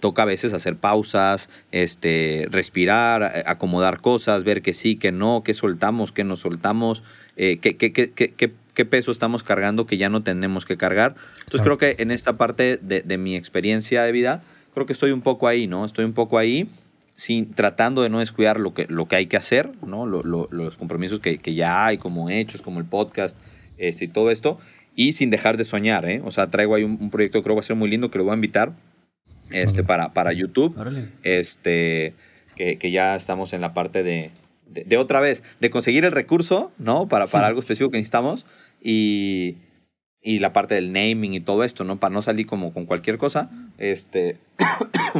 [0.00, 5.54] toca a veces hacer pausas, este, respirar, acomodar cosas, ver que sí, que no, que
[5.54, 7.02] soltamos, que no soltamos,
[7.36, 11.14] eh, qué, qué, peso estamos cargando que ya no tenemos que cargar.
[11.40, 14.42] Entonces creo que en esta parte de, de, mi experiencia de vida,
[14.74, 15.84] creo que estoy un poco ahí, ¿no?
[15.84, 16.68] Estoy un poco ahí.
[17.16, 20.04] Sin, tratando de no descuidar lo que, lo que hay que hacer, ¿no?
[20.04, 23.38] los compromisos que, que, ya hay, como hechos, como el podcast
[23.78, 24.58] este, y todo esto,
[24.96, 26.20] y sin dejar de soñar, ¿eh?
[26.24, 28.18] O sea, traigo ahí un, proyecto que creo que va a ser muy lindo que
[28.18, 28.72] lo voy a invitar
[29.50, 30.74] este, para, para YouTube.
[31.22, 32.14] Este,
[32.56, 34.32] que, que, ya estamos en la parte de,
[34.66, 37.06] de, otra vez, de conseguir el recurso, ¿no?
[37.06, 38.44] Para, para algo específico que necesitamos
[38.82, 39.56] y,
[40.24, 42.00] y la parte del naming y todo esto, ¿no?
[42.00, 43.50] Para no salir como con cualquier cosa.
[43.78, 44.38] Este,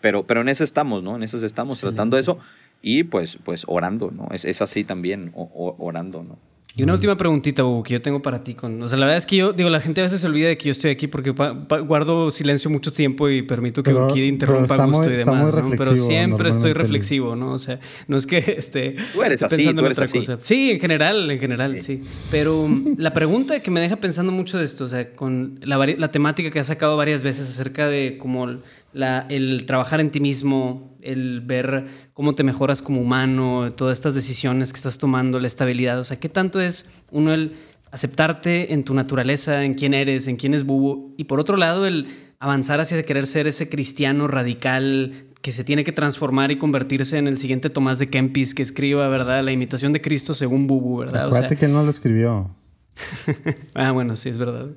[0.00, 1.14] pero, pero en eso estamos, ¿no?
[1.14, 2.38] En eso estamos tratando eso
[2.80, 4.28] y pues, pues orando, ¿no?
[4.32, 6.38] Es, es así también, orando, ¿no?
[6.74, 8.54] Y una última preguntita, Hugo, que yo tengo para ti.
[8.54, 10.48] Con, o sea, la verdad es que yo, digo, la gente a veces se olvida
[10.48, 14.82] de que yo estoy aquí porque guardo silencio mucho tiempo y permito que Buki interrumpa
[14.82, 15.70] a gusto y demás, ¿no?
[15.76, 17.52] Pero siempre estoy reflexivo, ¿no?
[17.52, 17.78] O sea,
[18.08, 20.38] no es que esté, tú eres así, pensando tú eres en otra cosa.
[20.40, 22.02] Sí, en general, en general, sí.
[22.30, 26.10] Pero la pregunta que me deja pensando mucho de esto, o sea, con la, la
[26.10, 28.48] temática que has sacado varias veces acerca de cómo
[28.94, 34.14] la, el trabajar en ti mismo, el ver cómo te mejoras como humano, todas estas
[34.14, 35.98] decisiones que estás tomando, la estabilidad.
[35.98, 37.56] O sea, ¿qué tanto es uno el
[37.90, 41.14] aceptarte en tu naturaleza, en quién eres, en quién es Bubu?
[41.16, 42.06] Y por otro lado, el
[42.38, 45.12] avanzar hacia querer ser ese cristiano radical
[45.42, 49.08] que se tiene que transformar y convertirse en el siguiente Tomás de Kempis que escriba,
[49.08, 49.44] ¿verdad?
[49.44, 51.26] La imitación de Cristo según Bubu, ¿verdad?
[51.26, 52.50] Acuérdate que no lo escribió.
[53.74, 54.68] ah, bueno, sí, es verdad.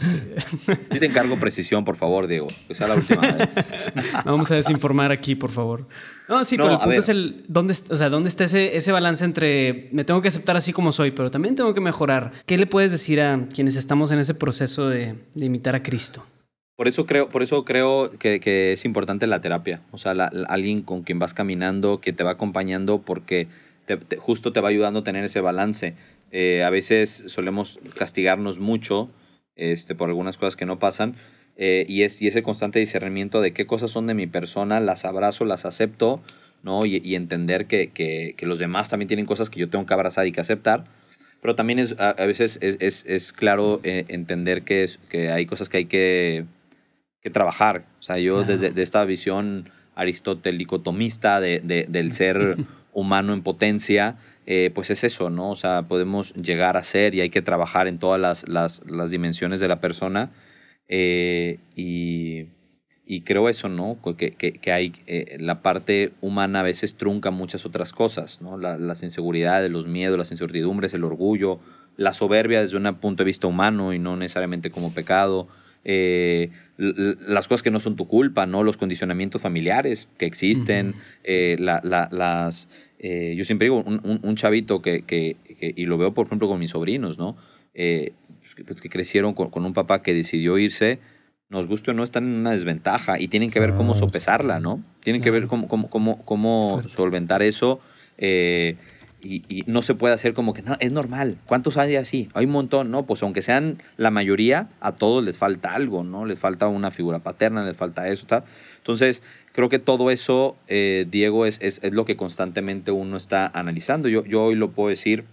[0.00, 0.98] sí.
[0.98, 2.48] te encargo precisión, por favor, Diego.
[2.68, 3.48] Que sea la última vez.
[4.24, 5.86] vamos a desinformar aquí, por favor.
[6.28, 9.24] No, sí, pero el punto es el dónde, o sea, dónde está ese, ese balance
[9.24, 12.32] entre me tengo que aceptar así como soy, pero también tengo que mejorar.
[12.46, 16.24] ¿Qué le puedes decir a quienes estamos en ese proceso de, de imitar a Cristo?
[16.76, 19.82] Por eso creo, por eso creo que, que es importante la terapia.
[19.90, 23.48] O sea, alguien con quien vas caminando, que te va acompañando, porque
[24.18, 25.94] justo te va ayudando a tener ese balance
[26.30, 29.10] eh, a veces solemos castigarnos mucho
[29.56, 31.16] este, por algunas cosas que no pasan.
[31.56, 35.04] Eh, y, es, y ese constante discernimiento de qué cosas son de mi persona, las
[35.04, 36.22] abrazo, las acepto,
[36.62, 36.86] ¿no?
[36.86, 40.26] Y, entender que, que, que, los demás también tienen cosas que yo tengo que abrazar
[40.26, 40.84] y que aceptar.
[41.42, 45.68] Pero también es, a, veces es, es, es claro eh, entender que, que hay cosas
[45.68, 46.44] que hay que,
[47.22, 47.84] que trabajar.
[47.98, 52.56] O sea, yo desde de esta visión aristotélico-tomista de, de, del ser
[52.92, 55.50] humano en potencia, eh, pues es eso, ¿no?
[55.50, 59.10] O sea, podemos llegar a ser y hay que trabajar en todas las, las, las
[59.10, 60.32] dimensiones de la persona.
[60.88, 62.46] Eh, y,
[63.06, 63.98] y, creo eso, ¿no?
[64.16, 68.58] Que, que, que hay eh, la parte humana a veces trunca muchas otras cosas, ¿no?
[68.58, 71.60] La, las inseguridades, los miedos, las incertidumbres, el orgullo,
[71.96, 75.48] la soberbia desde un punto de vista humano y no necesariamente como pecado.
[75.84, 78.64] las cosas que no son tu culpa, ¿no?
[78.64, 80.94] Los condicionamientos familiares que existen,
[81.24, 82.68] la, la, las,
[83.02, 86.60] eh, yo siempre digo, un, un, chavito que, que, y lo veo por ejemplo con
[86.60, 87.34] mis sobrinos, ¿no?
[87.72, 88.12] Eh,
[88.66, 90.98] pues, que crecieron con, con, un papá que decidió irse,
[91.48, 94.84] nos guste o no, están en una desventaja y tienen que ver cómo sopesarla, ¿no?
[95.02, 97.80] Tienen que ver cómo, cómo, cómo, cómo solventar eso.
[98.18, 98.76] Eh,
[99.22, 101.38] y, y, no se puede hacer como que no, es normal.
[101.46, 102.28] ¿Cuántos hay así?
[102.34, 103.06] Hay un montón, ¿no?
[103.06, 106.26] Pues aunque sean la mayoría, a todos les falta algo, ¿no?
[106.26, 108.44] Les falta una figura paterna, les falta eso, tal.
[108.76, 109.22] Entonces,
[109.52, 114.08] creo que todo eso, eh, Diego, es, es, es, lo que constantemente uno está analizando.
[114.08, 115.24] Yo, yo hoy lo puedo decir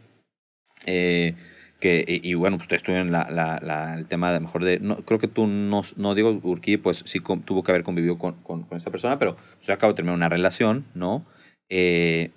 [0.86, 1.36] eh,
[1.80, 4.98] que, y, bueno, pues estoy en la, la, la, el tema de mejor de, no,
[4.98, 8.64] creo que tú no, no digo Urquí, pues sí tuvo que haber convivido con, con,
[8.64, 11.26] con esa persona, pero yo acabo de terminar una relación, ¿no?
[11.70, 12.32] Eh,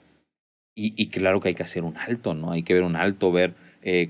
[0.74, 2.52] y, y, claro que hay que hacer un alto, ¿no?
[2.52, 3.54] Hay que ver un alto, ver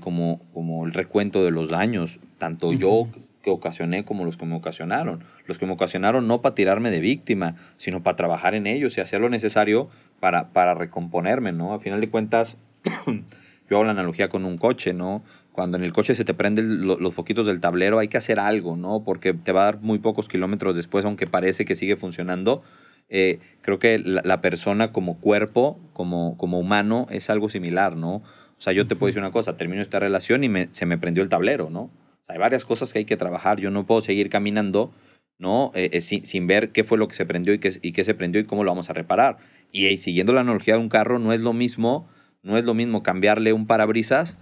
[0.01, 3.07] como, como el recuento de los daños, tanto yo
[3.41, 5.23] que ocasioné como los que me ocasionaron.
[5.51, 9.01] Los que me ocasionaron no para tirarme de víctima, sino para trabajar en ellos y
[9.01, 9.89] hacer lo necesario
[10.21, 11.73] para, para recomponerme, ¿no?
[11.73, 12.57] A final de cuentas,
[13.69, 15.23] yo hago la analogía con un coche, ¿no?
[15.51, 18.77] Cuando en el coche se te prenden los foquitos del tablero, hay que hacer algo,
[18.77, 19.03] ¿no?
[19.03, 22.63] Porque te va a dar muy pocos kilómetros después, aunque parece que sigue funcionando.
[23.09, 28.15] Eh, creo que la, persona como cuerpo, como, como humano, es algo similar, ¿no?
[28.61, 31.21] O sea, yo te puedo decir una cosa, termino esta relación y se me prendió
[31.21, 31.81] el tablero, ¿no?
[31.81, 33.59] O sea, hay varias cosas que hay que trabajar.
[33.59, 34.93] Yo no puedo seguir caminando,
[35.41, 35.71] ¿no?
[35.73, 38.13] Eh, eh, sin, ver qué fue lo que se prendió y qué, y qué se
[38.13, 39.37] prendió y cómo lo vamos a reparar.
[39.71, 42.07] Y, siguiendo la analogía de un carro, no es lo mismo,
[42.43, 44.37] no es lo mismo cambiarle un parabrisas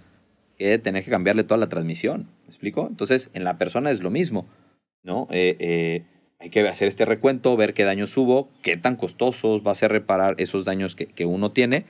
[0.58, 2.28] que tener que cambiarle toda la transmisión.
[2.42, 2.86] ¿Me explico?
[2.86, 4.46] Entonces, en la persona es lo mismo,
[5.02, 5.26] ¿no?
[5.30, 6.04] Eh,
[6.38, 9.90] hay que hacer este recuento, ver qué daños hubo, qué tan costosos va a ser
[9.90, 11.86] reparar esos daños que, uno tiene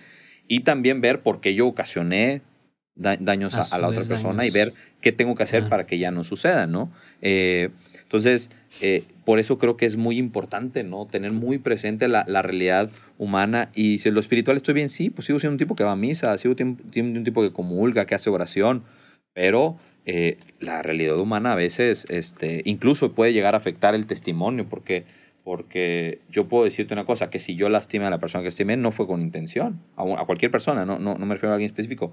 [0.46, 2.42] y también ver por qué yo ocasioné
[2.94, 6.22] daños a, la otra persona y ver qué tengo que hacer para que ya no
[6.22, 6.92] suceda, ¿no?
[7.22, 7.70] Eh,
[8.10, 11.06] entonces, eh, por eso creo que es muy importante, ¿no?
[11.06, 15.38] Tener muy presente la, realidad humana y si lo espiritual estoy bien, sí, pues sigo
[15.38, 16.82] siendo un tipo que va a misa, sigo siendo
[17.20, 18.82] un tipo que comulga, que hace oración,
[19.32, 24.68] pero eh, la realidad humana a veces este, incluso puede llegar a afectar el testimonio,
[24.68, 25.04] porque,
[25.44, 28.76] porque yo puedo decirte una cosa, que si yo lastimé a la persona que estimé,
[28.76, 32.12] no fue con intención, a, cualquier persona, no, no, no, me refiero a alguien específico.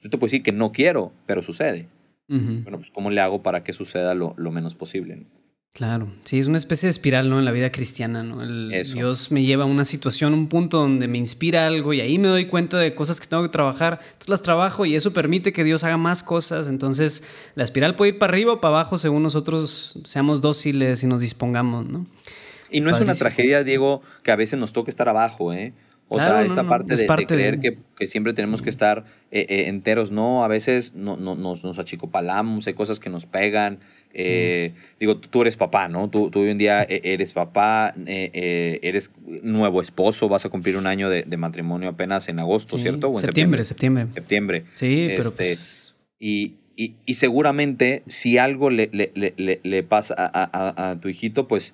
[0.00, 1.86] Yo te puedo decir que no quiero, pero sucede.
[2.28, 5.26] Bueno, pues ¿cómo le hago para que suceda lo, lo menos posible?
[5.74, 7.40] Claro, sí, es una especie de espiral, ¿no?
[7.40, 8.46] En la vida cristiana, ¿no?
[8.46, 12.28] Dios me lleva a una situación, un punto donde me inspira algo y ahí me
[12.28, 15.64] doy cuenta de cosas que tengo que trabajar, entonces las trabajo y eso permite que
[15.64, 17.24] Dios haga más cosas, entonces
[17.56, 21.20] la espiral puede ir para arriba o para abajo según nosotros seamos dóciles y nos
[21.20, 22.06] dispongamos, ¿no?
[22.70, 25.74] Y no es una tragedia, Diego, que a veces nos toque estar abajo, ¿eh?
[26.16, 30.10] O sea, esta parte, de, creer Que, que, siempre tenemos que estar eh, eh, enteros,
[30.10, 33.78] no, a veces no, no, nos, nos achicopalamos, hay cosas que nos pegan,
[34.12, 36.08] eh, digo, tú eres papá, ¿no?
[36.08, 39.10] Tú, tú hoy en día e, eres papá, eres
[39.42, 43.08] nuevo esposo, vas a cumplir un año de, matrimonio apenas en agosto, ¿cierto?
[43.08, 44.06] en septiembre, septiembre.
[44.14, 44.64] Septiembre.
[44.74, 45.94] Sí, pero este, pues...
[46.18, 51.46] y, y, y, seguramente si algo le, le, le, le pasa a, a, tu hijito,
[51.46, 51.72] pues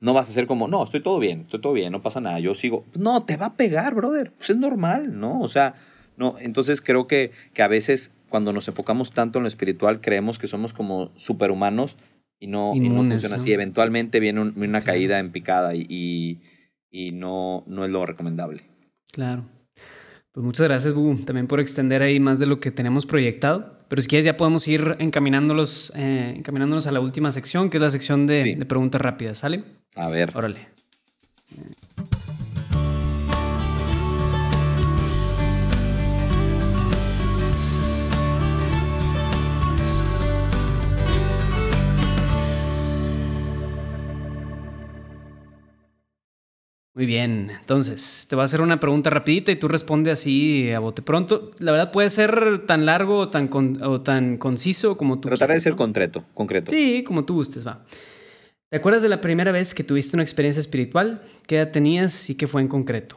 [0.00, 2.40] no vas a ser como, no, estoy todo bien, estoy todo bien, no pasa nada,
[2.40, 2.84] yo sigo.
[2.94, 4.32] No, te va a pegar, brother.
[4.32, 5.40] Pues es normal, ¿no?
[5.40, 5.74] O sea,
[6.16, 10.38] no, entonces creo que, que a veces cuando nos enfocamos tanto en lo espiritual, creemos
[10.38, 11.96] que somos como superhumanos
[12.38, 13.52] y no, y no funciona así.
[13.52, 16.40] Eventualmente viene una caída en picada y,
[16.90, 18.64] y, no, no es lo recomendable.
[19.12, 19.44] Claro.
[20.40, 23.76] Pues muchas gracias, Bubu, también por extender ahí más de lo que tenemos proyectado.
[23.88, 27.82] Pero si quieres ya podemos ir encaminándolos, eh, encaminándonos a la última sección, que es
[27.82, 29.64] la sección de, de preguntas rápidas, ¿sale?
[29.96, 30.34] A ver.
[30.34, 30.60] Órale.
[47.00, 50.80] Muy bien, entonces te voy a hacer una pregunta rapidita y tú responde así a
[50.80, 51.50] bote pronto.
[51.58, 53.48] La verdad puede ser tan largo o tan,
[53.82, 56.70] o tan conciso como tú Trataré de ser concreto, concreto.
[56.70, 57.86] Sí, como tú gustes, va.
[58.68, 61.22] ¿Te acuerdas de la primera vez que tuviste una experiencia espiritual?
[61.46, 63.16] ¿Qué edad tenías y qué fue en concreto?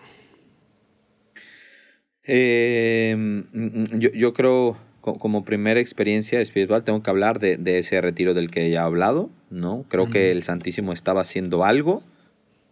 [2.24, 3.44] Em,
[3.92, 8.80] yo, creo, como primera experiencia espiritual, tengo que hablar de, ese retiro del que ya
[8.80, 9.84] he hablado, ¿no?
[9.90, 12.02] Creo que el Santísimo estaba haciendo algo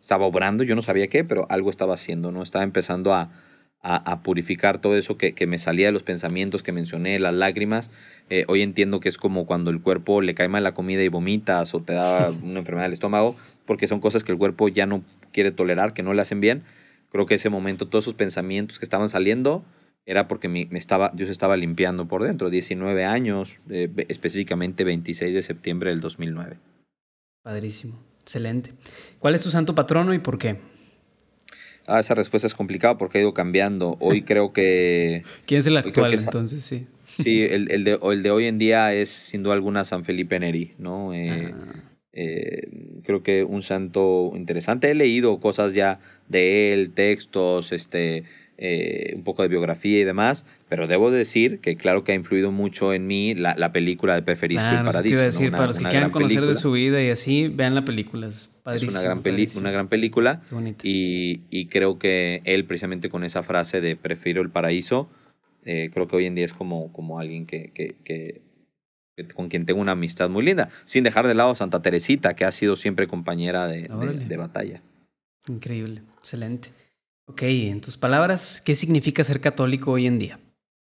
[0.02, 2.44] estaba obrando, yo no sabía qué, pero algo estaba haciendo, ¿no?
[2.44, 3.32] Estaba empezando a,
[3.84, 7.90] a, purificar todo eso que, que, me salía de los pensamientos que mencioné, las lágrimas.
[8.30, 11.08] Eh, hoy entiendo que es como cuando el cuerpo le cae mal la comida y
[11.08, 14.86] vomitas o te da una enfermedad del estómago, porque son cosas que el cuerpo ya
[14.86, 16.64] no quiere tolerar, que no le hacen bien.
[17.10, 19.66] Creo que ese momento, todos esos pensamientos que estaban saliendo,
[20.06, 22.50] era porque me, estaba, Dios estaba limpiando por dentro.
[22.50, 26.58] 19 años, eh, específicamente 26 de septiembre del 2009.
[27.44, 28.11] Padrísimo.
[28.32, 28.72] Excelente.
[29.20, 30.56] ¿Cuál es tu santo patrono y por qué?
[31.86, 33.98] Ah, esa respuesta es complicada porque ha ido cambiando.
[34.00, 35.24] Hoy creo que...
[35.46, 36.64] ¿Quién es el actual entonces?
[36.64, 36.88] Sí.
[37.22, 40.40] Sí, el, el, de, el, de, hoy en día es sin duda alguna San Felipe
[40.40, 41.14] Neri, ¿no?
[41.14, 41.84] Eh, ah.
[42.14, 42.70] eh,
[43.04, 44.90] creo que un santo interesante.
[44.90, 48.24] He leído cosas ya de él, textos, este,
[48.58, 52.54] eh, un poco de biografía y demás, pero debo decir que claro que ha influido
[52.54, 55.02] mucho en mí la, la película de Preferisco y Paradiso.
[55.02, 57.76] Te iba a decir, para los que quieran conocer de su vida y así, vean
[57.76, 58.28] la película.
[58.28, 59.22] Es, es una, gran
[59.58, 60.44] una gran película
[60.82, 65.10] y, y, creo que él precisamente con esa frase de prefiero el paraíso,
[65.66, 68.42] eh, creo que hoy en día es como, como alguien que, que, que
[69.36, 72.46] con quien tengo una amistad muy linda, sin dejar de lado a Santa Teresita, que
[72.46, 74.82] ha sido siempre compañera de, de, de batalla.
[75.50, 76.70] Increíble, excelente.
[77.26, 80.40] Ok, en tus palabras, ¿qué significa ser católico hoy en día?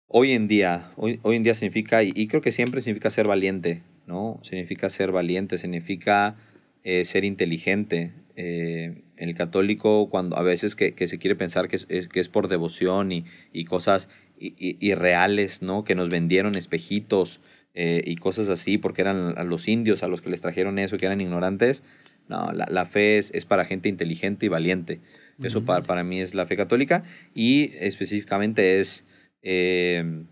[0.08, 3.82] Hoy en día, hoy, hoy en día significa, y, creo que siempre significa ser valiente,
[4.06, 4.38] ¿no?
[4.42, 6.36] Significa ser valiente, significa
[6.84, 8.12] eh, ser inteligente.
[8.36, 12.48] Eh, el católico, cuando a veces que, se quiere pensar que es, que es por
[12.48, 15.84] devoción y, y cosas irreales, ¿no?
[15.84, 17.40] Que nos vendieron espejitos
[17.74, 20.96] eh, y cosas así, porque eran a los indios a los que les trajeron eso,
[20.96, 21.82] que eran ignorantes.
[22.28, 25.00] No, la, fe es, es, para gente inteligente y valiente.
[25.42, 27.04] Eso para, para, mí es la fe católica
[27.34, 29.04] y específicamente es,
[29.48, 30.24] eh,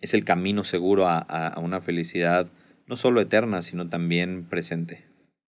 [0.00, 2.48] es el camino seguro a, a, una felicidad
[2.86, 5.04] no solo eterna, sino también presente.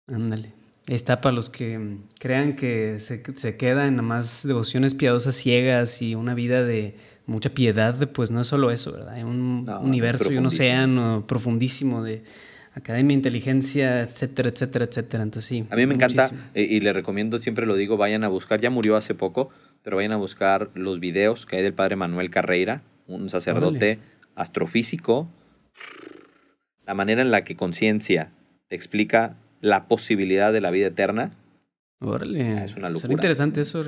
[0.07, 0.55] Ándale.
[0.87, 6.01] Está para los que crean que se, se queda en nada más devociones piadosas ciegas
[6.01, 9.15] y una vida de mucha piedad, pues no es solo eso, ¿verdad?
[9.15, 12.23] Hay un universo y un océano profundísimo de
[12.73, 15.23] academia, inteligencia, etcétera, etcétera, etcétera.
[15.25, 15.67] Entonces sí.
[15.71, 18.71] A mí me encanta eh, y le recomiendo, siempre lo digo, vayan a buscar, ya
[18.71, 19.51] murió hace poco,
[19.87, 24.01] pero vayan a buscar los videos que hay del padre Manuel Carreira, un sacerdote
[24.35, 25.29] astrofísico,
[26.85, 28.33] la manera en la que conciencia
[28.67, 31.37] te explica la posibilidad de la vida eterna.
[32.01, 32.65] Órale.
[32.65, 33.13] Es una locura.
[33.13, 33.85] interesante eso.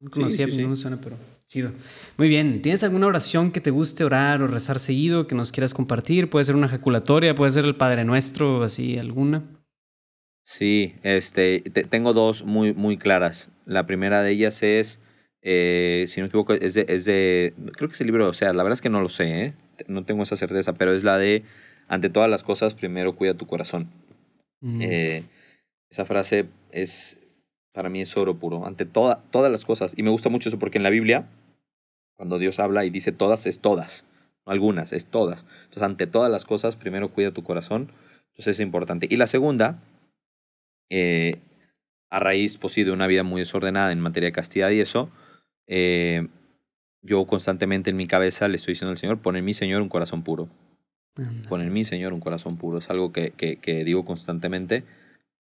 [0.00, 1.16] No conocía, no me suena, pero
[1.46, 1.70] chido.
[2.16, 2.62] Muy bien.
[2.62, 6.30] ¿Tienes alguna oración que te guste orar o rezar seguido que nos quieras compartir?
[6.30, 9.42] Puede ser una ejaculatoria, puede ser el Padre Nuestro, así, alguna.
[10.42, 13.50] Sí, este, tengo dos muy, muy claras.
[13.66, 14.98] La primera de ellas es,
[15.42, 18.32] eh, si no me equivoco, es de, es de, creo que es el libro, o
[18.34, 19.54] sea, la verdad es que no lo sé, ¿eh?
[19.88, 21.42] no tengo esa certeza, pero es la de,
[21.88, 23.90] ante todas las cosas, primero cuida tu corazón.
[24.60, 24.82] Mm.
[24.82, 25.24] Eh,
[25.90, 27.18] esa frase es,
[27.72, 29.94] para mí es oro puro, ante toda, todas las cosas.
[29.96, 31.28] Y me gusta mucho eso porque en la Biblia,
[32.16, 34.06] cuando Dios habla y dice todas, es todas,
[34.46, 35.44] no algunas, es todas.
[35.64, 37.90] Entonces, ante todas las cosas, primero cuida tu corazón.
[38.30, 39.08] Entonces es importante.
[39.10, 39.82] Y la segunda,
[42.10, 45.10] a raíz pues, de una vida muy desordenada en materia de castidad y eso,
[45.66, 46.28] eh,
[47.02, 49.88] yo constantemente en mi cabeza le estoy diciendo al Señor, pon en mi Señor un
[49.88, 50.48] corazón puro.
[51.48, 52.78] Pon en mí, Señor, un corazón puro.
[52.78, 54.84] Es algo que, que, que digo constantemente.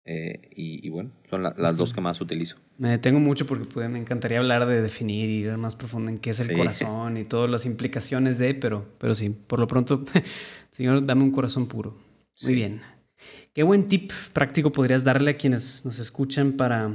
[0.09, 2.57] Eh, y, bueno, son las dos que más utilizo.
[2.79, 6.19] Me detengo mucho porque pues, me encantaría hablar de definir y ver más profundo en
[6.19, 10.05] qué es el corazón y todas las implicaciones de, pero, pero sí, por lo pronto,
[10.71, 11.97] Señor, dame un corazón puro.
[12.45, 12.83] Muy bien.
[13.57, 16.93] ¿Qué buen tip práctico podrías darle a quienes nos escuchan para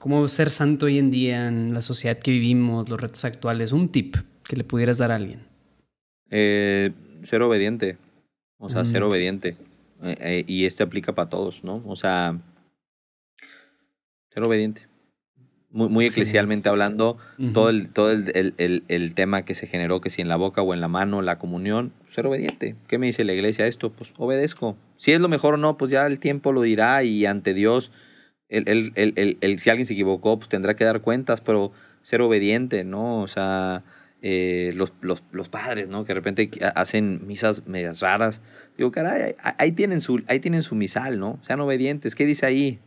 [0.00, 3.70] cómo ser santo hoy en día en la sociedad que vivimos, los retos actuales?
[3.70, 5.46] Un tip que le pudieras dar a alguien.
[6.28, 6.90] Eh,
[7.22, 7.96] ser obediente.
[8.58, 9.06] O sea, ser mm.
[9.06, 9.56] obediente.
[10.02, 11.80] Eh, eh, y este aplica para todos, ¿no?
[11.86, 12.36] O sea,
[14.34, 14.88] ser obediente.
[15.72, 17.16] Muy, muy eclesialmente hablando,
[17.52, 20.62] todo, el, todo el, el, el, tema que se generó, que si en la boca
[20.62, 22.74] o en la mano, la comunión, ser obediente.
[22.88, 23.92] ¿Qué me dice la iglesia esto?
[23.92, 24.76] Pues obedezco.
[24.96, 27.92] Si es lo mejor o no, pues ya el tiempo lo dirá y ante Dios,
[28.48, 31.70] el, el, el, si alguien se equivocó, pues tendrá que dar cuentas, pero
[32.02, 33.20] ser obediente, ¿no?
[33.20, 33.84] O sea,
[34.22, 36.02] eh, los, los, los, padres, ¿no?
[36.04, 38.42] Que de repente hacen misas medias raras.
[38.76, 41.38] Digo, caray, ahí tienen su, ahí tienen su misal, ¿no?
[41.42, 42.16] Sean obedientes.
[42.16, 42.80] ¿Qué dice ahí?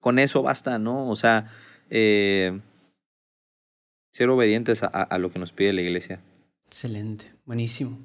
[0.00, 1.08] Con eso basta, ¿no?
[1.10, 1.50] O sea,
[1.90, 2.60] eh,
[4.12, 6.20] ser obedientes a, a, lo que nos pide la iglesia.
[6.66, 7.98] Excelente, buenísimo.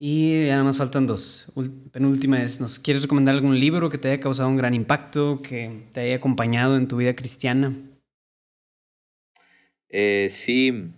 [0.00, 1.52] Y ya más faltan dos.
[1.90, 5.88] Penúltima es, ¿nos quieres recomendar algún libro que te haya causado un gran impacto, que
[5.92, 7.74] te haya acompañado en tu vida cristiana?
[9.88, 10.92] Eh, sí,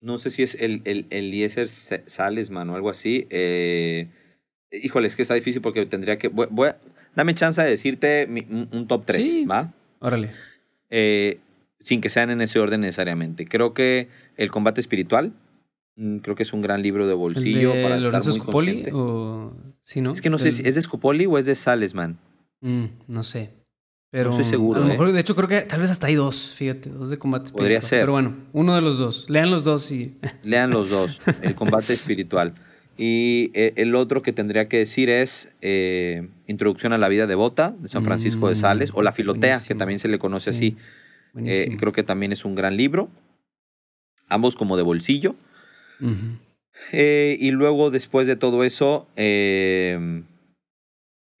[0.00, 3.26] no sé si es el, el, Eliezer Salesman o algo así.
[3.30, 4.08] Eh,
[4.70, 6.28] híjole, es que está difícil porque tendría que.
[6.28, 6.68] Voy,
[7.16, 9.72] dame chance de decirte un, top 3, ¿va?
[9.98, 10.30] Órale.
[10.94, 11.40] Eh,
[11.80, 13.46] sin que sean en ese orden necesariamente.
[13.46, 15.32] Creo que El combate espiritual.
[15.96, 19.52] Mm, creo que es un gran libro de bolsillo para estar muy Scopoli, O...
[19.82, 20.12] ¿Sí, no?
[20.12, 22.18] Es que no sé si es de Scopoli o es de Salesman.
[22.60, 23.50] Mm, no sé.
[24.10, 24.80] Pero no estoy seguro.
[24.80, 25.12] A lo mejor, ¿eh?
[25.12, 27.62] de hecho, creo que tal vez hasta hay dos, fíjate, dos de combate espiritual.
[27.62, 28.00] Podría ser.
[28.00, 29.28] Pero bueno, uno de los dos.
[29.30, 30.18] Lean los dos y.
[30.42, 32.54] Lean los dos, el combate espiritual.
[32.96, 37.74] Y eh, el otro que tendría que decir es eh, Introducción a la vida devota
[37.78, 40.76] de San Francisco de Sales, o La Filotea, que también se le conoce así.
[41.34, 43.08] creo que también es un gran libro.
[44.28, 45.34] Ambos como de bolsillo.
[46.92, 49.08] y luego, después de todo eso,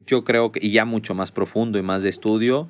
[0.06, 2.68] yo creo que, y ya mucho más profundo y más de estudio,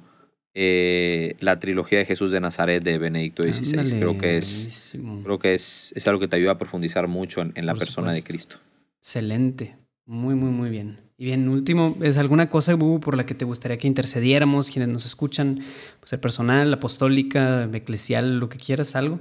[0.55, 3.99] eh, la trilogía de Jesús de Nazaret de Benedicto XVI.
[3.99, 7.67] creo que es, creo que es, es, algo que te ayuda a profundizar mucho en,
[7.67, 8.57] la persona de Cristo.
[9.03, 9.77] Excelente.
[10.07, 11.01] Muy, muy, muy bien.
[11.19, 15.07] Y bien, último, ¿es alguna cosa, por la que te gustaría que intercediéramos, quienes nos
[15.07, 15.59] escuchan?
[15.99, 19.19] Pues personal, apostólica, eclesial, lo que quieras, algo.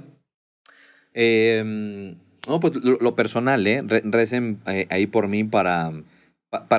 [1.14, 3.82] Em, no, pues lo, personal, ¿eh?
[3.82, 5.92] recen eh, ahí por mí para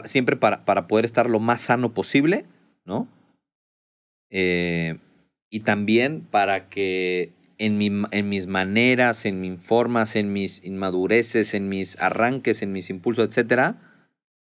[0.06, 2.46] siempre para, para, poder estar lo más sano posible,
[2.86, 3.10] ¿no?
[4.30, 4.98] Eh,
[5.50, 7.34] y también para que
[7.66, 12.74] en, mi, en mis maneras, en mis formas, en mis inmadureces, en mis arranques, en
[12.74, 13.78] mis impulsos, etcétera,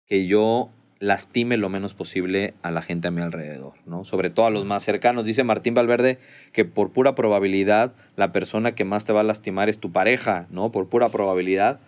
[0.05, 4.05] que yo lastime lo menos posible a la gente a mi alrededor, ¿no?
[4.05, 5.25] Sobre todo a los más cercanos.
[5.25, 6.19] Dice Martín Valverde
[6.51, 10.45] que por pura probabilidad la persona que más te va a lastimar es tu pareja,
[10.51, 10.71] ¿no?
[10.71, 11.79] Por pura probabilidad.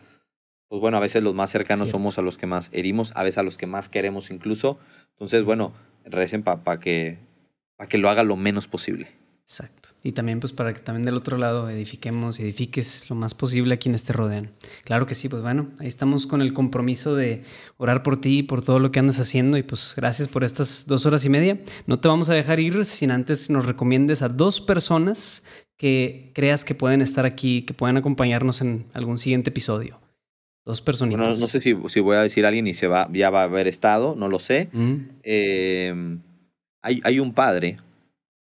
[0.69, 3.38] Pues bueno, a veces los más cercanos somos a los que más herimos, a veces
[3.38, 4.80] a los que más queremos incluso.
[5.11, 5.74] Entonces, bueno,
[6.06, 7.19] recen para que,
[7.75, 9.09] pa que lo haga lo menos posible.
[9.41, 9.81] Exacto.
[10.04, 13.76] Y también pues para que también del otro lado edifiquemos y edifiques lo más posible
[13.76, 14.50] a quienes te rodean.
[14.84, 17.44] Claro que sí, pues bueno, ahí estamos con el compromiso de
[17.78, 20.88] orar por ti y por todo lo que andas haciendo y pues gracias por estas
[20.88, 21.60] dos horas y media.
[21.86, 25.44] No te vamos a dejar ir sin antes nos recomiendes a dos personas
[25.78, 30.00] que creas que pueden estar aquí, que puedan acompañarnos en algún siguiente episodio.
[30.66, 31.40] Dos personitas.
[31.40, 33.46] no sé si, si, voy a decir a alguien y se va, ya va a
[33.46, 34.70] haber estado, no lo sé.
[34.72, 34.96] Mm.
[35.24, 36.20] Eh,
[36.82, 37.78] hay, hay un padre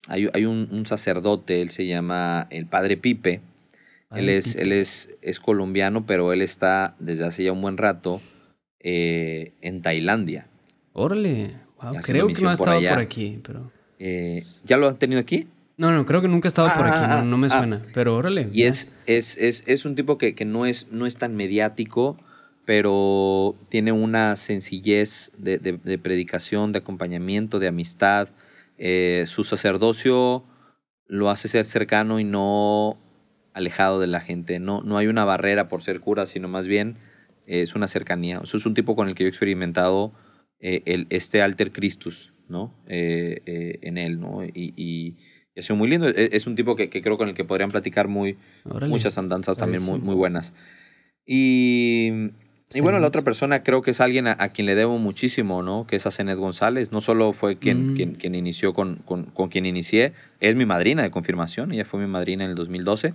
[0.07, 3.41] hay, un, sacerdote, él se llama el Padre Pipe.
[4.11, 8.21] él, es, él es, es colombiano, pero él está desde hace ya un buen rato
[8.79, 10.47] eh, en Tailandia.
[10.91, 11.55] Órale,
[12.03, 13.71] creo que no ha estado por, aquí, pero...
[13.99, 15.47] Eh, ¿Ya lo han tenido aquí?
[15.77, 18.15] No, no, creo que nunca ha estado por aquí, no, no me ah, suena, pero
[18.15, 18.49] órale.
[18.51, 22.17] Y es, es, es, es, un tipo que, que, no, es, no es tan mediático,
[22.65, 28.27] pero tiene una sencillez de, de predicación, de acompañamiento, de amistad,
[28.85, 30.43] eh, su sacerdocio
[31.07, 32.97] lo hace ser cercano y no
[33.53, 34.59] alejado de la gente.
[34.59, 36.97] No, no hay una barrera por ser cura, sino más bien
[37.47, 38.41] eh, es una cercanía.
[38.43, 40.11] Eso es un tipo con el que yo he experimentado
[40.59, 42.75] eh, el, este alter Christus, ¿no?
[42.87, 44.43] en él, ¿no?
[44.43, 45.15] Y, y,
[45.57, 46.09] ha sido muy lindo.
[46.09, 49.57] E, es, un tipo que, que, creo con el que podrían platicar muy, muchas andanzas
[49.57, 50.53] también muy, muy buenas.
[51.25, 52.31] Y
[52.73, 55.85] y bueno, la otra persona creo que es alguien a, quien le debo muchísimo, ¿no?
[55.87, 56.91] Que es a Zenet González.
[56.91, 57.95] No solo fue quien, mm.
[57.95, 61.71] quien, quien, inició con, con, con, quien inicié, es mi madrina de confirmación.
[61.71, 63.13] Ella fue mi madrina en el 2012.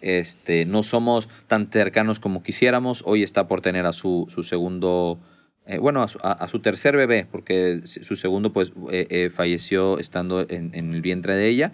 [0.00, 3.02] Este, no somos tan cercanos como quisiéramos.
[3.06, 5.18] Hoy está por tener a su, su segundo,
[5.66, 10.72] eh, bueno, a su, tercer bebé, porque su segundo pues eh, eh, falleció estando en,
[10.74, 11.72] en el vientre de ella.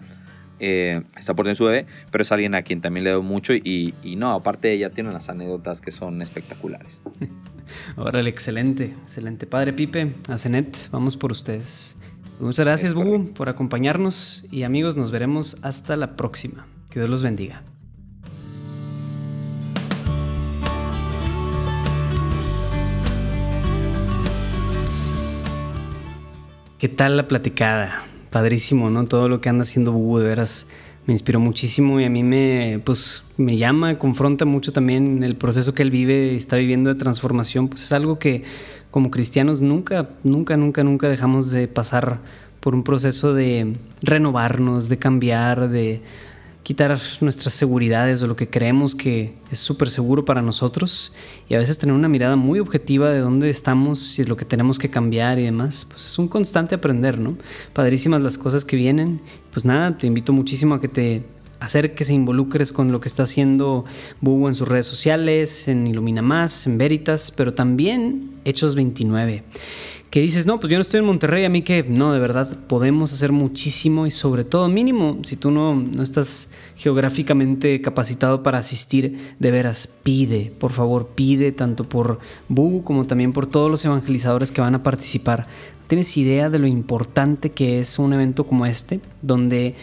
[0.63, 3.51] Eh, está por tener su bebé, pero es alguien a quien también le doy mucho
[3.55, 7.01] y, no, aparte ella tiene unas anécdotas que son espectaculares.
[7.97, 9.47] Órale, excelente, excelente.
[9.47, 11.97] Padre Pipe, a Zenet, vamos por ustedes.
[12.39, 16.67] Muchas gracias, Bubu, por acompañarnos y amigos, nos veremos hasta la próxima.
[16.91, 17.63] Que Dios los bendiga.
[26.77, 28.10] ¿Qué tal la platicada?
[28.31, 29.05] Padrísimo, ¿no?
[29.05, 30.67] Todo lo que anda haciendo Bubu, de veras,
[31.05, 35.73] me inspiró muchísimo y a mí me, pues, me llama, confronta mucho también el proceso
[35.73, 38.43] que él vive, está viviendo de transformación, pues es algo que
[38.89, 42.19] como cristianos nunca, nunca, nunca, nunca dejamos de pasar
[42.59, 46.01] por un proceso de renovarnos, de cambiar, de
[46.63, 51.13] quitar nuestras seguridades o lo que creemos que es súper seguro para nosotros
[51.49, 54.77] y a veces tener una mirada muy objetiva de dónde estamos y lo que tenemos
[54.77, 57.37] que cambiar y demás, pues es un constante aprender, ¿no?
[57.73, 59.21] Padrísimas las cosas que vienen.
[59.51, 61.23] Pues nada, te invito muchísimo a que te
[61.59, 63.85] acerques e involucres con lo que está haciendo
[64.19, 69.43] Bubu en sus redes sociales, en Ilumina Más, en Veritas, pero también Hechos 29
[70.11, 72.57] que dices, no, pues yo no estoy en Monterrey, a mí que no, de verdad
[72.67, 78.59] podemos hacer muchísimo y sobre todo mínimo, si tú no, no estás geográficamente capacitado para
[78.59, 83.85] asistir, de veras, pide, por favor, pide tanto por Bu como también por todos los
[83.85, 85.47] evangelizadores que van a participar.
[85.87, 89.75] ¿Tienes idea de lo importante que es un evento como este, donde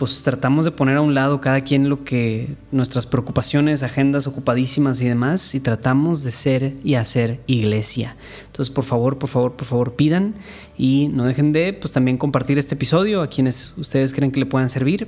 [0.00, 4.98] pues tratamos de poner a un lado cada quien lo que nuestras preocupaciones, agendas ocupadísimas
[5.02, 8.16] y demás, y tratamos de ser y hacer iglesia.
[8.46, 10.36] Entonces, por favor, por favor, por favor, pidan
[10.78, 14.46] y no dejen de pues también compartir este episodio a quienes ustedes creen que le
[14.46, 15.06] puedan servir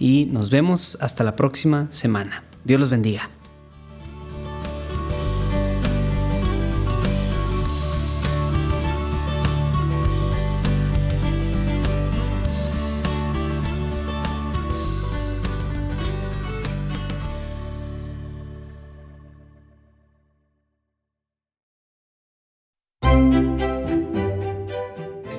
[0.00, 2.42] y nos vemos hasta la próxima semana.
[2.64, 3.30] Dios los bendiga.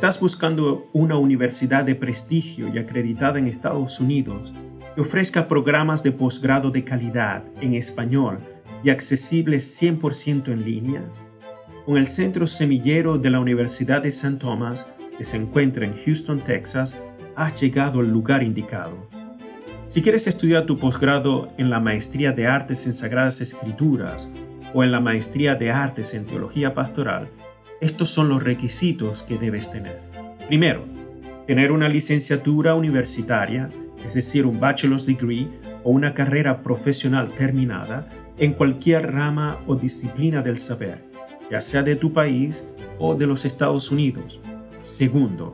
[0.04, 4.52] Estás buscando una universidad de prestigio y acreditada en Estados Unidos
[4.94, 8.40] que ofrezca programas de posgrado de calidad en español
[8.84, 11.04] y accesibles 100% en línea,
[11.86, 14.40] con el Centro Semillero de la Universidad de St.
[14.40, 14.86] Thomas,
[15.18, 16.98] que se encuentra en Houston, Texas,
[17.38, 19.08] has llegado al lugar indicado.
[19.88, 24.28] Si quieres estudiar tu posgrado en la Maestría de Artes en Sagradas Escrituras
[24.74, 27.30] o en la Maestría de Artes en Teología Pastoral,
[27.84, 30.00] estos son los requisitos que debes tener.
[30.48, 30.86] Primero,
[31.46, 33.70] tener una licenciatura universitaria,
[34.06, 35.50] es decir, un bachelor's degree
[35.84, 41.04] o una carrera profesional terminada en cualquier rama o disciplina del saber,
[41.52, 42.66] ya sea de tu país
[43.00, 44.40] o de los Estados Unidos.
[44.80, 45.52] Segundo,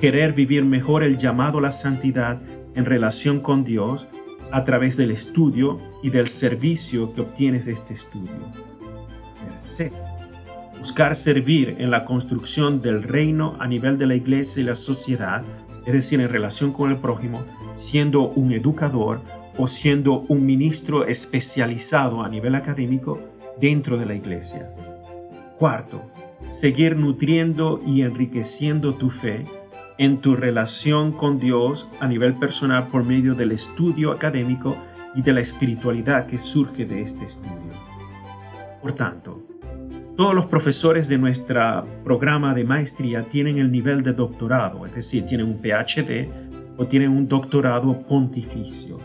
[0.00, 2.40] querer vivir mejor el llamado a la santidad
[2.76, 4.06] en relación con Dios
[4.52, 8.52] a través del estudio y del servicio que obtienes de este estudio.
[9.48, 10.03] Tercero,
[10.78, 15.42] buscar servir en la construcción del reino a nivel de la iglesia y la sociedad,
[15.86, 17.42] es decir, en relación con el prójimo,
[17.74, 19.20] siendo un educador
[19.56, 23.20] o siendo un ministro especializado a nivel académico
[23.60, 24.70] dentro de la iglesia.
[25.58, 26.02] Cuarto,
[26.50, 29.44] seguir nutriendo y enriqueciendo tu fe
[29.98, 34.76] en tu relación con Dios a nivel personal por medio del estudio académico
[35.14, 37.72] y de la espiritualidad que surge de este estudio.
[38.82, 39.43] Por tanto,
[40.16, 45.24] todos los profesores de nuestro programa de maestría tienen el nivel de doctorado, es decir,
[45.26, 46.28] tienen un PhD
[46.76, 49.00] o tienen un doctorado pontificio.